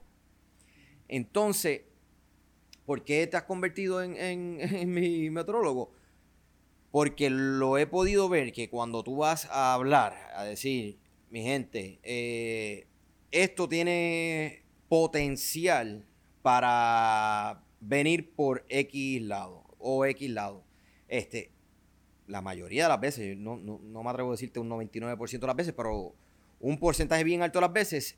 Entonces, 1.09 1.81
¿por 2.85 3.03
qué 3.03 3.27
te 3.27 3.35
has 3.35 3.43
convertido 3.43 4.01
en, 4.01 4.15
en 4.15 4.93
mi 4.93 5.29
meteorólogo? 5.29 5.91
Porque 6.91 7.29
lo 7.29 7.77
he 7.77 7.85
podido 7.85 8.29
ver 8.29 8.53
que 8.53 8.69
cuando 8.69 9.03
tú 9.03 9.17
vas 9.17 9.45
a 9.51 9.73
hablar, 9.73 10.15
a 10.35 10.43
decir, 10.43 10.97
mi 11.29 11.43
gente, 11.43 11.99
eh, 12.03 12.87
esto 13.31 13.67
tiene 13.67 14.63
potencial 14.87 16.05
para 16.41 17.63
venir 17.79 18.33
por 18.33 18.65
X 18.69 19.21
lado 19.21 19.68
o 19.79 20.05
X 20.05 20.29
lado. 20.29 20.63
Este, 21.07 21.51
la 22.27 22.41
mayoría 22.41 22.83
de 22.83 22.89
las 22.89 22.99
veces, 22.99 23.37
no, 23.37 23.57
me 23.57 24.09
atrevo 24.09 24.29
a 24.29 24.33
decirte 24.33 24.59
un 24.59 24.69
99% 24.69 25.39
de 25.39 25.47
las 25.47 25.55
veces, 25.55 25.73
pero 25.75 26.15
un 26.59 26.77
porcentaje 26.77 27.23
bien 27.23 27.41
alto 27.41 27.59
de 27.59 27.61
las 27.61 27.73
veces 27.73 28.17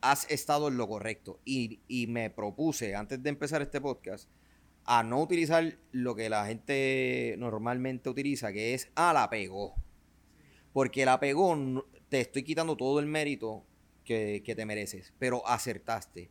has 0.00 0.30
estado 0.30 0.68
en 0.68 0.76
lo 0.76 0.88
correcto. 0.88 1.40
Y, 1.44 1.80
y, 1.88 2.06
me 2.06 2.30
propuse, 2.30 2.94
antes 2.94 3.22
de 3.22 3.28
empezar 3.28 3.62
este 3.62 3.80
podcast, 3.80 4.28
a 4.84 5.02
no 5.02 5.20
utilizar 5.20 5.78
lo 5.92 6.14
que 6.14 6.28
la 6.28 6.46
gente 6.46 7.36
normalmente 7.38 8.08
utiliza, 8.08 8.52
que 8.52 8.74
es, 8.74 8.90
ah, 8.94 9.12
la 9.12 9.30
pegó. 9.30 9.74
Porque 10.72 11.04
la 11.04 11.20
pegó 11.20 11.84
te 12.08 12.20
estoy 12.20 12.42
quitando 12.42 12.76
todo 12.76 13.00
el 13.00 13.06
mérito 13.06 13.64
que, 14.04 14.42
te 14.44 14.66
mereces, 14.66 15.14
pero 15.18 15.46
acertaste. 15.46 16.30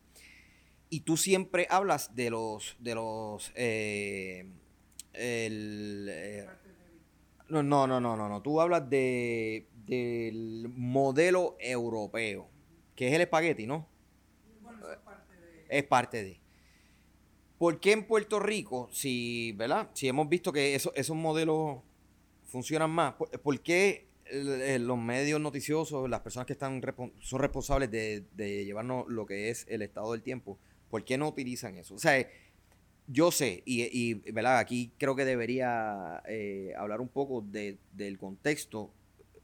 Y 0.94 1.00
tú 1.02 1.16
siempre 1.16 1.68
hablas 1.70 2.14
de 2.16 2.30
los, 2.30 2.76
de 2.80 2.96
los, 2.96 3.54
eh, 3.56 4.46
eh, 5.14 6.46
no, 7.48 7.64
no, 7.64 7.88
no, 7.88 8.02
no, 8.02 8.18
no, 8.18 8.42
tú 8.42 8.60
hablas 8.60 8.90
de, 8.90 9.70
del 9.86 10.68
modelo 10.76 11.56
europeo, 11.62 12.50
que 12.94 13.08
es 13.08 13.14
el 13.14 13.22
espagueti, 13.22 13.66
¿no? 13.66 13.88
Bueno, 14.62 14.92
es 14.92 14.98
parte 14.98 15.36
de... 15.38 15.66
Es 15.70 15.84
parte 15.86 16.24
de. 16.26 16.42
¿Por 17.58 17.80
qué 17.80 17.94
en 17.94 18.06
Puerto 18.06 18.42
Rico, 18.42 18.90
si, 18.92 19.54
¿verdad? 19.54 19.90
Si 19.94 20.10
hemos 20.10 20.28
visto 20.28 20.52
que 20.52 20.76
esos 20.76 21.16
modelos 21.16 21.80
funcionan 22.48 22.92
más, 22.92 23.14
¿por 23.14 23.62
qué 23.62 24.12
los 24.34 24.98
medios 24.98 25.40
noticiosos, 25.40 26.10
las 26.10 26.22
personas 26.22 26.48
que 26.48 26.54
están 26.54 26.82
son 27.20 27.40
responsables 27.40 27.90
de, 27.92 28.66
llevarnos 28.66 29.08
lo 29.08 29.26
que 29.26 29.50
es 29.50 29.66
el 29.70 29.82
estado 29.82 30.12
del 30.12 30.22
tiempo, 30.22 30.58
¿por 30.92 31.04
qué 31.04 31.18
no 31.18 31.30
utilizan 31.30 31.78
eso? 31.78 31.96
O 31.96 31.98
sea, 31.98 32.28
yo 33.08 33.32
sé, 33.32 33.64
y, 33.66 34.14
¿verdad? 34.32 34.60
aquí 34.60 34.92
creo 34.98 35.16
que 35.16 35.26
debería 35.26 36.22
eh, 36.28 36.74
hablar 36.78 37.02
un 37.02 37.08
poco 37.08 37.44
del 37.44 38.18
contexto. 38.20 38.92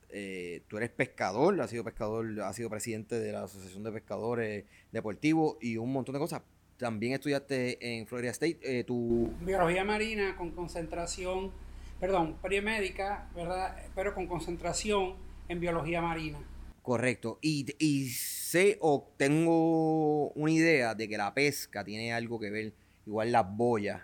Eh, 0.10 0.62
tú 0.68 0.78
eres 0.78 0.90
pescador, 0.90 1.60
has 1.60 1.70
sido 1.70 1.84
pescador, 1.84 2.40
has 2.42 2.56
sido 2.56 2.70
presidente 2.70 3.20
de 3.20 3.32
la 3.32 3.44
Asociación 3.44 3.84
de 3.84 3.92
Pescadores 3.92 4.66
Deportivos 4.92 5.58
y 5.60 5.78
un 5.78 5.92
montón 5.92 6.14
de 6.14 6.20
cosas. 6.20 6.44
También 6.78 7.14
estudiaste 7.14 7.98
en 7.98 8.06
Florida 8.06 8.32
State. 8.32 8.60
Eh, 8.62 8.84
tu... 8.84 9.34
Biología 9.42 9.84
marina 9.84 10.36
con 10.38 10.52
concentración, 10.52 11.52
perdón, 12.00 12.38
médica, 12.64 13.30
¿verdad? 13.36 13.76
Pero 13.96 14.14
con 14.14 14.28
concentración 14.28 15.16
en 15.50 15.60
biología 15.60 16.02
marina. 16.02 16.40
Correcto. 16.88 17.38
Y, 17.42 17.66
y 17.80 18.08
sé 18.12 18.78
o 18.80 19.12
tengo 19.18 20.30
una 20.30 20.52
idea 20.52 20.96
de 20.96 21.10
que 21.10 21.18
la 21.18 21.34
pesca 21.34 21.84
tiene 21.84 22.14
algo 22.14 22.40
que 22.40 22.50
ver 22.50 22.74
igual 23.06 23.34
las 23.34 23.46
boyas. 23.46 24.02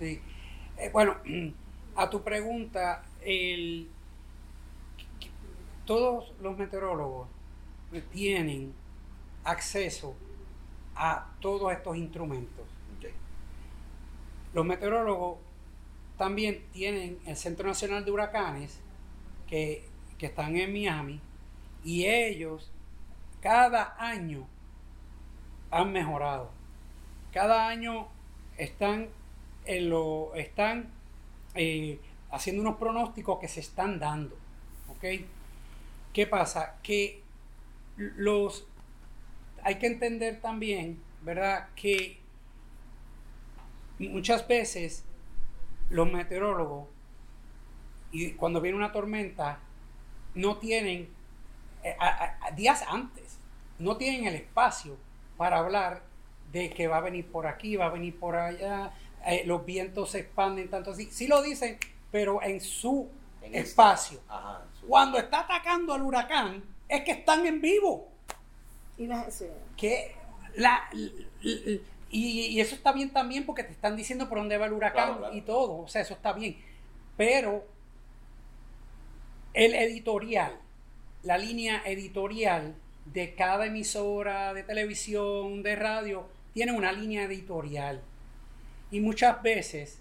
Sí. 0.00 0.20
Eh, 0.76 0.90
bueno, 0.92 1.16
a 1.94 2.10
tu 2.10 2.24
pregunta, 2.24 3.04
el, 3.24 3.88
todos 5.84 6.34
los 6.40 6.58
meteorólogos 6.58 7.28
tienen 8.12 8.72
acceso 9.44 10.16
a 10.96 11.36
todos 11.40 11.72
estos 11.72 11.96
instrumentos. 11.96 12.66
Los 14.52 14.66
meteorólogos 14.66 15.38
también 16.18 16.64
tienen 16.72 17.20
el 17.26 17.36
Centro 17.36 17.68
Nacional 17.68 18.04
de 18.04 18.10
Huracanes, 18.10 18.80
que, 19.46 19.84
que 20.18 20.26
están 20.26 20.56
en 20.56 20.72
Miami, 20.72 21.20
y 21.84 22.06
ellos 22.06 22.72
cada 23.40 23.94
año 23.98 24.46
han 25.70 25.92
mejorado. 25.92 26.50
Cada 27.32 27.68
año 27.68 28.08
están, 28.56 29.08
en 29.66 29.90
lo, 29.90 30.34
están 30.34 30.90
eh, 31.54 32.00
haciendo 32.30 32.62
unos 32.62 32.76
pronósticos 32.76 33.38
que 33.38 33.48
se 33.48 33.60
están 33.60 33.98
dando. 33.98 34.36
¿Ok? 34.88 35.04
¿Qué 36.12 36.26
pasa? 36.26 36.78
Que 36.82 37.22
los 37.96 38.66
hay 39.64 39.78
que 39.78 39.86
entender 39.86 40.40
también, 40.40 41.02
¿verdad? 41.22 41.68
Que 41.74 42.18
muchas 43.98 44.46
veces 44.46 45.04
los 45.88 46.10
meteorólogos, 46.10 46.86
y 48.12 48.32
cuando 48.32 48.60
viene 48.60 48.76
una 48.76 48.92
tormenta, 48.92 49.58
no 50.34 50.58
tienen, 50.58 51.08
eh, 51.84 51.96
días 52.56 52.82
antes, 52.88 53.38
no 53.78 53.96
tienen 53.96 54.26
el 54.26 54.34
espacio 54.34 54.96
para 55.36 55.58
hablar 55.58 56.02
de 56.50 56.70
que 56.70 56.88
va 56.88 56.98
a 56.98 57.00
venir 57.00 57.30
por 57.30 57.46
aquí, 57.46 57.76
va 57.76 57.86
a 57.86 57.90
venir 57.90 58.18
por 58.18 58.36
allá, 58.36 58.92
eh, 59.26 59.42
los 59.46 59.64
vientos 59.64 60.10
se 60.10 60.20
expanden 60.20 60.68
tanto 60.68 60.90
así. 60.92 61.06
Sí 61.10 61.26
lo 61.26 61.42
dicen, 61.42 61.78
pero 62.10 62.42
en 62.42 62.60
su 62.60 63.08
espacio. 63.42 64.20
Cuando 64.86 65.18
está 65.18 65.40
atacando 65.40 65.94
al 65.94 66.02
huracán, 66.02 66.62
es 66.88 67.02
que 67.02 67.12
están 67.12 67.46
en 67.46 67.60
vivo. 67.60 68.08
Y 68.96 69.08
que 69.76 70.14
la, 70.54 70.88
y, 72.10 72.60
eso 72.60 72.76
está 72.76 72.92
bien 72.92 73.10
también 73.10 73.44
porque 73.44 73.64
te 73.64 73.72
están 73.72 73.96
diciendo 73.96 74.28
por 74.28 74.38
dónde 74.38 74.56
va 74.56 74.66
el 74.66 74.72
huracán 74.72 75.18
y 75.32 75.40
todo. 75.40 75.78
O 75.78 75.88
sea, 75.88 76.02
eso 76.02 76.14
está 76.14 76.32
bien. 76.32 76.56
Pero 77.16 77.64
el 79.52 79.74
editorial, 79.74 80.60
la 81.24 81.38
línea 81.38 81.82
editorial 81.86 82.74
de 83.06 83.34
cada 83.34 83.66
emisora 83.66 84.54
de 84.54 84.62
televisión, 84.62 85.62
de 85.62 85.76
radio, 85.76 86.28
tiene 86.52 86.72
una 86.72 86.92
línea 86.92 87.24
editorial. 87.24 88.02
Y 88.90 89.00
muchas 89.00 89.42
veces, 89.42 90.00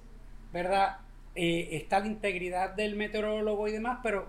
¿verdad? 0.52 0.98
Eh, 1.36 1.70
está 1.72 2.00
la 2.00 2.08
integridad 2.08 2.72
del 2.72 2.96
meteorólogo 2.96 3.68
y 3.68 3.72
demás, 3.72 4.00
pero 4.04 4.28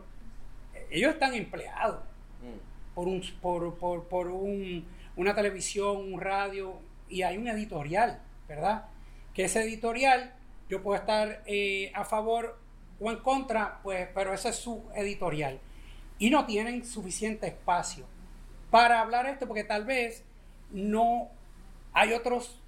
ellos 0.90 1.12
están 1.12 1.34
empleados 1.34 2.00
mm. 2.40 2.94
por, 2.94 3.08
un, 3.08 3.22
por, 3.40 4.08
por, 4.08 4.28
un, 4.28 4.86
una 5.16 5.34
televisión, 5.34 6.12
un 6.12 6.20
radio, 6.20 6.78
y 7.08 7.22
hay 7.22 7.36
un 7.36 7.48
editorial, 7.48 8.20
¿verdad? 8.48 8.86
Que 9.34 9.44
ese 9.44 9.62
editorial, 9.62 10.32
yo 10.68 10.82
puedo 10.82 10.98
estar 10.98 11.42
eh, 11.46 11.92
a 11.94 12.04
favor 12.04 12.58
o 13.00 13.10
en 13.10 13.18
contra, 13.18 13.80
pues, 13.82 14.08
pero 14.14 14.32
ese 14.32 14.50
es 14.50 14.56
su 14.56 14.84
editorial. 14.94 15.60
Y 16.24 16.30
no 16.30 16.46
tienen 16.46 16.86
suficiente 16.86 17.48
espacio 17.48 18.06
para 18.70 19.02
hablar 19.02 19.26
esto, 19.26 19.46
porque 19.46 19.62
tal 19.62 19.84
vez 19.84 20.24
no 20.70 21.28
hay 21.92 22.14
otros 22.14 22.58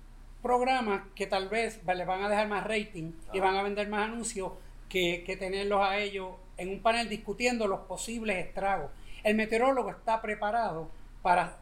programas 0.43 1.05
que 1.15 1.27
tal 1.27 1.49
vez 1.49 1.81
le 1.83 2.05
van 2.05 2.23
a 2.23 2.28
dejar 2.28 2.49
más 2.49 2.65
rating 2.65 3.12
y 3.33 3.41
van 3.41 3.57
a 3.57 3.62
vender 3.62 3.89
más 3.89 4.11
anuncios 4.11 4.53
que, 4.91 5.37
tenerlos 5.39 5.81
a 5.83 5.97
ellos 5.97 6.35
en 6.59 6.69
un 6.69 6.83
panel 6.83 7.09
discutiendo 7.09 7.66
los 7.66 7.81
posibles 7.87 8.45
estragos. 8.45 8.91
El 9.24 9.37
meteorólogo 9.37 9.89
está 9.89 10.20
preparado 10.20 10.91
para... 11.23 11.57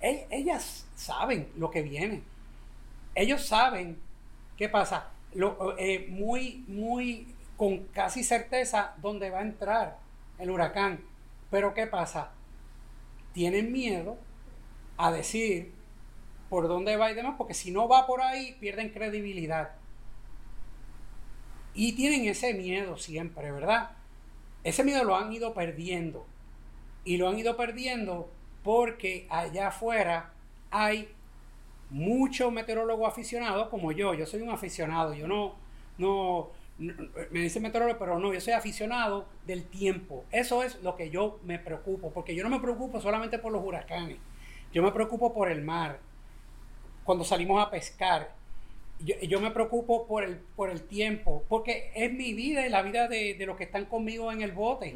Eh, 0.00 0.28
ellas 0.30 0.86
saben 0.94 1.48
lo 1.56 1.72
que 1.72 1.82
viene. 1.82 2.22
Ellos 3.16 3.44
saben 3.44 3.98
qué 4.56 4.68
pasa. 4.68 5.10
Lo, 5.34 5.76
eh, 5.76 6.06
muy, 6.08 6.64
muy 6.68 7.34
con 7.56 7.78
casi 7.86 8.22
certeza 8.22 8.94
dónde 8.98 9.28
va 9.28 9.40
a 9.40 9.42
entrar 9.42 10.11
el 10.38 10.50
huracán. 10.50 11.00
Pero 11.50 11.74
¿qué 11.74 11.86
pasa? 11.86 12.32
Tienen 13.32 13.72
miedo 13.72 14.16
a 14.96 15.10
decir 15.10 15.72
por 16.48 16.68
dónde 16.68 16.96
va 16.96 17.10
y 17.10 17.14
demás, 17.14 17.34
porque 17.38 17.54
si 17.54 17.70
no 17.70 17.88
va 17.88 18.06
por 18.06 18.20
ahí, 18.20 18.56
pierden 18.60 18.90
credibilidad. 18.90 19.72
Y 21.74 21.92
tienen 21.92 22.26
ese 22.26 22.52
miedo 22.52 22.98
siempre, 22.98 23.50
¿verdad? 23.50 23.92
Ese 24.64 24.84
miedo 24.84 25.04
lo 25.04 25.16
han 25.16 25.32
ido 25.32 25.54
perdiendo. 25.54 26.26
Y 27.04 27.16
lo 27.16 27.28
han 27.28 27.38
ido 27.38 27.56
perdiendo 27.56 28.30
porque 28.62 29.26
allá 29.30 29.68
afuera 29.68 30.32
hay 30.70 31.08
muchos 31.90 32.52
meteorólogos 32.52 33.08
aficionados 33.08 33.68
como 33.68 33.92
yo. 33.92 34.14
Yo 34.14 34.26
soy 34.26 34.42
un 34.42 34.50
aficionado. 34.50 35.14
Yo 35.14 35.26
no, 35.26 35.54
no, 35.98 36.50
me 36.78 37.40
dice 37.40 37.60
meteorólogo, 37.60 37.98
pero 37.98 38.18
no, 38.18 38.32
yo 38.32 38.40
soy 38.40 38.54
aficionado 38.54 39.26
del 39.46 39.64
tiempo. 39.64 40.24
Eso 40.30 40.62
es 40.62 40.82
lo 40.82 40.96
que 40.96 41.10
yo 41.10 41.38
me 41.44 41.58
preocupo, 41.58 42.10
porque 42.10 42.34
yo 42.34 42.42
no 42.42 42.50
me 42.50 42.60
preocupo 42.60 43.00
solamente 43.00 43.38
por 43.38 43.52
los 43.52 43.64
huracanes. 43.64 44.18
Yo 44.72 44.82
me 44.82 44.90
preocupo 44.90 45.32
por 45.32 45.50
el 45.50 45.62
mar, 45.62 46.00
cuando 47.04 47.24
salimos 47.24 47.64
a 47.64 47.70
pescar. 47.70 48.34
Yo, 49.00 49.40
me 49.40 49.50
preocupo 49.50 50.06
por 50.06 50.22
el, 50.22 50.36
por 50.54 50.70
el 50.70 50.82
tiempo, 50.82 51.44
porque 51.48 51.90
es 51.96 52.12
mi 52.12 52.34
vida 52.34 52.64
y 52.64 52.70
la 52.70 52.82
vida 52.82 53.08
de, 53.08 53.36
los 53.44 53.56
que 53.56 53.64
están 53.64 53.86
conmigo 53.86 54.30
en 54.30 54.42
el 54.42 54.52
bote. 54.52 54.94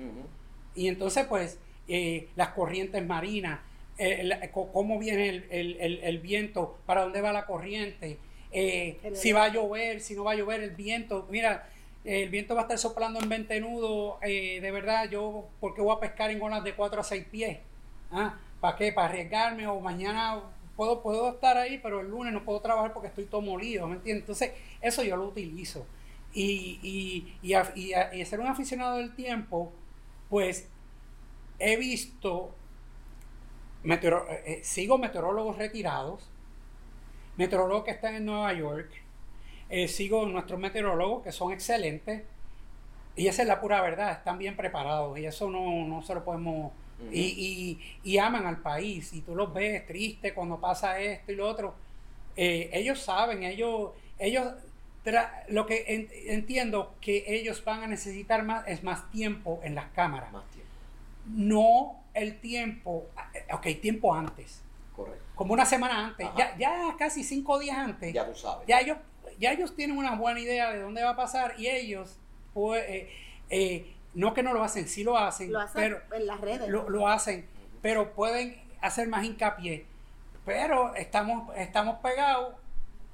Y 0.76 0.86
entonces, 0.86 1.26
pues, 1.26 1.58
eh, 1.88 2.28
las 2.36 2.50
corrientes 2.50 3.04
marinas, 3.04 3.60
eh, 3.98 4.50
cómo 4.52 4.98
viene 4.98 5.44
el, 5.50 6.18
viento, 6.20 6.78
para 6.86 7.02
dónde 7.02 7.20
va 7.20 7.32
la 7.32 7.46
corriente, 7.46 8.18
eh, 8.56 9.12
si 9.14 9.32
va 9.32 9.44
a 9.44 9.48
llover, 9.48 10.00
si 10.00 10.14
no 10.14 10.24
va 10.24 10.32
a 10.32 10.34
llover 10.34 10.62
el 10.62 10.70
viento. 10.70 11.26
Mira, 11.30 11.68
el 12.04 12.28
viento 12.30 12.54
va 12.54 12.62
a 12.62 12.64
estar 12.64 12.78
soplando 12.78 13.20
en 13.20 13.28
20 13.28 13.60
nudos, 13.60 14.20
de 14.20 14.70
verdad, 14.72 15.10
yo, 15.10 15.48
¿por 15.60 15.74
qué 15.74 15.82
voy 15.82 15.96
a 15.96 16.00
pescar 16.00 16.30
en 16.30 16.40
olas 16.40 16.62
de 16.62 16.74
4 16.74 17.00
a 17.00 17.04
6 17.04 17.24
pies? 17.30 17.58
¿Ah? 18.10 18.38
¿Para 18.60 18.76
qué? 18.76 18.92
¿Para 18.92 19.08
arriesgarme 19.08 19.66
o 19.66 19.80
mañana 19.80 20.40
puedo, 20.76 21.02
puedo 21.02 21.30
estar 21.30 21.56
ahí, 21.56 21.78
pero 21.82 22.00
el 22.00 22.08
lunes 22.08 22.32
no 22.32 22.44
puedo 22.44 22.60
trabajar 22.60 22.92
porque 22.92 23.08
estoy 23.08 23.24
todo 23.24 23.40
molido, 23.40 23.88
¿me 23.88 23.96
entiendes? 23.96 24.22
Entonces, 24.22 24.52
eso 24.80 25.02
yo 25.02 25.16
lo 25.16 25.24
utilizo. 25.24 25.86
Y, 26.32 26.78
y, 26.82 27.38
y, 27.42 27.94
y, 28.12 28.24
ser 28.26 28.40
un 28.40 28.46
aficionado 28.46 28.98
del 28.98 29.14
tiempo, 29.14 29.72
pues 30.28 30.68
he 31.58 31.76
visto, 31.76 32.54
meteoro, 33.82 34.26
eh, 34.30 34.42
eh, 34.46 34.60
sigo 34.62 34.98
meteorólogos 34.98 35.56
retirados, 35.56 36.28
meteorólogos 37.36 37.84
que 37.84 37.90
están 37.90 38.14
en 38.14 38.26
Nueva 38.26 38.52
York, 38.52 38.90
eh, 39.68 39.88
sigo 39.88 40.26
nuestros 40.26 40.58
meteorólogos 40.60 41.24
que 41.24 41.32
son 41.32 41.52
excelentes, 41.52 42.22
y 43.16 43.28
esa 43.28 43.42
es 43.42 43.48
la 43.48 43.60
pura 43.60 43.80
verdad, 43.80 44.12
están 44.12 44.38
bien 44.38 44.56
preparados, 44.56 45.18
y 45.18 45.26
eso 45.26 45.50
no, 45.50 45.84
no 45.86 46.02
se 46.02 46.14
lo 46.14 46.24
podemos 46.24 46.72
y, 47.10 47.78
y, 48.02 48.18
aman 48.18 48.46
al 48.46 48.58
país. 48.58 49.12
Y 49.12 49.20
tú 49.20 49.34
los 49.34 49.52
ves 49.52 49.86
tristes 49.86 50.32
cuando 50.32 50.58
pasa 50.58 50.98
esto 51.00 51.32
y 51.32 51.36
lo 51.36 51.46
otro. 51.46 51.74
Eh, 52.36 52.70
ellos 52.72 53.00
saben, 53.00 53.42
ellos, 53.42 53.90
ellos 54.18 54.54
lo 55.48 55.66
que 55.66 56.08
entiendo 56.26 56.94
que 57.00 57.24
ellos 57.28 57.64
van 57.64 57.84
a 57.84 57.86
necesitar 57.86 58.42
más 58.42 58.66
es 58.66 58.82
más 58.82 59.10
tiempo 59.10 59.60
en 59.62 59.74
las 59.74 59.86
cámaras. 59.92 60.30
No 61.26 62.00
el 62.14 62.38
tiempo, 62.40 63.06
eh, 63.34 63.44
ok, 63.52 63.80
tiempo 63.80 64.14
antes. 64.14 64.62
Correcto. 64.97 65.23
Como 65.35 65.52
una 65.52 65.66
semana 65.66 66.06
antes, 66.06 66.27
ya, 66.36 66.56
ya 66.56 66.94
casi 66.98 67.23
cinco 67.23 67.59
días 67.59 67.77
antes. 67.77 68.12
Ya 68.12 68.27
tú 68.27 68.35
sabes. 68.35 68.66
Ya 68.66 68.81
ellos, 68.81 68.97
ya 69.39 69.52
ellos 69.52 69.77
tienen 69.77 69.98
una 69.98 70.16
buena 70.16 70.40
idea 70.40 70.73
de 70.73 70.81
dónde 70.81 71.05
va 71.05 71.10
a 71.10 71.16
pasar 71.16 71.55
y 71.59 71.68
ellos, 71.68 72.18
pues, 72.55 72.82
eh, 73.51 73.94
no 74.14 74.32
que 74.32 74.43
no 74.43 74.55
lo 74.55 74.64
hacen, 74.64 74.89
sí 74.89 75.05
lo 75.05 75.18
hacen. 75.18 75.52
Lo 75.52 75.60
hacen 75.60 75.82
pero 75.82 76.01
en 76.12 76.27
las 76.27 76.40
redes. 76.40 76.68
Lo, 76.68 77.06
hacen, 77.06 77.47
pero 77.82 78.14
pueden 78.14 78.59
hacer 78.81 79.09
más 79.09 79.24
hincapié. 79.24 79.85
Pero 80.47 80.94
estamos, 80.94 81.55
estamos 81.56 81.98
pegados 81.98 82.55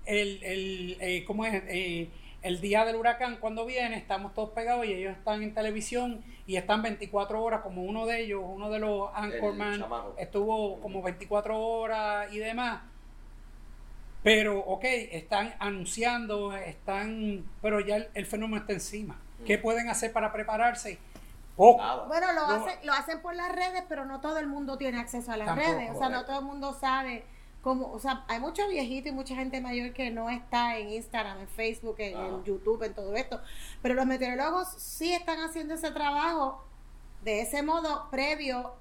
el, 0.05 0.43
el 0.43 0.97
eh, 1.01 1.25
¿cómo 1.27 1.45
es? 1.45 1.63
Eh, 1.67 2.09
el 2.43 2.61
día 2.61 2.85
del 2.85 2.97
huracán 2.97 3.37
cuando 3.37 3.65
viene, 3.65 3.97
estamos 3.97 4.35
todos 4.35 4.51
pegados 4.51 4.85
y 4.85 4.93
ellos 4.93 5.17
están 5.17 5.43
en 5.43 5.55
televisión 5.55 6.25
y 6.47 6.57
están 6.57 6.83
24 6.83 7.43
horas, 7.43 7.61
como 7.63 7.83
uno 7.83 8.05
de 8.05 8.23
ellos, 8.23 8.43
uno 8.45 8.69
de 8.69 8.81
los 8.81 9.11
Anchorman, 9.15 9.85
estuvo 10.19 10.81
como 10.81 11.03
24 11.03 11.59
horas 11.59 12.33
y 12.33 12.39
demás. 12.39 12.83
Pero, 14.23 14.59
ok, 14.59 14.85
están 14.85 15.55
anunciando, 15.59 16.55
están, 16.55 17.45
pero 17.61 17.81
ya 17.81 17.97
el, 18.15 18.27
fenómeno 18.27 18.61
está 18.61 18.73
encima. 18.73 19.21
¿Qué 19.45 19.59
mm. 19.59 19.63
pueden 19.63 19.89
hacer 19.89 20.13
para 20.13 20.33
prepararse? 20.33 20.99
Bueno, 21.57 22.33
lo, 22.33 22.47
hacen, 22.47 22.79
lo 22.85 22.93
hacen 22.93 23.21
por 23.21 23.35
las 23.35 23.53
redes, 23.53 23.85
pero 23.89 24.05
no 24.05 24.21
todo 24.21 24.39
el 24.39 24.47
mundo 24.47 24.79
tiene 24.79 24.99
acceso 24.99 25.33
a 25.33 25.37
las 25.37 25.55
redes. 25.57 25.91
O 25.95 25.99
sea, 25.99 26.09
no 26.09 26.25
todo 26.25 26.39
el 26.41 26.45
mundo 26.45 26.73
sabe 26.73 27.25
como, 27.63 27.93
o 27.93 27.99
sea, 28.01 28.25
hay 28.29 28.41
muchos 28.41 28.69
viejitos 28.69 29.13
y 29.13 29.15
mucha 29.15 29.37
gente 29.37 29.61
mayor 29.61 29.93
que 29.93 30.11
no 30.11 30.29
está 30.29 30.79
en 30.79 30.91
Instagram, 30.91 31.39
en 31.41 31.49
Facebook, 31.49 31.95
en, 31.99 32.45
YouTube, 32.45 32.83
en 32.83 32.93
todo 32.93 33.15
esto. 33.15 33.41
Pero 33.81 33.95
los 33.95 34.05
meteorólogos 34.05 34.69
sí 34.79 35.13
están 35.13 35.41
haciendo 35.41 35.75
ese 35.75 35.93
trabajo 35.93 36.65
de 37.23 37.41
ese 37.41 37.63
modo 37.63 38.09
previo 38.11 38.75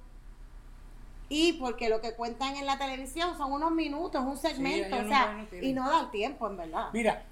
y 1.28 1.54
porque 1.54 1.88
lo 1.88 2.00
que 2.00 2.14
cuentan 2.14 2.56
en 2.56 2.66
la 2.66 2.76
televisión 2.76 3.36
son 3.38 3.52
unos 3.52 3.70
minutos, 3.70 4.22
un 4.22 4.36
segmento, 4.36 4.96
o 4.96 5.04
sea, 5.08 5.46
y 5.62 5.72
no 5.72 5.88
da 5.88 6.00
el 6.00 6.10
tiempo, 6.10 6.48
en 6.48 6.56
verdad. 6.56 6.88
Mira, 6.92 7.24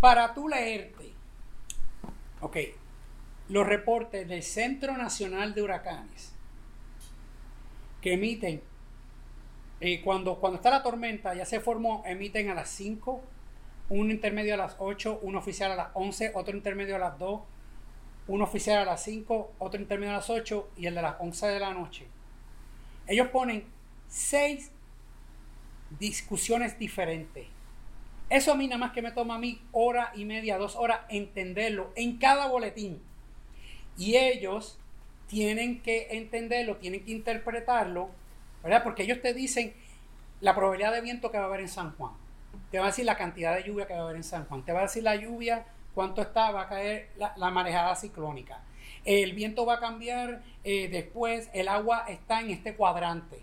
para 0.00 0.34
tú 0.34 0.48
leerte, 0.48 1.14
ok, 2.42 2.56
los 3.48 3.66
reportes 3.66 4.28
del 4.28 4.42
Centro 4.42 4.96
Nacional 4.98 5.54
de 5.54 5.62
Huracanes 5.62 6.32
que 8.02 8.12
emiten 8.12 8.62
eh, 9.80 10.00
cuando, 10.02 10.36
cuando 10.40 10.56
está 10.56 10.70
la 10.70 10.82
tormenta, 10.82 11.34
ya 11.34 11.44
se 11.44 11.60
formó, 11.60 12.02
emiten 12.06 12.50
a 12.50 12.54
las 12.54 12.68
5, 12.70 13.20
un 13.90 14.10
intermedio 14.10 14.54
a 14.54 14.56
las 14.56 14.76
8, 14.78 15.20
un 15.22 15.36
oficial 15.36 15.72
a 15.72 15.76
las 15.76 15.88
11, 15.94 16.32
otro 16.34 16.56
intermedio 16.56 16.96
a 16.96 16.98
las 16.98 17.18
2, 17.18 17.40
un 18.26 18.42
oficial 18.42 18.78
a 18.78 18.84
las 18.84 19.02
5, 19.04 19.52
otro 19.58 19.80
intermedio 19.80 20.12
a 20.12 20.16
las 20.16 20.30
8 20.30 20.70
y 20.76 20.86
el 20.86 20.94
de 20.94 21.02
las 21.02 21.16
11 21.20 21.46
de 21.46 21.60
la 21.60 21.72
noche. 21.72 22.06
Ellos 23.06 23.28
ponen 23.28 23.64
6 24.08 24.70
discusiones 25.98 26.78
diferentes. 26.78 27.46
Eso 28.28 28.52
a 28.52 28.54
mí 28.56 28.66
nada 28.66 28.78
más 28.78 28.92
que 28.92 29.00
me 29.00 29.12
toma 29.12 29.36
a 29.36 29.38
mí 29.38 29.62
hora 29.72 30.12
y 30.14 30.26
media, 30.26 30.58
dos 30.58 30.76
horas 30.76 31.00
entenderlo 31.08 31.92
en 31.96 32.18
cada 32.18 32.48
boletín. 32.48 33.00
Y 33.96 34.16
ellos 34.16 34.78
tienen 35.28 35.80
que 35.80 36.08
entenderlo, 36.10 36.76
tienen 36.76 37.04
que 37.04 37.12
interpretarlo 37.12 38.10
¿verdad? 38.62 38.82
Porque 38.82 39.02
ellos 39.02 39.20
te 39.20 39.34
dicen 39.34 39.74
la 40.40 40.54
probabilidad 40.54 40.92
de 40.92 41.00
viento 41.00 41.30
que 41.30 41.38
va 41.38 41.44
a 41.44 41.46
haber 41.46 41.60
en 41.60 41.68
San 41.68 41.92
Juan. 41.96 42.12
Te 42.70 42.78
va 42.78 42.86
a 42.86 42.88
decir 42.88 43.04
la 43.04 43.16
cantidad 43.16 43.54
de 43.54 43.64
lluvia 43.64 43.86
que 43.86 43.94
va 43.94 44.00
a 44.00 44.02
haber 44.04 44.16
en 44.16 44.24
San 44.24 44.44
Juan. 44.46 44.64
Te 44.64 44.72
va 44.72 44.80
a 44.80 44.82
decir 44.82 45.02
la 45.02 45.16
lluvia, 45.16 45.66
cuánto 45.94 46.22
está, 46.22 46.50
va 46.50 46.62
a 46.62 46.68
caer 46.68 47.10
la, 47.16 47.50
marejada 47.50 47.94
ciclónica. 47.96 48.62
El 49.04 49.32
viento 49.32 49.64
va 49.64 49.74
a 49.74 49.80
cambiar 49.80 50.42
eh, 50.64 50.88
después, 50.88 51.48
el 51.52 51.68
agua 51.68 52.04
está 52.08 52.40
en 52.40 52.50
este 52.50 52.74
cuadrante. 52.74 53.42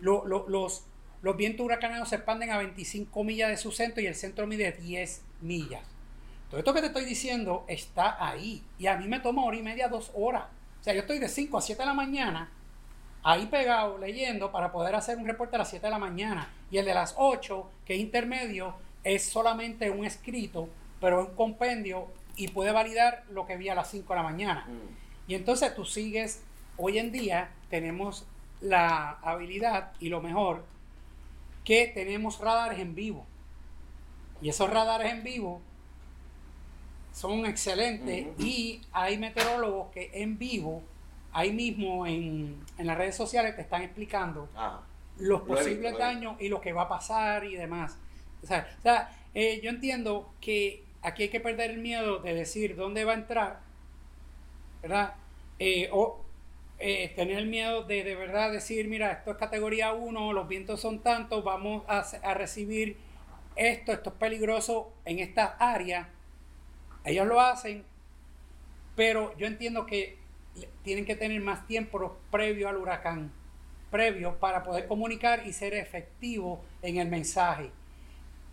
los, 0.00 0.84
los 1.22 1.36
vientos 1.36 1.64
huracanados 1.64 2.08
se 2.08 2.16
expanden 2.16 2.50
a 2.50 2.58
25 2.58 3.22
millas 3.24 3.50
de 3.50 3.56
su 3.56 3.70
centro 3.70 4.02
y 4.02 4.06
el 4.06 4.14
centro 4.14 4.46
mide 4.46 4.72
10 4.72 5.22
millas. 5.42 5.82
Todo 6.50 6.58
esto 6.58 6.74
que 6.74 6.80
te 6.80 6.88
estoy 6.88 7.04
diciendo 7.04 7.64
está 7.66 8.22
ahí. 8.22 8.62
Y 8.78 8.86
a 8.86 8.96
mí 8.96 9.08
me 9.08 9.20
toma 9.20 9.44
hora 9.44 9.56
y 9.56 9.62
media, 9.62 9.88
dos 9.88 10.10
horas. 10.14 10.44
O 10.80 10.84
sea, 10.84 10.92
yo 10.92 11.00
estoy 11.00 11.18
de 11.18 11.28
5 11.28 11.56
a 11.56 11.60
7 11.62 11.80
de 11.80 11.86
la 11.86 11.94
mañana 11.94 12.50
ahí 13.22 13.46
pegado 13.46 13.98
leyendo 13.98 14.50
para 14.50 14.72
poder 14.72 14.94
hacer 14.94 15.18
un 15.18 15.26
reporte 15.26 15.56
a 15.56 15.60
las 15.60 15.70
7 15.70 15.86
de 15.86 15.90
la 15.90 15.98
mañana. 15.98 16.50
Y 16.70 16.78
el 16.78 16.84
de 16.84 16.94
las 16.94 17.14
8, 17.16 17.70
que 17.84 17.94
es 17.94 18.00
intermedio, 18.00 18.74
es 19.04 19.24
solamente 19.24 19.90
un 19.90 20.04
escrito, 20.04 20.68
pero 21.00 21.22
es 21.22 21.28
un 21.28 21.34
compendio 21.34 22.08
y 22.36 22.48
puede 22.48 22.72
validar 22.72 23.24
lo 23.30 23.46
que 23.46 23.56
vi 23.56 23.68
a 23.68 23.74
las 23.74 23.90
5 23.90 24.12
de 24.12 24.16
la 24.16 24.22
mañana. 24.22 24.66
Mm. 24.68 25.30
Y 25.30 25.34
entonces 25.34 25.74
tú 25.74 25.84
sigues, 25.84 26.42
hoy 26.76 26.98
en 26.98 27.12
día 27.12 27.50
tenemos 27.70 28.26
la 28.60 29.18
habilidad 29.22 29.92
y 30.00 30.08
lo 30.08 30.20
mejor 30.20 30.64
que 31.64 31.86
tenemos 31.88 32.38
radares 32.40 32.78
en 32.78 32.94
vivo. 32.94 33.26
Y 34.40 34.48
esos 34.48 34.68
radares 34.70 35.12
en 35.12 35.22
vivo 35.22 35.60
son 37.12 37.44
excelentes 37.46 38.26
y 38.38 38.80
hay 38.92 39.18
meteorólogos 39.18 39.92
que 39.92 40.10
en 40.14 40.38
vivo 40.38 40.82
ahí 41.32 41.52
mismo 41.52 42.06
en, 42.06 42.64
las 42.78 42.96
redes 42.96 43.16
sociales 43.16 43.56
te 43.56 43.62
están 43.62 43.82
explicando 43.82 44.48
los 45.18 45.42
posibles 45.42 45.96
daños 45.96 46.36
y 46.40 46.48
lo 46.48 46.60
que 46.60 46.72
va 46.72 46.82
a 46.82 46.88
pasar 46.88 47.44
y 47.44 47.56
demás. 47.56 47.98
O 48.42 48.46
sea, 48.46 48.66
eh, 49.34 49.60
yo 49.62 49.70
entiendo 49.70 50.32
que 50.40 50.84
aquí 51.02 51.24
hay 51.24 51.28
que 51.28 51.40
perder 51.40 51.70
el 51.70 51.78
miedo 51.78 52.18
de 52.18 52.34
decir 52.34 52.76
dónde 52.76 53.04
va 53.04 53.12
a 53.12 53.16
entrar, 53.16 53.60
¿verdad? 54.82 55.14
Eh, 55.58 55.88
o 55.92 56.20
eh, 56.78 57.12
tener 57.14 57.38
el 57.38 57.46
miedo 57.46 57.84
de 57.84 58.02
de 58.02 58.16
verdad 58.16 58.50
decir, 58.50 58.88
mira, 58.88 59.12
esto 59.12 59.30
es 59.30 59.36
categoría 59.36 59.92
1, 59.92 60.32
los 60.32 60.48
vientos 60.48 60.80
son 60.80 61.00
tantos, 61.00 61.44
vamos 61.44 61.84
a, 61.88 62.00
a 62.00 62.34
recibir 62.34 62.96
esto, 63.54 63.92
esto 63.92 64.10
es 64.10 64.16
peligroso 64.16 64.92
en 65.04 65.20
esta 65.20 65.56
área. 65.58 66.08
Ellos 67.04 67.26
lo 67.26 67.40
hacen, 67.40 67.84
pero 68.96 69.36
yo 69.38 69.46
entiendo 69.46 69.86
que 69.86 70.21
tienen 70.82 71.04
que 71.04 71.16
tener 71.16 71.40
más 71.40 71.66
tiempo 71.66 72.16
previo 72.30 72.68
al 72.68 72.76
huracán, 72.76 73.32
previo 73.90 74.38
para 74.38 74.62
poder 74.62 74.86
comunicar 74.86 75.46
y 75.46 75.52
ser 75.52 75.74
efectivo 75.74 76.62
en 76.82 76.96
el 76.98 77.08
mensaje. 77.08 77.70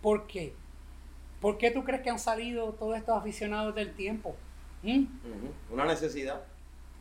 ¿Por 0.00 0.26
qué? 0.26 0.54
¿Por 1.40 1.58
qué 1.58 1.70
tú 1.70 1.84
crees 1.84 2.02
que 2.02 2.10
han 2.10 2.18
salido 2.18 2.72
todos 2.72 2.96
estos 2.96 3.16
aficionados 3.16 3.74
del 3.74 3.94
tiempo? 3.94 4.36
¿Mm? 4.82 5.04
Una 5.70 5.84
necesidad. 5.86 6.42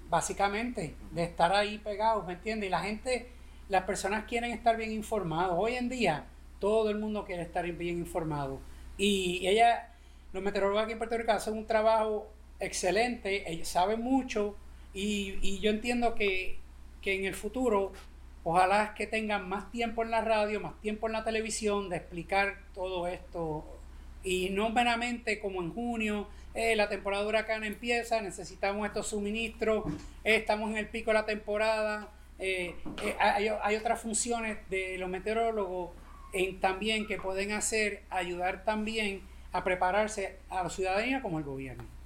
Básicamente, 0.10 0.96
de 1.12 1.24
estar 1.24 1.54
ahí 1.54 1.78
pegados, 1.78 2.26
¿me 2.26 2.34
entiendes? 2.34 2.68
Y 2.68 2.72
la 2.72 2.82
gente, 2.82 3.30
las 3.68 3.84
personas 3.84 4.26
quieren 4.26 4.52
estar 4.52 4.76
bien 4.76 4.92
informados. 4.92 5.56
Hoy 5.58 5.76
en 5.76 5.90
día, 5.90 6.26
todo 6.60 6.90
el 6.90 6.98
mundo 6.98 7.26
quiere 7.26 7.44
estar 7.44 7.70
bien 7.72 8.00
informado. 8.00 8.60
Y 8.98 9.48
ella, 9.48 9.90
los 10.34 10.42
meteorólogos 10.42 10.84
aquí 10.84 10.94
en 10.94 10.98
Puerto 10.98 11.18
Rico 11.18 11.32
hacen 11.32 11.58
un 11.58 11.68
trabajo 11.68 12.28
excelente, 12.60 13.50
ellos 13.50 13.68
saben 13.68 14.02
mucho, 14.02 14.56
y, 15.02 15.60
yo 15.60 15.70
entiendo 15.70 16.16
que, 16.16 16.60
en 17.06 17.26
el 17.26 17.34
futuro, 17.34 17.92
ojalá 18.44 18.94
que 18.94 19.08
tengan 19.08 19.48
más 19.50 19.72
tiempo 19.72 20.04
en 20.04 20.12
la 20.12 20.22
radio, 20.22 20.60
más 20.60 20.80
tiempo 20.82 21.08
en 21.08 21.14
la 21.14 21.24
televisión 21.24 21.90
de 21.90 21.98
explicar 21.98 22.60
todo 22.74 23.08
esto. 23.08 23.66
Y 24.24 24.50
no 24.50 24.70
meramente 24.70 25.40
como 25.40 25.62
en 25.64 25.74
junio, 25.74 26.28
eh, 26.54 26.76
la 26.76 26.90
temporada 26.90 27.24
de 27.24 27.30
huracán 27.30 27.64
empieza, 27.64 28.22
necesitamos 28.22 28.86
estos 28.86 29.08
suministros, 29.08 29.86
eh, 30.24 30.36
estamos 30.36 30.70
en 30.70 30.78
el 30.78 30.88
pico 30.88 31.12
de 31.12 31.16
la 31.16 31.26
temporada. 31.26 32.10
Eh, 32.38 32.76
hay, 33.20 33.48
hay, 33.48 33.76
otras 33.76 34.00
funciones 34.02 34.58
de 34.70 34.98
los 34.98 35.10
meteorólogos 35.10 35.92
en, 36.34 36.60
también 36.60 37.08
que 37.08 37.18
pueden 37.18 37.54
hacer, 37.54 38.04
ayudar 38.10 38.66
también 38.66 39.22
a 39.52 39.64
prepararse 39.64 40.38
a 40.50 40.64
la 40.64 40.70
ciudadanía 40.70 41.22
como 41.22 41.40
el 41.40 41.44
gobierno. 41.44 41.99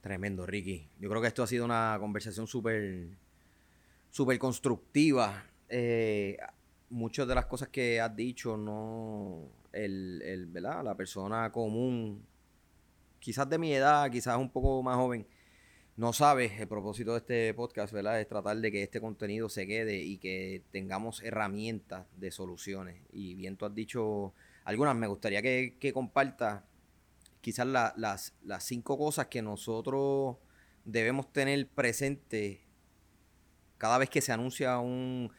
Tremendo, 0.00 0.46
Ricky. 0.46 0.88
Yo 1.00 1.08
creo 1.08 1.20
que 1.20 1.28
esto 1.28 1.42
ha 1.42 1.46
sido 1.46 1.64
una 1.64 1.96
conversación 2.00 2.46
súper 2.46 3.08
súper 4.10 4.38
constructiva. 4.38 5.44
Eh, 5.68 6.36
muchas 6.90 7.26
de 7.28 7.34
las 7.34 7.46
cosas 7.46 7.68
que 7.68 8.00
has 8.00 8.14
dicho, 8.14 8.56
no. 8.56 9.50
El, 9.72 10.22
el, 10.24 10.46
¿verdad? 10.46 10.82
La 10.82 10.94
persona 10.96 11.52
común, 11.52 12.24
quizás 13.20 13.48
de 13.48 13.58
mi 13.58 13.72
edad, 13.74 14.10
quizás 14.10 14.38
un 14.38 14.50
poco 14.50 14.82
más 14.82 14.96
joven, 14.96 15.26
no 15.96 16.12
sabe. 16.12 16.52
El 16.58 16.68
propósito 16.68 17.12
de 17.12 17.18
este 17.18 17.54
podcast, 17.54 17.92
¿verdad? 17.92 18.20
Es 18.20 18.28
tratar 18.28 18.56
de 18.56 18.72
que 18.72 18.82
este 18.82 19.00
contenido 19.00 19.48
se 19.48 19.66
quede 19.66 19.98
y 19.98 20.18
que 20.18 20.62
tengamos 20.72 21.22
herramientas 21.22 22.06
de 22.16 22.30
soluciones. 22.30 23.02
Y 23.12 23.34
bien, 23.34 23.56
tú 23.56 23.66
has 23.66 23.74
dicho 23.74 24.32
algunas, 24.64 24.96
me 24.96 25.06
gustaría 25.06 25.42
que, 25.42 25.76
que 25.78 25.92
compartas 25.92 26.62
quizás 27.40 27.66
las, 27.66 28.34
cinco 28.60 28.98
cosas 28.98 29.26
que 29.26 29.42
nosotros 29.42 30.36
debemos 30.84 31.32
tener 31.32 31.68
presente 31.68 32.62
cada 33.78 33.98
vez 33.98 34.10
que 34.10 34.20
se 34.20 34.32
anuncia 34.32 34.78
un 34.78 35.30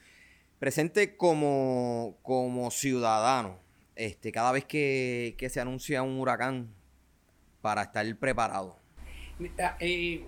presente 0.58 1.16
como, 1.16 2.16
como 2.22 2.70
ciudadano, 2.70 3.58
este, 3.96 4.32
cada 4.32 4.52
vez 4.52 4.64
que, 4.64 5.36
se 5.50 5.60
anuncia 5.60 6.02
un 6.02 6.18
huracán 6.18 6.72
para 7.60 7.82
estar 7.82 8.16
preparado. 8.16 8.76
Eh, 9.80 10.24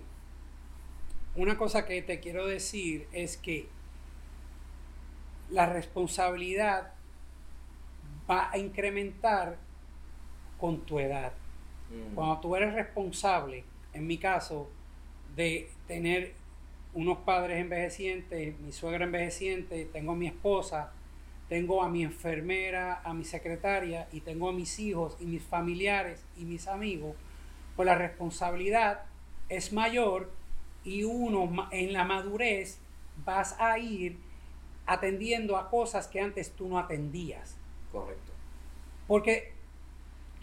una 1.35 1.57
cosa 1.57 1.85
que 1.85 2.01
te 2.01 2.19
quiero 2.19 2.45
decir 2.45 3.07
es 3.11 3.37
que 3.37 3.67
la 5.49 5.65
responsabilidad 5.67 6.93
va 8.29 8.51
a 8.51 8.57
incrementar 8.57 9.57
con 10.57 10.85
tu 10.85 10.99
edad. 10.99 11.33
Mm. 11.93 12.15
Cuando 12.15 12.39
tú 12.39 12.55
eres 12.55 12.73
responsable, 12.73 13.63
en 13.93 14.07
mi 14.07 14.17
caso, 14.17 14.69
de 15.35 15.69
tener 15.87 16.33
unos 16.93 17.19
padres 17.19 17.59
envejecientes, 17.59 18.59
mi 18.59 18.71
suegra 18.71 19.05
envejeciente, 19.05 19.85
tengo 19.85 20.11
a 20.11 20.15
mi 20.15 20.27
esposa, 20.27 20.91
tengo 21.49 21.83
a 21.83 21.89
mi 21.89 22.03
enfermera, 22.03 23.01
a 23.03 23.13
mi 23.13 23.25
secretaria 23.25 24.07
y 24.11 24.21
tengo 24.21 24.49
a 24.49 24.53
mis 24.53 24.79
hijos 24.79 25.17
y 25.19 25.25
mis 25.25 25.43
familiares 25.43 26.23
y 26.37 26.45
mis 26.45 26.67
amigos, 26.67 27.15
pues 27.75 27.85
la 27.85 27.95
responsabilidad 27.95 29.03
es 29.49 29.73
mayor 29.73 30.31
y 30.83 31.03
uno 31.03 31.67
en 31.71 31.93
la 31.93 32.03
madurez 32.03 32.79
vas 33.25 33.55
a 33.59 33.77
ir 33.79 34.17
atendiendo 34.85 35.57
a 35.57 35.69
cosas 35.69 36.07
que 36.07 36.19
antes 36.19 36.51
tú 36.51 36.67
no 36.67 36.77
atendías. 36.77 37.57
Correcto. 37.91 38.31
Porque 39.07 39.53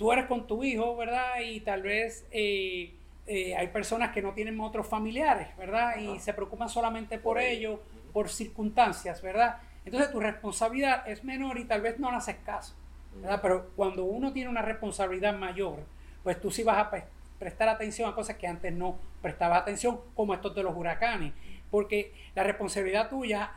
tú 0.00 0.10
eres 0.10 0.24
con 0.24 0.46
tu 0.46 0.64
hijo, 0.64 0.96
¿verdad? 0.96 1.40
Y 1.44 1.60
tal 1.60 1.82
vez 1.82 2.26
eh, 2.30 2.94
eh, 3.26 3.54
hay 3.54 3.68
personas 3.68 4.12
que 4.12 4.22
no 4.22 4.32
tienen 4.32 4.58
otros 4.58 4.86
familiares, 4.86 5.54
¿verdad? 5.58 5.98
Y 5.98 6.18
se 6.20 6.32
preocupan 6.32 6.70
solamente 6.70 7.18
por, 7.18 7.38
ello, 7.38 7.82
por 8.10 8.30
circunstancias, 8.30 9.20
¿verdad? 9.20 9.58
Entonces 9.84 10.10
tu 10.10 10.18
responsabilidad 10.18 11.06
es 11.06 11.22
menor 11.22 11.58
y 11.58 11.66
tal 11.66 11.82
vez 11.82 11.98
no 11.98 12.10
le 12.10 12.16
haces 12.16 12.36
caso, 12.46 12.74
¿verdad? 13.16 13.40
Pero 13.42 13.72
cuando 13.76 14.04
uno 14.04 14.32
tiene 14.32 14.48
una 14.48 14.62
responsabilidad 14.62 15.36
mayor, 15.36 15.80
pues 16.22 16.40
tú 16.40 16.50
sí 16.50 16.62
vas 16.62 16.78
a 16.78 16.90
prestar 17.38 17.68
atención 17.68 18.08
a 18.08 18.14
cosas 18.14 18.36
que 18.36 18.46
antes 18.46 18.72
no 18.72 18.98
prestabas 19.20 19.60
atención, 19.60 20.00
como 20.14 20.32
estos 20.32 20.54
de 20.54 20.62
los 20.62 20.74
huracanes, 20.74 21.34
porque 21.70 22.14
la 22.34 22.42
responsabilidad 22.42 23.10
tuya 23.10 23.52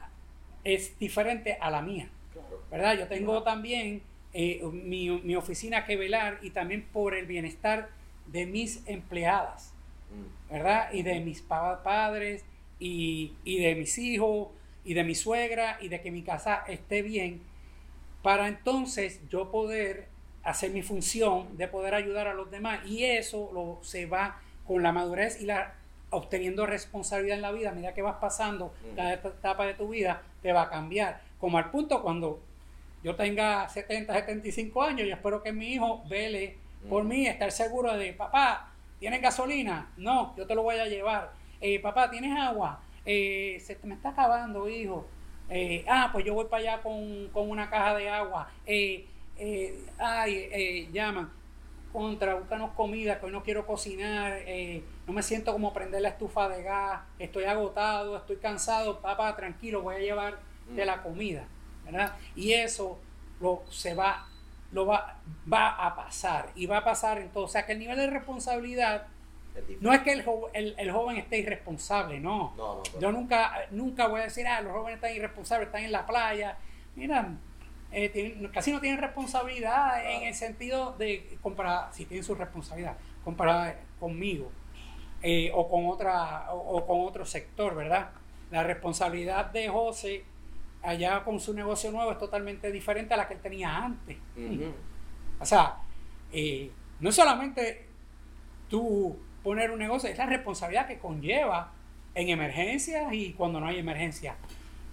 es 0.66 1.00
diferente 1.00 1.58
a 1.62 1.72
la 1.72 1.82
mía, 1.82 2.10
¿verdad? 2.70 2.98
Yo 2.98 3.08
tengo 3.08 3.44
también 3.44 4.04
eh, 4.34 4.62
mi, 4.72 5.10
mi, 5.10 5.36
oficina 5.36 5.86
que 5.86 5.96
velar 5.96 6.40
y 6.42 6.50
también 6.50 6.88
por 6.92 7.14
el 7.14 7.26
bienestar 7.26 7.90
de 8.28 8.46
mis 8.46 8.82
empleadas, 8.88 9.74
mm. 10.12 10.54
¿verdad? 10.54 10.94
Y 10.94 11.04
de 11.04 11.20
mis 11.20 11.42
padres 11.42 12.44
y, 12.80 13.34
y 13.44 13.60
de 13.60 13.76
mis 13.76 13.98
hijos 13.98 14.48
y 14.84 14.94
de 14.96 15.04
mi 15.04 15.16
suegra 15.16 15.78
y 15.82 15.88
de 15.88 16.02
que 16.02 16.12
mi 16.12 16.24
casa 16.24 16.64
esté 16.68 17.02
bien, 17.02 17.42
para 18.22 18.48
entonces 18.48 19.20
yo 19.30 19.52
poder 19.52 20.08
hacer 20.44 20.72
mi 20.72 20.82
función 20.82 21.58
de 21.58 21.68
poder 21.68 21.96
ayudar 21.96 22.28
a 22.28 22.34
los 22.34 22.52
demás. 22.52 22.82
Y 22.86 23.04
eso 23.04 23.50
lo, 23.54 23.80
se 23.82 24.06
va 24.06 24.42
con 24.68 24.84
la 24.84 24.92
madurez 24.92 25.42
y 25.42 25.46
la 25.46 25.76
obteniendo 26.10 26.66
responsabilidad 26.66 27.38
en 27.38 27.42
la 27.42 27.52
vida, 27.52 27.72
a 27.72 27.74
medida 27.74 27.94
que 27.94 28.04
vas 28.04 28.18
pasando 28.18 28.74
cada 28.96 29.14
etapa 29.14 29.66
de 29.66 29.74
tu 29.74 29.90
vida, 29.90 30.22
te 30.42 30.54
va 30.54 30.64
a 30.64 30.70
cambiar. 30.70 31.22
Como 31.40 31.58
al 31.58 31.72
punto 31.72 32.04
cuando 32.04 32.40
yo 33.04 33.16
tenga 33.16 33.68
70, 33.68 34.14
75 34.14 34.82
años, 34.82 35.08
yo 35.08 35.14
espero 35.14 35.44
que 35.44 35.52
mi 35.52 35.74
hijo 35.74 36.04
vele 36.08 36.58
por 36.90 37.04
mí, 37.04 37.28
estar 37.28 37.52
seguro 37.52 37.96
de, 37.98 38.14
papá, 38.14 38.72
¿tienes 39.00 39.22
gasolina? 39.22 39.92
No, 39.98 40.36
yo 40.38 40.46
te 40.48 40.56
lo 40.56 40.64
voy 40.64 40.78
a 40.78 40.86
llevar. 40.86 41.32
Eh, 41.62 41.80
papá, 41.80 42.10
¿tienes 42.10 42.38
agua? 42.38 42.82
Eh, 43.06 43.62
se 43.62 43.78
me 43.84 43.96
está 43.96 44.10
acabando, 44.10 44.68
hijo. 44.70 45.06
Eh, 45.50 45.86
ah, 45.88 46.10
pues 46.12 46.26
yo 46.26 46.34
voy 46.34 46.46
para 46.46 46.74
allá 46.74 46.82
con, 46.82 47.30
una 47.34 47.70
caja 47.70 47.96
de 47.96 48.10
agua. 48.10 48.50
Eh, 48.66 49.08
ay, 49.98 50.90
llaman. 50.92 51.32
Contra, 51.92 52.34
búscanos 52.36 52.72
comida, 52.72 53.20
que 53.20 53.28
hoy 53.28 53.32
no 53.32 53.44
quiero 53.44 53.68
cocinar. 53.68 54.40
no 55.06 55.14
me 55.14 55.22
siento 55.22 55.54
como 55.54 55.74
prender 55.74 56.02
la 56.02 56.10
estufa 56.10 56.50
de 56.50 56.64
gas. 56.64 57.02
Estoy 57.20 57.44
agotado, 57.44 58.18
estoy 58.18 58.38
cansado. 58.38 59.00
Papá, 59.00 59.36
tranquilo, 59.36 59.82
voy 59.82 59.96
a 59.96 60.00
llevar 60.00 60.40
de 60.70 60.86
la 60.86 61.04
comida. 61.04 61.48
¿Verdad? 61.86 62.16
Y 62.36 62.54
eso 62.54 63.00
lo, 63.40 63.64
se 63.70 63.94
va, 63.94 64.28
lo 64.72 64.86
va, 64.86 65.20
va 65.52 65.70
a 65.70 65.96
pasar. 65.96 66.52
Y 66.56 66.66
va 66.66 66.78
a 66.78 66.84
pasar 66.84 67.20
entonces. 67.20 67.50
O 67.50 67.52
sea, 67.52 67.66
que 67.66 67.74
el 67.74 67.80
nivel 67.80 67.98
de 67.98 68.08
responsabilidad 68.08 69.08
no 69.82 69.94
es 69.94 70.02
que 70.02 70.14
el, 70.14 70.76
el, 70.78 70.92
joven 70.92 71.18
esté 71.18 71.40
irresponsable, 71.40 72.20
no. 72.20 72.54
Yo 73.00 73.12
nunca, 73.12 73.68
nunca 73.72 74.08
voy 74.08 74.22
a 74.22 74.24
decir, 74.24 74.48
ah, 74.48 74.62
los 74.62 74.74
jóvenes 74.74 74.96
están 74.96 75.16
irresponsables, 75.16 75.68
están 75.68 75.84
en 75.84 75.92
la 75.92 76.06
playa. 76.06 76.58
Mira, 76.96 77.38
eh, 77.92 78.50
casi 78.52 78.72
no 78.72 78.80
tienen 78.80 79.00
responsabilidad 79.00 80.04
en 80.10 80.24
el 80.24 80.34
sentido 80.34 80.94
de, 80.98 81.38
comparar, 81.42 81.94
si 81.94 82.06
tienen 82.06 82.24
su 82.24 82.34
responsabilidad, 82.34 82.98
comparada 83.24 83.80
conmigo 84.00 84.52
eh, 85.22 85.52
o, 85.54 85.70
con 85.70 85.86
otra, 85.86 86.52
o, 86.52 86.86
con 86.88 87.02
otro 87.02 87.26
sector, 87.26 87.76
¿verdad? 87.76 88.10
La 88.50 88.64
responsabilidad 88.64 89.52
de 89.52 89.70
José 89.70 90.26
allá 90.84 91.24
con 91.24 91.40
su 91.40 91.54
negocio 91.54 91.92
nuevo 91.92 92.12
es 92.12 92.20
totalmente 92.20 92.72
diferente 92.72 93.14
a 93.14 93.18
la 93.18 93.28
que 93.28 93.36
él 93.36 93.42
tenía 93.42 93.76
antes. 93.78 94.18
O 95.40 95.46
sea, 95.46 95.78
eh, 96.32 96.72
no 97.00 97.12
solamente 97.12 97.88
tú 98.70 99.18
poner 99.44 99.72
un 99.72 99.80
negocio, 99.80 100.10
es 100.10 100.18
la 100.18 100.26
responsabilidad 100.26 100.88
que 100.88 101.00
conlleva 101.00 101.74
en 102.16 102.30
emergencias 102.30 103.14
y 103.14 103.34
cuando 103.34 103.60
no 103.60 103.68
hay 103.68 103.80
emergencia. 103.80 104.36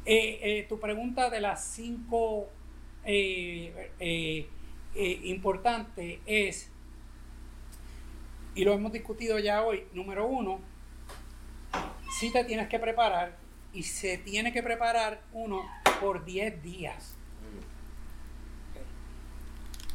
Eh, 0.04 0.40
eh, 0.42 0.66
tu 0.68 0.80
pregunta 0.80 1.28
de 1.30 1.40
las 1.40 1.64
cinco 1.64 2.48
eh, 3.04 4.48
importantes 4.94 6.18
es, 6.26 6.70
y 8.54 8.64
lo 8.64 8.72
hemos 8.72 8.92
discutido 8.92 9.38
ya 9.38 9.62
hoy, 9.62 9.84
número 9.92 10.26
uno, 10.26 10.60
si 12.18 12.32
te 12.32 12.44
tienes 12.44 12.68
que 12.68 12.78
preparar 12.78 13.36
y 13.72 13.82
se 13.84 14.18
tiene 14.18 14.52
que 14.52 14.62
preparar 14.62 15.22
uno 15.32 15.62
por 16.00 16.24
10 16.24 16.62
días. 16.62 17.14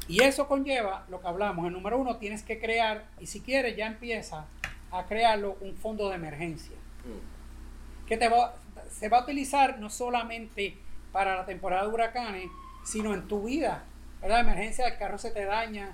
Y 0.07 0.21
eso 0.21 0.47
conlleva 0.47 1.05
lo 1.09 1.19
que 1.19 1.27
hablamos. 1.27 1.65
El 1.65 1.73
número 1.73 1.97
uno, 1.97 2.17
tienes 2.17 2.43
que 2.43 2.59
crear, 2.59 3.05
y 3.19 3.25
si 3.25 3.41
quieres, 3.41 3.75
ya 3.75 3.87
empieza 3.87 4.45
a 4.91 5.05
crearlo 5.05 5.57
un 5.61 5.75
fondo 5.75 6.09
de 6.09 6.15
emergencia. 6.15 6.75
Mm. 7.03 8.07
Que 8.07 8.17
te 8.17 8.29
va, 8.29 8.55
se 8.91 9.09
va 9.09 9.19
a 9.19 9.23
utilizar 9.23 9.79
no 9.79 9.89
solamente 9.89 10.77
para 11.11 11.35
la 11.35 11.45
temporada 11.45 11.83
de 11.83 11.89
huracanes, 11.89 12.49
sino 12.83 13.13
en 13.13 13.27
tu 13.27 13.45
vida. 13.45 13.83
La 14.21 14.39
emergencia 14.39 14.85
del 14.85 14.97
carro 14.97 15.17
se 15.17 15.31
te 15.31 15.45
daña. 15.45 15.93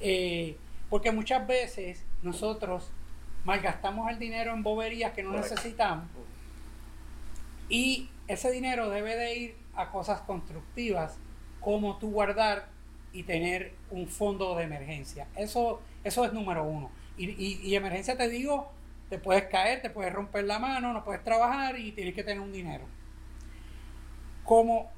Eh, 0.00 0.56
porque 0.88 1.12
muchas 1.12 1.46
veces 1.46 2.04
nosotros 2.22 2.90
malgastamos 3.44 4.10
el 4.10 4.18
dinero 4.18 4.52
en 4.52 4.62
boberías 4.62 5.12
que 5.12 5.22
no 5.22 5.32
necesitamos. 5.32 6.06
Y 7.70 8.10
ese 8.28 8.50
dinero 8.50 8.90
debe 8.90 9.16
de 9.16 9.38
ir 9.38 9.56
a 9.74 9.90
cosas 9.90 10.20
constructivas, 10.20 11.18
como 11.60 11.96
tú 11.98 12.10
guardar 12.10 12.68
y 13.12 13.22
tener 13.22 13.72
un 13.90 14.08
fondo 14.08 14.54
de 14.56 14.64
emergencia. 14.64 15.26
Eso, 15.36 15.80
eso 16.04 16.24
es 16.24 16.32
número 16.32 16.64
uno. 16.64 16.90
Y, 17.16 17.30
y, 17.30 17.74
emergencia 17.74 18.16
te 18.16 18.28
digo, 18.28 18.70
te 19.08 19.18
puedes 19.18 19.44
caer, 19.44 19.82
te 19.82 19.90
puedes 19.90 20.12
romper 20.12 20.44
la 20.44 20.58
mano, 20.58 20.92
no 20.92 21.04
puedes 21.04 21.22
trabajar 21.22 21.78
y 21.78 21.92
tienes 21.92 22.14
que 22.14 22.24
tener 22.24 22.40
un 22.40 22.52
dinero. 22.52 22.84
¿Cómo, 24.44 24.90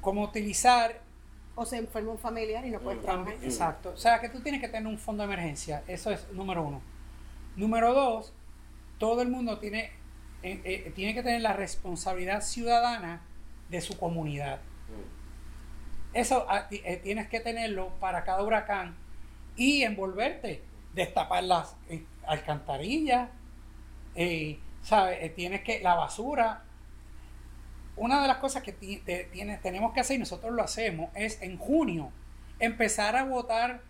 cómo 0.00 0.24
utilizar... 0.24 1.00
O 1.54 1.66
se 1.66 1.76
enferma 1.76 2.12
un 2.12 2.18
familiar 2.18 2.64
y 2.64 2.70
no 2.70 2.80
puedes 2.80 3.02
trabajar. 3.02 3.34
Exacto. 3.42 3.90
O 3.90 3.96
sea 3.96 4.20
que 4.20 4.30
tú 4.30 4.40
tienes 4.40 4.60
que 4.60 4.68
tener 4.68 4.86
un 4.86 4.98
fondo 4.98 5.22
de 5.22 5.32
emergencia. 5.32 5.84
Eso 5.86 6.10
es 6.10 6.26
número 6.32 6.62
uno. 6.62 6.80
Número 7.56 7.92
dos, 7.92 8.32
todo 8.98 9.20
el 9.20 9.28
mundo 9.28 9.58
tiene, 9.58 9.92
eh, 10.42 10.60
eh, 10.64 10.92
tiene 10.94 11.14
que 11.14 11.22
tener 11.22 11.40
la 11.40 11.52
responsabilidad 11.52 12.42
ciudadana 12.42 13.22
de 13.68 13.80
su 13.80 13.96
comunidad. 13.96 14.60
Eso 16.12 16.46
ah, 16.48 16.66
eh, 16.70 17.00
tienes 17.02 17.28
que 17.28 17.40
tenerlo 17.40 17.90
para 18.00 18.24
cada 18.24 18.42
huracán 18.42 18.96
y 19.56 19.82
envolverte, 19.82 20.62
destapar 20.94 21.44
las 21.44 21.76
alcantarillas, 22.26 23.28
¿sabes? 24.82 25.34
tienes 25.34 25.62
que, 25.62 25.80
la 25.80 25.94
basura. 25.94 26.64
Una 27.96 28.20
de 28.22 28.28
las 28.28 28.38
cosas 28.38 28.62
que 28.62 28.72
tenemos 29.62 29.92
que 29.92 30.00
hacer, 30.00 30.16
y 30.16 30.20
nosotros 30.20 30.52
lo 30.52 30.62
hacemos, 30.62 31.10
es 31.14 31.40
en 31.42 31.58
junio 31.58 32.10
empezar 32.58 33.16
a 33.16 33.24
votar 33.24 33.82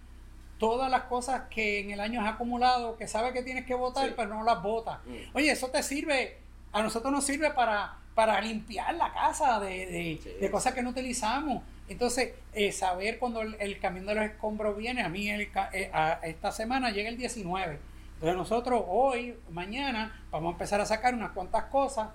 todas 0.62 0.88
las 0.88 1.02
cosas 1.02 1.42
que 1.50 1.80
en 1.80 1.90
el 1.90 1.98
año 1.98 2.20
has 2.20 2.34
acumulado, 2.34 2.96
que 2.96 3.08
sabes 3.08 3.32
que 3.32 3.42
tienes 3.42 3.66
que 3.66 3.74
votar, 3.74 4.14
pero 4.14 4.28
no 4.28 4.44
las 4.44 4.62
votas. 4.62 5.00
Mm. 5.04 5.34
Oye, 5.36 5.50
eso 5.50 5.68
te 5.70 5.82
sirve, 5.82 6.38
a 6.72 6.82
nosotros 6.82 7.12
nos 7.12 7.24
sirve 7.24 7.50
para, 7.50 7.98
para 8.14 8.40
limpiar 8.40 8.94
la 8.94 9.12
casa 9.12 9.60
de, 9.60 10.18
de 10.40 10.50
cosas 10.50 10.74
que 10.74 10.82
no 10.82 10.90
utilizamos. 10.90 11.62
Entonces, 11.92 12.32
eh, 12.54 12.72
saber 12.72 13.18
cuando 13.18 13.42
el, 13.42 13.78
camión 13.78 14.06
de 14.06 14.14
los 14.14 14.24
escombros 14.24 14.76
viene, 14.76 15.02
a 15.02 15.08
mí 15.08 15.28
el, 15.28 15.50
eh, 15.72 15.90
esta 16.22 16.50
semana 16.52 16.90
llega 16.90 17.08
el 17.08 17.18
19. 17.18 17.78
Entonces 18.14 18.36
nosotros 18.36 18.82
hoy, 18.86 19.36
mañana, 19.50 20.24
vamos 20.30 20.50
a 20.50 20.52
empezar 20.52 20.80
a 20.80 20.86
sacar 20.86 21.14
unas 21.14 21.32
cuantas 21.32 21.64
cosas 21.64 22.08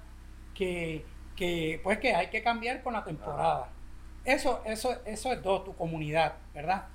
que, 0.56 1.06
pues 1.84 2.00
que 2.00 2.16
hay 2.16 2.28
que 2.28 2.42
cambiar 2.42 2.82
con 2.82 2.94
la 2.94 3.04
temporada. 3.04 3.70
Eso, 4.26 4.62
eso, 4.66 4.98
eso 5.06 5.32
es 5.32 5.44
dos, 5.44 5.64
tu 5.64 5.76
comunidad, 5.76 6.36
¿verdad? 6.54 6.88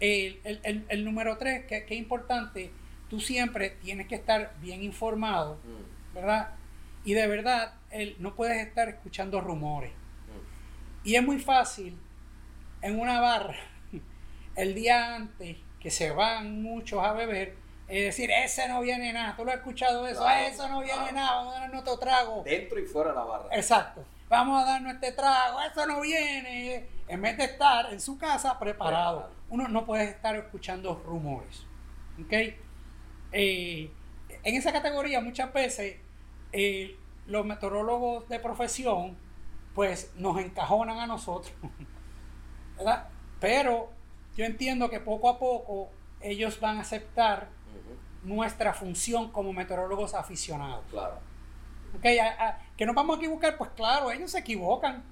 El, 0.00 1.04
número 1.04 1.38
tres, 1.38 1.66
que, 1.66 1.84
que, 1.84 1.94
es 1.94 2.00
importante, 2.00 2.72
tú 3.08 3.20
siempre 3.20 3.70
tienes 3.70 4.08
que 4.08 4.16
estar 4.16 4.54
bien 4.60 4.82
informado, 4.82 5.56
mm. 5.56 6.14
¿verdad? 6.14 6.50
Y 7.04 7.12
de 7.14 7.26
verdad, 7.26 7.74
no 8.18 8.34
puedes 8.34 8.66
estar 8.66 8.88
escuchando 8.88 9.40
rumores. 9.40 9.92
Y 11.04 11.16
es 11.16 11.22
muy 11.22 11.38
fácil 11.38 11.98
en 12.80 12.98
una 12.98 13.20
barra 13.20 13.56
el 14.56 14.74
día 14.74 15.14
antes 15.14 15.58
que 15.78 15.90
se 15.90 16.10
van 16.10 16.62
muchos 16.62 17.04
a 17.04 17.12
beber, 17.12 17.56
Es 17.88 18.04
decir, 18.04 18.30
ese 18.30 18.66
no 18.68 18.80
viene 18.80 19.12
nada. 19.12 19.36
Tú 19.36 19.44
lo 19.44 19.50
has 19.50 19.58
escuchado 19.58 20.06
eso. 20.06 20.26
eso 20.26 20.66
no 20.68 20.80
viene 20.80 21.12
nada. 21.12 21.36
Vamos 21.36 21.56
a 21.56 21.60
darnos 21.60 21.82
otro 21.82 21.98
trago. 21.98 22.42
Dentro 22.42 22.80
y 22.80 22.86
fuera 22.86 23.10
de 23.10 23.16
la 23.16 23.24
barra. 23.24 23.48
Exacto. 23.54 24.02
Vamos 24.30 24.62
a 24.62 24.64
darnos 24.64 24.94
este 24.94 25.12
trago. 25.12 25.60
Eso 25.60 25.86
no 25.86 26.00
viene. 26.00 26.88
En 27.06 27.20
vez 27.20 27.36
de 27.36 27.44
estar 27.44 27.92
en 27.92 28.00
su 28.00 28.16
casa 28.16 28.58
preparado. 28.58 29.30
Uno 29.50 29.68
no 29.68 29.84
puede 29.84 30.04
estar 30.04 30.34
escuchando 30.36 30.94
rumores. 31.04 31.66
¿Ok? 32.18 32.32
Eh, 33.32 33.90
en 34.42 34.54
esa 34.54 34.72
categoría 34.72 35.20
muchas 35.20 35.52
veces 35.52 35.96
eh, 36.56 36.96
los 37.26 37.44
meteorólogos 37.44 38.28
de 38.28 38.38
profesión 38.38 39.16
pues 39.74 40.12
nos 40.16 40.38
encajonan 40.38 40.98
a 41.00 41.06
nosotros. 41.06 41.52
¿Verdad? 42.76 43.08
Pero 43.40 43.90
yo 44.36 44.44
entiendo 44.44 44.88
que 44.88 45.00
poco 45.00 45.28
a 45.28 45.38
poco 45.38 45.90
ellos 46.20 46.60
van 46.60 46.78
a 46.78 46.82
aceptar 46.82 47.48
nuestra 48.22 48.72
función 48.72 49.32
como 49.32 49.52
meteorólogos 49.52 50.14
aficionados. 50.14 50.84
Claro. 50.90 51.18
Okay, 51.98 52.18
que 52.76 52.86
nos 52.86 52.94
vamos 52.94 53.16
a 53.16 53.20
equivocar, 53.20 53.56
pues 53.56 53.70
claro, 53.76 54.10
ellos 54.12 54.30
se 54.30 54.38
equivocan. 54.38 55.02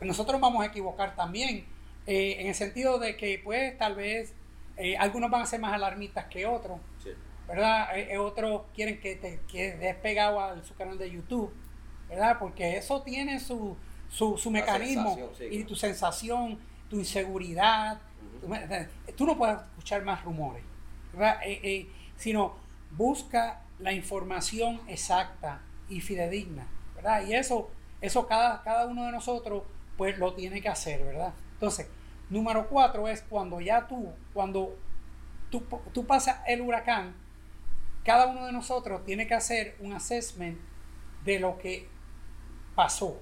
Nosotros 0.00 0.40
vamos 0.40 0.62
a 0.62 0.66
equivocar 0.66 1.14
también, 1.16 1.66
eh, 2.06 2.36
en 2.38 2.46
el 2.46 2.54
sentido 2.54 2.98
de 2.98 3.16
que 3.16 3.40
pues 3.42 3.76
tal 3.76 3.96
vez 3.96 4.34
eh, 4.76 4.96
algunos 4.96 5.30
van 5.30 5.42
a 5.42 5.46
ser 5.46 5.60
más 5.60 5.72
alarmistas 5.72 6.26
que 6.26 6.46
otros, 6.46 6.80
¿verdad? 7.50 7.98
Eh, 7.98 8.16
otros 8.16 8.62
quieren 8.72 9.00
que 9.00 9.16
te 9.16 9.40
que 9.50 9.72
des 9.72 9.96
pegado 9.96 10.38
a 10.38 10.62
su 10.62 10.72
canal 10.76 10.96
de 10.96 11.10
YouTube, 11.10 11.52
¿verdad? 12.08 12.38
Porque 12.38 12.76
eso 12.76 13.02
tiene 13.02 13.40
su, 13.40 13.76
su, 14.08 14.50
mecanismo 14.52 15.18
y 15.50 15.64
tu 15.64 15.74
sensación, 15.74 16.60
tu 16.88 16.96
inseguridad. 16.96 18.00
tú 19.16 19.26
no 19.26 19.36
puedes 19.36 19.56
escuchar 19.56 20.04
más 20.04 20.24
rumores. 20.24 20.62
Eh, 21.44 21.60
eh, 21.64 21.88
sino 22.16 22.54
busca 22.92 23.62
la 23.80 23.92
información 23.92 24.80
exacta 24.86 25.60
y 25.88 26.00
fidedigna, 26.00 26.68
¿verdad? 26.94 27.26
Y 27.26 27.34
eso, 27.34 27.68
eso 28.00 28.28
cada, 28.28 28.62
cada 28.62 28.86
uno 28.86 29.06
de 29.06 29.12
nosotros 29.12 29.64
pues 29.96 30.16
lo 30.18 30.34
tiene 30.34 30.62
que 30.62 30.68
hacer, 30.68 31.02
¿verdad? 31.02 31.34
Entonces, 31.54 31.88
número 32.28 32.68
cuatro 32.68 33.08
es 33.08 33.22
cuando 33.22 33.60
ya 33.60 33.88
tú, 33.88 34.12
cuando 34.32 34.76
tú, 35.50 35.64
tú 35.92 36.06
pasas 36.06 36.42
el 36.46 36.60
huracán, 36.60 37.12
cada 38.04 38.26
uno 38.26 38.46
de 38.46 38.52
nosotros 38.52 39.04
tiene 39.04 39.26
que 39.26 39.34
hacer 39.34 39.76
un 39.80 39.92
assessment 39.92 40.58
de 41.24 41.38
lo 41.38 41.58
que 41.58 41.88
pasó 42.74 43.20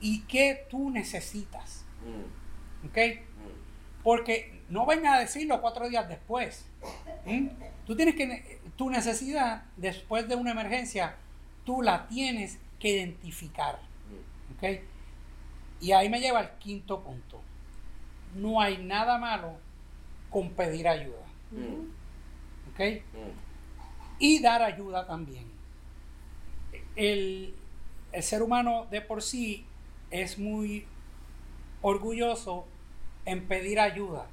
y 0.00 0.22
qué 0.22 0.66
tú 0.70 0.90
necesitas. 0.90 1.84
Mm. 2.04 2.86
¿Ok? 2.86 2.96
Mm. 2.96 4.02
Porque 4.02 4.62
no 4.68 4.86
venga 4.86 5.14
a 5.14 5.20
decirlo 5.20 5.60
cuatro 5.60 5.88
días 5.88 6.08
después. 6.08 6.66
¿Mm? 7.26 7.48
Tú 7.86 7.96
tienes 7.96 8.14
que, 8.14 8.60
tu 8.76 8.90
necesidad 8.90 9.64
después 9.76 10.28
de 10.28 10.36
una 10.36 10.52
emergencia, 10.52 11.16
tú 11.64 11.82
la 11.82 12.06
tienes 12.06 12.58
que 12.78 12.90
identificar. 12.90 13.80
¿Ok? 14.56 14.80
Y 15.80 15.92
ahí 15.92 16.08
me 16.08 16.20
lleva 16.20 16.40
al 16.40 16.58
quinto 16.58 17.02
punto. 17.02 17.40
No 18.34 18.60
hay 18.60 18.78
nada 18.78 19.18
malo 19.18 19.58
con 20.30 20.50
pedir 20.50 20.86
ayuda. 20.86 21.26
Mm. 21.50 22.72
¿Ok? 22.72 23.02
Y 24.18 24.40
dar 24.40 24.62
ayuda 24.62 25.06
también. 25.06 25.46
El, 26.96 27.54
el 28.12 28.22
ser 28.22 28.42
humano 28.42 28.86
de 28.90 29.00
por 29.00 29.22
sí 29.22 29.64
es 30.10 30.38
muy 30.38 30.86
orgulloso 31.82 32.66
en 33.24 33.46
pedir 33.46 33.78
ayuda, 33.78 34.26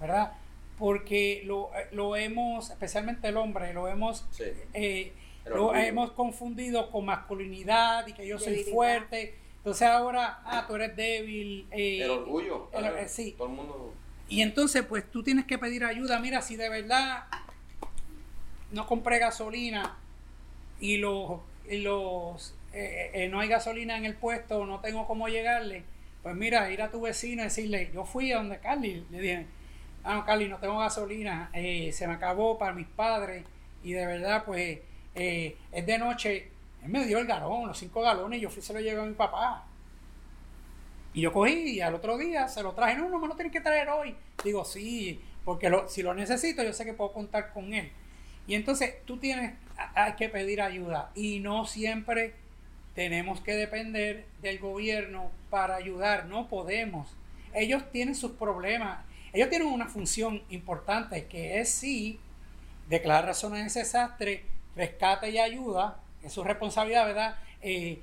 ¿verdad? 0.00 0.32
porque 0.78 1.42
lo, 1.46 1.70
lo 1.92 2.16
hemos, 2.16 2.70
especialmente 2.70 3.28
el 3.28 3.36
hombre, 3.36 3.72
lo 3.72 3.88
hemos, 3.88 4.26
eh, 4.74 5.12
lo 5.46 5.74
hemos 5.74 6.12
confundido 6.12 6.90
con 6.90 7.06
masculinidad 7.06 8.06
y 8.06 8.12
que 8.12 8.26
yo 8.26 8.38
soy 8.38 8.64
fuerte. 8.64 9.34
Entonces 9.58 9.88
ahora, 9.88 10.40
ah, 10.44 10.64
tú 10.66 10.76
eres 10.76 10.94
débil. 10.94 11.66
Eh, 11.70 12.02
el 12.02 12.10
orgullo. 12.10 12.70
Eh, 12.72 13.06
sí. 13.08 13.34
Todo 13.36 13.48
el 13.48 13.54
mundo... 13.54 13.94
Y 14.28 14.42
entonces, 14.42 14.84
pues 14.84 15.10
tú 15.10 15.22
tienes 15.22 15.44
que 15.46 15.56
pedir 15.56 15.84
ayuda. 15.84 16.18
Mira, 16.18 16.42
si 16.42 16.56
de 16.56 16.68
verdad 16.68 17.24
no 18.76 18.86
compré 18.86 19.18
gasolina 19.18 19.96
y 20.78 20.98
los, 20.98 21.40
los 21.68 22.54
no 23.30 23.40
hay 23.40 23.48
gasolina 23.48 23.96
en 23.96 24.04
el 24.04 24.14
puesto, 24.14 24.66
no 24.66 24.80
tengo 24.80 25.06
cómo 25.06 25.28
llegarle, 25.28 25.82
pues 26.26 26.34
mira, 26.34 26.72
ir 26.72 26.82
a 26.82 26.90
tu 26.90 27.00
vecino 27.00 27.42
y 27.42 27.44
decirle, 27.44 27.88
yo 27.94 28.04
fui 28.04 28.32
a 28.32 28.38
donde 28.38 28.58
Carly, 28.58 29.06
le 29.10 29.20
dije, 29.20 29.46
ah, 30.02 30.14
no, 30.14 30.24
Carly, 30.24 30.48
no 30.48 30.58
tengo 30.58 30.76
gasolina, 30.76 31.50
eh, 31.52 31.92
se 31.92 32.08
me 32.08 32.14
acabó 32.14 32.58
para 32.58 32.72
mis 32.72 32.88
padres 32.88 33.44
y 33.84 33.92
de 33.92 34.04
verdad, 34.04 34.44
pues, 34.44 34.80
eh, 35.14 35.56
es 35.70 35.86
de 35.86 35.98
noche, 35.98 36.50
él 36.82 36.88
me 36.88 37.04
dio 37.04 37.20
el 37.20 37.28
galón, 37.28 37.68
los 37.68 37.78
cinco 37.78 38.02
galones, 38.02 38.40
y 38.40 38.42
yo 38.42 38.50
fui 38.50 38.60
se 38.60 38.72
lo 38.72 38.80
llevé 38.80 39.00
a 39.00 39.04
mi 39.04 39.14
papá. 39.14 39.66
Y 41.14 41.20
yo 41.20 41.32
cogí 41.32 41.76
y 41.76 41.80
al 41.80 41.94
otro 41.94 42.18
día 42.18 42.48
se 42.48 42.60
lo 42.60 42.72
traje, 42.72 42.96
no, 42.96 43.08
no 43.08 43.20
me 43.20 43.28
lo 43.28 43.36
tienes 43.36 43.52
que 43.52 43.60
traer 43.60 43.88
hoy. 43.88 44.16
Digo, 44.42 44.64
sí, 44.64 45.20
porque 45.44 45.72
si 45.86 46.02
lo 46.02 46.12
necesito, 46.12 46.64
yo 46.64 46.72
sé 46.72 46.84
que 46.84 46.92
puedo 46.92 47.12
contar 47.12 47.52
con 47.52 47.72
él. 47.72 47.92
Y 48.46 48.54
entonces 48.54 48.94
tú 49.04 49.18
tienes, 49.18 49.54
hay 49.94 50.14
que 50.14 50.28
pedir 50.28 50.60
ayuda 50.62 51.10
y 51.14 51.40
no 51.40 51.66
siempre 51.66 52.34
tenemos 52.94 53.40
que 53.40 53.54
depender 53.54 54.26
del 54.40 54.58
gobierno 54.58 55.30
para 55.50 55.76
ayudar, 55.76 56.26
no 56.26 56.48
podemos. 56.48 57.14
Ellos 57.52 57.90
tienen 57.90 58.14
sus 58.14 58.32
problemas 58.32 59.06
ellos 59.36 59.50
tienen 59.50 59.68
una 59.68 59.86
función 59.86 60.42
importante 60.48 61.26
que 61.26 61.60
es 61.60 61.68
sí 61.68 62.18
declarar 62.88 63.26
razones 63.26 63.74
de 63.74 63.80
desastre, 63.80 64.44
rescate 64.74 65.28
y 65.28 65.38
ayuda, 65.38 65.98
es 66.22 66.32
su 66.32 66.42
responsabilidad, 66.42 67.04
¿verdad? 67.04 67.36
Eh, 67.60 68.00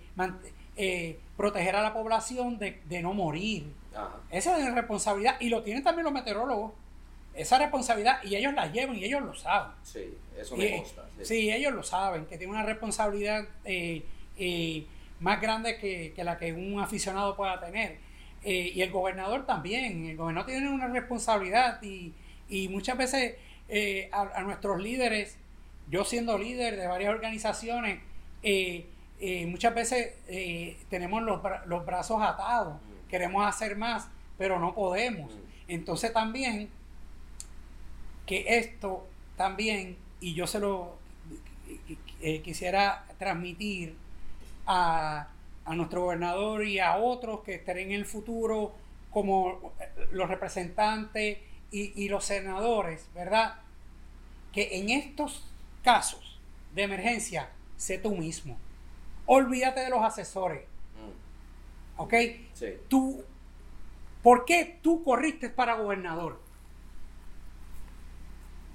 eh, 0.77 1.19
proteger 1.35 1.75
a 1.75 1.81
la 1.81 1.91
población 1.91 2.59
de, 2.59 3.01
no 3.01 3.15
morir. 3.15 3.73
Esa 4.29 4.59
es 4.59 4.63
la 4.63 4.75
responsabilidad 4.75 5.37
y 5.39 5.49
lo 5.49 5.63
tienen 5.63 5.83
también 5.83 6.03
los 6.03 6.13
meteorólogos. 6.13 6.73
Esa 7.33 7.57
responsabilidad 7.57 8.23
y 8.23 8.35
ellos 8.35 8.53
la 8.53 8.71
llevan 8.71 8.95
y 8.97 9.05
ellos 9.05 9.21
lo 9.21 9.33
saben. 9.33 9.71
Sí, 9.83 10.13
eso 10.37 10.55
me 10.55 10.77
consta. 10.77 11.05
Sí. 11.21 11.51
ellos 11.51 11.73
lo 11.73 11.83
saben, 11.83 12.25
que 12.25 12.37
tienen 12.37 12.55
una 12.55 12.63
responsabilidad 12.63 13.47
eh, 13.65 14.85
más 15.19 15.41
grande 15.41 15.77
que, 15.77 16.13
que 16.15 16.23
la 16.23 16.37
que 16.37 16.53
un 16.53 16.79
aficionado 16.79 17.35
pueda 17.35 17.59
tener. 17.59 17.97
Eh, 18.43 18.73
y 18.75 18.81
el 18.81 18.91
gobernador 18.91 19.45
también. 19.45 20.05
El 20.05 20.17
gobernador 20.17 20.49
tiene 20.49 20.69
una 20.69 20.87
responsabilidad 20.87 21.81
y, 21.81 22.13
muchas 22.69 22.97
veces 22.97 23.35
eh, 23.69 24.09
a, 24.11 24.41
nuestros 24.43 24.81
líderes, 24.81 25.37
yo 25.89 26.03
siendo 26.03 26.37
líder 26.37 26.75
de 26.75 26.87
varias 26.87 27.13
organizaciones, 27.13 27.99
eh, 28.43 28.85
muchas 29.47 29.73
veces 29.73 30.13
tenemos 30.89 31.23
los, 31.23 31.41
los, 31.65 31.85
brazos 31.85 32.21
atados, 32.21 32.75
mm. 32.75 33.09
queremos 33.09 33.47
hacer 33.47 33.75
más, 33.77 34.07
pero 34.37 34.59
no 34.59 34.75
podemos. 34.75 35.33
Mm. 35.33 35.39
Entonces 35.69 36.11
también, 36.13 36.69
que 38.25 38.57
esto 38.57 39.07
también, 39.37 39.97
y 40.19 40.33
yo 40.33 40.47
se 40.47 40.59
lo 40.59 40.97
quisiera 42.43 43.05
transmitir 43.17 43.95
a 44.65 45.27
a 45.65 45.75
nuestro 45.75 46.01
gobernador 46.01 46.65
y 46.65 46.79
a 46.79 46.97
otros 46.97 47.41
que 47.41 47.55
estén 47.55 47.77
en 47.77 47.91
el 47.91 48.05
futuro 48.05 48.73
como 49.11 49.73
los 50.11 50.27
representantes 50.27 51.37
y, 51.71 52.07
los 52.07 52.25
senadores, 52.25 53.07
¿verdad? 53.15 53.55
Que 54.51 54.77
en 54.77 54.91
estos 54.91 55.43
casos 55.83 56.39
de 56.75 56.83
emergencia, 56.83 57.49
sé 57.77 57.97
tú 57.97 58.15
mismo. 58.15 58.57
Olvídate 59.25 59.79
de 59.79 59.89
los 59.89 60.03
asesores. 60.03 60.61
Mm. 60.61 62.01
¿Ok? 62.01 62.13
Sí. 62.53 62.73
Tú, 62.87 63.23
¿Por 64.21 64.45
qué 64.45 64.77
tú 64.83 65.03
corriste 65.03 65.49
para 65.49 65.77
gobernador? 65.77 66.39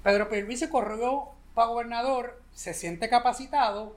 Pedro 0.03 0.29
se 0.55 0.69
corrió 0.69 1.29
para 1.53 1.67
gobernador, 1.67 2.41
se 2.53 2.73
siente 2.73 3.09
capacitado 3.09 3.95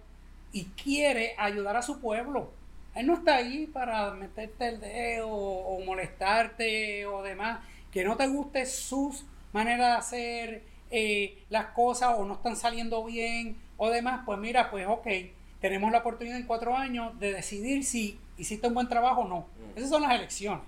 y 0.52 0.64
quiere 0.66 1.34
ayudar 1.38 1.76
a 1.76 1.82
su 1.82 2.00
pueblo. 2.00 2.50
Él 2.94 3.06
no 3.06 3.14
está 3.14 3.36
ahí 3.36 3.66
para 3.66 4.10
meterte 4.12 4.68
el 4.68 4.80
dedo 4.80 5.28
o, 5.30 5.80
molestarte 5.84 7.06
o 7.06 7.22
demás. 7.22 7.60
Que 7.90 8.04
no 8.04 8.16
te 8.16 8.26
guste 8.26 8.66
sus 8.66 9.24
maneras 9.52 9.88
de 9.88 9.96
hacer 9.96 10.64
eh, 10.90 11.44
las 11.48 11.66
cosas 11.66 12.14
o 12.18 12.24
no 12.24 12.34
están 12.34 12.56
saliendo 12.56 13.04
bien 13.04 13.56
o 13.76 13.90
demás, 13.90 14.22
pues 14.24 14.38
mira, 14.38 14.70
pues 14.70 14.86
ok, 14.86 15.06
tenemos 15.60 15.90
la 15.90 15.98
oportunidad 15.98 16.36
en 16.36 16.46
cuatro 16.46 16.76
años 16.76 17.18
de 17.18 17.32
decidir 17.32 17.84
si 17.84 18.18
hiciste 18.36 18.68
un 18.68 18.74
buen 18.74 18.88
trabajo 18.88 19.22
o 19.22 19.28
no. 19.28 19.38
Mm. 19.40 19.78
Esas 19.78 19.90
son 19.90 20.02
las 20.02 20.12
elecciones. 20.12 20.64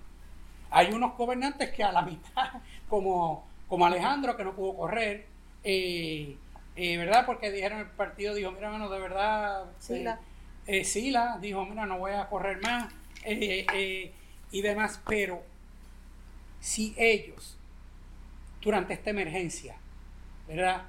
Hay 0.70 0.92
unos 0.92 1.16
gobernantes 1.16 1.70
que 1.70 1.84
a 1.84 1.92
la 1.92 2.02
mitad, 2.02 2.54
como, 2.88 3.44
como 3.68 3.86
Alejandro, 3.86 4.36
que 4.36 4.44
no 4.44 4.54
pudo 4.54 4.76
correr, 4.76 5.26
eh, 5.62 6.36
eh, 6.76 6.96
¿verdad? 6.96 7.24
Porque 7.26 7.50
dijeron 7.50 7.80
el 7.80 7.86
partido, 7.86 8.34
dijo, 8.34 8.52
mira, 8.52 8.70
bueno, 8.70 8.88
de 8.88 8.98
verdad... 8.98 9.64
Sí, 9.78 10.04
eh, 10.66 10.84
Sila 10.84 11.38
dijo, 11.40 11.64
mira, 11.66 11.84
no 11.86 11.98
voy 11.98 12.12
a 12.12 12.28
correr 12.28 12.60
más 12.62 12.92
eh, 13.24 13.66
eh, 13.74 14.12
y 14.50 14.62
demás, 14.62 15.00
pero 15.06 15.42
si 16.60 16.94
ellos 16.96 17.58
durante 18.62 18.94
esta 18.94 19.10
emergencia 19.10 19.76
¿verdad? 20.48 20.82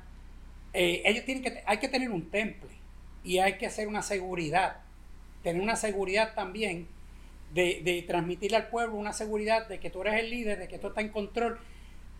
Eh, 0.73 1.01
ellos 1.05 1.25
tienen 1.25 1.43
que, 1.43 1.63
hay 1.65 1.77
que 1.77 1.87
tener 1.87 2.09
un 2.09 2.29
temple 2.29 2.69
y 3.23 3.39
hay 3.39 3.57
que 3.57 3.65
hacer 3.65 3.87
una 3.87 4.01
seguridad, 4.01 4.77
tener 5.43 5.61
una 5.61 5.75
seguridad 5.75 6.33
también 6.35 6.87
de, 7.53 7.81
de 7.83 8.01
transmitirle 8.01 8.57
al 8.57 8.67
pueblo 8.67 8.95
una 8.95 9.13
seguridad 9.13 9.67
de 9.67 9.79
que 9.79 9.89
tú 9.89 10.01
eres 10.01 10.19
el 10.19 10.29
líder, 10.29 10.59
de 10.59 10.67
que 10.67 10.77
tú 10.77 10.87
estás 10.87 11.03
en 11.03 11.09
control, 11.09 11.59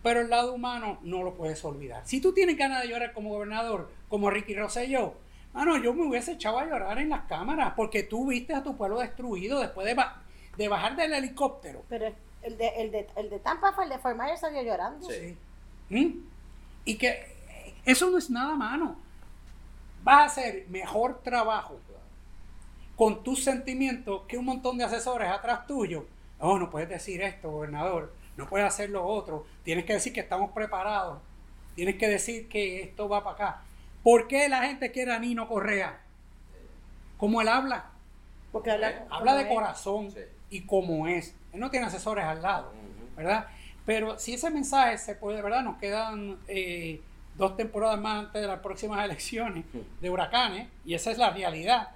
pero 0.06 0.20
el 0.20 0.30
lado 0.30 0.54
humano 0.54 1.00
no 1.02 1.24
lo 1.24 1.34
puedes 1.34 1.64
olvidar. 1.64 2.06
Si 2.06 2.20
tú 2.20 2.32
tienes 2.32 2.56
ganas 2.56 2.80
de 2.80 2.88
llorar 2.90 3.12
como 3.12 3.30
gobernador, 3.30 3.90
como 4.08 4.30
Ricky 4.30 4.54
Rosselló, 4.54 5.14
no, 5.52 5.76
yo 5.78 5.92
me 5.94 6.06
hubiese 6.06 6.34
echado 6.34 6.60
a 6.60 6.64
llorar 6.64 6.96
en 7.00 7.08
las 7.08 7.22
cámaras 7.22 7.72
porque 7.74 8.04
tú 8.04 8.28
viste 8.28 8.54
a 8.54 8.62
tu 8.62 8.76
pueblo 8.76 9.00
destruido 9.00 9.58
después 9.58 9.84
de, 9.84 10.00
de 10.58 10.68
bajar 10.68 10.94
del 10.94 11.12
helicóptero. 11.12 11.82
Pero 11.88 12.14
el 12.42 12.56
de, 12.56 12.68
el 12.76 12.92
de, 12.92 13.08
el 13.16 13.30
de 13.30 13.40
Tampa 13.40 13.72
fue 13.72 13.82
el 13.82 13.90
de 13.90 13.98
Fort 13.98 14.16
Myers 14.16 14.38
salió 14.38 14.62
llorando. 14.62 15.10
Sí. 15.10 15.36
¿Mm? 15.88 16.20
Y 16.84 16.98
que 16.98 17.26
eso 17.84 18.08
no 18.08 18.18
es 18.18 18.30
nada 18.30 18.54
mano. 18.54 18.96
Vas 20.04 20.20
a 20.20 20.24
hacer 20.26 20.66
mejor 20.68 21.20
trabajo 21.24 21.80
con 22.94 23.24
tus 23.24 23.42
sentimientos 23.42 24.22
que 24.28 24.38
un 24.38 24.44
montón 24.44 24.78
de 24.78 24.84
asesores 24.84 25.28
atrás 25.28 25.66
tuyo. 25.66 26.06
Oh, 26.38 26.60
no 26.60 26.70
puedes 26.70 26.88
decir 26.88 27.22
esto, 27.22 27.50
gobernador. 27.50 28.14
No 28.36 28.48
puedes 28.48 28.66
hacer 28.66 28.90
lo 28.90 29.04
otro. 29.04 29.46
Tienes 29.64 29.84
que 29.84 29.94
decir 29.94 30.12
que 30.12 30.20
estamos 30.20 30.50
preparados. 30.52 31.20
Tienes 31.74 31.96
que 31.96 32.08
decir 32.08 32.48
que 32.48 32.82
esto 32.82 33.08
va 33.08 33.22
para 33.22 33.34
acá. 33.34 33.62
¿Por 34.02 34.28
qué 34.28 34.48
la 34.48 34.62
gente 34.62 34.92
quiere 34.92 35.12
a 35.12 35.18
Nino 35.18 35.48
Correa? 35.48 36.00
¿Cómo 37.16 37.40
él 37.40 37.48
habla? 37.48 37.90
Porque 38.52 38.70
habla, 38.70 39.06
habla 39.10 39.34
de 39.34 39.48
corazón 39.48 40.12
y 40.50 40.62
como 40.62 41.06
es. 41.08 41.34
Él 41.52 41.60
no 41.60 41.70
tiene 41.70 41.86
asesores 41.86 42.24
al 42.24 42.42
lado, 42.42 42.72
¿verdad? 43.16 43.48
Pero 43.84 44.18
si 44.18 44.34
ese 44.34 44.50
mensaje 44.50 44.98
se 44.98 45.14
puede, 45.14 45.40
¿verdad? 45.42 45.62
Nos 45.62 45.78
quedan 45.78 46.38
eh, 46.48 47.00
dos 47.36 47.56
temporadas 47.56 48.00
más 48.00 48.26
antes 48.26 48.42
de 48.42 48.48
las 48.48 48.60
próximas 48.60 49.04
elecciones 49.04 49.64
de 50.00 50.10
huracanes, 50.10 50.68
y 50.84 50.94
esa 50.94 51.10
es 51.10 51.18
la 51.18 51.30
realidad. 51.30 51.90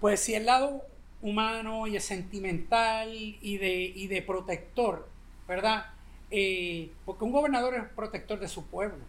Pues 0.00 0.20
si 0.20 0.34
el 0.34 0.46
lado 0.46 0.82
humano 1.24 1.86
y 1.86 1.96
el 1.96 2.02
sentimental 2.02 3.10
y 3.14 3.56
de, 3.56 3.74
y 3.94 4.08
de 4.08 4.20
protector, 4.20 5.08
¿verdad? 5.48 5.86
Eh, 6.30 6.92
porque 7.06 7.24
un 7.24 7.32
gobernador 7.32 7.74
es 7.74 7.84
protector 7.96 8.38
de 8.38 8.46
su 8.46 8.66
pueblo. 8.66 9.02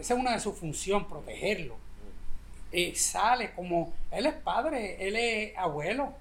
Esa 0.00 0.14
es 0.14 0.20
una 0.20 0.32
de 0.32 0.40
sus 0.40 0.56
funciones, 0.56 1.06
protegerlo. 1.06 1.76
Eh, 2.72 2.92
sale 2.96 3.52
como, 3.54 3.94
él 4.10 4.26
es 4.26 4.34
padre, 4.34 4.96
él 5.06 5.14
es 5.14 5.56
abuelo, 5.56 6.12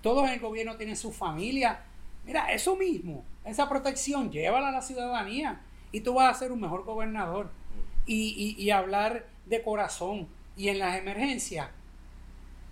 todos 0.00 0.26
en 0.26 0.34
el 0.34 0.40
gobierno 0.40 0.76
tienen 0.76 0.96
su 0.96 1.12
familia. 1.12 1.80
Mira, 2.24 2.50
eso 2.50 2.74
mismo, 2.74 3.24
esa 3.44 3.68
protección, 3.68 4.30
llévala 4.32 4.70
a 4.70 4.72
la 4.72 4.82
ciudadanía 4.82 5.60
y 5.92 6.00
tú 6.00 6.14
vas 6.14 6.34
a 6.34 6.38
ser 6.38 6.50
un 6.50 6.62
mejor 6.62 6.84
gobernador. 6.84 7.50
Y, 8.06 8.56
y 8.58 8.70
hablar 8.70 9.26
de 9.46 9.62
corazón. 9.62 10.26
Y 10.56 10.68
en 10.68 10.78
las 10.80 10.96
emergencias, 10.96 11.68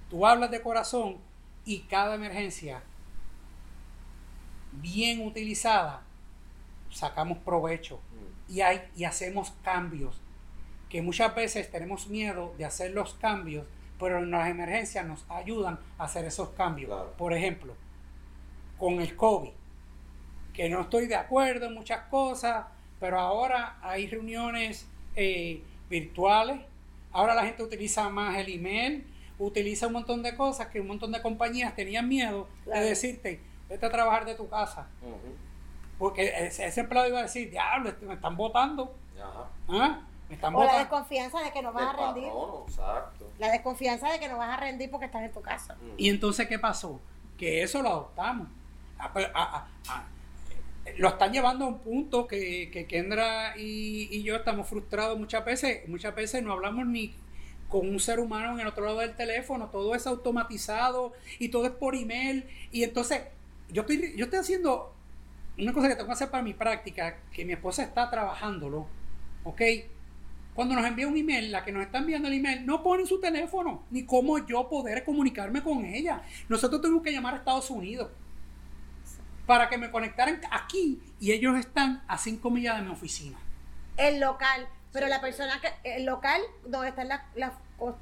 tú 0.08 0.26
hablas 0.26 0.50
de 0.50 0.60
corazón 0.60 1.18
y 1.70 1.82
cada 1.82 2.16
emergencia 2.16 2.82
bien 4.72 5.24
utilizada, 5.24 6.02
sacamos 6.90 7.38
provecho. 7.38 8.00
Y, 8.48 8.60
hay, 8.60 8.82
y 8.96 9.04
hacemos 9.04 9.52
cambios 9.62 10.20
que 10.88 11.00
muchas 11.00 11.32
veces 11.32 11.70
tenemos 11.70 12.08
miedo 12.08 12.52
de 12.58 12.64
hacer 12.64 12.90
los 12.90 13.14
cambios, 13.14 13.68
pero 14.00 14.18
en 14.18 14.32
las 14.32 14.48
emergencias 14.48 15.06
nos 15.06 15.24
ayudan 15.28 15.78
a 15.96 16.06
hacer 16.06 16.24
esos 16.24 16.48
cambios. 16.48 16.90
Por 17.16 17.32
ejemplo, 17.32 17.76
con 18.76 19.00
el 19.00 19.14
COVID, 19.14 19.52
que 20.52 20.68
no 20.68 20.80
estoy 20.80 21.06
de 21.06 21.14
acuerdo 21.14 21.66
en 21.66 21.74
muchas 21.74 22.00
cosas, 22.08 22.66
pero 22.98 23.20
ahora 23.20 23.78
hay 23.80 24.08
reuniones 24.08 24.88
eh, 25.14 25.62
virtuales, 25.88 26.62
ahora 27.12 27.36
la 27.36 27.44
gente 27.44 27.62
utiliza 27.62 28.08
más 28.08 28.36
el 28.38 28.52
email, 28.52 29.06
utiliza 29.40 29.86
un 29.86 29.94
montón 29.94 30.22
de 30.22 30.36
cosas 30.36 30.68
que 30.68 30.80
un 30.80 30.86
montón 30.86 31.10
de 31.12 31.22
compañías 31.22 31.74
tenían 31.74 32.06
miedo 32.08 32.46
de 32.66 32.80
decirte, 32.80 33.40
vete 33.68 33.86
a 33.86 33.90
trabajar 33.90 34.24
de 34.24 34.34
tu 34.34 34.48
casa. 34.48 34.86
Porque 35.98 36.32
ese, 36.46 36.80
empleado 36.80 37.08
iba 37.08 37.18
a 37.18 37.22
decir, 37.22 37.50
diablo, 37.50 37.88
este, 37.88 38.06
me 38.06 38.14
están 38.14 38.36
votando. 38.36 38.94
¿Ah? 39.68 40.00
o 40.54 40.64
la 40.64 40.78
desconfianza 40.78 41.40
de 41.40 41.50
que 41.50 41.60
no 41.60 41.72
vas 41.72 41.94
a 41.94 42.12
rendir. 42.12 42.32
La 43.38 43.50
desconfianza 43.50 44.12
de 44.12 44.20
que 44.20 44.28
no 44.28 44.38
vas 44.38 44.50
a 44.50 44.60
rendir 44.60 44.90
porque 44.90 45.06
estás 45.06 45.22
en 45.22 45.32
tu 45.32 45.40
casa. 45.40 45.76
Y 45.96 46.08
entonces, 46.08 46.46
¿qué 46.46 46.58
pasó? 46.58 47.00
Que 47.36 47.62
eso 47.62 47.82
lo 47.82 47.88
adoptamos. 47.88 48.48
lo 50.98 51.08
están 51.08 51.32
llevando 51.32 51.64
a 51.64 51.68
un 51.68 51.78
punto 51.78 52.26
que, 52.26 52.70
que 52.70 52.86
Kendra 52.86 53.56
y, 53.56 54.08
y, 54.10 54.22
yo 54.22 54.36
estamos 54.36 54.68
frustrados 54.68 55.18
muchas 55.18 55.44
veces. 55.44 55.88
Muchas 55.88 56.14
veces 56.14 56.42
no 56.42 56.52
hablamos 56.52 56.86
ni 56.86 57.14
con 57.70 57.88
un 57.88 58.00
ser 58.00 58.20
humano 58.20 58.54
en 58.54 58.60
el 58.60 58.66
otro 58.66 58.84
lado 58.84 58.98
del 58.98 59.16
teléfono. 59.16 59.68
Todo 59.70 59.94
es 59.94 60.06
automatizado 60.06 61.12
y 61.38 61.48
todo 61.48 61.64
es 61.66 61.72
por 61.72 61.94
email. 61.94 62.46
Y 62.70 62.82
entonces, 62.82 63.22
yo 63.70 63.82
estoy, 63.82 64.14
yo 64.16 64.24
estoy 64.24 64.40
haciendo 64.40 64.94
una 65.58 65.72
cosa 65.72 65.88
que 65.88 65.94
tengo 65.94 66.06
que 66.08 66.12
hacer 66.12 66.30
para 66.30 66.42
mi 66.42 66.52
práctica, 66.52 67.18
que 67.32 67.44
mi 67.44 67.52
esposa 67.52 67.82
está 67.82 68.10
trabajándolo. 68.10 68.86
¿Ok? 69.44 69.62
Cuando 70.54 70.74
nos 70.74 70.84
envía 70.84 71.06
un 71.06 71.16
email, 71.16 71.52
la 71.52 71.64
que 71.64 71.72
nos 71.72 71.82
está 71.82 71.98
enviando 71.98 72.28
el 72.28 72.34
email 72.34 72.66
no 72.66 72.82
pone 72.82 73.06
su 73.06 73.20
teléfono, 73.20 73.84
ni 73.90 74.04
cómo 74.04 74.44
yo 74.46 74.68
poder 74.68 75.04
comunicarme 75.04 75.62
con 75.62 75.84
ella. 75.84 76.22
Nosotros 76.48 76.82
tuvimos 76.82 77.02
que 77.02 77.12
llamar 77.12 77.34
a 77.34 77.36
Estados 77.38 77.70
Unidos 77.70 78.10
para 79.46 79.68
que 79.68 79.78
me 79.78 79.90
conectaran 79.90 80.40
aquí 80.50 81.00
y 81.18 81.32
ellos 81.32 81.56
están 81.56 82.02
a 82.08 82.18
cinco 82.18 82.50
millas 82.50 82.76
de 82.76 82.82
mi 82.82 82.90
oficina. 82.90 83.38
El 83.96 84.20
local, 84.20 84.68
pero 84.92 85.06
la 85.08 85.20
persona 85.20 85.60
que, 85.60 85.96
el 85.96 86.04
local 86.04 86.40
donde 86.64 86.88
están 86.88 87.08
las, 87.08 87.22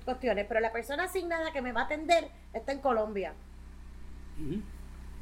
cuestiones, 0.05 0.47
pero 0.49 0.61
la 0.61 0.73
persona 0.73 1.05
asignada 1.05 1.53
que 1.53 1.63
me 1.63 1.73
va 1.73 1.83
a 1.83 1.85
atender 1.85 2.31
está 2.53 2.73
en 2.73 2.81
Colombia. 2.81 3.33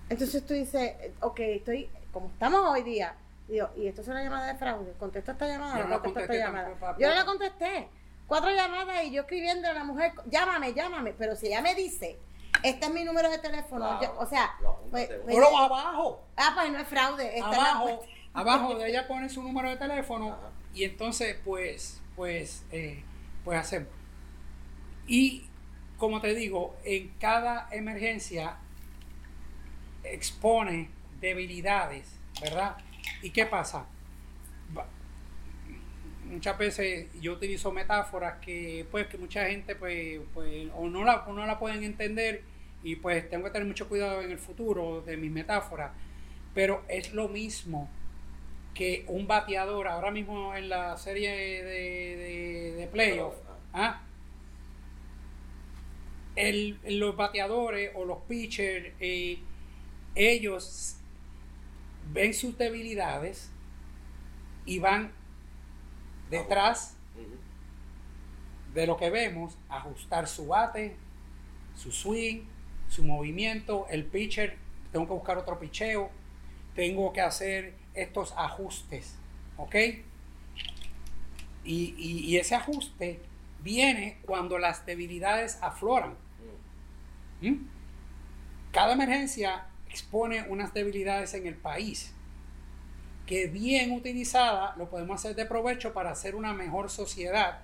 Entonces 0.09 0.47
tú 0.47 0.55
dices, 0.55 0.95
ok, 1.21 1.41
estoy, 1.41 1.91
como 2.13 2.29
estamos 2.29 2.61
hoy 2.69 2.83
día, 2.83 3.15
Digo, 3.49 3.69
¿y 3.77 3.87
esto 3.87 4.01
es 4.01 4.09
una 4.09 4.23
llamada 4.23 4.47
de 4.47 4.59
fraude? 4.59 4.93
¿Contesto 4.99 5.31
esta 5.31 5.47
llamada? 5.47 5.79
Yo 5.79 5.87
no 5.87 6.01
contesto 6.01 6.33
esta 6.33 6.47
llamada. 6.47 6.97
Yo 6.99 7.09
no 7.09 7.15
la 7.15 7.25
contesté. 7.25 7.89
Cuatro 8.27 8.51
llamadas 8.51 9.05
y 9.05 9.13
yo 9.13 9.23
escribiendo 9.23 9.69
a 9.69 9.73
la 9.73 9.85
mujer, 9.85 10.13
llámame, 10.27 10.75
llámame. 10.75 11.13
Pero 11.13 11.37
si 11.37 11.47
ella 11.47 11.63
me 11.63 11.77
dice, 11.77 12.19
este 12.65 12.87
es 12.87 12.93
mi 12.93 13.05
número 13.05 13.31
de 13.31 13.39
teléfono, 13.39 14.01
o 14.19 14.27
sea, 14.27 14.57
pues, 14.91 15.07
pues 15.07 15.21
pero 15.27 15.57
abajo. 15.57 16.23
Ah, 16.37 16.51
pues 16.55 16.73
no 16.73 16.79
es 16.79 16.89
fraude. 16.89 17.41
abajo, 17.41 18.05
abajo 18.35 18.75
de 18.75 18.89
ella 18.89 19.07
pone 19.07 19.29
su 19.29 19.43
número 19.45 19.69
de 19.69 19.77
teléfono 19.77 20.37
y 20.77 20.85
entonces, 20.85 21.39
pues, 21.43 22.03
pues, 22.15 22.63
eh, 22.71 23.03
pues 23.45 23.59
hacemos. 23.59 23.89
Y 25.07 25.47
como 25.97 26.21
te 26.21 26.35
digo, 26.35 26.77
en 26.85 27.09
cada 27.19 27.67
emergencia 27.73 28.59
expone 30.05 30.91
debilidades, 31.19 32.21
¿verdad? 32.43 32.77
¿Y 33.23 33.31
qué 33.31 33.47
pasa? 33.47 33.87
Muchas 36.27 36.59
veces 36.59 37.09
yo 37.23 37.33
utilizo 37.33 37.73
metáforas 37.73 38.39
que 38.41 38.87
pues 38.91 39.07
que 39.07 39.17
mucha 39.17 39.47
gente 39.47 39.77
pues, 39.77 40.21
pues 40.35 40.69
o 40.75 40.89
no 40.89 41.05
la, 41.05 41.25
no 41.27 41.47
la 41.47 41.59
pueden 41.59 41.85
entender 41.85 42.43
y 42.83 42.97
pues 42.97 43.31
tengo 43.31 43.45
que 43.45 43.51
tener 43.51 43.67
mucho 43.67 43.89
cuidado 43.89 44.21
en 44.21 44.31
el 44.31 44.39
futuro 44.39 45.01
de 45.01 45.17
mis 45.17 45.31
metáforas. 45.31 45.93
Pero 46.53 46.85
es 46.89 47.15
lo 47.15 47.29
mismo 47.29 47.89
que 48.77 49.07
un 49.09 49.27
bateador 49.27 49.89
ahora 49.89 50.11
mismo 50.11 50.55
en 50.55 50.69
la 50.69 50.99
serie 50.99 51.31
de, 51.31 52.75
de, 52.77 52.87
playoff. 52.89 53.35
¿ah? 53.73 54.03
los 56.85 57.17
bateadores 57.17 57.93
o 57.95 58.05
los 58.05 58.19
pitchers, 58.29 58.93
eh, 59.01 59.39
ellos 60.15 60.97
ven 62.13 62.35
sus 62.35 62.59
debilidades 62.59 63.51
y 64.67 64.79
van 64.79 65.11
detrás 66.29 66.97
de 68.75 68.87
lo 68.87 68.99
que 68.99 69.09
vemos, 69.09 69.57
ajustar 69.71 70.29
su 70.29 70.49
bate, 70.49 70.97
su 71.75 71.91
swing, 71.91 72.43
su 72.91 73.05
movimiento, 73.05 73.87
el 73.89 74.05
pitcher, 74.05 74.59
tengo 74.93 75.07
que 75.07 75.15
buscar 75.15 75.39
otro 75.39 75.59
picheo, 75.59 76.11
tengo 76.75 77.15
que 77.15 77.23
hacer 77.23 77.86
estos 77.97 78.33
ajustes, 78.37 79.17
¿ok? 79.57 79.75
Y, 81.65 82.37
ese 82.37 82.55
ajuste 82.55 83.21
viene 83.63 84.19
cuando 84.25 84.59
las 84.59 84.87
debilidades 84.87 85.59
afloran. 85.63 86.15
¿Mm? 87.41 87.55
Cada 88.71 88.93
emergencia 88.93 89.67
expone 89.89 90.45
unas 90.49 90.73
debilidades 90.73 91.35
en 91.35 91.47
el 91.47 91.57
país 91.57 92.13
que 93.27 93.49
bien 93.49 93.91
utilizada 93.91 94.75
lo 94.77 94.89
podemos 94.89 95.21
hacer 95.21 95.35
de 95.35 95.47
provecho 95.47 95.93
para 95.93 96.11
hacer 96.11 96.37
una 96.37 96.53
mejor 96.53 96.91
sociedad 96.91 97.61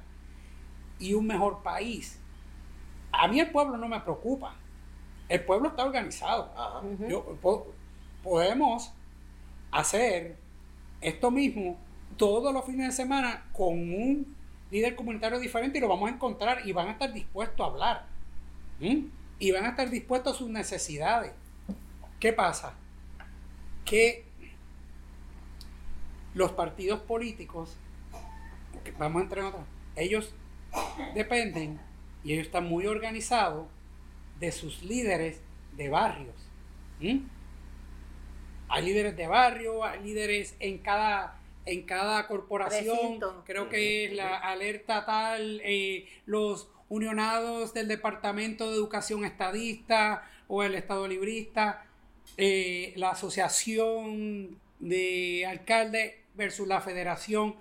y 0.98 1.14
un 1.14 1.26
mejor 1.26 1.62
país. 1.62 2.18
A 3.12 3.28
mí 3.28 3.38
el 3.38 3.50
pueblo 3.50 3.76
no 3.76 3.88
me 3.88 4.00
preocupa. 4.00 4.56
El 5.28 5.44
pueblo 5.44 5.68
está 5.68 5.84
organizado. 5.84 6.52
podemos 8.22 8.92
hacer 9.72 10.36
esto 11.00 11.30
mismo. 11.30 11.76
todos 12.16 12.52
los 12.52 12.64
fines 12.66 12.88
de 12.88 12.92
semana 12.92 13.46
con 13.52 13.72
un 13.72 14.36
líder 14.70 14.94
comunitario 14.94 15.40
diferente 15.40 15.78
y 15.78 15.80
lo 15.80 15.88
vamos 15.88 16.10
a 16.10 16.14
encontrar 16.14 16.66
y 16.66 16.72
van 16.72 16.88
a 16.88 16.92
estar 16.92 17.12
dispuestos 17.12 17.60
a 17.60 17.70
hablar. 17.70 18.06
Y 19.38 19.50
van 19.50 19.64
a 19.64 19.70
estar 19.70 19.90
dispuestos 19.90 20.34
a 20.34 20.38
sus 20.38 20.48
necesidades. 20.48 21.32
¿Qué 22.20 22.32
pasa? 22.32 22.74
Que 23.84 24.24
los 26.34 26.52
partidos 26.52 27.00
políticos, 27.00 27.76
vamos 28.98 29.20
a 29.20 29.24
entrar 29.24 29.44
en 29.46 30.02
ellos 30.04 30.34
dependen 31.14 31.80
y 32.24 32.32
ellos 32.32 32.46
están 32.46 32.68
muy 32.68 32.86
organizados 32.86 33.66
de 34.38 34.52
sus 34.52 34.82
líderes 34.82 35.40
de 35.76 35.88
barrios. 35.88 36.34
Hay 38.72 38.86
líderes 38.86 39.14
de 39.18 39.26
barrio, 39.26 39.84
hay 39.84 40.02
líderes 40.02 40.56
en 40.58 40.78
cada, 40.78 41.38
en 41.66 41.82
cada 41.82 42.26
corporación. 42.26 43.20
Creo 43.44 43.68
que 43.68 44.10
la 44.14 44.38
alerta 44.38 45.04
tal, 45.04 45.60
eh, 45.62 46.08
los 46.24 46.70
unionados 46.88 47.74
del 47.74 47.86
Departamento 47.86 48.70
de 48.70 48.76
Educación 48.76 49.26
Estadista 49.26 50.26
o 50.48 50.62
el 50.62 50.74
Estado 50.74 51.06
Librista, 51.06 51.84
eh, 52.38 52.94
la 52.96 53.10
Asociación 53.10 54.58
de 54.78 55.44
Alcaldes 55.44 56.14
versus 56.34 56.66
la 56.66 56.80
Federación. 56.80 57.56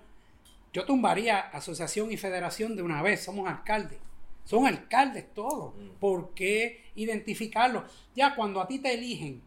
Yo 0.72 0.86
tumbaría 0.86 1.40
asociación 1.40 2.10
y 2.10 2.16
federación 2.16 2.74
de 2.74 2.80
una 2.80 3.02
vez, 3.02 3.22
somos 3.22 3.46
alcaldes. 3.46 3.98
Son 4.46 4.66
alcaldes 4.66 5.26
todos. 5.34 5.74
Mm. 5.74 5.90
¿Por 6.00 6.32
qué 6.32 6.84
identificarlos? 6.94 7.84
Ya 8.16 8.34
cuando 8.34 8.62
a 8.62 8.66
ti 8.66 8.78
te 8.78 8.94
eligen 8.94 9.42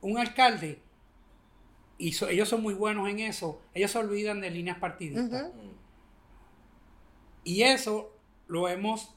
un 0.00 0.18
alcalde, 0.18 0.80
y 1.98 2.14
ellos 2.26 2.48
son 2.48 2.62
muy 2.62 2.74
buenos 2.74 3.08
en 3.08 3.20
eso, 3.20 3.60
ellos 3.74 3.90
se 3.90 3.98
olvidan 3.98 4.40
de 4.40 4.50
líneas 4.50 4.78
partidistas. 4.78 5.50
Y 7.44 7.62
eso 7.62 8.14
lo 8.46 8.68
hemos 8.68 9.14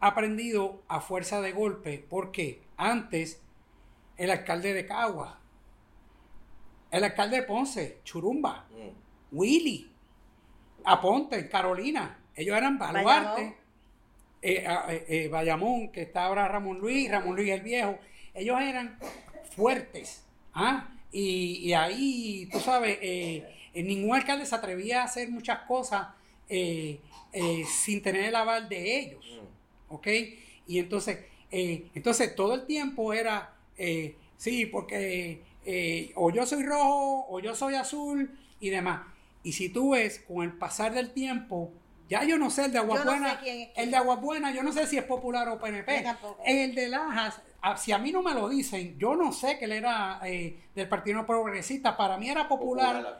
aprendido 0.00 0.82
a 0.88 1.00
fuerza 1.00 1.40
de 1.40 1.52
golpe, 1.52 2.04
porque 2.08 2.62
antes 2.76 3.40
el 4.16 4.30
alcalde 4.30 4.74
de 4.74 4.86
Cagua, 4.86 5.40
el 6.90 7.02
alcalde 7.02 7.38
de 7.38 7.42
Ponce, 7.42 8.00
Churumba, 8.04 8.68
mm. 8.70 9.36
Willy, 9.36 9.90
Aponte, 10.84 11.48
Carolina, 11.48 12.18
ellos 12.36 12.56
eran 12.56 12.78
baluarte, 12.78 13.56
eh, 14.42 14.64
eh, 14.66 15.04
eh, 15.08 15.28
Bayamón, 15.28 15.90
que 15.90 16.02
está 16.02 16.26
ahora 16.26 16.46
Ramón 16.46 16.78
Luis, 16.78 17.10
Ramón 17.10 17.34
Luis 17.34 17.50
el 17.50 17.62
Viejo, 17.62 17.98
ellos 18.34 18.60
eran 18.60 18.98
fuertes. 19.54 20.22
¿ah? 20.52 20.88
Y, 21.12 21.72
ahí, 21.72 22.48
tú 22.50 22.60
sabes, 22.60 22.98
ningún 23.74 24.14
alcalde 24.14 24.46
se 24.46 24.54
atrevía 24.54 25.02
a 25.02 25.04
hacer 25.04 25.30
muchas 25.30 25.60
cosas 25.60 26.08
sin 26.48 28.02
tener 28.02 28.24
el 28.24 28.34
aval 28.34 28.68
de 28.68 28.98
ellos. 28.98 29.24
Mm. 29.24 29.94
¿Ok? 29.94 30.08
Y 30.66 30.78
entonces, 30.78 31.18
entonces 31.50 32.34
todo 32.34 32.54
el 32.54 32.66
tiempo 32.66 33.12
era, 33.12 33.54
sí, 34.36 34.66
porque 34.66 35.42
o 36.14 36.30
yo 36.30 36.46
soy 36.46 36.64
rojo, 36.64 37.26
o 37.28 37.40
yo 37.40 37.54
soy 37.54 37.74
azul 37.74 38.36
y 38.60 38.70
demás. 38.70 39.02
Y 39.44 39.52
si 39.52 39.68
tú 39.68 39.90
ves, 39.90 40.24
con 40.26 40.42
el 40.42 40.52
pasar 40.54 40.94
del 40.94 41.10
tiempo, 41.10 41.70
ya 42.08 42.24
yo 42.24 42.38
no 42.38 42.50
sé 42.50 42.64
el 42.64 42.72
de 42.72 42.78
Aguabuena. 42.78 43.40
el 43.76 43.90
de 43.90 43.96
Aguabuena, 43.96 44.52
yo 44.52 44.62
no 44.62 44.72
sé 44.72 44.86
si 44.86 44.96
es 44.96 45.04
popular 45.04 45.48
o 45.48 45.58
PNP. 45.58 46.04
El 46.44 46.74
de 46.74 46.88
Lajas, 46.88 47.40
si 47.76 47.92
a 47.92 47.98
mí 47.98 48.12
no 48.12 48.22
me 48.22 48.34
lo 48.34 48.48
dicen, 48.48 48.98
yo 48.98 49.14
no 49.14 49.32
sé 49.32 49.58
que 49.58 49.64
él 49.64 49.72
era 49.72 50.20
eh, 50.24 50.64
del 50.74 50.88
Partido 50.88 51.24
Progresista. 51.24 51.96
Para 51.96 52.18
mí 52.18 52.28
era 52.28 52.48
popular, 52.48 53.18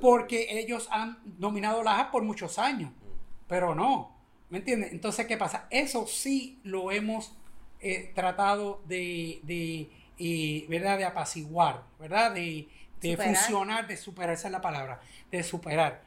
porque 0.00 0.58
ellos 0.58 0.88
han 0.90 1.18
dominado 1.24 1.82
Lajas 1.82 2.08
por 2.08 2.22
muchos 2.22 2.58
años. 2.58 2.90
Mm. 2.90 3.46
Pero 3.46 3.74
no, 3.74 4.16
¿me 4.50 4.58
entiendes? 4.58 4.92
Entonces, 4.92 5.26
¿qué 5.26 5.36
pasa? 5.36 5.66
Eso 5.70 6.06
sí 6.06 6.58
lo 6.64 6.90
hemos 6.90 7.36
eh, 7.80 8.12
tratado 8.14 8.82
de, 8.86 9.40
de 9.44 9.90
eh, 10.18 10.66
¿verdad? 10.68 10.98
De 10.98 11.04
apaciguar, 11.04 11.84
¿verdad? 11.98 12.32
De, 12.32 12.68
de 13.00 13.16
funcionar, 13.16 13.86
de 13.86 13.96
superar, 13.96 14.34
esa 14.34 14.48
es 14.48 14.52
la 14.52 14.60
palabra, 14.60 15.00
de 15.30 15.42
superar. 15.42 16.02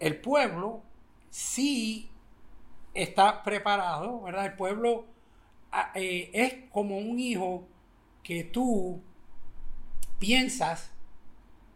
el 0.00 0.20
pueblo 0.20 0.82
sí 1.30 2.10
está 2.94 3.42
preparado, 3.42 4.22
¿verdad? 4.22 4.46
El 4.46 4.54
pueblo 4.54 5.06
eh, 5.94 6.30
es 6.32 6.70
como 6.70 6.98
un 6.98 7.18
hijo 7.18 7.66
que 8.22 8.44
tú 8.44 9.02
piensas 10.18 10.90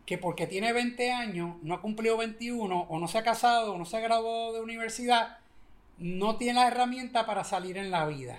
que 0.07 0.19
porque 0.19 0.47
tiene 0.47 0.73
20 0.73 1.12
años, 1.12 1.57
no 1.62 1.74
ha 1.74 1.81
cumplido 1.81 2.16
21, 2.16 2.81
o 2.81 2.99
no 2.99 3.09
se 3.09 3.19
ha 3.19 3.23
casado, 3.23 3.74
o 3.74 3.79
no 3.79 3.85
se 3.85 3.97
ha 3.97 4.01
graduado 4.01 4.53
de 4.53 4.61
universidad, 4.61 5.39
no 5.99 6.37
tiene 6.37 6.61
la 6.61 6.69
herramienta 6.69 7.24
para 7.24 7.45
salir 7.45 7.77
en 7.77 7.91
la 7.91 8.07
vida. 8.07 8.39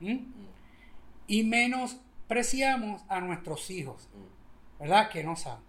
Mm. 0.00 0.06
¿Mm? 0.06 0.12
Mm. 0.12 0.48
Y 1.26 1.44
menospreciamos 1.44 3.02
a 3.08 3.20
nuestros 3.20 3.68
hijos, 3.70 4.08
¿verdad? 4.78 5.10
Que 5.10 5.24
no 5.24 5.36
saben. 5.36 5.64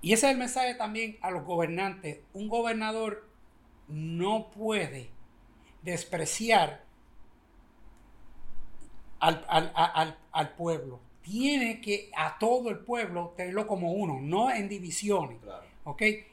Y 0.00 0.12
ese 0.12 0.26
es 0.26 0.32
el 0.32 0.38
mensaje 0.38 0.74
también 0.74 1.18
a 1.22 1.30
los 1.30 1.44
gobernantes. 1.44 2.20
Un 2.32 2.48
gobernador 2.48 3.28
no 3.88 4.50
puede 4.50 5.10
despreciar 5.82 6.82
al, 9.20 10.54
pueblo. 10.56 11.00
Tiene 11.22 11.80
que 11.80 12.10
a 12.16 12.38
todo 12.38 12.70
el 12.70 12.78
pueblo 12.78 13.34
tenerlo 13.36 13.66
como 13.66 13.92
uno, 13.92 14.18
no 14.20 14.50
en 14.50 14.68
divisiones. 14.68 15.38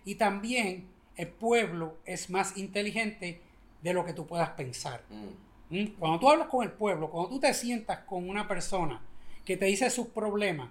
Y 0.05 0.15
también 0.15 0.87
el 1.17 1.27
pueblo 1.27 1.97
es 2.05 2.29
más 2.29 2.57
inteligente 2.57 3.41
de 3.81 3.93
lo 3.93 4.05
que 4.05 4.13
tú 4.13 4.25
puedas 4.25 4.49
pensar. 4.51 5.03
Mm. 5.09 5.77
¿Mm? 5.77 5.87
Cuando 5.97 6.19
tú 6.19 6.29
hablas 6.29 6.47
con 6.47 6.63
el 6.63 6.71
pueblo, 6.71 7.09
cuando 7.09 7.29
tú 7.29 7.39
te 7.39 7.53
sientas 7.53 7.99
con 7.99 8.29
una 8.29 8.47
persona 8.47 9.01
que 9.43 9.57
te 9.57 9.65
dice 9.65 9.89
sus 9.89 10.07
problemas, 10.07 10.69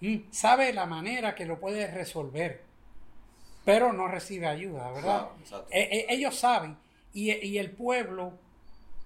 Mm, 0.00 0.30
sabe 0.30 0.72
la 0.72 0.86
manera 0.86 1.34
que 1.34 1.44
lo 1.44 1.58
puede 1.58 1.88
resolver, 1.90 2.62
pero 3.64 3.92
no 3.92 4.06
recibe 4.06 4.46
ayuda, 4.46 4.90
¿verdad? 4.92 5.28
E, 5.70 5.80
e, 5.80 6.14
ellos 6.14 6.36
saben, 6.36 6.76
y, 7.26 7.58
el 7.58 7.70
pueblo, 7.72 8.38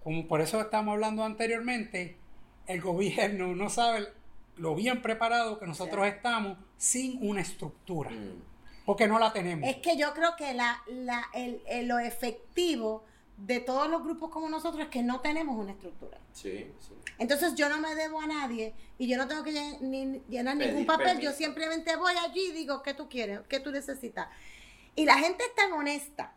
como 0.03 0.27
por 0.29 0.41
eso 0.41 0.61
estamos 0.61 0.93
hablando 0.93 1.25
anteriormente, 1.25 2.19
el 2.67 2.81
gobierno 2.81 3.55
no 3.55 3.71
sabe 3.71 4.09
lo 4.57 4.75
bien 4.75 5.01
preparado 5.01 5.59
que 5.59 5.67
nosotros 5.67 6.07
estamos 6.07 6.59
sin 6.77 7.19
una 7.27 7.41
estructura, 7.41 8.11
mm. 8.11 8.85
porque 8.85 9.09
no 9.09 9.19
la 9.19 9.33
tenemos. 9.33 9.69
Es 9.69 9.77
que 9.77 9.97
yo 9.97 10.13
creo 10.13 10.37
que 10.37 10.53
la, 10.53 10.83
lo 11.85 11.99
efectivo 11.99 13.05
de 13.39 13.61
todos 13.61 13.89
los 13.89 14.05
grupos 14.05 14.31
como 14.31 14.49
nosotros 14.49 14.85
es 14.85 14.89
que 14.89 15.03
no 15.03 15.21
tenemos 15.21 15.57
una 15.57 15.73
estructura. 15.73 16.19
Sí, 16.33 16.71
sí. 16.81 16.95
Entonces 17.19 17.55
yo 17.55 17.69
no 17.69 17.79
me 17.79 17.95
debo 17.95 18.21
a 18.21 18.27
nadie 18.27 18.75
y 18.99 19.09
yo 19.09 19.17
no 19.17 19.27
tengo 19.27 19.43
que 19.43 19.53
llenar 20.29 20.57
ningún 20.57 20.85
papel, 20.87 21.19
yo 21.19 21.33
simplemente 21.33 21.97
voy 21.97 22.15
allí 22.25 22.51
y 22.51 22.53
digo, 22.53 22.83
¿qué 22.83 22.95
tú 22.95 23.09
quieres? 23.09 23.41
¿Qué 23.49 23.59
tú 23.59 23.71
necesitas? 23.71 24.29
Y 24.95 25.07
la 25.07 25.19
gente 25.19 25.45
es 25.45 25.55
tan 25.55 25.73
honesta 25.73 26.35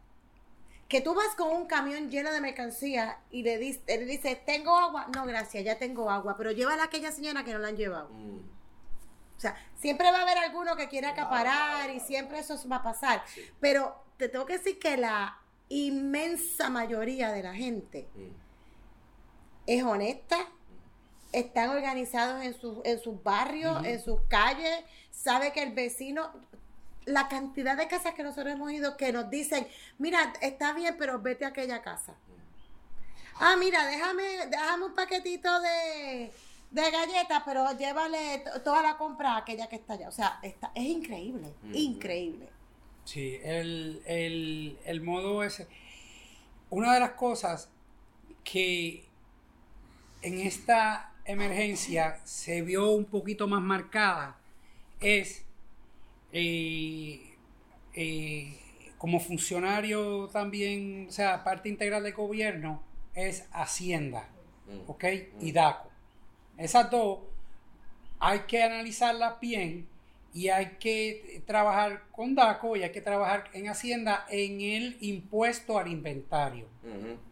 que 0.87 1.01
tú 1.01 1.13
vas 1.15 1.35
con 1.35 1.51
un 1.51 1.65
camión 1.65 2.09
lleno 2.09 2.31
de 2.31 2.41
mercancía 2.41 3.19
y 3.31 3.43
le, 3.43 3.57
dices, 3.57 3.81
le 3.87 4.05
dice, 4.05 4.35
¿tengo 4.45 4.77
agua? 4.77 5.07
No, 5.15 5.25
gracias, 5.25 5.63
ya 5.63 5.77
tengo 5.77 6.09
agua, 6.11 6.35
pero 6.37 6.51
llévala 6.51 6.83
a 6.83 6.85
aquella 6.85 7.11
señora 7.11 7.43
que 7.43 7.53
no 7.53 7.59
la 7.59 7.69
han 7.69 7.77
llevado. 7.77 8.09
Mm. 8.09 8.39
O 9.35 9.39
sea, 9.39 9.55
siempre 9.79 10.11
va 10.11 10.19
a 10.19 10.21
haber 10.21 10.37
alguno 10.37 10.75
que 10.75 10.87
quiera 10.87 11.09
acaparar 11.09 11.89
y 11.89 11.99
siempre 11.99 12.39
eso 12.39 12.57
va 12.69 12.77
a 12.77 12.83
pasar. 12.83 13.23
Pero 13.59 13.95
te 14.17 14.29
tengo 14.29 14.45
que 14.45 14.57
decir 14.57 14.79
que 14.79 14.95
la 14.95 15.39
inmensa 15.69 16.69
mayoría 16.69 17.31
de 17.31 17.43
la 17.43 17.53
gente 17.53 18.07
mm. 18.13 18.29
es 19.65 19.83
honesta, 19.83 20.37
están 21.31 21.71
organizados 21.71 22.43
en, 22.43 22.53
sus, 22.53 22.77
en 22.85 22.99
sus 22.99 23.21
barrios, 23.21 23.83
en 23.85 24.01
sus 24.01 24.21
calles, 24.29 24.85
sabe 25.11 25.51
que 25.51 25.63
el 25.63 25.73
vecino, 25.73 26.31
la 27.05 27.27
cantidad 27.27 27.77
de 27.77 27.87
casas 27.87 28.13
que 28.13 28.23
nosotros 28.23 28.53
hemos 28.53 28.71
ido 28.71 28.97
que 28.97 29.11
nos 29.11 29.29
dicen, 29.29 29.67
mira, 29.97 30.33
está 30.41 30.73
bien, 30.73 30.95
pero 30.97 31.19
vete 31.19 31.45
a 31.45 31.49
aquella 31.49 31.81
casa. 31.81 32.15
Ah, 33.39 33.55
mira, 33.57 33.85
déjame, 33.85 34.47
déjame 34.47 34.85
un 34.85 34.95
paquetito 34.95 35.59
de, 35.61 36.31
de 36.71 36.91
galletas, 36.91 37.43
pero 37.45 37.77
llévale 37.77 38.43
toda 38.63 38.81
la 38.81 38.97
compra 38.97 39.33
a 39.33 39.37
aquella 39.37 39.67
que 39.67 39.75
está 39.75 39.93
allá. 39.93 40.09
O 40.09 40.11
sea, 40.11 40.39
está, 40.41 40.71
es 40.73 40.85
increíble, 40.85 41.53
increíble. 41.73 42.49
Sí, 43.03 43.39
el, 43.43 44.01
el, 44.05 44.79
el 44.85 45.01
modo 45.01 45.43
ese. 45.43 45.67
Una 46.69 46.93
de 46.93 46.99
las 46.99 47.11
cosas 47.11 47.69
que 48.43 49.05
en 50.21 50.39
esta 50.39 51.13
emergencia 51.25 52.19
se 52.23 52.61
vio 52.61 52.91
un 52.91 53.05
poquito 53.05 53.47
más 53.47 53.61
marcada 53.61 54.37
es 54.99 55.44
eh, 56.37 57.21
eh, 57.93 58.59
como 58.97 59.21
funcionario 59.21 60.27
también, 60.33 61.05
o 61.07 61.11
sea, 61.11 61.45
parte 61.45 61.69
integral 61.69 62.03
del 62.03 62.13
gobierno, 62.13 62.83
es 63.13 63.47
Hacienda, 63.53 64.27
mm. 64.67 64.89
¿ok? 64.89 65.03
Y 65.39 65.51
mm. 65.51 65.53
DACO. 65.53 65.89
Esas 66.57 66.91
dos 66.91 67.19
hay 68.19 68.39
que 68.39 68.63
analizarlas 68.63 69.39
bien 69.39 69.87
y 70.33 70.49
hay 70.49 70.75
que 70.77 71.41
trabajar 71.47 72.03
con 72.11 72.35
DACO 72.35 72.75
y 72.75 72.83
hay 72.83 72.91
que 72.91 72.99
trabajar 72.99 73.45
en 73.53 73.69
Hacienda 73.69 74.25
en 74.29 74.59
el 74.59 74.97
impuesto 74.99 75.79
al 75.79 75.87
inventario. 75.87 76.67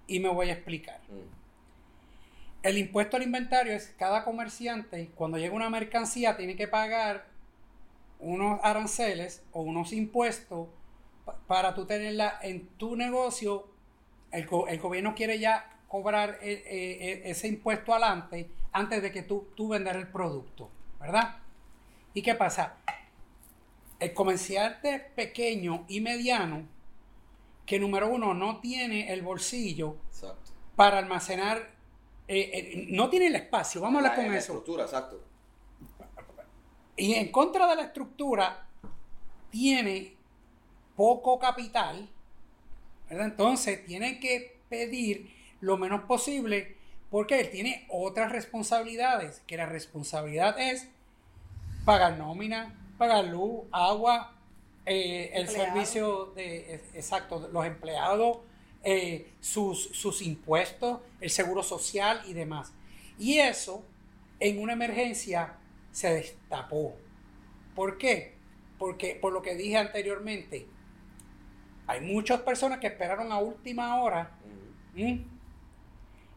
Y 0.08 0.22
me 0.22 0.30
voy 0.30 0.50
a 0.50 0.54
explicar. 0.54 1.02
El 2.62 2.78
impuesto 2.78 3.18
al 3.18 3.24
inventario 3.24 3.74
es 3.74 3.94
cada 4.00 4.24
comerciante, 4.24 5.10
cuando 5.16 5.38
llega 5.38 5.54
una 5.54 5.70
mercancía, 5.70 6.38
tiene 6.38 6.56
que 6.56 6.70
pagar 6.70 7.33
unos 8.24 8.60
aranceles 8.64 9.44
o 9.52 9.62
unos 9.62 9.94
impuestos 9.94 10.68
para 11.48 11.74
tú 11.74 11.86
tenerla 11.86 12.40
en 12.42 12.68
tu 12.78 12.96
negocio. 12.96 13.68
El, 14.32 14.48
gobierno 14.48 15.14
quiere 15.14 15.40
ya 15.40 15.78
cobrar 15.88 16.40
eh, 16.42 16.64
eh, 16.66 17.22
ese 17.26 17.48
impuesto 17.48 17.94
adelante 17.94 18.50
antes 18.72 19.02
de 19.02 19.12
que 19.12 19.22
tú, 19.22 19.48
tú 19.56 19.70
vender 19.70 19.96
el 19.96 20.08
producto, 20.08 20.70
¿verdad? 21.00 21.38
¿Y 22.14 22.22
qué 22.22 22.36
pasa? 22.36 22.78
El 24.00 24.14
comerciante 24.14 25.00
pequeño 25.16 25.86
y 25.88 26.02
mediano, 26.02 26.68
que 27.66 27.80
número 27.80 28.08
uno 28.10 28.34
no 28.34 28.60
tiene 28.60 29.14
el 29.14 29.22
bolsillo 29.22 29.98
para 30.76 30.98
almacenar, 30.98 31.72
eh, 32.28 32.52
eh, 32.54 32.88
no 32.90 33.10
tiene 33.10 33.28
el 33.28 33.36
espacio, 33.36 33.82
vamos 33.82 34.04
a 34.04 34.08
hablar 34.08 34.16
con 34.16 34.26
eso. 34.26 34.38
estructura, 34.38 34.84
exacto. 34.84 35.22
Y 36.96 37.14
en 37.16 37.32
contra 37.32 37.68
de 37.68 37.76
la 37.76 37.84
estructura, 37.84 38.68
tiene 39.50 40.16
poco 40.96 41.40
capital, 41.40 42.10
¿verdad? 43.10 43.28
Entonces 43.28 43.86
tiene 43.86 44.20
que 44.20 44.60
pedir 44.70 45.32
lo 45.62 45.78
menos 45.78 46.04
posible 46.06 46.76
porque 47.10 47.40
él 47.40 47.52
tiene 47.52 47.86
otras 47.90 48.32
responsabilidades, 48.32 49.42
que 49.46 49.56
la 49.58 49.68
responsabilidad 49.68 50.60
es 50.60 50.88
pagar 51.86 52.18
nómina, 52.18 52.74
pagar 52.98 53.26
luz, 53.26 53.62
agua, 53.72 54.34
eh, 54.86 55.30
el 55.36 55.48
servicio 55.48 56.34
de, 56.36 56.82
exacto, 56.96 57.48
los 57.54 57.66
empleados, 57.66 58.40
eh, 58.84 59.32
sus, 59.40 59.84
sus 59.94 60.22
impuestos, 60.24 61.00
el 61.22 61.30
seguro 61.30 61.62
social 61.62 62.22
y 62.28 62.34
demás. 62.34 62.74
Y 63.20 63.38
eso 63.38 63.84
en 64.40 64.60
una 64.60 64.74
emergencia 64.74 65.56
se 65.94 66.14
destapó. 66.14 66.98
¿Por 67.74 67.98
qué? 67.98 68.36
Porque 68.78 69.16
por 69.16 69.32
lo 69.32 69.42
que 69.42 69.56
dije 69.56 69.78
anteriormente, 69.78 70.68
hay 71.88 72.02
muchas 72.02 72.42
personas 72.42 72.80
que 72.80 72.88
esperaron 72.88 73.32
a 73.32 73.38
última 73.38 74.02
hora 74.02 74.32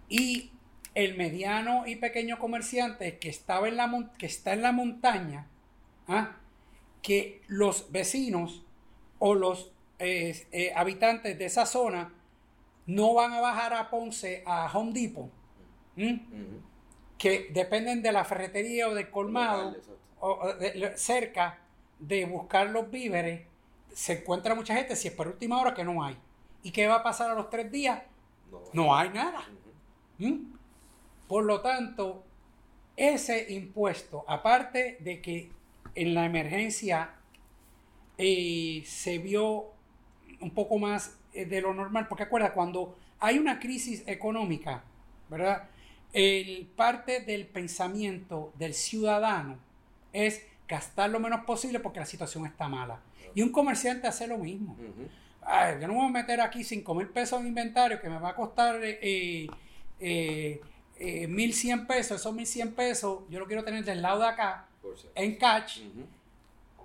y 0.08 0.52
el 0.94 1.16
mediano 1.16 1.86
y 1.86 1.96
pequeño 1.96 2.38
comerciante 2.38 3.18
que, 3.18 3.28
estaba 3.28 3.66
en 3.68 3.76
la, 3.76 4.10
que 4.18 4.26
está 4.26 4.52
en 4.52 4.62
la 4.62 4.72
montaña, 4.72 5.46
¿ah? 6.06 6.36
que 7.02 7.42
los 7.48 7.90
vecinos 7.90 8.64
o 9.18 9.34
los 9.34 9.72
eh, 9.98 10.46
eh, 10.52 10.72
habitantes 10.74 11.38
de 11.38 11.46
esa 11.46 11.66
zona 11.66 12.12
no 12.86 13.14
van 13.14 13.32
a 13.32 13.40
bajar 13.40 13.74
a 13.74 13.90
Ponce, 13.90 14.42
a 14.46 14.70
Home 14.72 14.92
Depot, 14.92 15.30
que 17.18 17.48
dependen 17.52 18.02
de 18.02 18.12
la 18.12 18.24
ferretería 18.24 18.88
o 18.88 18.94
del 18.94 19.10
colmado 19.10 19.74
o 20.20 20.40
cerca 20.94 21.58
de 21.98 22.24
buscar 22.26 22.68
los 22.70 22.90
víveres, 22.90 23.42
se 23.92 24.20
encuentra 24.20 24.54
mucha 24.54 24.74
gente 24.74 24.96
si 24.96 25.08
es 25.08 25.14
por 25.14 25.28
última 25.28 25.60
hora 25.60 25.74
que 25.74 25.84
no 25.84 26.04
hay. 26.04 26.16
¿Y 26.62 26.70
qué 26.70 26.86
va 26.86 26.96
a 26.96 27.02
pasar 27.02 27.30
a 27.30 27.34
los 27.34 27.48
tres 27.48 27.70
días? 27.70 28.02
No, 28.72 28.94
hay 28.94 29.10
nada. 29.10 29.40
Por 31.28 31.44
lo 31.44 31.60
tanto, 31.60 32.22
ese 32.96 33.52
impuesto, 33.52 34.24
aparte 34.26 34.96
de 35.00 35.20
que 35.20 35.50
en 35.94 36.14
la 36.14 36.26
emergencia 36.26 37.14
eh, 38.18 38.82
se 38.86 39.18
vio 39.18 39.66
un 40.40 40.50
poco 40.50 40.78
más 40.78 41.16
eh, 41.32 41.44
de 41.44 41.60
lo 41.60 41.74
normal, 41.74 42.06
porque 42.08 42.24
acuerda, 42.24 42.52
cuando 42.52 42.96
hay 43.18 43.38
una 43.38 43.58
crisis 43.58 44.02
económica, 44.06 44.82
¿verdad? 45.28 45.68
El 46.16 46.64
parte 46.74 47.20
del 47.20 47.46
pensamiento 47.46 48.50
del 48.56 48.72
ciudadano 48.72 49.58
es 50.14 50.42
gastar 50.66 51.10
lo 51.10 51.20
menos 51.20 51.44
posible 51.44 51.78
porque 51.78 52.00
la 52.00 52.06
situación 52.06 52.46
está 52.46 52.68
mala. 52.68 53.00
Y 53.34 53.42
un 53.42 53.50
comerciante 53.52 54.06
hace 54.06 54.26
lo 54.26 54.38
mismo. 54.38 54.78
yo 55.78 55.86
no 55.86 55.92
voy 55.92 56.06
a 56.06 56.08
meter 56.08 56.40
aquí 56.40 56.64
5 56.64 56.94
mil 56.94 57.08
pesos 57.08 57.38
en 57.38 57.48
inventario 57.48 58.00
que 58.00 58.08
me 58.08 58.18
va 58.18 58.30
a 58.30 58.34
costar 58.34 58.80
eh, 58.82 59.46
1.100 60.00 60.60
eh, 60.88 61.84
pesos, 61.86 62.18
esos 62.18 62.34
1.100 62.34 62.74
pesos, 62.74 63.24
yo 63.28 63.38
lo 63.38 63.46
quiero 63.46 63.62
tener 63.62 63.84
del 63.84 64.00
lado 64.00 64.20
de 64.20 64.28
acá, 64.28 64.68
en 65.14 65.36
cash, 65.36 65.82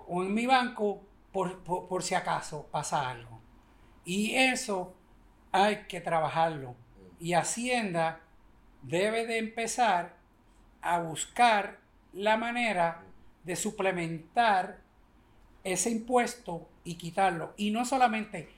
o 0.08 0.22
en 0.22 0.34
mi 0.34 0.44
banco, 0.44 1.00
por, 1.32 2.02
si 2.02 2.14
acaso 2.14 2.68
pasa 2.70 3.08
algo. 3.08 3.40
Y 4.04 4.34
eso 4.34 4.92
hay 5.52 5.86
que 5.88 6.02
trabajarlo. 6.02 6.74
Y 7.18 7.32
Hacienda 7.32 8.20
debe 8.82 9.26
de 9.26 9.38
empezar 9.38 10.16
a 10.80 10.98
buscar 10.98 11.78
la 12.12 12.36
manera 12.36 13.02
de 13.44 13.56
suplementar 13.56 14.78
ese 15.64 15.90
impuesto 15.90 16.68
y 16.84 16.96
quitarlo. 16.96 17.54
Y 17.56 17.70
no 17.70 17.84
solamente, 17.84 18.48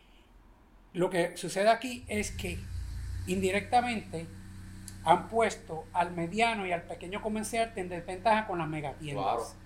lo 0.92 1.10
que 1.10 1.36
sucede 1.36 1.68
aquí 1.68 2.05
es 2.09 2.30
que 2.32 2.59
indirectamente 3.26 4.26
han 5.05 5.28
puesto 5.28 5.86
al 5.92 6.12
mediano 6.12 6.66
y 6.66 6.72
al 6.72 6.82
pequeño 6.82 7.20
comerciante 7.20 7.80
en 7.80 7.90
desventaja 7.90 8.46
con 8.46 8.59
las 8.59 8.68
megatiendas. 8.68 9.56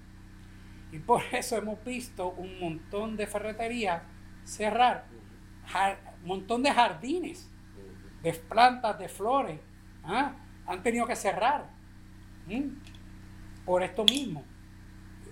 Y 0.91 0.99
por 0.99 1.23
eso 1.33 1.57
hemos 1.57 1.83
visto 1.85 2.31
un 2.31 2.59
montón 2.59 3.17
de 3.17 3.27
ferreterías 3.27 4.03
cerrar, 4.45 5.05
un 6.23 6.29
montón 6.29 6.63
de 6.63 6.73
jardines, 6.73 7.49
de 8.23 8.33
plantas, 8.33 8.99
de 8.99 9.09
flores, 9.09 9.61
¿ah? 10.03 10.35
Han 10.69 10.83
tenido 10.83 11.07
que 11.07 11.17
cerrar 11.17 11.67
por 13.65 13.83
esto 13.83 14.05
mismo. 14.05 14.45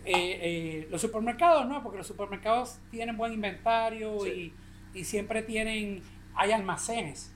Eh, 0.05 0.13
eh, 0.15 0.89
los 0.91 1.01
supermercados 1.01 1.67
no, 1.67 1.83
porque 1.83 1.99
los 1.99 2.07
supermercados 2.07 2.79
tienen 2.91 3.17
buen 3.17 3.33
inventario 3.33 4.27
y, 4.27 4.53
y 4.95 5.05
siempre 5.05 5.43
tienen, 5.43 6.03
hay 6.35 6.53
almacenes 6.53 7.33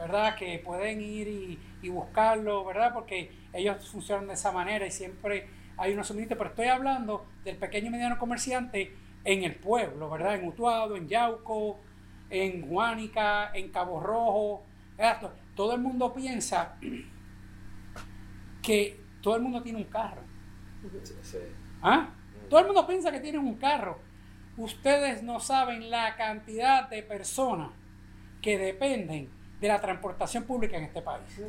¿verdad? 0.00 0.34
Que 0.34 0.58
pueden 0.58 1.02
ir 1.02 1.28
y, 1.82 1.88
buscarlo, 1.90 2.64
¿verdad? 2.64 2.92
Porque 2.92 3.30
ellos 3.52 3.88
funcionan 3.88 4.26
de 4.26 4.34
esa 4.34 4.50
manera 4.50 4.86
y 4.86 4.90
siempre 4.90 5.48
hay 5.76 5.92
unos 5.92 6.08
suministros, 6.08 6.38
pero 6.38 6.50
estoy 6.50 6.66
hablando 6.66 7.26
del 7.44 7.56
pequeño 7.56 7.88
y 7.88 7.90
mediano 7.90 8.18
comerciante 8.18 8.94
en 9.24 9.44
el 9.44 9.54
pueblo, 9.56 10.08
¿verdad? 10.10 10.36
En 10.36 10.46
Utuado, 10.46 10.96
en 10.96 11.08
Yauco, 11.08 11.78
en 12.30 12.66
Juanica, 12.66 13.50
en 13.54 13.70
Cabo 13.70 14.00
Rojo. 14.00 14.62
Todo 15.54 15.74
el 15.74 15.80
mundo 15.80 16.14
piensa 16.14 16.76
que 18.62 19.00
todo 19.20 19.36
el 19.36 19.42
mundo 19.42 19.62
tiene 19.62 19.78
un 19.78 19.84
carro. 19.84 20.22
¿Ah? 21.82 22.10
Todo 22.48 22.60
el 22.60 22.66
mundo 22.66 22.86
piensa 22.86 23.12
que 23.12 23.20
tienen 23.20 23.40
un 23.40 23.56
carro. 23.56 23.98
Ustedes 24.56 25.22
no 25.22 25.40
saben 25.40 25.90
la 25.90 26.16
cantidad 26.16 26.88
de 26.88 27.02
personas 27.02 27.70
que 28.42 28.58
dependen 28.58 29.30
de 29.60 29.68
la 29.68 29.80
transportación 29.80 30.44
pública 30.44 30.76
en 30.76 30.84
este 30.84 31.02
país. 31.02 31.40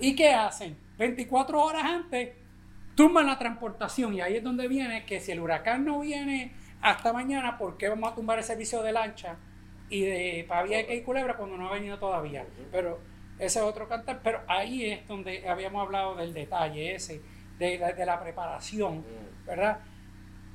¿Y 0.00 0.16
qué 0.16 0.30
hacen? 0.30 0.76
24 0.98 1.60
horas 1.62 1.84
antes 1.84 2.34
tumban 2.94 3.26
la 3.26 3.38
transportación 3.38 4.14
y 4.14 4.20
ahí 4.22 4.36
es 4.36 4.42
donde 4.42 4.66
viene 4.68 5.04
que 5.04 5.20
si 5.20 5.32
el 5.32 5.40
huracán 5.40 5.84
no 5.84 6.00
viene 6.00 6.54
hasta 6.80 7.12
mañana, 7.12 7.58
¿por 7.58 7.76
qué 7.76 7.88
vamos 7.88 8.10
a 8.10 8.14
tumbar 8.14 8.38
el 8.38 8.44
servicio 8.44 8.82
de 8.82 8.92
lancha 8.92 9.36
y 9.90 10.02
de 10.02 10.46
Pavía 10.48 10.92
y 10.92 11.02
Culebra 11.02 11.36
cuando 11.36 11.56
no 11.56 11.68
ha 11.68 11.72
venido 11.72 11.98
todavía? 11.98 12.46
Pero 12.72 12.98
ese 13.38 13.58
es 13.58 13.64
otro 13.64 13.88
cantar, 13.88 14.20
pero 14.22 14.40
ahí 14.46 14.90
es 14.90 15.06
donde 15.06 15.48
habíamos 15.48 15.82
hablado 15.82 16.14
del 16.14 16.32
detalle 16.32 16.94
ese, 16.94 17.20
de, 17.58 17.78
de 17.78 18.06
la 18.06 18.20
preparación, 18.20 19.04
¿verdad? 19.46 19.80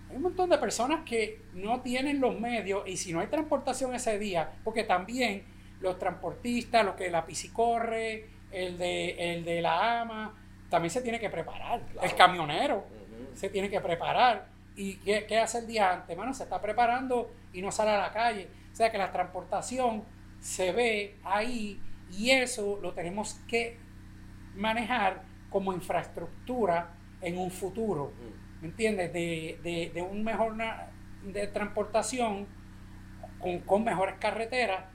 Hay 0.10 0.16
un 0.16 0.24
montón 0.24 0.50
de 0.50 0.58
personas 0.58 1.02
que 1.06 1.42
no 1.54 1.82
tienen 1.82 2.20
los 2.20 2.40
medios 2.40 2.84
y 2.88 2.98
si 2.98 3.14
no 3.14 3.20
hay 3.20 3.28
transportación 3.28 3.96
ese 3.96 4.20
día, 4.20 4.52
porque 4.64 4.84
también 4.84 5.46
los 5.80 5.98
transportistas, 5.98 6.86
lo 6.86 6.96
que 6.96 7.10
la 7.10 7.26
piscicorre, 7.26 8.28
el 8.52 8.78
de, 8.78 9.34
el 9.34 9.46
de 9.46 9.62
la 9.62 10.02
ama, 10.02 10.36
también 10.70 10.90
se 10.90 11.02
tiene 11.02 11.20
que 11.20 11.30
preparar. 11.30 11.82
El 12.02 12.16
camionero 12.16 12.86
se 13.34 13.50
tiene 13.50 13.70
que 13.70 13.82
preparar. 13.82 14.48
¿Y 14.76 14.96
qué, 14.98 15.38
hace 15.38 15.60
el 15.60 15.68
día 15.68 15.92
antes? 15.92 16.16
Bueno, 16.16 16.34
se 16.34 16.44
está 16.44 16.62
preparando 16.62 17.32
y 17.54 17.62
no 17.62 17.72
sale 17.72 17.92
a 17.92 17.98
la 17.98 18.12
calle. 18.12 18.48
O 18.72 18.76
sea 18.76 18.92
que 18.92 18.98
la 18.98 19.12
transportación 19.12 20.04
se 20.40 20.72
ve 20.72 21.18
ahí 21.24 21.80
y 22.12 22.32
eso 22.32 22.80
lo 22.82 22.94
tenemos 22.94 23.40
que 23.48 23.78
manejar 24.56 25.24
como 25.50 25.74
infraestructura 25.74 26.94
en 27.22 27.38
un 27.38 27.52
futuro. 27.52 28.12
¿Me 28.62 28.68
entiendes? 28.68 29.12
De, 29.14 29.60
de, 29.64 29.92
de 29.94 30.02
un 30.02 30.24
mejor 30.24 30.56
de 31.24 31.48
transportación 31.48 32.48
con, 33.40 33.60
con 33.60 33.84
mejores 33.84 34.16
carreteras 34.20 34.86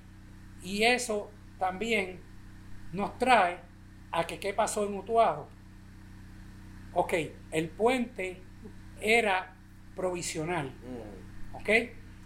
y 0.62 0.82
eso 0.82 1.30
también 1.59 2.20
nos 2.93 3.18
trae 3.18 3.59
a 4.12 4.26
que 4.26 4.38
qué 4.38 4.52
pasó 4.55 4.86
en 4.86 4.94
Utuado. 4.94 5.48
Ok, 6.93 7.14
el 7.51 7.68
puente 7.68 8.43
era 9.01 9.55
provisional. 9.94 10.68
Mm. 10.68 11.56
¿Ok? 11.56 11.68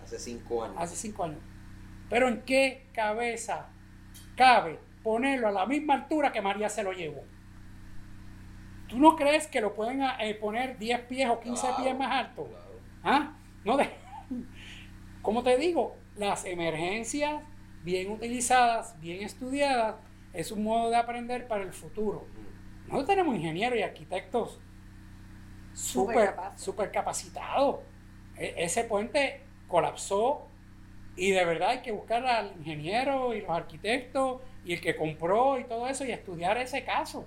Hace 0.03 0.19
cinco 0.19 0.65
años. 0.65 0.77
Hace 0.79 0.97
cinco 0.97 1.25
años. 1.25 1.41
Pero 2.09 2.29
¿en 2.29 2.43
qué 2.43 2.87
cabeza 2.93 3.69
cabe 4.41 4.79
ponerlo 5.03 5.49
a 5.49 5.53
la 5.53 5.67
misma 5.67 5.93
altura 5.93 6.33
que 6.33 6.41
María 6.41 6.71
se 6.71 6.83
lo 6.83 6.93
llevó? 6.93 7.23
¿Tú 8.89 8.99
no 8.99 9.15
crees 9.15 9.47
que 9.47 9.61
lo 9.61 9.75
pueden 9.75 10.03
eh, 10.03 10.35
poner 10.35 10.79
10 10.79 11.01
pies 11.03 11.29
o 11.29 11.41
15 11.41 11.67
pies 11.77 11.99
más 11.99 12.11
alto? 12.11 12.49
¿Ah? 13.05 13.35
No 13.65 13.77
de... 13.77 13.91
Como 15.23 15.43
te 15.43 15.59
digo, 15.59 15.95
las 16.17 16.47
emergencias 16.47 17.43
bien 17.83 18.11
utilizadas, 18.11 18.99
bien 18.99 19.23
estudiadas, 19.23 19.97
es 20.33 20.51
un 20.51 20.65
modo 20.65 20.89
de 20.89 20.97
aprender 20.97 21.47
para 21.47 21.63
el 21.63 21.75
futuro. 21.75 22.27
Nosotros 22.87 23.09
tenemos 23.09 23.37
ingenieros 23.37 23.79
y 23.79 23.83
arquitectos 23.83 24.59
súper 25.75 26.35
super 26.57 26.91
capacitados. 26.91 27.81
E, 28.39 28.55
ese 28.57 28.85
puente 28.85 29.43
colapsó 29.69 30.50
y 31.17 31.33
de 31.33 31.45
verdad 31.45 31.71
hay 31.71 31.83
que 31.83 31.93
buscar 31.93 32.25
al 32.27 32.53
ingeniero 32.59 33.35
y 33.35 33.41
los 33.41 33.51
arquitectos 33.51 34.41
y 34.65 34.75
el 34.75 34.81
que 34.81 34.95
compró 34.97 35.59
y 35.59 35.65
todo 35.65 35.89
eso 35.89 36.05
y 36.05 36.13
estudiar 36.13 36.59
ese 36.59 36.85
caso. 36.85 37.27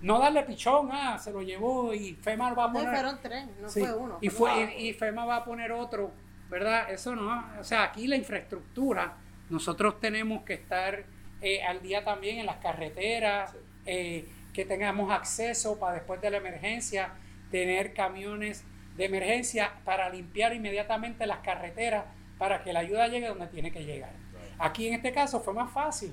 No 0.00 0.18
darle 0.18 0.42
pichón, 0.42 0.88
ah, 0.92 1.18
se 1.18 1.32
lo 1.32 1.42
llevó 1.42 1.94
y 1.94 2.14
FEMA 2.14 2.52
va 2.54 2.64
a 2.64 2.72
poner... 2.72 2.88
No 2.88 2.94
fueron 2.94 3.18
tres, 3.22 3.46
no 3.60 3.68
fue 3.68 3.94
uno. 3.94 4.18
Y, 4.20 4.28
fue, 4.28 4.74
y, 4.78 4.92
FEMA 4.92 5.24
va 5.24 5.36
a 5.36 5.44
poner 5.44 5.72
otro, 5.72 6.10
¿verdad? 6.50 6.90
Eso 6.90 7.14
no, 7.14 7.44
o 7.58 7.64
sea, 7.64 7.84
aquí 7.84 8.06
la 8.06 8.16
infraestructura, 8.16 9.16
nosotros 9.48 10.00
tenemos 10.00 10.42
que 10.42 10.54
estar 10.54 11.04
eh, 11.40 11.62
al 11.62 11.82
día 11.82 12.04
también 12.04 12.38
en 12.38 12.46
las 12.46 12.56
carreteras, 12.56 13.54
eh, 13.86 14.28
que 14.52 14.64
tengamos 14.64 15.10
acceso 15.10 15.78
para 15.78 15.94
después 15.94 16.20
de 16.20 16.30
la 16.30 16.36
emergencia, 16.38 17.12
tener 17.50 17.94
camiones 17.94 18.64
de 18.96 19.06
emergencia 19.06 19.72
para 19.84 20.10
limpiar 20.10 20.54
inmediatamente 20.54 21.26
las 21.26 21.38
carreteras 21.38 22.04
para 22.42 22.60
que 22.64 22.72
la 22.72 22.80
ayuda 22.80 23.06
llegue 23.06 23.28
donde 23.28 23.46
tiene 23.46 23.70
que 23.70 23.84
llegar. 23.84 24.10
Aquí 24.58 24.88
en 24.88 24.94
este 24.94 25.12
caso 25.12 25.38
fue 25.38 25.54
más 25.54 25.70
fácil, 25.70 26.12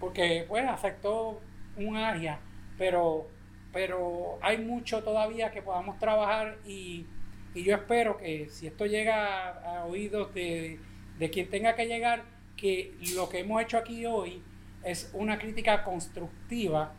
porque 0.00 0.44
pues 0.48 0.68
afectó 0.68 1.40
un 1.76 1.96
área, 1.96 2.40
pero, 2.76 3.28
pero 3.72 4.40
hay 4.42 4.58
mucho 4.58 5.04
todavía 5.04 5.52
que 5.52 5.62
podamos 5.62 6.00
trabajar 6.00 6.58
y, 6.66 7.06
yo 7.54 7.76
espero 7.76 8.16
que 8.16 8.48
si 8.48 8.66
esto 8.66 8.86
llega 8.86 9.50
a, 9.50 9.84
oídos 9.84 10.34
de, 10.34 10.80
de 11.16 11.30
quien 11.30 11.48
tenga 11.48 11.76
que 11.76 11.86
llegar, 11.86 12.24
que 12.56 12.96
lo 13.14 13.28
que 13.28 13.38
hemos 13.38 13.62
hecho 13.62 13.78
aquí 13.78 14.04
hoy 14.04 14.42
es 14.82 15.12
una 15.14 15.38
crítica 15.38 15.84
constructiva 15.84 16.92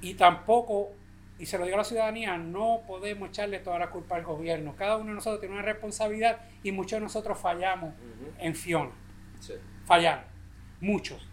y 0.00 0.14
tampoco 0.14 0.92
y 1.38 1.46
se 1.46 1.58
lo 1.58 1.64
digo 1.64 1.76
a 1.76 1.78
la 1.78 1.84
ciudadanía, 1.84 2.38
no 2.38 2.82
podemos 2.86 3.28
echarle 3.28 3.58
toda 3.58 3.78
la 3.78 3.90
culpa 3.90 4.16
al 4.16 4.22
gobierno. 4.22 4.76
Cada 4.76 4.96
uno 4.96 5.08
de 5.08 5.14
nosotros 5.14 5.40
tiene 5.40 5.54
una 5.54 5.64
responsabilidad 5.64 6.38
y 6.62 6.70
muchos 6.70 6.98
de 6.98 7.00
nosotros 7.00 7.38
fallamos 7.38 7.94
en 8.38 8.54
Fiona. 8.54 8.92
Fallamos, 9.84 10.26
muchos. 10.80 11.28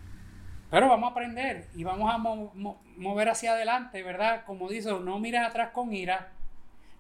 Pero 0.72 0.88
vamos 0.88 1.10
a 1.10 1.11
aprender 1.11 1.68
y 1.76 1.84
vamos 1.84 2.11
a 2.11 2.18
mover 2.18 3.30
hacia 3.30 3.53
adelante, 3.53 4.02
¿verdad? 4.03 4.44
Como 4.45 4.69
dice, 4.69 4.91
no 4.91 5.19
mires 5.19 5.41
atrás 5.41 5.72
con 5.72 5.94
ira, 5.94 6.32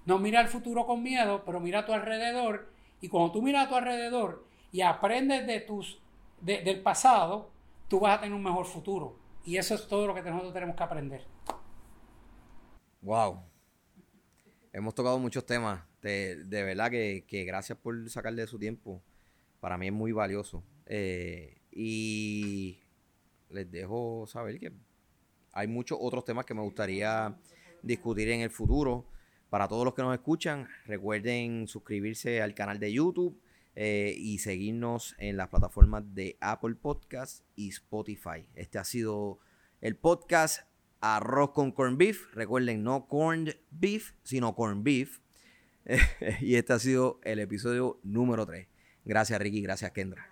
no 0.05 0.19
mira 0.19 0.39
al 0.39 0.47
futuro 0.47 0.85
con 0.85 1.01
miedo, 1.01 1.43
pero 1.45 1.59
mira 1.59 1.79
a 1.79 1.85
tu 1.85 1.93
alrededor. 1.93 2.69
Y 3.01 3.07
cuando 3.07 3.31
tú 3.31 3.41
miras 3.41 3.65
a 3.65 3.69
tu 3.69 3.75
alrededor 3.75 4.45
y 4.71 4.81
aprendes 4.81 5.47
de 5.47 5.59
tus, 5.61 5.99
del 6.41 6.81
pasado, 6.81 7.49
tú 7.87 7.99
vas 7.99 8.17
a 8.17 8.21
tener 8.21 8.35
un 8.35 8.43
mejor 8.43 8.65
futuro. 8.65 9.15
Y 9.43 9.57
eso 9.57 9.73
es 9.73 9.87
todo 9.87 10.05
lo 10.05 10.13
que 10.13 10.21
nosotros 10.21 10.53
tenemos 10.53 10.75
que 10.75 10.83
aprender. 10.83 11.25
Wow. 13.01 13.43
Hemos 14.71 14.93
tocado 14.93 15.17
muchos 15.17 15.45
temas. 15.45 15.81
De, 16.01 16.45
verdad 16.49 16.91
que, 16.91 17.43
gracias 17.45 17.77
por 17.77 18.09
sacarle 18.09 18.45
su 18.45 18.59
tiempo. 18.59 19.01
Para 19.59 19.77
mí 19.77 19.87
es 19.87 19.93
muy 19.93 20.11
valioso. 20.11 20.63
Eh, 20.85 21.61
y 21.71 22.79
les 23.49 23.69
dejo 23.71 24.25
saber 24.27 24.59
que 24.59 24.71
hay 25.51 25.67
muchos 25.67 25.97
otros 25.99 26.25
temas 26.25 26.45
que 26.45 26.53
me 26.53 26.61
gustaría 26.61 27.35
discutir 27.81 28.29
en 28.29 28.41
el 28.41 28.51
futuro. 28.51 29.07
Para 29.49 29.67
todos 29.67 29.83
los 29.83 29.93
que 29.95 30.03
nos 30.03 30.13
escuchan, 30.13 30.67
recuerden 30.85 31.67
suscribirse 31.67 32.41
al 32.41 32.53
canal 32.53 32.79
de 32.79 32.93
YouTube 32.93 33.41
eh, 33.75 34.13
y 34.15 34.37
seguirnos 34.39 35.15
en 35.17 35.37
las 35.37 35.49
plataformas 35.49 36.03
de 36.13 36.37
Apple 36.39 36.75
Podcast 36.75 37.43
y 37.55 37.69
Spotify. 37.69 38.45
Este 38.53 38.77
ha 38.77 38.83
sido 38.83 39.39
el 39.81 39.97
podcast 39.97 40.70
arroz 41.01 41.51
con 41.51 41.71
corn 41.71 41.97
beef. 41.97 42.33
Recuerden, 42.33 42.83
no 42.83 43.07
corned 43.07 43.55
beef, 43.71 44.13
sino 44.23 44.55
corn 44.55 44.83
beef. 44.83 45.19
y 46.39 46.55
este 46.55 46.73
ha 46.73 46.79
sido 46.79 47.19
el 47.23 47.39
episodio 47.39 47.99
número 48.03 48.45
3. 48.45 48.67
Gracias, 49.03 49.39
Ricky. 49.41 49.61
Gracias, 49.61 49.91
Kendra. 49.91 50.30